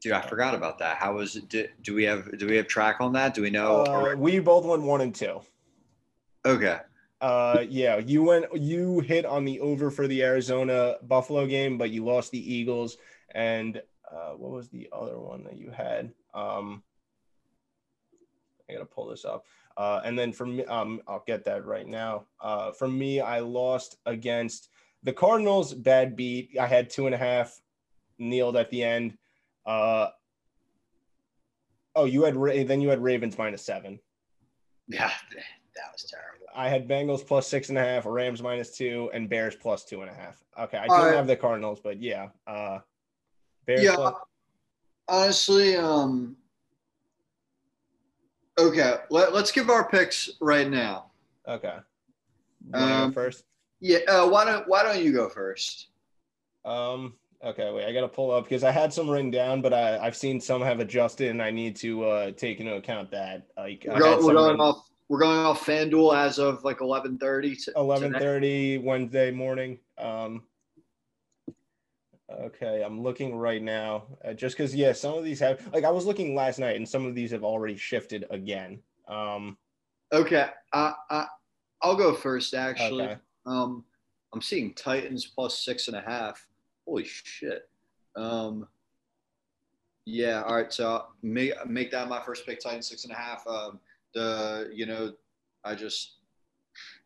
dude, 0.00 0.12
I 0.12 0.20
forgot 0.22 0.54
about 0.54 0.78
that. 0.78 0.98
How 0.98 1.14
was 1.14 1.36
it? 1.36 1.48
Do, 1.48 1.66
do 1.82 1.94
we 1.94 2.04
have 2.04 2.38
do 2.38 2.46
we 2.46 2.56
have 2.56 2.68
track 2.68 2.96
on 3.00 3.12
that? 3.14 3.34
Do 3.34 3.42
we 3.42 3.50
know? 3.50 3.82
Uh, 3.82 4.14
we 4.16 4.38
both 4.38 4.64
went 4.64 4.82
one 4.82 5.00
and 5.00 5.14
two. 5.14 5.40
Okay. 6.46 6.78
Uh, 7.20 7.64
yeah, 7.68 7.96
you 7.96 8.22
went 8.22 8.44
you 8.54 9.00
hit 9.00 9.24
on 9.24 9.44
the 9.44 9.58
over 9.60 9.90
for 9.90 10.06
the 10.06 10.22
Arizona 10.22 10.96
Buffalo 11.02 11.46
game, 11.46 11.76
but 11.76 11.90
you 11.90 12.04
lost 12.04 12.30
the 12.30 12.54
Eagles. 12.54 12.98
And 13.34 13.82
uh, 14.10 14.32
what 14.32 14.52
was 14.52 14.68
the 14.68 14.88
other 14.92 15.18
one 15.18 15.42
that 15.44 15.56
you 15.56 15.70
had? 15.70 16.12
Um, 16.34 16.82
I 18.68 18.74
gotta 18.74 18.84
pull 18.84 19.08
this 19.08 19.24
up. 19.24 19.44
Uh, 19.76 20.00
and 20.04 20.18
then 20.18 20.32
for 20.32 20.46
me, 20.46 20.64
um, 20.66 21.00
I'll 21.08 21.24
get 21.26 21.44
that 21.46 21.66
right 21.66 21.86
now. 21.86 22.26
Uh, 22.40 22.72
for 22.72 22.88
me, 22.88 23.20
I 23.20 23.40
lost 23.40 23.96
against 24.06 24.68
the 25.02 25.12
Cardinals. 25.12 25.74
Bad 25.74 26.16
beat. 26.16 26.56
I 26.58 26.66
had 26.66 26.90
two 26.90 27.06
and 27.06 27.14
a 27.14 27.18
half, 27.18 27.60
kneeled 28.18 28.56
at 28.56 28.70
the 28.70 28.84
end. 28.84 29.18
Uh, 29.66 30.08
oh, 31.94 32.04
you 32.04 32.24
had 32.24 32.34
then 32.68 32.80
you 32.80 32.88
had 32.88 33.02
Ravens 33.02 33.36
minus 33.36 33.64
seven. 33.64 33.98
Yeah, 34.88 35.10
that 35.76 35.92
was 35.92 36.04
terrible. 36.04 36.46
I 36.54 36.68
had 36.68 36.88
Bengals 36.88 37.26
plus 37.26 37.46
six 37.46 37.68
and 37.68 37.78
a 37.78 37.82
half, 37.82 38.04
Rams 38.06 38.42
minus 38.42 38.76
two, 38.76 39.10
and 39.12 39.28
Bears 39.28 39.54
plus 39.54 39.84
two 39.84 40.02
and 40.02 40.10
a 40.10 40.14
half. 40.14 40.42
Okay, 40.58 40.78
I 40.78 40.86
don't 40.86 41.14
have 41.14 41.26
the 41.26 41.36
Cardinals, 41.36 41.80
but 41.82 42.00
yeah, 42.00 42.28
uh, 42.46 42.78
Bears. 43.66 43.82
Yeah, 43.82 43.94
plus- 43.94 44.14
honestly, 45.08 45.76
um, 45.76 46.36
Okay, 48.58 48.94
let, 49.10 49.32
us 49.34 49.52
give 49.52 49.68
our 49.68 49.88
picks 49.88 50.30
right 50.40 50.68
now. 50.68 51.10
Okay. 51.46 51.74
Um, 52.72 53.12
first. 53.12 53.44
Yeah. 53.80 53.98
Uh, 54.08 54.28
why 54.28 54.44
don't 54.44 54.66
Why 54.66 54.82
don't 54.82 55.02
you 55.02 55.12
go 55.12 55.28
first? 55.28 55.88
Um. 56.64 57.14
Okay. 57.44 57.70
Wait. 57.70 57.84
I 57.84 57.92
got 57.92 58.00
to 58.00 58.08
pull 58.08 58.30
up 58.30 58.44
because 58.44 58.64
I 58.64 58.70
had 58.70 58.92
some 58.92 59.08
written 59.10 59.30
down, 59.30 59.60
but 59.60 59.74
I 59.74 59.98
I've 59.98 60.16
seen 60.16 60.40
some 60.40 60.62
have 60.62 60.80
adjusted, 60.80 61.30
and 61.30 61.42
I 61.42 61.50
need 61.50 61.76
to 61.76 62.04
uh, 62.04 62.30
take 62.32 62.60
into 62.60 62.74
account 62.74 63.10
that. 63.10 63.46
Like 63.56 63.84
we're, 63.86 63.98
go, 63.98 64.26
we're 64.26 64.32
going 64.32 64.60
off. 64.60 64.88
We're 65.08 65.20
going 65.20 65.38
off 65.38 65.64
FanDuel 65.64 66.16
as 66.16 66.38
of 66.38 66.64
like 66.64 66.80
eleven 66.80 67.18
thirty. 67.18 67.56
Eleven 67.76 68.12
thirty 68.12 68.78
Wednesday 68.78 69.30
morning. 69.30 69.78
Um. 69.98 70.42
Okay, 72.28 72.82
I'm 72.84 73.00
looking 73.00 73.36
right 73.36 73.62
now. 73.62 74.04
Uh, 74.24 74.32
just 74.32 74.56
because, 74.56 74.74
yeah, 74.74 74.92
some 74.92 75.14
of 75.14 75.24
these 75.24 75.38
have 75.38 75.64
like 75.72 75.84
I 75.84 75.90
was 75.90 76.06
looking 76.06 76.34
last 76.34 76.58
night, 76.58 76.74
and 76.74 76.88
some 76.88 77.06
of 77.06 77.14
these 77.14 77.30
have 77.30 77.44
already 77.44 77.76
shifted 77.76 78.26
again. 78.30 78.80
Um, 79.06 79.56
okay, 80.12 80.48
uh, 80.72 80.92
uh, 81.08 81.26
I'll 81.82 81.94
go 81.94 82.12
first. 82.12 82.52
Actually, 82.52 83.04
okay. 83.04 83.16
um, 83.46 83.84
I'm 84.34 84.42
seeing 84.42 84.74
Titans 84.74 85.24
plus 85.24 85.64
six 85.64 85.86
and 85.86 85.96
a 85.96 86.00
half. 86.00 86.44
Holy 86.84 87.04
shit! 87.04 87.68
Um, 88.16 88.66
yeah, 90.04 90.42
all 90.42 90.56
right. 90.56 90.72
So 90.72 91.06
make 91.22 91.52
make 91.64 91.92
that 91.92 92.08
my 92.08 92.20
first 92.20 92.44
pick. 92.44 92.58
Titans 92.58 92.88
six 92.88 93.04
and 93.04 93.12
a 93.12 93.16
half. 93.16 93.46
Um, 93.46 93.78
the 94.16 94.70
you 94.74 94.86
know, 94.86 95.12
I 95.64 95.74
just 95.74 96.14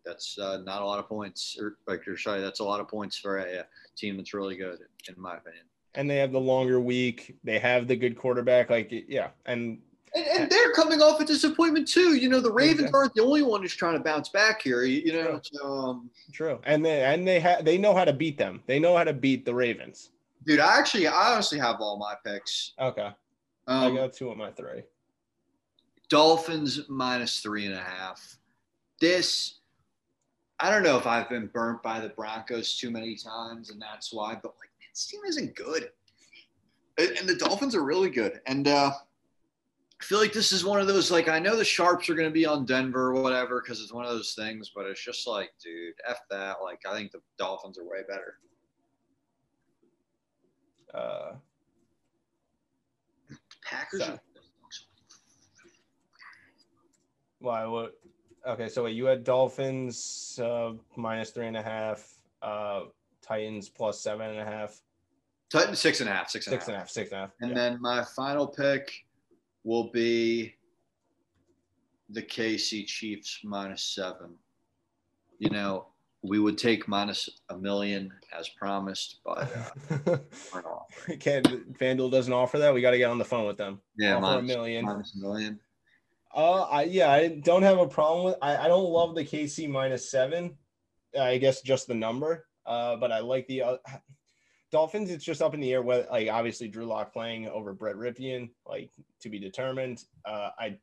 that's 0.07 0.39
uh, 0.39 0.59
not 0.65 0.81
a 0.81 0.85
lot 0.85 0.99
of 0.99 1.09
points, 1.09 1.57
or 1.61 1.77
like 1.87 2.07
you're 2.07 2.17
sorry, 2.17 2.41
that's 2.41 2.61
a 2.61 2.65
lot 2.65 2.81
of 2.81 2.89
points 2.89 3.19
for 3.19 3.39
a, 3.39 3.61
a 3.61 3.65
team 3.97 4.17
that's 4.17 4.33
really 4.33 4.57
good, 4.57 4.79
in 5.09 5.15
my 5.21 5.37
opinion. 5.37 5.65
And 5.95 6.09
they 6.09 6.17
have 6.17 6.33
the 6.33 6.41
longer 6.41 6.81
week. 6.81 7.37
They 7.43 7.59
have 7.59 7.89
the 7.89 7.97
good 7.97 8.17
quarterback. 8.17 8.71
Like, 8.71 8.91
yeah, 9.09 9.29
and 9.45 9.81
and, 10.15 10.27
and, 10.27 10.51
they're 10.51 10.73
coming 10.73 11.03
off 11.03 11.21
a 11.21 11.25
disappointment 11.25 11.87
too. 11.89 12.15
You 12.15 12.29
know, 12.29 12.41
the 12.41 12.53
Ravens 12.53 12.81
exactly. 12.81 12.99
aren't 12.99 13.15
the 13.15 13.23
only 13.23 13.43
one 13.43 13.63
who's 13.63 13.75
trying 13.75 13.95
to 13.95 14.01
bounce 14.01 14.29
back 14.29 14.63
here. 14.63 14.85
You, 14.85 15.03
you 15.05 15.13
know, 15.13 15.41
True. 15.41 15.41
So, 15.53 15.67
um, 15.67 16.11
True. 16.33 16.61
And 16.65 16.85
they 16.85 17.03
and 17.03 17.27
they 17.27 17.41
have 17.41 17.65
they 17.65 17.77
know 17.77 17.95
how 17.95 18.05
to 18.05 18.13
beat 18.13 18.39
them. 18.39 18.63
They 18.67 18.79
know 18.79 18.97
how 18.97 19.05
to 19.05 19.13
beat 19.13 19.45
the 19.45 19.55
Ravens. 19.55 20.11
Dude, 20.47 20.61
I 20.61 20.79
actually 20.79 21.07
I 21.09 21.33
honestly 21.33 21.59
have 21.59 21.77
all 21.81 21.99
my 21.99 22.15
picks. 22.25 22.73
Okay. 22.79 23.11
Um, 23.67 23.93
I 23.93 23.97
got 23.97 24.13
two 24.13 24.31
of 24.31 24.37
my 24.37 24.51
three. 24.51 24.83
Dolphins 26.11 26.81
minus 26.89 27.41
three 27.41 27.65
and 27.67 27.75
a 27.75 27.81
half. 27.81 28.37
This 29.01 29.61
I 30.61 30.71
don't 30.71 30.83
know 30.83 30.99
if 30.99 31.07
I've 31.07 31.29
been 31.31 31.47
burnt 31.47 31.83
by 31.83 32.01
the 32.01 32.11
Broncos 32.11 32.77
too 32.77 32.91
many 32.91 33.17
times, 33.17 33.71
and 33.71 33.81
that's 33.81 34.13
why. 34.13 34.35
But 34.35 34.53
like, 34.61 34.69
this 34.93 35.07
team 35.07 35.21
isn't 35.27 35.57
good, 35.57 35.91
and 36.99 37.27
the 37.27 37.37
Dolphins 37.37 37.75
are 37.75 37.83
really 37.83 38.11
good. 38.11 38.43
And 38.47 38.69
uh, 38.69 38.91
I 38.93 40.05
feel 40.05 40.19
like 40.19 40.35
this 40.35 40.53
is 40.53 40.63
one 40.63 40.79
of 40.79 40.87
those. 40.87 41.11
Like, 41.11 41.29
I 41.29 41.39
know 41.39 41.57
the 41.57 41.65
Sharps 41.65 42.11
are 42.11 42.15
going 42.15 42.29
to 42.29 42.33
be 42.33 42.45
on 42.45 42.67
Denver 42.67 43.15
or 43.15 43.23
whatever 43.23 43.63
because 43.63 43.81
it's 43.81 43.93
one 43.93 44.05
of 44.05 44.11
those 44.11 44.35
things. 44.35 44.71
But 44.75 44.85
it's 44.85 45.03
just 45.03 45.27
like, 45.27 45.51
dude, 45.65 45.95
f 46.07 46.19
that. 46.31 46.57
Like, 46.63 46.81
I 46.87 46.95
think 46.95 47.13
the 47.13 47.23
Dolphins 47.39 47.79
are 47.79 47.85
way 47.85 48.01
better. 48.07 48.35
Uh, 50.93 51.37
Packers. 53.65 54.03
Are- 54.03 54.21
why? 57.41 57.67
What? 57.67 57.99
Okay, 58.47 58.69
so 58.69 58.85
wait, 58.85 58.95
you 58.95 59.05
had 59.07 59.25
Dolphins 59.25 60.39
uh, 60.43 60.73
minus 60.97 61.31
three 61.31 61.47
and 61.47 61.57
a 61.57 61.63
half, 61.63 62.07
uh, 62.43 62.83
Titans 63.23 63.69
plus 63.69 64.01
seven 64.01 64.31
and 64.31 64.39
a 64.39 64.45
half. 64.45 64.81
Titans 65.51 65.79
six 65.79 66.01
and 66.01 66.09
a 66.09 66.13
half, 66.13 66.31
six 66.31 66.47
and, 66.47 66.55
six 66.55 66.69
and 66.69 66.77
a 66.77 66.79
half, 66.79 66.89
six 66.89 67.11
and 67.11 67.19
a 67.19 67.21
half. 67.23 67.31
And 67.41 67.51
yeah. 67.51 67.57
then 67.57 67.83
my 67.83 68.05
final 68.17 68.47
pick 68.47 68.93
will 69.65 69.91
be 69.91 70.55
the 72.09 72.23
KC 72.23 72.87
Chiefs 72.87 73.41
minus 73.43 73.83
seven. 73.83 74.35
You 75.39 75.51
know, 75.51 75.87
we 76.23 76.39
would 76.39 76.59
take 76.59 76.87
minus 76.87 77.29
a 77.49 77.57
million 77.57 78.13
as 78.37 78.49
promised, 78.49 79.21
but 79.25 79.51
uh, 79.91 80.19
Can 81.19 81.43
FanDuel 81.43 82.11
doesn't 82.11 82.33
offer 82.33 82.59
that? 82.59 82.75
We 82.75 82.81
got 82.81 82.91
to 82.91 82.99
get 82.99 83.11
on 83.11 83.19
the 83.19 83.25
phone 83.25 83.47
with 83.47 83.57
them. 83.57 83.81
Yeah, 83.97 84.17
offer 84.17 84.23
minus, 84.23 84.43
a 84.43 84.57
million. 84.57 84.85
Minus 84.85 85.15
a 85.15 85.19
million. 85.19 85.61
Uh, 86.35 86.63
I 86.63 86.83
yeah, 86.85 87.11
I 87.11 87.29
don't 87.29 87.63
have 87.63 87.79
a 87.79 87.89
problem 87.89 88.25
with. 88.27 88.37
I, 88.41 88.57
I 88.57 88.69
don't 88.69 88.91
love 88.91 89.15
the 89.15 89.25
KC 89.25 89.69
minus 89.69 90.11
seven. 90.11 90.57
I 91.19 91.39
guess 91.39 91.61
just 91.63 91.89
the 91.89 91.95
number. 91.95 92.47
Uh, 92.67 92.97
but 92.97 93.11
I 93.11 93.19
like 93.19 93.47
the 93.49 93.63
uh, 93.63 93.77
Dolphins. 94.71 95.11
It's 95.11 95.25
just 95.25 95.43
up 95.43 95.55
in 95.55 95.61
the 95.61 95.73
air. 95.73 95.83
Whether 95.83 96.07
like 96.11 96.29
obviously 96.29 96.69
Drew 96.69 96.87
Lock 96.87 97.13
playing 97.13 97.49
over 97.49 97.73
Brett 97.73 97.97
Rypien, 97.97 98.51
like 98.67 98.91
to 99.21 99.29
be 99.29 99.39
determined. 99.39 100.05
Uh, 100.25 100.51
I 100.59 100.79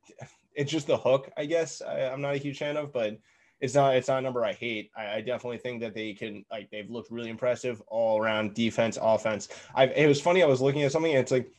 it's 0.53 0.71
just 0.71 0.87
the 0.87 0.97
hook. 0.97 1.31
I 1.37 1.45
guess 1.45 1.81
I, 1.81 1.99
am 1.99 2.21
not 2.21 2.35
a 2.35 2.39
huge 2.39 2.57
fan 2.57 2.75
of, 2.75 2.91
but 2.91 3.17
it's 3.61 3.73
not 3.73 3.95
it's 3.95 4.07
not 4.07 4.19
a 4.19 4.21
number 4.21 4.43
I 4.43 4.53
hate. 4.53 4.91
I, 4.95 5.15
I, 5.15 5.21
definitely 5.21 5.57
think 5.59 5.81
that 5.81 5.93
they 5.93 6.13
can 6.13 6.45
like 6.51 6.69
they've 6.69 6.89
looked 6.89 7.11
really 7.11 7.29
impressive 7.29 7.81
all 7.87 8.21
around 8.21 8.53
defense, 8.53 8.97
offense. 9.01 9.47
I 9.73 9.85
it 9.85 10.07
was 10.07 10.21
funny. 10.21 10.43
I 10.43 10.47
was 10.47 10.61
looking 10.61 10.83
at 10.83 10.91
something 10.91 11.11
it's 11.11 11.31
like 11.31 11.49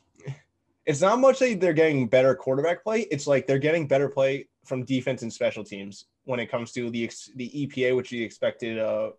it's 0.89 1.03
not 1.03 1.20
much 1.20 1.39
that 1.39 1.61
they're 1.61 1.74
getting 1.74 2.09
better 2.09 2.34
quarterback 2.34 2.82
play. 2.82 3.03
It's 3.11 3.26
like 3.26 3.47
they're 3.47 3.59
getting 3.59 3.86
better 3.86 4.09
play 4.09 4.49
from 4.64 4.86
defense 4.86 5.20
and 5.20 5.30
special 5.30 5.62
teams 5.62 6.07
when 6.24 6.41
it 6.41 6.51
comes 6.51 6.72
to 6.72 6.89
the 6.89 7.11
the 7.36 7.51
EPA, 7.51 7.95
which 7.95 8.07
is 8.07 8.18
the 8.18 8.24
expected 8.24 8.78
uh, 8.78 9.11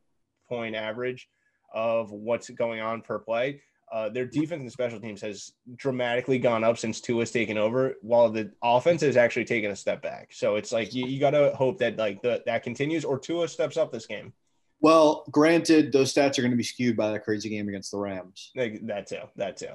point 0.49 0.75
average 0.75 1.29
of 1.71 2.11
what's 2.11 2.49
going 2.49 2.81
on 2.81 3.01
per 3.01 3.19
play. 3.19 3.61
Uh, 3.91 4.09
their 4.09 4.25
defense 4.25 4.61
and 4.61 4.71
special 4.71 4.99
teams 4.99 5.21
has 5.21 5.51
dramatically 5.75 6.39
gone 6.39 6.63
up 6.63 6.79
since 6.79 7.01
Tua 7.01 7.21
has 7.21 7.31
taken 7.31 7.57
over, 7.57 7.95
while 8.01 8.29
the 8.29 8.51
offense 8.63 9.01
has 9.01 9.17
actually 9.17 9.45
taken 9.45 9.69
a 9.69 9.75
step 9.75 10.01
back. 10.01 10.29
So 10.31 10.55
it's 10.55 10.71
like 10.71 10.93
you, 10.95 11.05
you 11.05 11.19
got 11.19 11.31
to 11.31 11.51
hope 11.55 11.77
that 11.79 11.97
like 11.97 12.21
the, 12.23 12.41
that 12.47 12.63
continues, 12.63 13.05
or 13.05 13.19
Tua 13.19 13.47
steps 13.47 13.77
up 13.77 13.91
this 13.91 14.07
game. 14.07 14.33
Well, 14.81 15.25
granted, 15.29 15.91
those 15.91 16.13
stats 16.13 16.39
are 16.39 16.41
going 16.41 16.51
to 16.51 16.57
be 16.57 16.63
skewed 16.63 16.97
by 16.97 17.11
that 17.11 17.23
crazy 17.23 17.49
game 17.49 17.67
against 17.67 17.91
the 17.91 17.97
Rams. 17.97 18.51
Like, 18.55 18.85
that 18.87 19.07
too. 19.07 19.21
That 19.35 19.57
too. 19.57 19.73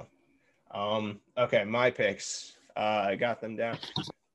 Um, 0.75 1.21
okay, 1.37 1.63
my 1.63 1.89
picks. 1.89 2.57
Uh, 2.75 3.07
I 3.07 3.15
got 3.15 3.39
them 3.39 3.55
down. 3.55 3.77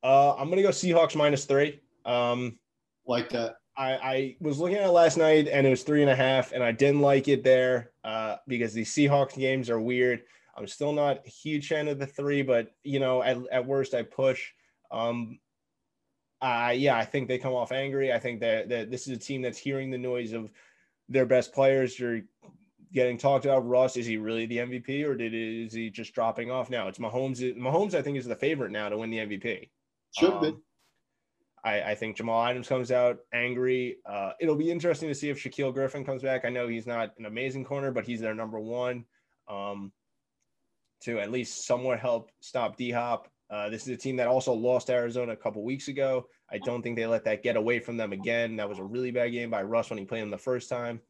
Uh, 0.03 0.35
I'm 0.35 0.49
gonna 0.49 0.63
go 0.63 0.69
Seahawks 0.69 1.15
minus 1.15 1.45
three. 1.45 1.79
Um, 2.05 2.57
like 3.05 3.29
that. 3.29 3.57
I, 3.77 3.91
I 3.93 4.35
was 4.41 4.59
looking 4.59 4.77
at 4.77 4.85
it 4.85 4.91
last 4.91 5.17
night 5.17 5.47
and 5.47 5.65
it 5.65 5.69
was 5.69 5.83
three 5.83 6.01
and 6.01 6.09
a 6.09 6.15
half, 6.15 6.51
and 6.51 6.63
I 6.63 6.71
didn't 6.71 7.01
like 7.01 7.27
it 7.27 7.43
there 7.43 7.91
uh, 8.03 8.37
because 8.47 8.73
these 8.73 8.93
Seahawks 8.93 9.37
games 9.37 9.69
are 9.69 9.79
weird. 9.79 10.23
I'm 10.57 10.67
still 10.67 10.91
not 10.91 11.21
a 11.25 11.29
huge 11.29 11.67
fan 11.69 11.87
of 11.87 11.99
the 11.99 12.07
three, 12.07 12.41
but 12.41 12.73
you 12.83 12.99
know, 12.99 13.23
at, 13.23 13.37
at 13.51 13.65
worst, 13.65 13.93
I 13.93 14.03
push. 14.03 14.49
Um, 14.91 15.39
uh, 16.41 16.73
yeah, 16.75 16.97
I 16.97 17.05
think 17.05 17.27
they 17.27 17.37
come 17.37 17.53
off 17.53 17.71
angry. 17.71 18.11
I 18.11 18.19
think 18.19 18.39
that, 18.41 18.67
that 18.69 18.91
this 18.91 19.07
is 19.07 19.15
a 19.15 19.19
team 19.19 19.41
that's 19.41 19.57
hearing 19.57 19.91
the 19.91 19.97
noise 19.97 20.33
of 20.33 20.51
their 21.07 21.25
best 21.25 21.53
players. 21.53 21.97
You're 21.97 22.21
getting 22.93 23.17
talked 23.17 23.45
about. 23.45 23.67
Russ, 23.67 23.97
is 23.97 24.05
he 24.05 24.17
really 24.17 24.45
the 24.45 24.57
MVP 24.57 25.05
or 25.05 25.15
did 25.15 25.33
is 25.33 25.73
he 25.73 25.89
just 25.89 26.13
dropping 26.13 26.51
off 26.51 26.69
now? 26.69 26.87
It's 26.87 26.99
Mahomes. 26.99 27.57
Mahomes, 27.57 27.93
I 27.93 28.01
think, 28.01 28.17
is 28.17 28.25
the 28.25 28.35
favorite 28.35 28.71
now 28.71 28.89
to 28.89 28.97
win 28.97 29.09
the 29.09 29.17
MVP. 29.17 29.69
Should 30.17 30.33
um, 30.33 30.41
be. 30.41 30.55
I, 31.63 31.91
I 31.91 31.95
think 31.95 32.17
Jamal 32.17 32.43
Adams 32.43 32.67
comes 32.67 32.91
out 32.91 33.19
angry. 33.33 33.97
Uh, 34.05 34.31
it'll 34.39 34.55
be 34.55 34.71
interesting 34.71 35.09
to 35.09 35.15
see 35.15 35.29
if 35.29 35.41
Shaquill 35.41 35.73
Griffin 35.73 36.03
comes 36.03 36.23
back. 36.23 36.43
I 36.43 36.49
know 36.49 36.67
he's 36.67 36.87
not 36.87 37.13
an 37.17 37.25
amazing 37.25 37.65
corner, 37.65 37.91
but 37.91 38.05
he's 38.05 38.19
their 38.19 38.33
number 38.33 38.59
one 38.59 39.05
um, 39.47 39.91
to 41.03 41.19
at 41.19 41.31
least 41.31 41.65
somewhat 41.67 41.99
help 41.99 42.31
stop 42.39 42.77
D 42.77 42.91
Hop. 42.91 43.27
Uh, 43.49 43.69
this 43.69 43.83
is 43.83 43.89
a 43.89 43.97
team 43.97 44.15
that 44.15 44.27
also 44.27 44.53
lost 44.53 44.89
Arizona 44.89 45.33
a 45.33 45.37
couple 45.37 45.61
weeks 45.63 45.87
ago. 45.87 46.25
I 46.49 46.57
don't 46.57 46.81
think 46.81 46.95
they 46.95 47.05
let 47.05 47.25
that 47.25 47.43
get 47.43 47.57
away 47.57 47.79
from 47.79 47.97
them 47.97 48.13
again. 48.13 48.55
That 48.55 48.69
was 48.69 48.79
a 48.79 48.83
really 48.83 49.11
bad 49.11 49.31
game 49.31 49.49
by 49.49 49.61
Russ 49.61 49.89
when 49.89 49.99
he 49.99 50.05
played 50.05 50.23
him 50.23 50.29
the 50.29 50.37
first 50.37 50.69
time. 50.69 51.01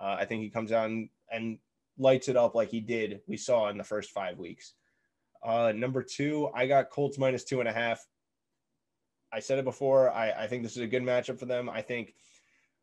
Uh, 0.00 0.16
I 0.18 0.24
think 0.24 0.42
he 0.42 0.50
comes 0.50 0.72
out 0.72 0.86
and, 0.90 1.08
and, 1.32 1.58
lights 1.98 2.28
it 2.28 2.36
up 2.36 2.54
like 2.54 2.70
he 2.70 2.80
did. 2.80 3.20
We 3.26 3.36
saw 3.36 3.68
in 3.68 3.76
the 3.76 3.84
first 3.84 4.10
five 4.10 4.38
weeks. 4.38 4.74
Uh, 5.42 5.72
number 5.74 6.02
two, 6.02 6.48
I 6.54 6.66
got 6.66 6.90
Colts 6.90 7.18
minus 7.18 7.44
two 7.44 7.60
and 7.60 7.68
a 7.68 7.72
half. 7.72 8.04
I 9.32 9.40
said 9.40 9.58
it 9.58 9.64
before. 9.64 10.10
I, 10.10 10.30
I 10.30 10.46
think 10.46 10.62
this 10.62 10.76
is 10.76 10.82
a 10.82 10.86
good 10.86 11.02
matchup 11.02 11.38
for 11.38 11.46
them. 11.46 11.68
I 11.68 11.82
think 11.82 12.14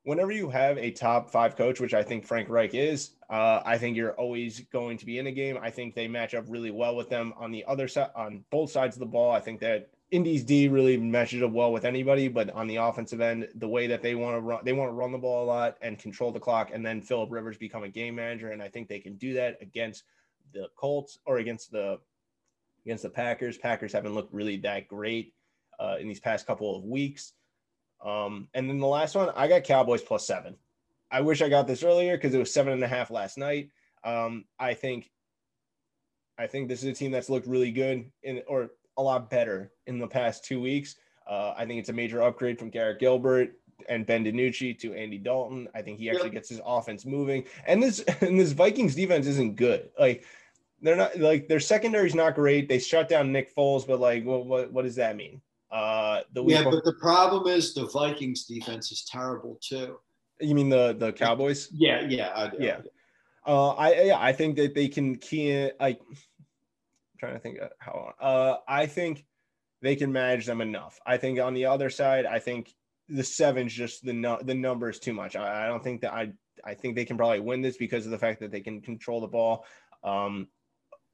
whenever 0.03 0.31
you 0.31 0.49
have 0.49 0.77
a 0.77 0.91
top 0.91 1.31
five 1.31 1.55
coach, 1.55 1.79
which 1.79 1.93
I 1.93 2.03
think 2.03 2.25
Frank 2.25 2.49
Reich 2.49 2.73
is, 2.73 3.11
uh, 3.29 3.61
I 3.65 3.77
think 3.77 3.95
you're 3.95 4.13
always 4.13 4.61
going 4.71 4.97
to 4.97 5.05
be 5.05 5.19
in 5.19 5.27
a 5.27 5.31
game. 5.31 5.57
I 5.61 5.69
think 5.69 5.93
they 5.93 6.07
match 6.07 6.33
up 6.33 6.45
really 6.47 6.71
well 6.71 6.95
with 6.95 7.09
them 7.09 7.33
on 7.37 7.51
the 7.51 7.63
other 7.67 7.87
side, 7.87 8.09
on 8.15 8.43
both 8.49 8.71
sides 8.71 8.95
of 8.95 8.99
the 8.99 9.05
ball. 9.05 9.31
I 9.31 9.39
think 9.39 9.59
that 9.61 9.89
Indy's 10.11 10.43
D 10.43 10.67
really 10.67 10.97
matches 10.97 11.43
up 11.43 11.51
well 11.51 11.71
with 11.71 11.85
anybody, 11.85 12.27
but 12.27 12.49
on 12.51 12.67
the 12.67 12.77
offensive 12.77 13.21
end, 13.21 13.47
the 13.55 13.67
way 13.67 13.85
that 13.87 14.01
they 14.01 14.15
want 14.15 14.35
to 14.35 14.41
run, 14.41 14.59
they 14.63 14.73
want 14.73 14.89
to 14.89 14.93
run 14.93 15.11
the 15.11 15.17
ball 15.19 15.43
a 15.43 15.45
lot 15.45 15.77
and 15.81 15.99
control 15.99 16.31
the 16.31 16.39
clock, 16.39 16.71
and 16.73 16.83
then 16.83 17.01
Philip 17.01 17.31
Rivers 17.31 17.57
become 17.57 17.83
a 17.83 17.89
game 17.89 18.15
manager, 18.15 18.51
and 18.51 18.61
I 18.61 18.69
think 18.69 18.87
they 18.87 18.99
can 18.99 19.15
do 19.17 19.33
that 19.33 19.57
against 19.61 20.03
the 20.51 20.67
Colts 20.75 21.19
or 21.25 21.37
against 21.37 21.71
the 21.71 21.99
against 22.85 23.03
the 23.03 23.09
Packers. 23.09 23.57
Packers 23.57 23.93
haven't 23.93 24.15
looked 24.15 24.33
really 24.33 24.57
that 24.57 24.87
great 24.87 25.33
uh, 25.79 25.97
in 25.99 26.07
these 26.07 26.19
past 26.19 26.47
couple 26.47 26.75
of 26.75 26.83
weeks. 26.83 27.33
Um, 28.03 28.47
and 28.53 28.69
then 28.69 28.79
the 28.79 28.87
last 28.87 29.15
one, 29.15 29.29
I 29.35 29.47
got 29.47 29.63
Cowboys 29.63 30.01
plus 30.01 30.25
seven. 30.25 30.55
I 31.11 31.21
wish 31.21 31.41
I 31.41 31.49
got 31.49 31.67
this 31.67 31.83
earlier 31.83 32.17
because 32.17 32.33
it 32.33 32.39
was 32.39 32.53
seven 32.53 32.73
and 32.73 32.83
a 32.83 32.87
half 32.87 33.11
last 33.11 33.37
night. 33.37 33.69
Um, 34.03 34.45
I 34.57 34.73
think, 34.73 35.11
I 36.37 36.47
think 36.47 36.69
this 36.69 36.83
is 36.83 36.89
a 36.89 36.93
team 36.93 37.11
that's 37.11 37.29
looked 37.29 37.47
really 37.47 37.71
good 37.71 38.09
in, 38.23 38.41
or 38.47 38.69
a 38.99 39.01
lot 39.01 39.29
better 39.29 39.71
in 39.87 39.97
the 39.97 40.07
past 40.07 40.45
two 40.45 40.61
weeks. 40.61 40.95
Uh, 41.27 41.53
I 41.57 41.65
think 41.65 41.79
it's 41.79 41.89
a 41.89 41.93
major 41.93 42.21
upgrade 42.21 42.59
from 42.59 42.69
Garrett 42.69 42.99
Gilbert 42.99 43.53
and 43.87 44.05
Ben 44.05 44.25
DiNucci 44.25 44.77
to 44.79 44.93
Andy 44.93 45.17
Dalton. 45.17 45.67
I 45.73 45.81
think 45.81 45.99
he 45.99 46.09
actually 46.09 46.31
gets 46.31 46.49
his 46.49 46.59
offense 46.65 47.05
moving. 47.05 47.45
And 47.65 47.81
this 47.81 47.99
and 48.21 48.39
this 48.39 48.51
Vikings 48.51 48.93
defense 48.93 49.25
isn't 49.25 49.55
good. 49.55 49.89
Like 49.97 50.25
they're 50.81 50.95
not 50.95 51.17
like 51.17 51.47
their 51.47 51.59
secondary 51.59 52.07
is 52.07 52.15
not 52.15 52.35
great. 52.35 52.67
They 52.67 52.79
shut 52.79 53.09
down 53.09 53.31
Nick 53.31 53.55
Foles, 53.55 53.87
but 53.87 53.99
like, 53.99 54.25
what 54.25 54.45
what, 54.45 54.71
what 54.71 54.85
does 54.85 54.95
that 54.95 55.15
mean? 55.15 55.41
Uh, 55.71 56.21
the 56.33 56.43
yeah, 56.43 56.63
but 56.63 56.83
the 56.83 56.95
problem 56.99 57.47
is 57.47 57.73
the 57.73 57.85
Vikings 57.87 58.45
defense 58.45 58.91
is 58.91 59.05
terrible 59.05 59.59
too. 59.61 59.97
You 60.41 60.55
mean 60.55 60.69
the 60.69 60.95
the 60.97 61.13
Cowboys? 61.13 61.69
Yeah, 61.71 62.05
yeah, 62.07 62.29
I, 62.35 62.51
yeah. 62.59 62.77
Uh, 63.45 63.69
I 63.69 64.03
yeah, 64.03 64.19
I 64.19 64.33
think 64.33 64.55
that 64.57 64.73
they 64.73 64.87
can 64.87 65.15
key 65.17 65.51
in. 65.51 65.71
Like, 65.79 66.01
trying 67.19 67.33
to 67.33 67.39
think 67.39 67.59
how. 67.79 68.13
Uh, 68.19 68.57
I 68.67 68.85
think 68.85 69.25
they 69.81 69.95
can 69.95 70.11
manage 70.11 70.45
them 70.45 70.61
enough. 70.61 70.99
I 71.05 71.17
think 71.17 71.39
on 71.39 71.53
the 71.53 71.65
other 71.65 71.89
side, 71.89 72.25
I 72.25 72.39
think 72.39 72.73
the 73.07 73.23
seven's 73.23 73.73
just 73.73 74.05
the 74.05 74.13
no, 74.13 74.39
the 74.41 74.53
number 74.53 74.89
is 74.89 74.99
too 74.99 75.13
much. 75.13 75.35
I, 75.35 75.65
I 75.65 75.67
don't 75.67 75.83
think 75.83 76.01
that 76.01 76.13
I 76.13 76.31
I 76.63 76.73
think 76.73 76.95
they 76.95 77.05
can 77.05 77.17
probably 77.17 77.39
win 77.39 77.61
this 77.61 77.77
because 77.77 78.05
of 78.05 78.11
the 78.11 78.17
fact 78.17 78.39
that 78.41 78.51
they 78.51 78.61
can 78.61 78.81
control 78.81 79.21
the 79.21 79.27
ball. 79.27 79.65
Um, 80.03 80.47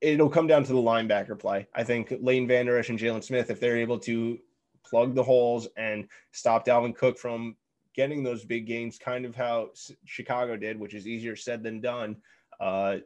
it'll 0.01 0.29
come 0.29 0.47
down 0.47 0.63
to 0.63 0.73
the 0.73 0.79
linebacker 0.79 1.37
play. 1.37 1.67
I 1.73 1.83
think 1.83 2.13
Leighton 2.19 2.47
Vander 2.47 2.77
Esch 2.77 2.89
and 2.89 2.99
Jaylon 2.99 3.23
Smith, 3.23 3.49
if 3.49 3.59
they're 3.59 3.77
able 3.77 3.99
to 3.99 4.37
plug 4.85 5.15
the 5.15 5.23
holes 5.23 5.67
and 5.77 6.07
stop 6.31 6.65
Dalvin 6.65 6.95
Cook 6.95 7.17
from 7.17 7.55
getting 7.95 8.23
those 8.23 8.43
big 8.43 8.67
gains, 8.67 8.97
kind 8.97 9.25
of 9.25 9.35
how 9.35 9.69
Chicago 10.05 10.57
did, 10.57 10.79
which 10.79 10.93
is 10.93 11.07
easier 11.07 11.35
said 11.35 11.63
than 11.63 11.81
done. 11.81 12.17
Uh, 12.59 12.97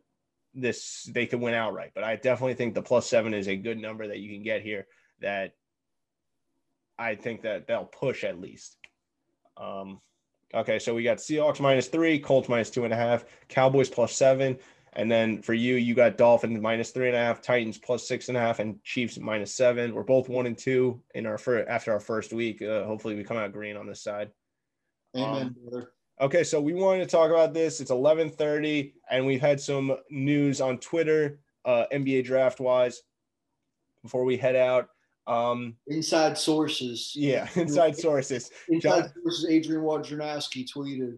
this 0.61 1.09
they 1.13 1.25
could 1.25 1.39
win 1.39 1.53
outright, 1.53 1.91
but 1.95 2.03
I 2.03 2.15
definitely 2.15 2.55
think 2.55 2.73
the 2.73 2.81
plus 2.81 3.07
seven 3.07 3.33
is 3.33 3.47
a 3.47 3.55
good 3.55 3.77
number 3.77 4.07
that 4.07 4.19
you 4.19 4.33
can 4.33 4.43
get 4.43 4.61
here. 4.61 4.87
That 5.21 5.53
I 6.97 7.15
think 7.15 7.41
that 7.43 7.67
they'll 7.67 7.85
push 7.85 8.23
at 8.23 8.39
least. 8.39 8.77
Um, 9.57 9.99
okay, 10.53 10.79
so 10.79 10.95
we 10.95 11.03
got 11.03 11.17
Seahawks 11.17 11.59
minus 11.59 11.87
three, 11.87 12.19
Colts 12.19 12.49
minus 12.49 12.69
two 12.69 12.85
and 12.85 12.93
a 12.93 12.97
half, 12.97 13.25
Cowboys 13.47 13.89
plus 13.89 14.13
seven. 14.13 14.57
And 14.93 15.09
then 15.09 15.41
for 15.41 15.53
you, 15.53 15.75
you 15.75 15.93
got 15.93 16.17
Dolphins 16.17 16.59
minus 16.59 16.91
three 16.91 17.07
and 17.07 17.15
a 17.15 17.19
half, 17.19 17.41
Titans 17.41 17.77
plus 17.77 18.07
six 18.07 18.27
and 18.27 18.37
a 18.37 18.41
half, 18.41 18.59
and 18.59 18.83
Chiefs 18.83 19.19
minus 19.19 19.53
seven. 19.53 19.93
We're 19.93 20.03
both 20.03 20.29
one 20.29 20.47
and 20.47 20.57
two 20.57 21.01
in 21.13 21.25
our 21.25 21.37
first 21.37 21.69
after 21.69 21.93
our 21.93 21.99
first 21.99 22.33
week. 22.33 22.61
Uh, 22.61 22.85
hopefully, 22.85 23.15
we 23.15 23.23
come 23.23 23.37
out 23.37 23.53
green 23.53 23.77
on 23.77 23.85
this 23.85 24.01
side. 24.01 24.31
Amen, 25.15 25.55
um, 25.71 25.87
Okay, 26.21 26.43
so 26.43 26.59
we 26.59 26.73
wanted 26.73 26.99
to 26.99 27.09
talk 27.09 27.31
about 27.31 27.53
this. 27.53 27.79
It's 27.79 27.91
eleven 27.91 28.29
thirty, 28.29 28.93
and 29.09 29.25
we've 29.25 29.39
had 29.41 29.59
some 29.59 29.95
news 30.09 30.59
on 30.59 30.77
Twitter, 30.79 31.39
uh, 31.65 31.85
NBA 31.93 32.25
draft 32.25 32.59
wise. 32.59 33.03
Before 34.03 34.23
we 34.25 34.37
head 34.37 34.55
out, 34.55 34.89
um, 35.27 35.75
inside 35.87 36.37
sources. 36.37 37.13
Yeah, 37.15 37.47
inside 37.55 37.97
sources. 37.97 38.51
Inside 38.67 39.01
John- 39.01 39.13
sources. 39.23 39.45
Adrian 39.49 39.81
Wojnarowski 39.83 40.67
tweeted 40.69 41.17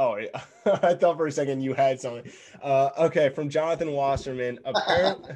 Oh, 0.00 0.16
yeah. 0.16 0.40
I 0.82 0.94
thought 0.94 1.18
for 1.18 1.26
a 1.26 1.32
second 1.32 1.60
you 1.60 1.74
had 1.74 2.00
something. 2.00 2.32
Uh, 2.62 2.88
okay, 2.98 3.28
from 3.28 3.50
Jonathan 3.50 3.92
Wasserman. 3.92 4.58
Apparently, 4.64 5.34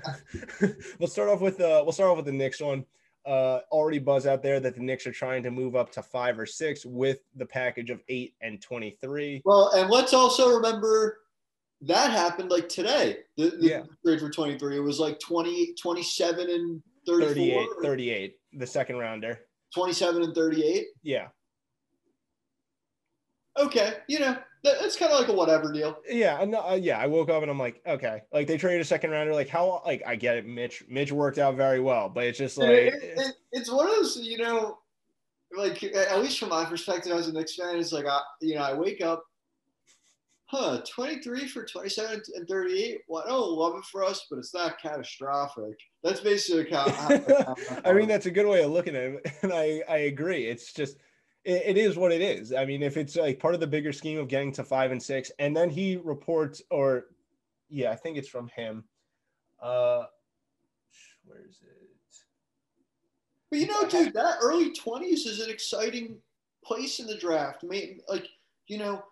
we'll 0.98 1.08
start 1.08 1.28
off 1.28 1.42
with 1.42 1.58
the 1.58 1.82
we'll 1.82 1.92
start 1.92 2.10
off 2.10 2.16
with 2.16 2.24
the 2.26 2.32
Knicks 2.32 2.62
one. 2.62 2.86
Uh, 3.26 3.60
already 3.70 3.98
buzz 3.98 4.26
out 4.26 4.42
there 4.42 4.60
that 4.60 4.74
the 4.74 4.82
Knicks 4.82 5.06
are 5.06 5.12
trying 5.12 5.42
to 5.42 5.50
move 5.50 5.76
up 5.76 5.90
to 5.92 6.02
five 6.02 6.38
or 6.38 6.44
six 6.44 6.84
with 6.84 7.20
the 7.36 7.46
package 7.46 7.90
of 7.90 8.00
eight 8.08 8.34
and 8.42 8.60
twenty 8.60 8.98
three. 9.00 9.40
Well, 9.44 9.70
and 9.74 9.88
let's 9.88 10.12
also 10.12 10.54
remember 10.54 11.20
that 11.82 12.10
happened 12.10 12.50
like 12.50 12.68
today. 12.68 13.18
The, 13.36 13.50
the 13.50 13.66
yeah. 13.66 13.82
trade 14.04 14.20
for 14.20 14.30
twenty 14.30 14.58
three. 14.58 14.76
It 14.76 14.80
was 14.80 15.00
like 15.00 15.18
20, 15.20 15.74
27 15.80 16.50
and 16.50 16.82
38, 17.06 17.66
38, 17.82 18.34
the 18.54 18.66
second 18.66 18.98
rounder. 18.98 19.40
27 19.74 20.22
and 20.22 20.34
38? 20.34 20.86
Yeah. 21.02 21.28
Okay, 23.58 23.94
you 24.08 24.18
know, 24.18 24.36
it's 24.64 24.96
kind 24.96 25.12
of 25.12 25.20
like 25.20 25.28
a 25.28 25.32
whatever 25.32 25.72
deal. 25.72 25.98
Yeah, 26.08 26.40
and 26.40 26.54
uh, 26.54 26.78
yeah, 26.80 26.98
I 26.98 27.06
woke 27.06 27.28
up 27.28 27.42
and 27.42 27.50
I'm 27.50 27.58
like, 27.58 27.80
okay, 27.86 28.22
like 28.32 28.46
they 28.46 28.56
traded 28.56 28.80
a 28.80 28.84
second 28.84 29.10
rounder. 29.10 29.34
Like 29.34 29.48
how? 29.48 29.82
Like 29.84 30.02
I 30.06 30.16
get 30.16 30.36
it, 30.36 30.46
Mitch. 30.46 30.84
Mitch 30.88 31.12
worked 31.12 31.38
out 31.38 31.56
very 31.56 31.80
well, 31.80 32.08
but 32.08 32.24
it's 32.24 32.38
just 32.38 32.56
like 32.56 32.68
it, 32.68 32.94
it, 33.02 33.34
it's 33.52 33.70
one 33.70 33.86
of 33.86 33.94
those, 33.94 34.18
you 34.22 34.38
know, 34.38 34.78
like 35.56 35.82
at 35.82 36.20
least 36.20 36.38
from 36.38 36.48
my 36.48 36.64
perspective 36.64 37.12
as 37.12 37.28
a 37.28 37.32
Knicks 37.32 37.56
fan, 37.56 37.76
it's 37.76 37.92
like 37.92 38.06
I, 38.06 38.20
you 38.40 38.54
know, 38.54 38.62
I 38.62 38.74
wake 38.74 39.02
up, 39.02 39.24
huh, 40.46 40.80
23 40.90 41.46
for 41.48 41.64
27 41.64 42.22
and 42.34 42.48
38. 42.48 43.00
Well, 43.06 43.22
I 43.24 43.28
don't 43.28 43.50
love 43.52 43.76
it 43.76 43.84
for 43.84 44.02
us, 44.02 44.26
but 44.30 44.38
it's 44.38 44.54
not 44.54 44.80
catastrophic. 44.80 45.76
That's 46.02 46.20
basically 46.20 46.70
how. 46.70 46.90
how 46.90 47.54
I 47.84 47.92
mean, 47.92 48.08
that's 48.08 48.26
a 48.26 48.30
good 48.30 48.46
way 48.46 48.62
of 48.62 48.70
looking 48.70 48.96
at 48.96 49.02
it, 49.02 49.32
and 49.42 49.52
I 49.52 49.82
I 49.88 49.98
agree. 49.98 50.46
It's 50.46 50.72
just 50.72 50.96
it, 51.44 51.62
it 51.66 51.76
is 51.76 51.96
what 51.96 52.12
it 52.12 52.20
is. 52.20 52.52
I 52.52 52.64
mean, 52.64 52.82
if 52.82 52.96
it's 52.96 53.16
like 53.16 53.38
part 53.38 53.54
of 53.54 53.60
the 53.60 53.66
bigger 53.66 53.92
scheme 53.92 54.18
of 54.18 54.28
getting 54.28 54.52
to 54.52 54.64
five 54.64 54.92
and 54.92 55.02
six, 55.02 55.30
and 55.38 55.56
then 55.56 55.70
he 55.70 55.96
reports, 55.96 56.62
or 56.70 57.06
yeah, 57.68 57.90
I 57.90 57.96
think 57.96 58.16
it's 58.16 58.28
from 58.28 58.48
him. 58.48 58.84
Uh, 59.60 60.04
where 61.24 61.40
is 61.48 61.58
it? 61.62 61.70
But 63.50 63.60
you 63.60 63.66
know, 63.66 63.88
dude, 63.88 64.14
that 64.14 64.38
early 64.40 64.72
twenties 64.72 65.26
is 65.26 65.40
an 65.40 65.50
exciting 65.50 66.16
place 66.64 66.98
in 66.98 67.06
the 67.06 67.16
draft. 67.16 67.60
I 67.62 67.66
mean, 67.66 68.00
like 68.08 68.26
you 68.66 68.78
know, 68.78 69.04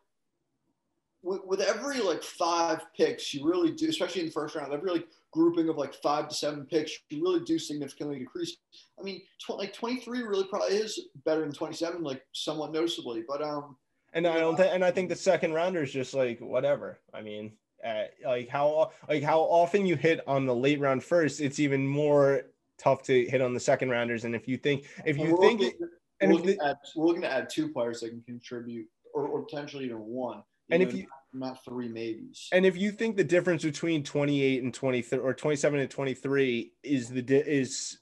with, 1.22 1.40
with 1.44 1.60
every 1.60 2.00
like 2.00 2.22
five 2.22 2.80
picks, 2.96 3.32
you 3.32 3.46
really 3.46 3.70
do, 3.72 3.88
especially 3.88 4.22
in 4.22 4.26
the 4.26 4.32
first 4.32 4.54
round, 4.54 4.72
every 4.72 4.90
like 4.90 5.06
grouping 5.32 5.68
of 5.68 5.76
like 5.76 5.94
five 5.94 6.28
to 6.28 6.34
seven 6.34 6.64
picks, 6.66 6.92
you 7.10 7.22
really 7.22 7.44
do 7.44 7.58
significantly 7.58 8.18
decrease. 8.18 8.56
I 9.00 9.02
mean, 9.02 9.22
tw- 9.40 9.58
like 9.58 9.72
23 9.72 10.22
really 10.22 10.44
probably 10.44 10.76
is 10.76 11.08
better 11.24 11.40
than 11.40 11.52
27, 11.52 12.02
like 12.02 12.22
somewhat 12.32 12.72
noticeably. 12.72 13.24
But 13.26 13.42
um, 13.42 13.76
and 14.12 14.26
I 14.26 14.38
don't 14.38 14.56
think, 14.56 14.72
and 14.72 14.84
I 14.84 14.90
think 14.90 15.08
the 15.08 15.16
second 15.16 15.54
rounder 15.54 15.82
is 15.82 15.92
just 15.92 16.14
like 16.14 16.38
whatever. 16.38 17.00
I 17.12 17.22
mean, 17.22 17.52
uh, 17.84 18.04
like 18.24 18.48
how 18.48 18.92
like 19.08 19.22
how 19.22 19.40
often 19.40 19.86
you 19.86 19.96
hit 19.96 20.20
on 20.26 20.46
the 20.46 20.54
late 20.54 20.78
round 20.78 21.02
first, 21.02 21.40
it's 21.40 21.58
even 21.58 21.86
more 21.86 22.42
tough 22.78 23.02
to 23.04 23.24
hit 23.26 23.40
on 23.40 23.54
the 23.54 23.60
second 23.60 23.90
rounders. 23.90 24.24
And 24.24 24.34
if 24.34 24.46
you 24.46 24.56
think 24.56 24.84
if 25.04 25.16
you 25.16 25.36
think, 25.40 25.60
looking, 25.60 25.88
and 26.20 26.30
we're, 26.30 26.36
looking 26.36 26.56
the, 26.58 26.66
add, 26.66 26.76
we're 26.94 27.06
looking 27.06 27.22
to 27.22 27.32
add 27.32 27.48
two 27.50 27.72
players 27.72 28.00
that 28.00 28.10
can 28.10 28.22
contribute, 28.22 28.86
or, 29.14 29.26
or 29.26 29.42
potentially 29.42 29.86
even 29.86 29.98
one. 29.98 30.42
And 30.70 30.82
if 30.82 30.94
you 30.94 31.06
not 31.32 31.64
three 31.64 31.88
maybes. 31.88 32.48
And 32.52 32.66
if 32.66 32.76
you 32.76 32.92
think 32.92 33.16
the 33.16 33.24
difference 33.24 33.62
between 33.62 34.02
28 34.02 34.62
and 34.62 34.74
23 34.74 35.18
or 35.18 35.34
27 35.34 35.80
and 35.80 35.90
23 35.90 36.72
is 36.82 37.08
the 37.08 37.24
is 37.28 37.98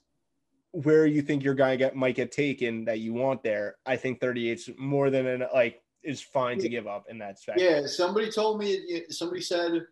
where 0.71 1.05
you 1.05 1.21
think 1.21 1.43
your 1.43 1.53
guy 1.53 1.75
get 1.75 1.95
might 1.95 2.15
get 2.15 2.31
taken 2.31 2.85
that 2.85 2.99
you 2.99 3.13
want 3.13 3.43
there, 3.43 3.75
I 3.85 3.95
think 3.95 4.19
38 4.19 4.51
is 4.51 4.69
more 4.77 5.09
than 5.09 5.25
an 5.25 5.45
like 5.53 5.81
is 6.03 6.21
fine 6.21 6.57
to 6.59 6.69
give 6.69 6.87
up 6.87 7.05
in 7.09 7.17
that 7.19 7.39
spectrum. 7.39 7.67
Yeah, 7.73 7.85
somebody 7.85 8.31
told 8.31 8.59
me 8.59 9.03
somebody 9.09 9.41
said 9.41 9.85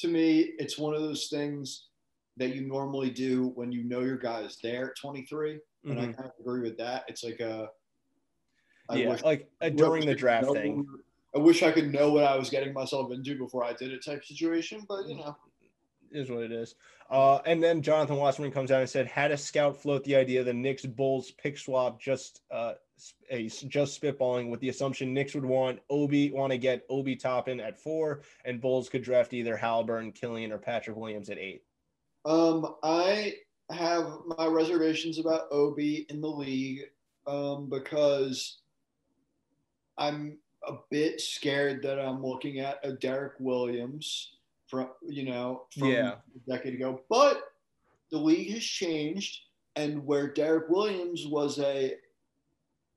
to 0.00 0.08
me 0.08 0.52
it's 0.58 0.78
one 0.78 0.94
of 0.94 1.00
those 1.00 1.28
things 1.28 1.88
that 2.36 2.54
you 2.54 2.66
normally 2.66 3.10
do 3.10 3.52
when 3.54 3.70
you 3.70 3.84
know 3.84 4.00
your 4.00 4.18
guy 4.18 4.40
is 4.40 4.58
there 4.62 4.90
at 4.90 4.96
23. 4.96 5.60
And 5.84 6.00
I 6.00 6.06
Mhm. 6.06 6.16
kind 6.16 6.28
of 6.28 6.32
agree 6.40 6.62
with 6.62 6.76
that. 6.78 7.04
It's 7.08 7.22
like 7.22 7.40
a 7.40 7.70
I 8.88 8.96
yeah, 8.96 9.16
like 9.24 9.48
uh, 9.60 9.68
during 9.70 10.04
the 10.04 10.14
draft 10.14 10.52
thing. 10.52 10.86
I 11.34 11.38
wish 11.38 11.62
I 11.62 11.72
could 11.72 11.92
know 11.92 12.12
what 12.12 12.24
I 12.24 12.36
was 12.36 12.50
getting 12.50 12.72
myself 12.72 13.10
into 13.12 13.36
before 13.36 13.64
I 13.64 13.72
did 13.72 13.90
it 13.92 14.04
type 14.04 14.24
situation, 14.24 14.84
but 14.88 15.04
Mm. 15.04 15.08
you 15.08 15.16
know. 15.16 15.36
is 16.12 16.30
what 16.30 16.44
it 16.44 16.52
is. 16.52 16.76
Uh, 17.10 17.38
and 17.44 17.60
then 17.60 17.82
Jonathan 17.82 18.16
Wasserman 18.16 18.52
comes 18.52 18.70
out 18.70 18.80
and 18.80 18.88
said, 18.88 19.06
had 19.08 19.32
a 19.32 19.36
scout 19.36 19.76
float 19.76 20.04
the 20.04 20.14
idea 20.14 20.44
the 20.44 20.54
Knicks 20.54 20.86
Bulls 20.86 21.32
pick 21.32 21.58
swap 21.58 22.00
just 22.00 22.42
uh, 22.52 22.74
a 23.30 23.48
just 23.48 24.00
spitballing 24.00 24.48
with 24.48 24.60
the 24.60 24.68
assumption 24.68 25.12
Knicks 25.12 25.34
would 25.34 25.44
want 25.44 25.80
Obi 25.90 26.30
want 26.30 26.52
to 26.52 26.58
get 26.58 26.86
Obi 26.88 27.16
Toppin 27.16 27.58
at 27.58 27.76
four, 27.76 28.20
and 28.44 28.60
Bulls 28.60 28.88
could 28.88 29.02
draft 29.02 29.34
either 29.34 29.56
Halliburton, 29.56 30.12
Killian, 30.12 30.52
or 30.52 30.58
Patrick 30.58 30.96
Williams 30.96 31.30
at 31.30 31.38
eight. 31.38 31.64
Um, 32.24 32.76
I 32.84 33.34
have 33.70 34.20
my 34.38 34.46
reservations 34.46 35.18
about 35.18 35.50
Obi 35.50 36.06
in 36.08 36.20
the 36.20 36.28
league 36.28 36.82
um, 37.26 37.68
because 37.68 38.58
I'm 39.98 40.38
a 40.68 40.78
bit 40.90 41.20
scared 41.20 41.82
that 41.82 41.98
I'm 41.98 42.24
looking 42.24 42.60
at 42.60 42.78
a 42.84 42.92
Derrick 42.92 43.34
Williams 43.38 44.36
from 44.66 44.88
you 45.06 45.24
know 45.24 45.66
from 45.76 45.88
Yeah. 45.88 46.16
a 46.34 46.50
decade 46.50 46.74
ago. 46.74 47.02
But 47.08 47.42
the 48.10 48.18
league 48.18 48.50
has 48.52 48.62
changed, 48.62 49.42
and 49.76 50.04
where 50.06 50.28
Derrick 50.28 50.68
Williams 50.68 51.26
was 51.26 51.58
a 51.58 51.96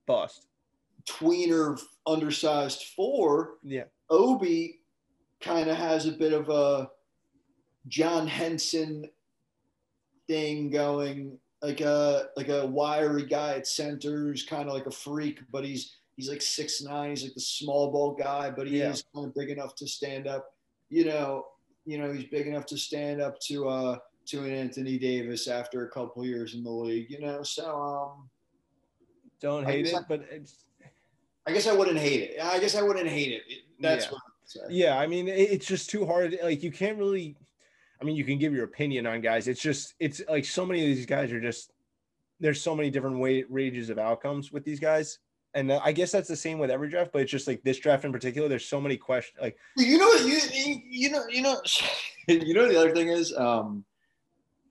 Bust. 0.06 0.46
tweener, 1.06 1.80
undersized 2.06 2.84
four, 2.94 3.58
Yeah. 3.62 3.84
Obi 4.10 4.80
kind 5.40 5.68
of 5.68 5.76
has 5.76 6.06
a 6.06 6.12
bit 6.12 6.32
of 6.32 6.48
a 6.48 6.90
John 7.88 8.26
Henson 8.26 9.08
thing 10.26 10.70
going, 10.70 11.38
like 11.62 11.80
a 11.80 12.30
like 12.36 12.48
a 12.48 12.66
wiry 12.66 13.24
guy 13.26 13.54
at 13.54 13.66
centers, 13.66 14.44
kind 14.44 14.68
of 14.68 14.74
like 14.74 14.86
a 14.86 14.90
freak, 14.90 15.40
but 15.50 15.64
he's 15.64 15.96
he's 16.18 16.28
like 16.28 16.42
six 16.42 16.82
nine. 16.82 17.10
He's 17.10 17.22
like 17.22 17.34
the 17.34 17.40
small 17.40 17.90
ball 17.92 18.12
guy, 18.12 18.50
but 18.50 18.66
he 18.66 18.80
Yeah. 18.80 18.90
is 18.90 19.04
kind 19.14 19.26
of 19.28 19.34
big 19.34 19.50
enough 19.50 19.74
to 19.76 19.86
stand 19.86 20.26
up. 20.26 20.52
You 20.90 21.04
know, 21.04 21.46
you 21.86 21.96
know, 21.96 22.12
he's 22.12 22.24
big 22.24 22.46
enough 22.48 22.66
to 22.66 22.76
stand 22.76 23.22
up 23.22 23.38
to 23.42 23.68
uh 23.68 23.98
to 24.26 24.44
an 24.44 24.52
Anthony 24.52 24.98
Davis 24.98 25.46
after 25.46 25.86
a 25.86 25.90
couple 25.90 26.26
years 26.26 26.54
in 26.54 26.62
the 26.64 26.70
league. 26.70 27.08
You 27.10 27.20
know, 27.20 27.42
so 27.42 27.64
um. 27.80 28.28
Don't 29.40 29.64
hate 29.64 29.86
it, 29.86 29.94
I- 29.94 30.02
but 30.08 30.22
it's 30.30 30.64
I 31.46 31.52
guess 31.52 31.66
I 31.68 31.72
wouldn't 31.72 31.98
hate 31.98 32.22
it. 32.30 32.40
I 32.42 32.58
guess 32.58 32.74
I 32.74 32.82
wouldn't 32.82 33.08
hate 33.08 33.32
it. 33.32 33.42
It- 33.48 33.64
That's 33.80 34.06
Yeah. 34.06 34.10
what 34.10 34.22
I 34.22 34.70
yeah. 34.70 34.98
I 34.98 35.06
mean, 35.06 35.28
it's 35.28 35.66
just 35.66 35.88
too 35.88 36.04
hard. 36.04 36.36
Like 36.42 36.62
you 36.62 36.72
can't 36.72 36.98
really. 36.98 37.36
I 38.00 38.04
mean, 38.04 38.16
you 38.16 38.24
can 38.24 38.38
give 38.38 38.52
your 38.54 38.64
opinion 38.64 39.06
on 39.06 39.20
guys. 39.20 39.46
It's 39.46 39.60
just 39.62 39.94
it's 40.00 40.20
like 40.28 40.44
so 40.44 40.66
many 40.66 40.80
of 40.80 40.86
these 40.96 41.06
guys 41.06 41.30
are 41.32 41.40
just 41.40 41.70
there's 42.40 42.60
so 42.60 42.74
many 42.74 42.90
different 42.90 43.18
way 43.20 43.44
ranges 43.48 43.88
of 43.90 43.98
outcomes 43.98 44.50
with 44.52 44.64
these 44.64 44.80
guys. 44.80 45.18
And 45.58 45.72
I 45.72 45.90
guess 45.90 46.12
that's 46.12 46.28
the 46.28 46.36
same 46.36 46.58
with 46.60 46.70
every 46.70 46.88
draft, 46.88 47.10
but 47.12 47.22
it's 47.22 47.30
just 47.32 47.48
like 47.48 47.62
this 47.64 47.78
draft 47.78 48.04
in 48.04 48.12
particular. 48.12 48.48
There's 48.48 48.64
so 48.64 48.80
many 48.80 48.96
questions. 48.96 49.38
Like, 49.42 49.56
You 49.76 49.98
know 49.98 50.06
what 50.06 50.24
you 50.24 50.38
you- 50.88 51.10
know 51.10 51.26
you 51.28 51.42
know 51.42 51.60
you 52.28 52.54
know 52.54 52.68
the 52.72 52.78
other 52.78 52.94
thing 52.94 53.08
is. 53.08 53.34
Um, 53.36 53.84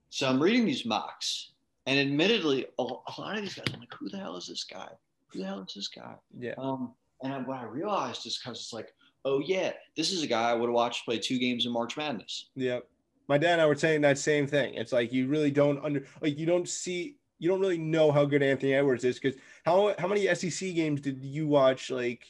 so 0.10 0.30
I'm 0.30 0.42
reading 0.42 0.66
these 0.66 0.86
mocks, 0.86 1.52
and 1.88 2.00
admittedly, 2.00 2.68
a, 2.80 2.84
a 2.84 3.12
lot 3.20 3.36
of 3.36 3.42
these 3.42 3.56
guys, 3.56 3.66
I'm 3.74 3.80
like, 3.82 3.94
who 4.00 4.08
the 4.10 4.18
hell 4.18 4.38
is 4.38 4.48
this 4.48 4.64
guy? 4.64 4.88
Who 5.34 5.40
the 5.40 5.46
hell 5.46 5.66
is 5.68 5.74
this 5.76 5.90
guy? 5.90 6.16
yeah, 6.40 6.54
Um, 6.58 6.94
and 7.22 7.34
I, 7.34 7.40
what 7.40 7.58
I 7.60 7.64
realized 7.66 8.26
is 8.26 8.38
because 8.42 8.58
it's 8.60 8.72
like, 8.72 8.94
oh 9.26 9.40
yeah, 9.46 9.74
this 9.98 10.14
is 10.14 10.24
a 10.24 10.28
guy 10.28 10.50
I 10.50 10.54
would 10.54 10.68
have 10.70 10.74
watched 10.74 11.04
play 11.04 11.20
two 11.20 11.38
games 11.38 11.66
in 11.66 11.74
March 11.74 11.98
Madness. 11.98 12.48
yeah. 12.56 12.80
My 13.30 13.38
dad 13.38 13.54
and 13.54 13.62
I 13.62 13.66
were 13.66 13.76
saying 13.76 14.00
that 14.02 14.18
same 14.18 14.48
thing. 14.48 14.76
It's 14.76 14.94
like 14.94 15.12
you 15.12 15.28
really 15.28 15.52
don't 15.52 15.84
under 15.84 16.06
like 16.22 16.40
you 16.40 16.46
don't 16.46 16.70
see 16.70 17.18
you 17.40 17.50
don't 17.50 17.60
really 17.60 17.78
know 17.78 18.12
how 18.12 18.26
good 18.26 18.44
Anthony 18.44 18.74
Edwards 18.74 19.04
is 19.04 19.20
because 19.20 19.40
how 19.64 19.94
how 20.00 20.08
many 20.08 20.34
SEC 20.34 20.74
games 20.74 21.02
did 21.02 21.24
you 21.24 21.48
watch 21.48 21.90
like 21.90 22.26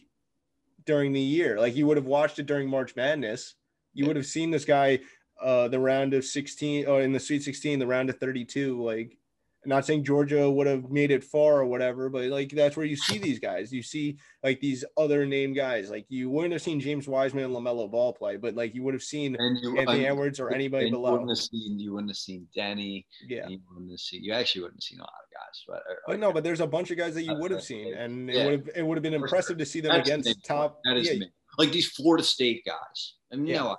during 0.85 1.13
the 1.13 1.21
year? 1.21 1.59
Like 1.59 1.75
you 1.75 1.87
would 1.87 1.97
have 1.97 2.05
watched 2.05 2.39
it 2.39 2.45
during 2.45 2.69
March 2.69 2.95
Madness. 2.95 3.55
You 3.93 4.05
would 4.07 4.15
have 4.15 4.25
seen 4.25 4.51
this 4.51 4.65
guy 4.65 4.99
uh 5.41 5.67
the 5.67 5.79
round 5.79 6.13
of 6.13 6.25
16 6.25 6.87
or 6.87 7.01
in 7.01 7.13
the 7.13 7.19
Sweet 7.19 7.43
16, 7.43 7.79
the 7.79 7.87
round 7.87 8.09
of 8.09 8.19
32. 8.19 8.83
Like 8.83 9.17
not 9.65 9.85
saying 9.85 10.03
Georgia 10.05 10.49
would 10.49 10.67
have 10.67 10.89
made 10.89 11.11
it 11.11 11.23
far 11.23 11.55
or 11.59 11.65
whatever, 11.65 12.09
but 12.09 12.25
like 12.25 12.49
that's 12.51 12.77
where 12.77 12.85
you 12.85 12.95
see 12.95 13.17
these 13.17 13.39
guys. 13.39 13.73
You 13.73 13.83
see 13.83 14.17
like 14.43 14.61
these 14.61 14.85
other 14.95 15.25
name 15.25 15.51
guys. 15.53 15.89
Like 15.89 16.05
you 16.09 16.29
wouldn't 16.29 16.53
have 16.53 16.61
seen 16.61 16.79
James 16.79 17.07
Wiseman 17.07 17.43
and 17.43 17.53
Lamelo 17.53 17.89
Ball 17.91 18.13
play, 18.13 18.37
but 18.37 18.55
like 18.55 18.73
you 18.73 18.83
would 18.83 18.93
have 18.93 19.03
seen 19.03 19.35
And 19.37 19.59
you, 19.61 19.77
Anthony 19.77 19.99
and- 20.05 20.07
Edwards 20.07 20.39
or 20.39 20.51
anybody 20.51 20.85
You 20.85 20.91
below. 20.91 21.11
wouldn't 21.13 21.29
have 21.31 21.37
seen. 21.39 21.79
You 21.79 21.93
wouldn't 21.93 22.11
have 22.11 22.17
seen 22.17 22.47
Deni. 22.55 23.05
Yeah. 23.27 23.47
You 23.49 23.59
wouldn't 23.69 23.91
have 23.91 23.99
seen. 23.99 24.23
You 24.23 24.33
actually 24.33 24.61
wouldn't 24.61 24.77
have 24.77 24.83
seen 24.87 24.99
a 24.99 25.03
lot 25.03 25.09
of 25.25 25.33
guys. 25.33 25.63
But, 25.67 25.75
uh, 25.91 25.95
But 26.07 26.19
no, 26.19 26.31
but 26.31 26.43
there's 26.43 26.61
a 26.61 26.67
bunch 26.67 26.91
of 26.91 26.97
guys 26.97 27.13
that 27.15 27.23
you 27.23 27.35
would 27.35 27.51
have 27.51 27.63
seen, 27.63 27.93
and 27.93 28.29
it 28.29 28.43
would 28.45 28.53
have 28.67 28.69
it 28.77 28.83
would 28.85 28.97
have 28.97 29.03
been 29.03 29.13
impressive 29.15 29.57
to 29.57 29.65
see 29.65 29.81
them 29.81 29.91
That's 29.91 30.07
against 30.07 30.27
main 30.27 30.35
top. 30.45 30.79
That 30.85 30.97
is 30.97 31.07
yeah, 31.07 31.13
the 31.13 31.19
main- 31.21 31.31
like 31.57 31.71
these 31.71 31.87
Florida 31.89 32.23
State 32.23 32.63
guys. 32.65 33.15
And 33.31 33.47
Yeah. 33.47 33.57
no, 33.63 33.77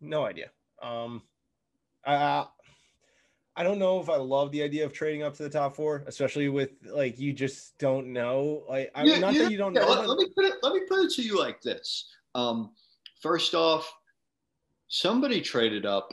no 0.00 0.24
idea. 0.24 0.50
Um, 0.82 1.22
I 2.06 2.46
I 3.56 3.62
don't 3.62 3.78
know 3.78 4.00
if 4.00 4.08
I 4.08 4.16
love 4.16 4.50
the 4.50 4.62
idea 4.62 4.84
of 4.84 4.92
trading 4.92 5.22
up 5.22 5.34
to 5.36 5.44
the 5.44 5.48
top 5.50 5.76
four, 5.76 6.02
especially 6.06 6.48
with 6.48 6.70
like 6.86 7.18
you 7.20 7.32
just 7.32 7.78
don't 7.78 8.12
know. 8.12 8.64
Like 8.68 8.90
I 8.94 9.04
Yeah, 9.04 9.18
not 9.20 9.34
yeah, 9.34 9.42
that 9.44 9.50
you 9.52 9.56
don't 9.58 9.74
yeah, 9.74 9.82
know. 9.82 9.88
let, 9.88 9.98
but- 9.98 10.08
let 10.08 10.18
me 10.18 10.26
put 10.34 10.44
it. 10.46 10.54
Let 10.62 10.72
me 10.74 10.80
put 10.88 11.04
it 11.04 11.12
to 11.12 11.22
you 11.22 11.38
like 11.38 11.60
this. 11.60 12.10
Um, 12.34 12.72
first 13.22 13.54
off, 13.54 13.92
somebody 14.88 15.40
traded 15.40 15.86
up 15.86 16.12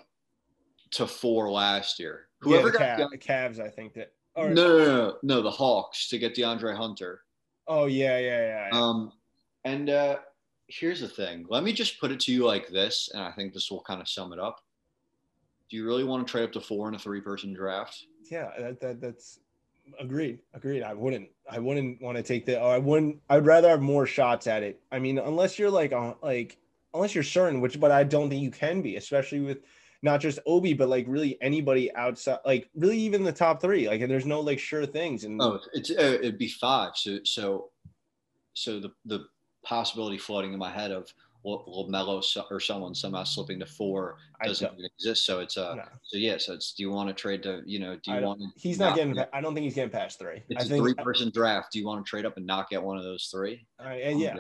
to 0.91 1.07
four 1.07 1.49
last 1.51 1.99
year. 1.99 2.27
yeah, 2.45 2.49
Whoever 2.49 2.71
the 2.71 2.77
got 2.77 2.99
Cav- 2.99 3.23
Cavs, 3.23 3.59
I 3.59 3.69
think 3.69 3.93
that. 3.95 4.13
Or, 4.35 4.49
no, 4.49 4.77
no, 4.77 4.85
no, 4.85 5.17
no, 5.23 5.41
the 5.41 5.51
Hawks 5.51 6.07
to 6.09 6.17
get 6.17 6.35
DeAndre 6.35 6.75
Hunter. 6.77 7.21
Oh 7.67 7.85
yeah, 7.87 8.17
yeah, 8.17 8.41
yeah. 8.41 8.69
yeah. 8.71 8.79
Um, 8.79 9.11
and 9.65 9.89
uh, 9.89 10.17
here's 10.67 11.01
the 11.01 11.07
thing. 11.07 11.45
Let 11.49 11.63
me 11.63 11.73
just 11.73 11.99
put 11.99 12.11
it 12.11 12.19
to 12.21 12.31
you 12.31 12.45
like 12.45 12.69
this, 12.69 13.09
and 13.13 13.21
I 13.21 13.31
think 13.33 13.51
this 13.53 13.69
will 13.69 13.81
kind 13.81 13.99
of 13.99 14.07
sum 14.07 14.31
it 14.31 14.39
up. 14.39 14.59
Do 15.71 15.77
you 15.77 15.85
really 15.85 16.03
want 16.03 16.27
to 16.27 16.29
trade 16.29 16.43
up 16.43 16.51
to 16.51 16.59
four 16.61 16.89
in 16.89 16.95
a 16.95 16.99
three-person 16.99 17.53
draft? 17.53 18.05
yeah, 18.29 18.49
that, 18.59 18.81
that 18.81 18.99
that's 18.99 19.39
agreed. 19.99 20.39
Agreed. 20.53 20.83
I 20.83 20.93
wouldn't. 20.93 21.29
I 21.49 21.59
wouldn't 21.59 22.01
want 22.01 22.17
to 22.17 22.23
take 22.23 22.45
the. 22.45 22.61
Or 22.61 22.73
I 22.73 22.77
wouldn't. 22.77 23.21
I'd 23.29 23.45
rather 23.45 23.69
have 23.69 23.81
more 23.81 24.05
shots 24.05 24.47
at 24.47 24.63
it. 24.63 24.81
I 24.91 24.99
mean, 24.99 25.17
unless 25.17 25.57
you're 25.57 25.69
like, 25.69 25.93
uh, 25.93 26.15
like, 26.21 26.57
unless 26.93 27.15
you're 27.15 27.23
certain, 27.23 27.61
which, 27.61 27.79
but 27.79 27.89
I 27.89 28.03
don't 28.03 28.29
think 28.29 28.41
you 28.41 28.51
can 28.51 28.81
be, 28.81 28.97
especially 28.97 29.39
with 29.39 29.59
not 30.01 30.19
just 30.19 30.39
Obi, 30.45 30.73
but 30.73 30.89
like 30.89 31.05
really 31.07 31.37
anybody 31.41 31.93
outside, 31.95 32.39
like 32.45 32.69
really 32.75 32.97
even 32.99 33.23
the 33.23 33.31
top 33.31 33.61
three. 33.61 33.87
Like, 33.87 34.05
there's 34.07 34.25
no 34.25 34.41
like 34.41 34.59
sure 34.59 34.85
things. 34.85 35.23
And 35.23 35.41
Oh, 35.41 35.57
it's 35.73 35.89
uh, 35.89 36.17
it'd 36.21 36.37
be 36.37 36.49
five. 36.49 36.97
So 36.97 37.19
so 37.23 37.69
so 38.53 38.81
the 38.81 38.91
the 39.05 39.25
possibility 39.63 40.17
floating 40.17 40.51
in 40.51 40.59
my 40.59 40.71
head 40.71 40.91
of 40.91 41.13
Lamelo 41.45 42.21
or 42.51 42.59
someone 42.59 42.93
somehow 42.93 43.23
slipping 43.23 43.59
to 43.59 43.65
four 43.65 44.17
doesn't 44.43 44.71
exist. 44.97 45.25
So 45.25 45.39
it's 45.39 45.57
a 45.57 45.75
no, 45.75 45.83
so 46.03 46.17
yeah. 46.17 46.37
So 46.37 46.53
it's 46.53 46.73
do 46.73 46.83
you 46.83 46.91
want 46.91 47.09
to 47.09 47.13
trade 47.15 47.41
to 47.43 47.61
you 47.65 47.79
know 47.79 47.97
do 48.03 48.13
you 48.13 48.21
want 48.21 48.39
to 48.39 48.47
he's 48.55 48.77
not 48.79 48.95
getting. 48.95 49.17
I 49.33 49.41
don't 49.41 49.53
think 49.53 49.63
he's 49.63 49.75
getting 49.75 49.89
past 49.89 50.19
three. 50.19 50.43
It's 50.49 50.63
I 50.63 50.65
a 50.65 50.69
think. 50.69 50.83
three 50.83 50.93
person 50.93 51.31
draft. 51.33 51.71
Do 51.71 51.79
you 51.79 51.85
want 51.85 52.05
to 52.05 52.09
trade 52.09 52.25
up 52.25 52.37
and 52.37 52.45
not 52.45 52.69
get 52.69 52.81
one 52.83 52.97
of 52.97 53.03
those 53.03 53.29
three? 53.31 53.65
I, 53.79 53.95
and 53.95 54.19
yeah, 54.19 54.35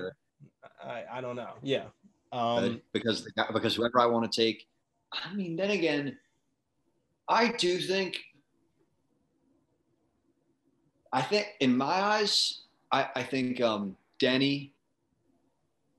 I, 0.83 1.03
I 1.11 1.21
don't 1.21 1.35
know. 1.35 1.53
Yeah. 1.63 1.85
uh, 2.31 2.57
Um. 2.57 2.81
because 2.93 3.23
the 3.23 3.31
guy, 3.31 3.47
because 3.51 3.75
whoever 3.75 3.99
I 3.99 4.05
want 4.05 4.31
to 4.31 4.41
take, 4.41 4.67
I 5.11 5.33
mean, 5.33 5.55
then 5.55 5.71
again, 5.71 6.17
I 7.27 7.51
do 7.53 7.79
think. 7.79 8.19
I 11.13 11.21
think 11.21 11.47
in 11.59 11.75
my 11.75 11.85
eyes, 11.85 12.61
I, 12.89 13.09
I 13.17 13.23
think 13.23 13.59
um, 13.59 13.97
Deni, 14.17 14.71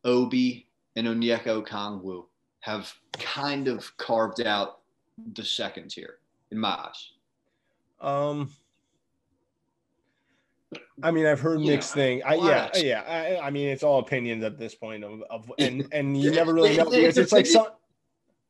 Obi, 0.04 0.66
and 0.96 1.06
Onyeka 1.06 1.62
Okongwu 1.64 2.26
have 2.60 2.92
kind 3.14 3.68
of 3.68 3.96
carved 3.96 4.40
out 4.42 4.80
the 5.34 5.44
second 5.44 5.88
tier 5.90 6.18
in 6.50 6.58
my 6.58 6.68
eyes. 6.70 7.10
Um. 8.00 8.50
I 11.02 11.10
mean, 11.10 11.26
I've 11.26 11.40
heard 11.40 11.60
Yeah, 11.60 11.72
mixed 11.74 11.94
thing. 11.94 12.22
I 12.24 12.34
yeah, 12.34 12.70
yeah. 12.76 13.00
I, 13.40 13.46
I 13.46 13.50
mean, 13.50 13.68
it's 13.68 13.82
all 13.82 13.98
opinions 13.98 14.44
at 14.44 14.58
this 14.58 14.74
point 14.74 15.04
of, 15.04 15.22
of 15.30 15.50
and 15.58 15.86
and 15.92 16.20
you 16.20 16.30
never 16.30 16.54
really 16.54 16.76
know 16.76 16.84
it's- 16.84 16.96
because 16.96 17.18
it's 17.18 17.18
it's 17.18 17.32
like 17.32 17.46
some 17.46 17.66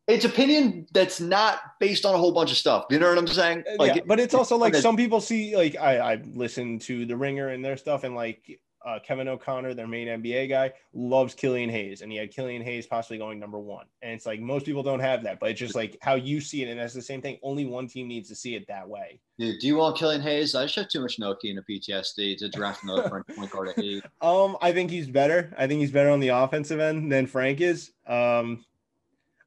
It's 0.07 0.25
opinion 0.25 0.87
that's 0.93 1.21
not 1.21 1.61
based 1.81 2.05
on 2.05 2.15
a 2.15 2.19
whole 2.19 2.33
bunch 2.33 2.51
of 2.51 2.57
stuff. 2.57 2.87
You 2.91 2.99
know 2.99 3.09
what 3.09 3.19
I'm 3.19 3.27
saying? 3.27 3.65
Like, 3.79 3.97
yeah, 3.97 4.03
but 4.07 4.21
it's 4.21 4.35
also 4.35 4.57
like 4.57 4.75
some 4.75 4.97
people 4.97 5.21
see 5.21 5.57
like 5.57 5.77
I 5.77 5.99
I 5.99 6.15
listen 6.35 6.79
to 6.81 7.07
the 7.07 7.17
Ringer 7.17 7.49
and 7.49 7.65
their 7.65 7.77
stuff 7.77 8.05
and 8.05 8.15
like 8.15 8.61
uh, 8.85 8.99
Kevin 9.01 9.29
O'Connor, 9.29 9.75
their 9.75 9.87
main 9.87 10.09
NBA 10.09 10.49
guy, 10.49 10.73
loves 10.93 11.35
Killian 11.35 11.71
Hayes, 11.71 12.03
and 12.03 12.11
he 12.11 12.19
had 12.19 12.31
Killian 12.31 12.63
Hayes 12.63 12.87
possibly 12.87 13.19
going 13.19 13.39
number 13.39 13.59
one. 13.59 13.87
And 14.03 14.13
it's 14.13 14.27
like 14.27 14.41
most 14.41 14.67
people 14.67 14.83
don't 14.83 15.01
have 15.01 15.23
that, 15.25 15.41
but 15.41 15.51
it's 15.51 15.61
just 15.61 15.75
like 15.75 15.97
how 16.01 16.15
you 16.15 16.41
see 16.41 16.63
it, 16.63 16.69
and 16.69 16.79
that's 16.79 16.95
the 16.95 17.03
same 17.03 17.23
thing. 17.23 17.39
Only 17.43 17.65
one 17.65 17.87
team 17.87 18.09
needs 18.09 18.29
to 18.29 18.35
see 18.35 18.55
it 18.55 18.67
that 18.69 18.89
way. 18.89 19.21
Dude, 19.39 19.61
do 19.61 19.67
you 19.67 19.77
want 19.77 19.97
Killian 19.97 20.21
Hayes? 20.21 20.55
I 20.55 20.65
just 20.65 20.77
have 20.77 20.89
too 20.89 21.01
much 21.01 21.19
Ntilikina 21.19 21.61
PTSD 21.69 22.37
to 22.39 22.49
draft 22.49 22.85
another 22.85 23.09
French 23.09 23.27
point 23.29 23.51
guard 23.51 23.69
at 23.69 23.79
eight. 23.79 24.05
Um, 24.21 24.57
I 24.63 24.73
think 24.73 24.91
he's 24.91 25.09
better. 25.09 25.53
I 25.59 25.67
think 25.67 25.81
he's 25.81 25.91
better 25.91 26.11
on 26.11 26.21
the 26.21 26.29
offensive 26.29 26.79
end 26.79 27.11
than 27.11 27.27
Frank 27.27 27.61
is. 27.61 27.93
Um, 28.07 28.65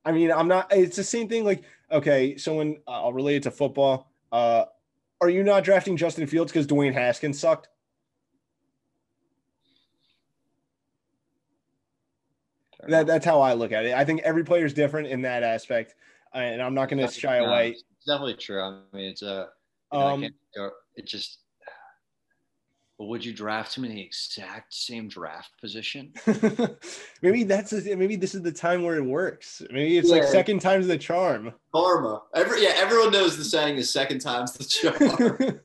I 0.03 0.12
mean, 0.12 0.32
I'm 0.32 0.48
not. 0.48 0.72
It's 0.72 0.98
the 0.98 1.03
same 1.03 1.30
thing. 1.30 1.45
Like 1.45 1.64
Okay, 1.91 2.38
so 2.38 2.56
when 2.56 2.78
uh, 2.88 3.03
I'll 3.03 3.14
relate 3.14 3.38
it 3.38 3.44
to 3.44 3.52
football, 3.52 4.12
uh, 4.32 4.66
are 5.22 5.30
you 5.30 5.44
not 5.44 5.64
drafting 5.64 5.98
Justin 5.98 6.28
Fields 6.28 6.52
because 6.52 6.68
Dwayne 6.68 6.94
Haskins 6.94 7.40
sucked? 7.40 7.70
That, 12.88 13.07
that's 13.07 13.26
how 13.26 13.41
I 13.41 13.53
look 13.53 13.72
at 13.72 13.86
it. 13.86 13.94
I 13.94 14.06
think 14.06 14.22
every 14.22 14.44
player 14.44 14.66
is 14.66 14.74
different 14.74 15.07
in 15.07 15.22
that 15.24 15.44
aspect, 15.44 15.95
and 16.34 16.62
I'm 16.62 16.74
not 16.74 16.90
going 16.90 17.06
to 17.06 17.12
shy 17.12 17.40
No, 17.40 17.45
away. 17.45 17.70
It's 17.72 17.84
definitely 18.06 18.36
true. 18.36 18.62
I 18.62 18.82
mean, 18.94 19.06
it's 19.12 19.22
a. 19.22 19.49
You 19.94 19.99
Um, 19.99 20.22
can't 20.22 20.34
it 20.95 21.06
just. 21.06 21.40
But 22.98 23.06
would 23.07 23.26
you 23.26 23.34
draft 23.34 23.78
him 23.78 23.84
in 23.84 23.94
the 23.94 24.02
exact 24.02 24.74
same 24.74 25.10
draft 25.10 25.52
position? 25.60 26.14
maybe 27.22 27.44
that's 27.44 27.74
maybe 27.74 28.16
this 28.16 28.34
is 28.34 28.41
the 28.41 28.53
time 28.53 28.84
where 28.84 28.95
it 28.95 29.03
works. 29.03 29.62
Maybe 29.70 29.98
it's 29.98 30.10
like 30.10 30.24
second 30.24 30.60
time's 30.62 30.88
the 30.88 30.98
charm. 30.98 31.53
Karma. 31.74 32.22
Every 32.34 32.64
yeah, 32.64 32.72
everyone 32.76 33.12
knows 33.12 33.38
the 33.38 33.44
saying 33.44 33.76
is 33.76 33.91
second 33.91 34.20
time's 34.20 34.53
the 34.53 34.64
charm. 34.64 35.60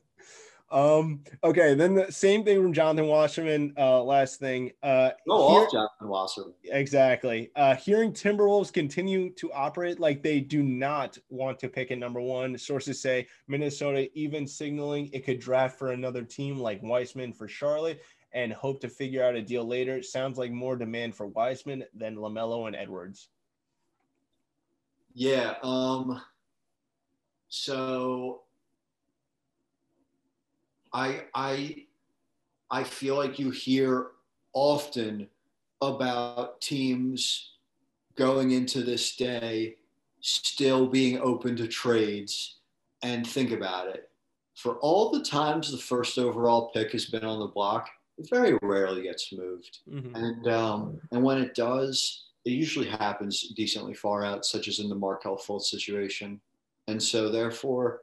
um. 0.71 1.21
Okay. 1.43 1.73
Then 1.73 1.95
the 1.95 2.11
same 2.11 2.43
thing 2.43 2.61
from 2.61 2.73
Jonathan 2.73 3.07
Wasserman. 3.07 3.73
Uh. 3.77 4.03
Last 4.03 4.39
thing. 4.39 4.71
Uh. 4.81 5.11
Go 5.27 5.33
off, 5.33 5.71
Jonathan 5.71 6.07
Wasserman. 6.07 6.53
Exactly. 6.65 7.51
Uh, 7.55 7.75
hearing 7.75 8.13
Timberwolves 8.13 8.71
continue 8.71 9.31
to 9.33 9.51
operate 9.53 9.99
like 9.99 10.23
they 10.23 10.39
do 10.39 10.63
not 10.63 11.17
want 11.29 11.59
to 11.59 11.69
pick 11.69 11.91
a 11.91 11.95
number 11.95 12.21
one. 12.21 12.57
Sources 12.57 13.01
say 13.01 13.27
Minnesota 13.47 14.09
even 14.17 14.47
signaling 14.47 15.09
it 15.13 15.25
could 15.25 15.39
draft 15.39 15.77
for 15.77 15.91
another 15.91 16.23
team 16.23 16.57
like 16.57 16.81
Wiseman 16.81 17.33
for 17.33 17.47
Charlotte 17.47 18.01
and 18.33 18.53
hope 18.53 18.79
to 18.81 18.89
figure 18.89 19.23
out 19.23 19.35
a 19.35 19.41
deal 19.41 19.65
later. 19.65 20.01
Sounds 20.01 20.37
like 20.37 20.51
more 20.51 20.75
demand 20.75 21.15
for 21.15 21.27
Wiseman 21.27 21.83
than 21.93 22.15
LaMelo 22.15 22.67
and 22.67 22.75
Edwards. 22.75 23.29
Yeah. 25.13 25.55
Um. 25.61 26.21
So 27.49 28.43
I 30.93 31.23
I 31.33 31.85
I 32.69 32.83
feel 32.83 33.15
like 33.15 33.39
you 33.39 33.51
hear 33.51 34.07
often 34.53 35.27
about 35.81 36.61
teams 36.61 37.53
going 38.15 38.51
into 38.51 38.83
this 38.83 39.15
day 39.15 39.75
still 40.19 40.87
being 40.87 41.19
open 41.19 41.55
to 41.55 41.67
trades 41.67 42.57
and 43.01 43.25
think 43.25 43.51
about 43.51 43.87
it. 43.87 44.09
For 44.55 44.75
all 44.75 45.09
the 45.09 45.23
times 45.23 45.71
the 45.71 45.77
first 45.77 46.19
overall 46.19 46.69
pick 46.69 46.91
has 46.91 47.05
been 47.05 47.23
on 47.23 47.39
the 47.39 47.47
block, 47.47 47.89
it 48.17 48.29
very 48.29 48.57
rarely 48.61 49.03
gets 49.03 49.33
moved. 49.33 49.79
And 50.15 50.47
um, 50.47 50.99
and 51.11 51.23
when 51.23 51.39
it 51.39 51.55
does, 51.55 52.25
it 52.45 52.51
usually 52.51 52.87
happens 52.87 53.49
decently 53.55 53.93
far 53.93 54.23
out, 54.23 54.45
such 54.45 54.67
as 54.67 54.79
in 54.79 54.89
the 54.89 54.95
Markelle 54.95 55.37
Fultz 55.37 55.63
situation. 55.63 56.39
And 56.87 57.01
so, 57.01 57.29
therefore, 57.29 58.01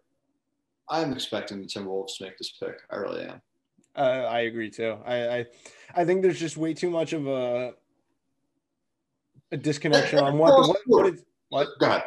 I'm 0.91 1.13
expecting 1.13 1.61
the 1.61 1.67
Timberwolves 1.67 2.17
to 2.19 2.25
make 2.25 2.39
this 2.39 2.53
pick. 2.53 2.81
I 2.91 2.97
really 2.97 3.25
am. 3.25 3.41
Uh, 3.97 4.27
I 4.29 4.41
agree 4.41 4.71
too. 4.71 4.97
I, 5.05 5.29
I 5.29 5.47
I 5.95 6.05
think 6.05 6.23
there's 6.23 6.39
just 6.39 6.57
way 6.57 6.73
too 6.73 6.91
much 6.91 7.13
of 7.13 7.27
a 7.27 7.75
a 9.51 9.57
disconnection 9.57 10.19
on 10.19 10.39
what, 10.39 10.69
what, 10.69 10.81
what 10.87 11.15
is, 11.15 11.25
what 11.49 11.69
Go 11.81 11.87
ahead. 11.87 12.05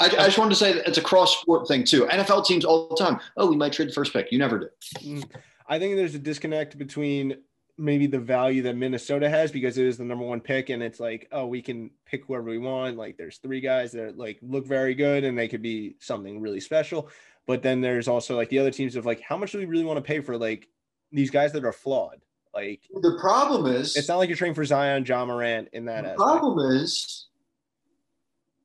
I, 0.00 0.04
I 0.04 0.26
just 0.26 0.38
wanted 0.38 0.50
to 0.50 0.56
say 0.56 0.72
that 0.74 0.86
it's 0.86 0.98
a 0.98 1.02
cross 1.02 1.40
sport 1.40 1.66
thing 1.66 1.84
too. 1.84 2.04
NFL 2.06 2.46
teams 2.46 2.64
all 2.64 2.88
the 2.88 2.96
time. 2.96 3.18
Oh, 3.36 3.48
we 3.48 3.56
might 3.56 3.72
trade 3.72 3.88
the 3.88 3.92
first 3.92 4.12
pick. 4.12 4.30
You 4.30 4.38
never 4.38 4.58
do. 4.58 4.68
Mm, 4.98 5.28
I 5.66 5.78
think 5.78 5.96
there's 5.96 6.14
a 6.14 6.20
disconnect 6.20 6.78
between 6.78 7.38
maybe 7.78 8.06
the 8.06 8.18
value 8.18 8.62
that 8.62 8.76
Minnesota 8.76 9.28
has 9.28 9.50
because 9.50 9.78
it 9.78 9.86
is 9.86 9.96
the 9.96 10.04
number 10.04 10.24
one 10.24 10.40
pick, 10.40 10.68
and 10.70 10.82
it's 10.82 11.00
like, 11.00 11.26
oh, 11.32 11.46
we 11.46 11.62
can 11.62 11.90
pick 12.06 12.26
whoever 12.26 12.44
we 12.44 12.58
want. 12.58 12.96
Like, 12.96 13.16
there's 13.16 13.38
three 13.38 13.60
guys 13.60 13.92
that 13.92 14.16
like 14.16 14.38
look 14.42 14.66
very 14.66 14.94
good, 14.94 15.24
and 15.24 15.36
they 15.36 15.48
could 15.48 15.62
be 15.62 15.96
something 15.98 16.40
really 16.40 16.60
special. 16.60 17.08
But 17.46 17.62
then 17.62 17.80
there's 17.80 18.08
also 18.08 18.36
like 18.36 18.48
the 18.48 18.58
other 18.58 18.70
teams 18.70 18.96
of 18.96 19.04
like, 19.06 19.20
how 19.20 19.36
much 19.36 19.52
do 19.52 19.58
we 19.58 19.64
really 19.64 19.84
want 19.84 19.96
to 19.98 20.02
pay 20.02 20.20
for 20.20 20.36
like 20.36 20.68
these 21.10 21.30
guys 21.30 21.52
that 21.52 21.64
are 21.64 21.72
flawed? 21.72 22.20
Like, 22.54 22.82
The 23.00 23.16
problem 23.20 23.66
is, 23.72 23.96
it's 23.96 24.08
not 24.08 24.18
like 24.18 24.28
you're 24.28 24.36
trading 24.36 24.54
for 24.54 24.64
Zion, 24.64 25.04
Ja 25.06 25.24
Morant 25.24 25.68
in 25.72 25.86
that 25.86 26.02
the 26.02 26.10
aspect. 26.10 26.18
problem 26.18 26.76
is, 26.76 27.26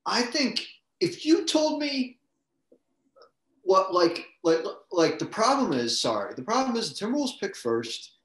I 0.05 0.21
think 0.21 0.65
if 0.99 1.25
you 1.25 1.45
told 1.45 1.79
me 1.79 2.19
what, 3.63 3.93
like, 3.93 4.25
like, 4.43 4.59
like 4.91 5.19
the 5.19 5.25
problem 5.25 5.73
is, 5.73 5.99
sorry, 5.99 6.33
the 6.35 6.41
problem 6.43 6.75
is 6.75 6.89
the 6.97 7.05
Timberwolves 7.05 7.39
pick 7.39 7.55
first, 7.55 8.17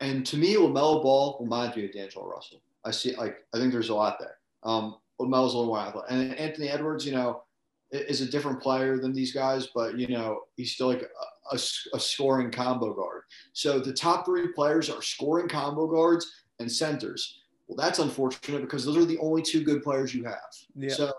and 0.00 0.26
to 0.26 0.36
me, 0.36 0.54
Lamelo 0.56 1.02
Ball 1.02 1.38
reminds 1.40 1.76
me 1.76 1.84
of 1.86 1.92
D'Angelo 1.92 2.28
Russell. 2.28 2.60
I 2.84 2.90
see, 2.90 3.14
like, 3.16 3.44
I 3.54 3.58
think 3.58 3.72
there's 3.72 3.88
a 3.88 3.94
lot 3.94 4.18
there. 4.18 4.38
Um, 4.62 4.96
Lamelo's 5.20 5.54
a 5.54 5.58
little 5.58 5.66
more 5.66 5.78
athletic, 5.80 6.10
and 6.10 6.34
Anthony 6.34 6.68
Edwards, 6.68 7.06
you 7.06 7.12
know, 7.12 7.44
is 7.92 8.20
a 8.20 8.26
different 8.26 8.60
player 8.60 8.98
than 8.98 9.12
these 9.12 9.32
guys, 9.32 9.68
but 9.74 9.98
you 9.98 10.08
know, 10.08 10.40
he's 10.56 10.72
still 10.72 10.88
like 10.88 11.08
a 11.52 11.58
scoring 11.58 12.50
combo 12.50 12.92
guard. 12.92 13.22
So 13.52 13.78
the 13.78 13.92
top 13.92 14.24
three 14.24 14.48
players 14.52 14.90
are 14.90 15.02
scoring 15.02 15.48
combo 15.48 15.86
guards 15.86 16.30
and 16.58 16.70
centers. 16.70 17.42
Well, 17.68 17.76
that's 17.76 17.98
unfortunate 17.98 18.62
because 18.62 18.84
those 18.84 18.96
are 18.96 19.04
the 19.04 19.18
only 19.18 19.42
two 19.42 19.62
good 19.62 19.82
players 19.82 20.14
you 20.14 20.24
have. 20.24 20.36
Yeah. 20.74 20.94
So, 20.94 21.12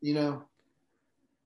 you 0.00 0.14
know, 0.14 0.44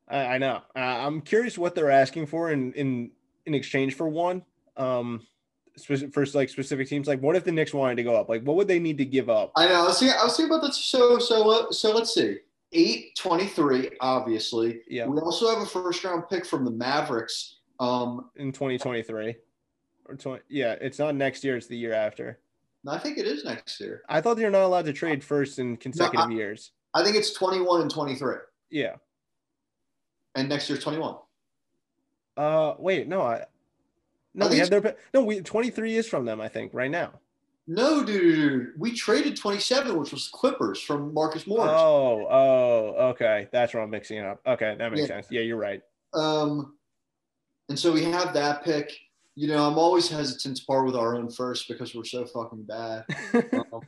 I, 0.09 0.19
I 0.19 0.39
know. 0.39 0.63
Uh, 0.77 0.81
I'm 0.81 1.21
curious 1.21 1.59
what 1.59 1.75
they're 1.75 1.91
asking 1.91 2.27
for 2.27 2.51
in 2.51 2.73
in 2.75 3.11
in 3.47 3.55
exchange 3.55 3.95
for 3.95 4.09
one. 4.09 4.43
Um, 4.77 5.27
for 6.13 6.25
like 6.35 6.49
specific 6.49 6.89
teams, 6.89 7.09
like 7.09 7.21
what 7.21 7.35
if 7.35 7.43
the 7.43 7.51
Knicks 7.51 7.75
wanted 7.75 7.97
to 7.97 8.05
go 8.05 8.15
up? 8.15 8.29
Like, 8.29 8.43
what 8.45 8.57
would 8.57 8.69
they 8.69 8.79
need 8.79 8.99
to 8.99 9.05
give 9.05 9.29
up? 9.29 9.51
I 9.57 9.67
know. 9.67 9.83
I 9.83 9.87
was 9.87 9.99
thinking, 9.99 10.17
I 10.21 10.25
was 10.25 10.37
thinking 10.37 10.55
about 10.55 10.67
that. 10.67 10.75
So, 10.75 11.19
so, 11.19 11.51
uh, 11.51 11.73
so 11.73 11.93
let's 11.93 12.15
see. 12.15 12.39
Eight 12.77 13.15
twenty-three, 13.17 13.91
obviously. 14.01 14.81
Yeah, 14.89 15.07
We 15.07 15.19
also 15.21 15.49
have 15.49 15.63
a 15.63 15.67
first-round 15.67 16.25
pick 16.29 16.45
from 16.45 16.65
the 16.65 16.71
Mavericks. 16.73 17.59
Um, 17.81 18.31
in 18.37 18.53
2023 18.53 19.37
or 20.07 20.15
20. 20.17 20.43
Yeah, 20.49 20.73
it's 20.81 20.99
not 20.99 21.15
next 21.15 21.45
year; 21.45 21.57
it's 21.57 21.69
the 21.69 21.77
year 21.77 21.93
after. 21.93 22.41
I 22.87 22.99
think 22.99 23.17
it 23.19 23.27
is 23.27 23.45
next 23.45 23.81
year. 23.81 24.03
I 24.09 24.21
thought 24.21 24.39
you're 24.39 24.51
not 24.51 24.63
allowed 24.63 24.85
to 24.87 24.93
trade 24.93 25.25
first 25.25 25.59
in 25.59 25.77
consecutive 25.77 26.31
years. 26.33 26.73
I 26.93 27.03
think 27.05 27.17
it's 27.17 27.33
twenty-one 27.33 27.81
and 27.83 27.91
twenty-three, 27.91 28.37
Yeah. 28.71 28.97
and 30.35 30.49
next 30.49 30.69
year's 30.69 30.83
twenty-one. 30.83 31.17
Uh, 32.37 32.75
wait, 32.79 33.07
no, 33.09 33.23
I. 33.23 33.45
No, 34.35 34.47
I 34.47 34.51
we 34.51 34.59
have 34.59 34.69
their 34.71 34.97
no. 35.15 35.23
We 35.23 35.41
23 35.41 35.95
is 35.95 36.09
from 36.09 36.25
them, 36.25 36.41
I 36.41 36.49
think, 36.49 36.75
right 36.75 36.91
now. 36.91 37.21
No, 37.67 38.05
dude, 38.05 38.73
we 38.79 38.93
traded 38.93 39.37
twenty-seven, 39.37 39.97
which 39.99 40.13
was 40.13 40.29
Clippers 40.29 40.81
from 40.83 41.15
Marcus 41.15 41.47
Morris. 41.47 41.73
Oh, 41.75 42.27
oh, 42.31 43.09
okay, 43.11 43.49
that's 43.53 43.73
where 43.73 43.83
I'm 43.83 43.89
mixing 43.91 44.19
it 44.19 44.27
up. 44.27 44.41
Okay, 44.47 44.77
that 44.79 44.91
makes 44.91 45.03
Yeah. 45.03 45.07
sense. 45.07 45.27
Yeah, 45.31 45.41
you're 45.41 45.57
right. 45.57 45.81
Um, 46.13 46.77
and 47.71 47.79
so 47.79 47.91
we 47.93 48.05
have 48.05 48.35
that 48.35 48.63
pick. 48.65 48.93
You 49.35 49.49
know, 49.49 49.67
I'm 49.67 49.79
always 49.79 50.09
hesitant 50.09 50.59
to 50.59 50.65
part 50.67 50.85
with 50.85 50.95
our 50.95 51.17
own 51.17 51.31
first 51.31 51.67
because 51.67 51.95
we're 51.95 52.05
so 52.05 52.25
fucking 52.27 52.65
bad. 52.65 53.05
Um, 53.63 53.81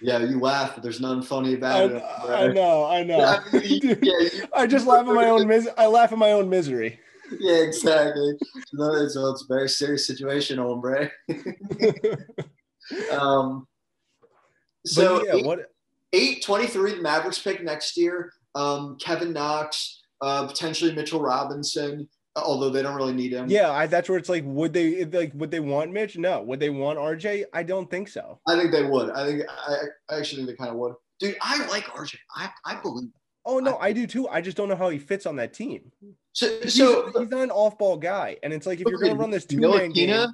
yeah, 0.00 0.18
you 0.18 0.38
laugh, 0.38 0.74
but 0.74 0.82
there's 0.82 1.00
nothing 1.00 1.22
funny 1.22 1.50
I, 1.50 1.54
about 1.54 1.90
it. 1.92 2.02
I 2.02 2.48
know, 2.48 2.84
I 2.84 3.02
know. 3.04 3.18
Yeah, 3.18 3.40
I 3.52 3.58
mean, 3.58 3.80
yeah, 4.02 4.12
you- 4.20 4.48
I 4.54 4.66
just 4.66 4.86
laugh 4.86 5.06
at 5.06 5.14
my 5.14 5.30
own 5.30 5.46
mis- 5.46 5.68
I 5.78 5.86
laugh 5.86 6.12
at 6.12 6.18
my 6.18 6.32
own 6.32 6.48
misery. 6.50 7.00
yeah, 7.38 7.56
exactly. 7.56 8.34
So 8.66 8.94
it's, 8.94 9.16
it's 9.16 9.44
a 9.44 9.46
very 9.48 9.68
serious 9.68 10.06
situation, 10.06 10.58
hombre. 10.58 11.10
um, 13.12 13.66
so 14.86 15.20
but 15.20 15.26
yeah, 15.26 15.46
what? 15.46 15.60
eight 16.12 16.42
twenty 16.44 16.66
three, 16.66 16.94
the 16.94 17.02
Mavericks 17.02 17.38
pick 17.38 17.62
next 17.62 17.96
year. 17.96 18.32
Um, 18.54 18.96
Kevin 19.00 19.32
Knox, 19.32 20.02
uh, 20.20 20.46
potentially 20.46 20.94
Mitchell 20.94 21.20
Robinson, 21.20 22.08
although 22.36 22.70
they 22.70 22.82
don't 22.82 22.96
really 22.96 23.12
need 23.12 23.32
him. 23.32 23.48
Yeah, 23.48 23.70
I, 23.70 23.86
that's 23.86 24.08
where 24.08 24.18
it's 24.18 24.28
like, 24.28 24.44
would 24.46 24.72
they 24.72 25.04
like 25.04 25.32
would 25.34 25.50
they 25.50 25.60
want 25.60 25.92
Mitch? 25.92 26.16
No. 26.16 26.42
Would 26.42 26.60
they 26.60 26.70
want 26.70 26.98
RJ? 26.98 27.44
I 27.52 27.62
don't 27.62 27.90
think 27.90 28.08
so. 28.08 28.40
I 28.46 28.56
think 28.56 28.72
they 28.72 28.84
would. 28.84 29.10
I 29.10 29.26
think 29.26 29.42
I, 29.48 29.74
I 30.10 30.18
actually 30.18 30.44
think 30.44 30.58
they 30.58 30.64
kind 30.64 30.70
of 30.70 30.76
would. 30.76 30.94
Dude, 31.20 31.36
I 31.40 31.64
like 31.66 31.84
RJ. 31.84 32.16
I, 32.34 32.50
I 32.64 32.74
believe. 32.76 33.10
Oh 33.46 33.58
no, 33.58 33.76
I 33.78 33.92
do 33.92 34.06
too. 34.06 34.28
I 34.28 34.40
just 34.40 34.56
don't 34.56 34.68
know 34.68 34.76
how 34.76 34.88
he 34.88 34.98
fits 34.98 35.26
on 35.26 35.36
that 35.36 35.52
team. 35.52 35.92
So, 36.34 36.60
He's, 36.62 36.74
so 36.74 37.06
he's 37.06 37.30
not 37.30 37.42
an 37.42 37.50
off-ball 37.50 37.96
guy, 37.96 38.36
and 38.42 38.52
it's 38.52 38.66
like 38.66 38.80
if 38.80 38.86
you're 38.86 38.98
gonna 38.98 39.14
run 39.14 39.30
this 39.30 39.46
two-man 39.46 39.92
game, 39.92 40.28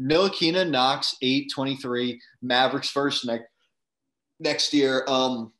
Ntilikina, 0.00 0.70
Knox 0.70 1.16
eight 1.22 1.50
twenty 1.52 1.74
three, 1.76 2.20
Mavericks 2.40 2.90
first 2.90 3.26
next 3.26 3.46
next 4.38 4.72
year, 4.72 5.04
um, 5.08 5.52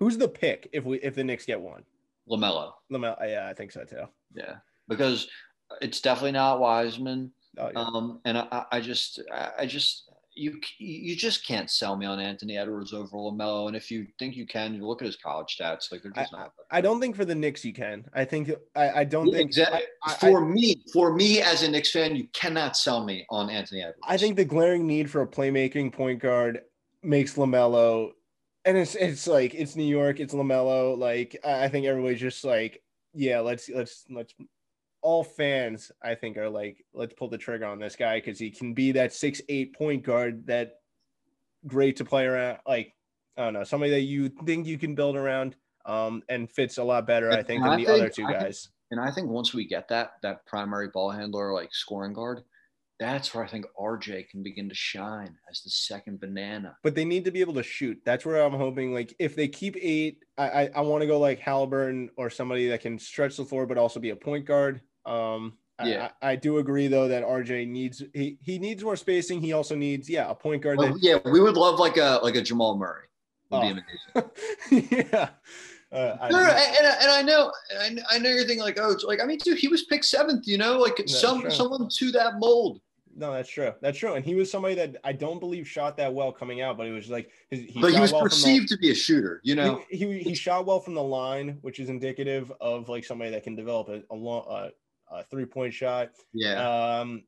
who's 0.00 0.18
the 0.18 0.28
pick 0.28 0.68
if 0.72 0.84
we 0.84 0.98
if 0.98 1.14
the 1.14 1.22
Knicks 1.22 1.44
get 1.44 1.60
one? 1.60 1.84
Lamelo. 2.28 2.72
Lamel, 2.90 3.16
yeah, 3.22 3.46
I 3.48 3.54
think 3.54 3.70
so 3.70 3.84
too. 3.84 4.04
Yeah, 4.34 4.56
because 4.88 5.28
it's 5.80 6.00
definitely 6.00 6.32
not 6.32 6.58
Wiseman. 6.58 7.32
Oh, 7.58 7.70
yeah. 7.70 7.80
Um, 7.80 8.20
and 8.24 8.38
I, 8.38 8.64
I 8.72 8.80
just, 8.80 9.20
I 9.30 9.66
just, 9.66 10.10
you, 10.34 10.60
you 10.78 11.14
just 11.16 11.46
can't 11.46 11.70
sell 11.70 11.96
me 11.96 12.06
on 12.06 12.18
Anthony 12.18 12.56
Edwards 12.56 12.92
over 12.92 13.16
Lamelo. 13.16 13.66
And 13.66 13.76
if 13.76 13.90
you 13.90 14.06
think 14.18 14.36
you 14.36 14.46
can, 14.46 14.74
you 14.74 14.86
look 14.86 15.02
at 15.02 15.06
his 15.06 15.16
college 15.16 15.56
stats. 15.60 15.92
Like 15.92 16.02
they're 16.02 16.12
just 16.12 16.32
not. 16.32 16.52
I 16.70 16.80
don't 16.80 17.00
think 17.00 17.16
for 17.16 17.24
the 17.24 17.34
Knicks 17.34 17.64
you 17.64 17.72
can. 17.72 18.04
I 18.14 18.24
think 18.24 18.50
I, 18.74 18.90
I 19.00 19.04
don't 19.04 19.26
Yeah, 19.26 19.38
think 19.38 19.48
exactly. 19.50 19.80
I- 20.04 20.12
I- 20.12 20.14
for 20.16 20.40
me, 20.44 20.82
for 20.92 21.12
me 21.14 21.42
as 21.42 21.62
a 21.62 21.70
Knicks 21.70 21.92
fan, 21.92 22.16
you 22.16 22.28
cannot 22.32 22.76
sell 22.76 23.04
me 23.04 23.26
on 23.30 23.50
Anthony 23.50 23.82
Edwards. 23.82 24.00
I 24.06 24.16
think 24.16 24.36
the 24.36 24.44
glaring 24.44 24.86
need 24.86 25.10
for 25.10 25.22
a 25.22 25.26
playmaking 25.26 25.92
point 25.92 26.20
guard 26.20 26.60
makes 27.02 27.34
Lamelo 27.34 28.12
and 28.64 28.76
it's 28.76 28.94
it's 28.94 29.26
like 29.26 29.54
it's 29.54 29.74
New 29.76 29.82
York, 29.84 30.20
it's 30.20 30.34
Lamelo. 30.34 30.96
Like 30.96 31.36
I 31.44 31.68
think 31.68 31.84
everybody's 31.86 32.20
just 32.20 32.44
like, 32.44 32.80
yeah, 33.12 33.40
let's 33.40 33.68
let's 33.68 34.04
let's. 34.08 34.34
All 35.02 35.24
fans, 35.24 35.90
I 36.02 36.14
think, 36.14 36.36
are 36.36 36.48
like, 36.48 36.84
let's 36.94 37.14
pull 37.14 37.28
the 37.28 37.38
trigger 37.38 37.66
on 37.66 37.78
this 37.78 37.96
guy 37.96 38.18
because 38.18 38.38
he 38.38 38.50
can 38.50 38.72
be 38.72 38.92
that 38.92 39.12
six 39.12 39.40
eight 39.48 39.76
point 39.76 40.04
guard 40.04 40.46
that 40.46 40.76
great 41.66 41.96
to 41.96 42.04
play 42.04 42.24
around. 42.24 42.58
Like 42.66 42.94
I 43.36 43.44
don't 43.44 43.54
know, 43.54 43.64
somebody 43.64 43.90
that 43.92 44.02
you 44.02 44.28
think 44.28 44.66
you 44.66 44.78
can 44.78 44.94
build 44.94 45.16
around, 45.16 45.56
um, 45.86 46.22
and 46.28 46.50
fits 46.50 46.78
a 46.78 46.84
lot 46.84 47.06
better, 47.06 47.30
I 47.30 47.42
think, 47.42 47.62
than 47.62 47.78
the 47.78 47.84
think, 47.84 47.88
other 47.88 48.08
two 48.08 48.26
guys. 48.26 48.62
Think, 48.62 48.74
and 48.92 49.00
I 49.00 49.10
think 49.10 49.28
once 49.28 49.54
we 49.54 49.66
get 49.66 49.88
that 49.88 50.12
that 50.22 50.44
primary 50.46 50.88
ball 50.88 51.10
handler, 51.10 51.52
like 51.52 51.74
scoring 51.74 52.12
guard, 52.12 52.42
that's 53.00 53.34
where 53.34 53.44
I 53.44 53.48
think 53.48 53.66
RJ 53.80 54.28
can 54.28 54.42
begin 54.42 54.68
to 54.68 54.74
shine 54.74 55.36
as 55.50 55.62
the 55.62 55.70
second 55.70 56.20
banana. 56.20 56.76
But 56.82 56.94
they 56.94 57.04
need 57.04 57.24
to 57.24 57.30
be 57.30 57.40
able 57.40 57.54
to 57.54 57.62
shoot. 57.62 58.00
That's 58.04 58.24
where 58.24 58.42
I'm 58.42 58.52
hoping. 58.52 58.92
Like 58.92 59.14
if 59.18 59.34
they 59.34 59.48
keep 59.48 59.76
eight, 59.80 60.18
I 60.36 60.48
I, 60.48 60.70
I 60.76 60.80
want 60.82 61.00
to 61.02 61.06
go 61.06 61.18
like 61.18 61.40
Halliburton 61.40 62.10
or 62.16 62.30
somebody 62.30 62.68
that 62.68 62.82
can 62.82 62.98
stretch 62.98 63.36
the 63.36 63.44
floor 63.44 63.66
but 63.66 63.78
also 63.78 63.98
be 63.98 64.10
a 64.10 64.16
point 64.16 64.44
guard. 64.44 64.82
Um, 65.04 65.54
yeah, 65.84 66.10
I, 66.20 66.32
I, 66.32 66.36
do 66.36 66.58
agree 66.58 66.86
though 66.86 67.08
that 67.08 67.24
RJ 67.24 67.66
needs 67.66 68.02
he, 68.14 68.38
he 68.40 68.58
needs 68.58 68.84
more 68.84 68.96
spacing. 68.96 69.40
He 69.40 69.52
also 69.52 69.74
needs 69.74 70.08
yeah 70.08 70.30
a 70.30 70.34
point 70.34 70.62
guard. 70.62 70.78
Well, 70.78 70.92
that, 70.92 71.02
yeah, 71.02 71.18
we 71.30 71.40
would 71.40 71.56
love 71.56 71.78
like 71.78 71.96
a 71.96 72.20
like 72.22 72.36
a 72.36 72.42
Jamal 72.42 72.76
Murray. 72.76 73.06
Would 73.50 73.82
oh. 74.14 74.30
yeah. 74.70 75.30
Uh, 75.90 76.16
I, 76.22 76.30
no, 76.30 76.38
no, 76.38 76.50
and, 76.50 76.86
and 77.02 77.10
I 77.10 77.20
know, 77.20 77.52
and 77.82 78.02
I 78.10 78.18
know 78.18 78.30
you're 78.30 78.46
thinking 78.46 78.60
like, 78.60 78.78
oh, 78.80 78.96
like 79.04 79.20
I 79.20 79.26
mean, 79.26 79.38
dude, 79.38 79.58
he 79.58 79.68
was 79.68 79.84
picked 79.84 80.06
seventh. 80.06 80.46
You 80.46 80.56
know, 80.56 80.78
like 80.78 81.02
some 81.06 81.42
true. 81.42 81.50
someone 81.50 81.88
to 81.88 82.12
that 82.12 82.38
mold. 82.38 82.80
No, 83.14 83.30
that's 83.32 83.50
true. 83.50 83.72
That's 83.82 83.98
true. 83.98 84.14
And 84.14 84.24
he 84.24 84.34
was 84.34 84.50
somebody 84.50 84.74
that 84.76 84.96
I 85.04 85.12
don't 85.12 85.38
believe 85.38 85.68
shot 85.68 85.98
that 85.98 86.12
well 86.14 86.32
coming 86.32 86.62
out, 86.62 86.78
but 86.78 86.86
it 86.86 86.92
was 86.92 87.10
like 87.10 87.30
his, 87.50 87.60
he 87.60 87.78
but 87.78 87.92
he 87.92 88.00
was 88.00 88.10
well 88.10 88.22
perceived 88.22 88.70
the, 88.70 88.76
to 88.76 88.80
be 88.80 88.90
a 88.90 88.94
shooter. 88.94 89.42
You 89.44 89.54
know, 89.54 89.82
he, 89.90 89.98
he, 89.98 90.18
he 90.20 90.34
shot 90.34 90.64
well 90.64 90.80
from 90.80 90.94
the 90.94 91.02
line, 91.02 91.58
which 91.60 91.78
is 91.78 91.90
indicative 91.90 92.50
of 92.60 92.88
like 92.88 93.04
somebody 93.04 93.30
that 93.32 93.42
can 93.42 93.54
develop 93.54 93.88
a, 93.88 94.02
a 94.10 94.16
long 94.16 94.46
uh, 94.48 94.68
a 95.12 95.24
three 95.24 95.46
point 95.46 95.74
shot. 95.74 96.10
Yeah. 96.32 97.00
Um, 97.00 97.24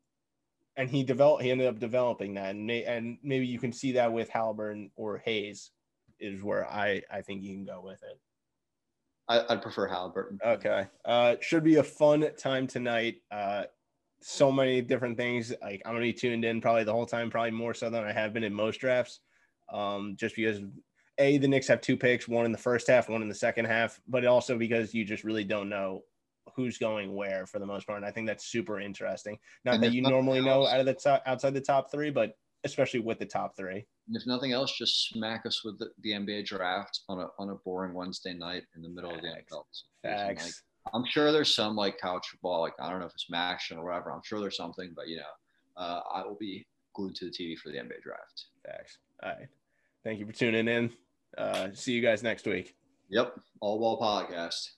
and 0.76 0.90
he 0.90 1.04
developed. 1.04 1.42
He 1.42 1.50
ended 1.50 1.68
up 1.68 1.78
developing 1.78 2.34
that, 2.34 2.50
and 2.50 2.66
may, 2.66 2.84
and 2.84 3.18
maybe 3.22 3.46
you 3.46 3.58
can 3.58 3.72
see 3.72 3.92
that 3.92 4.12
with 4.12 4.28
Halliburton 4.28 4.90
or 4.96 5.18
Hayes, 5.18 5.70
is 6.18 6.42
where 6.42 6.66
I 6.66 7.02
I 7.10 7.22
think 7.22 7.42
you 7.42 7.54
can 7.54 7.64
go 7.64 7.80
with 7.80 8.02
it. 8.02 8.18
I, 9.28 9.44
would 9.48 9.62
prefer 9.62 9.86
Halliburton. 9.86 10.38
Okay. 10.44 10.86
Uh, 11.04 11.36
should 11.40 11.64
be 11.64 11.76
a 11.76 11.82
fun 11.82 12.26
time 12.36 12.66
tonight. 12.66 13.22
Uh, 13.30 13.64
so 14.20 14.50
many 14.50 14.80
different 14.80 15.16
things. 15.16 15.52
Like 15.62 15.82
I'm 15.84 15.92
gonna 15.92 16.00
be 16.00 16.12
tuned 16.12 16.44
in 16.44 16.60
probably 16.60 16.84
the 16.84 16.92
whole 16.92 17.06
time, 17.06 17.30
probably 17.30 17.52
more 17.52 17.74
so 17.74 17.88
than 17.88 18.04
I 18.04 18.12
have 18.12 18.32
been 18.32 18.44
in 18.44 18.52
most 18.52 18.80
drafts. 18.80 19.20
Um, 19.72 20.16
just 20.18 20.36
because 20.36 20.60
a 21.18 21.38
the 21.38 21.48
Knicks 21.48 21.68
have 21.68 21.80
two 21.80 21.96
picks, 21.96 22.26
one 22.26 22.46
in 22.46 22.52
the 22.52 22.58
first 22.58 22.88
half, 22.88 23.08
one 23.08 23.22
in 23.22 23.28
the 23.28 23.34
second 23.34 23.66
half, 23.66 24.00
but 24.08 24.26
also 24.26 24.58
because 24.58 24.92
you 24.92 25.04
just 25.04 25.24
really 25.24 25.44
don't 25.44 25.68
know 25.68 26.02
who's 26.54 26.78
going 26.78 27.14
where 27.14 27.46
for 27.46 27.58
the 27.58 27.66
most 27.66 27.86
part. 27.86 27.98
And 27.98 28.06
I 28.06 28.10
think 28.10 28.26
that's 28.26 28.46
super 28.46 28.80
interesting. 28.80 29.38
Not 29.64 29.76
and 29.76 29.84
that 29.84 29.92
you 29.92 30.02
normally 30.02 30.38
else, 30.38 30.46
know 30.46 30.66
out 30.66 30.80
of 30.80 30.86
the 30.86 30.94
top 30.94 31.22
outside 31.26 31.54
the 31.54 31.60
top 31.60 31.90
three, 31.90 32.10
but 32.10 32.36
especially 32.64 33.00
with 33.00 33.18
the 33.18 33.26
top 33.26 33.56
three. 33.56 33.86
And 34.08 34.16
if 34.16 34.26
nothing 34.26 34.52
else, 34.52 34.76
just 34.76 35.08
smack 35.08 35.46
us 35.46 35.64
with 35.64 35.78
the, 35.78 35.90
the 36.02 36.10
NBA 36.10 36.46
draft 36.46 37.00
on 37.08 37.20
a 37.20 37.28
on 37.38 37.50
a 37.50 37.54
boring 37.56 37.94
Wednesday 37.94 38.34
night 38.34 38.64
in 38.74 38.82
the 38.82 38.88
middle 38.88 39.10
Facts. 39.10 39.22
of 39.24 39.60
the 40.02 40.08
NFL. 40.08 40.26
Facts. 40.26 40.44
Like, 40.44 40.94
I'm 40.94 41.04
sure 41.06 41.32
there's 41.32 41.54
some 41.54 41.76
like 41.76 41.98
couch 41.98 42.28
football, 42.30 42.60
like 42.60 42.74
I 42.78 42.90
don't 42.90 43.00
know 43.00 43.06
if 43.06 43.12
it's 43.12 43.26
action 43.32 43.78
or 43.78 43.84
whatever. 43.84 44.12
I'm 44.12 44.20
sure 44.24 44.40
there's 44.40 44.56
something, 44.56 44.92
but 44.94 45.08
you 45.08 45.16
know, 45.16 45.22
uh, 45.76 46.00
I 46.12 46.22
will 46.24 46.36
be 46.38 46.66
glued 46.94 47.14
to 47.16 47.26
the 47.26 47.30
TV 47.30 47.56
for 47.56 47.70
the 47.70 47.78
NBA 47.78 48.02
draft. 48.02 48.46
Facts. 48.66 48.98
All 49.22 49.30
right. 49.30 49.48
Thank 50.04 50.20
you 50.20 50.26
for 50.26 50.32
tuning 50.32 50.68
in. 50.68 50.90
Uh, 51.38 51.68
see 51.72 51.92
you 51.92 52.02
guys 52.02 52.22
next 52.22 52.46
week. 52.46 52.76
Yep. 53.08 53.34
All 53.60 53.78
ball 53.78 54.00
podcast. 54.00 54.68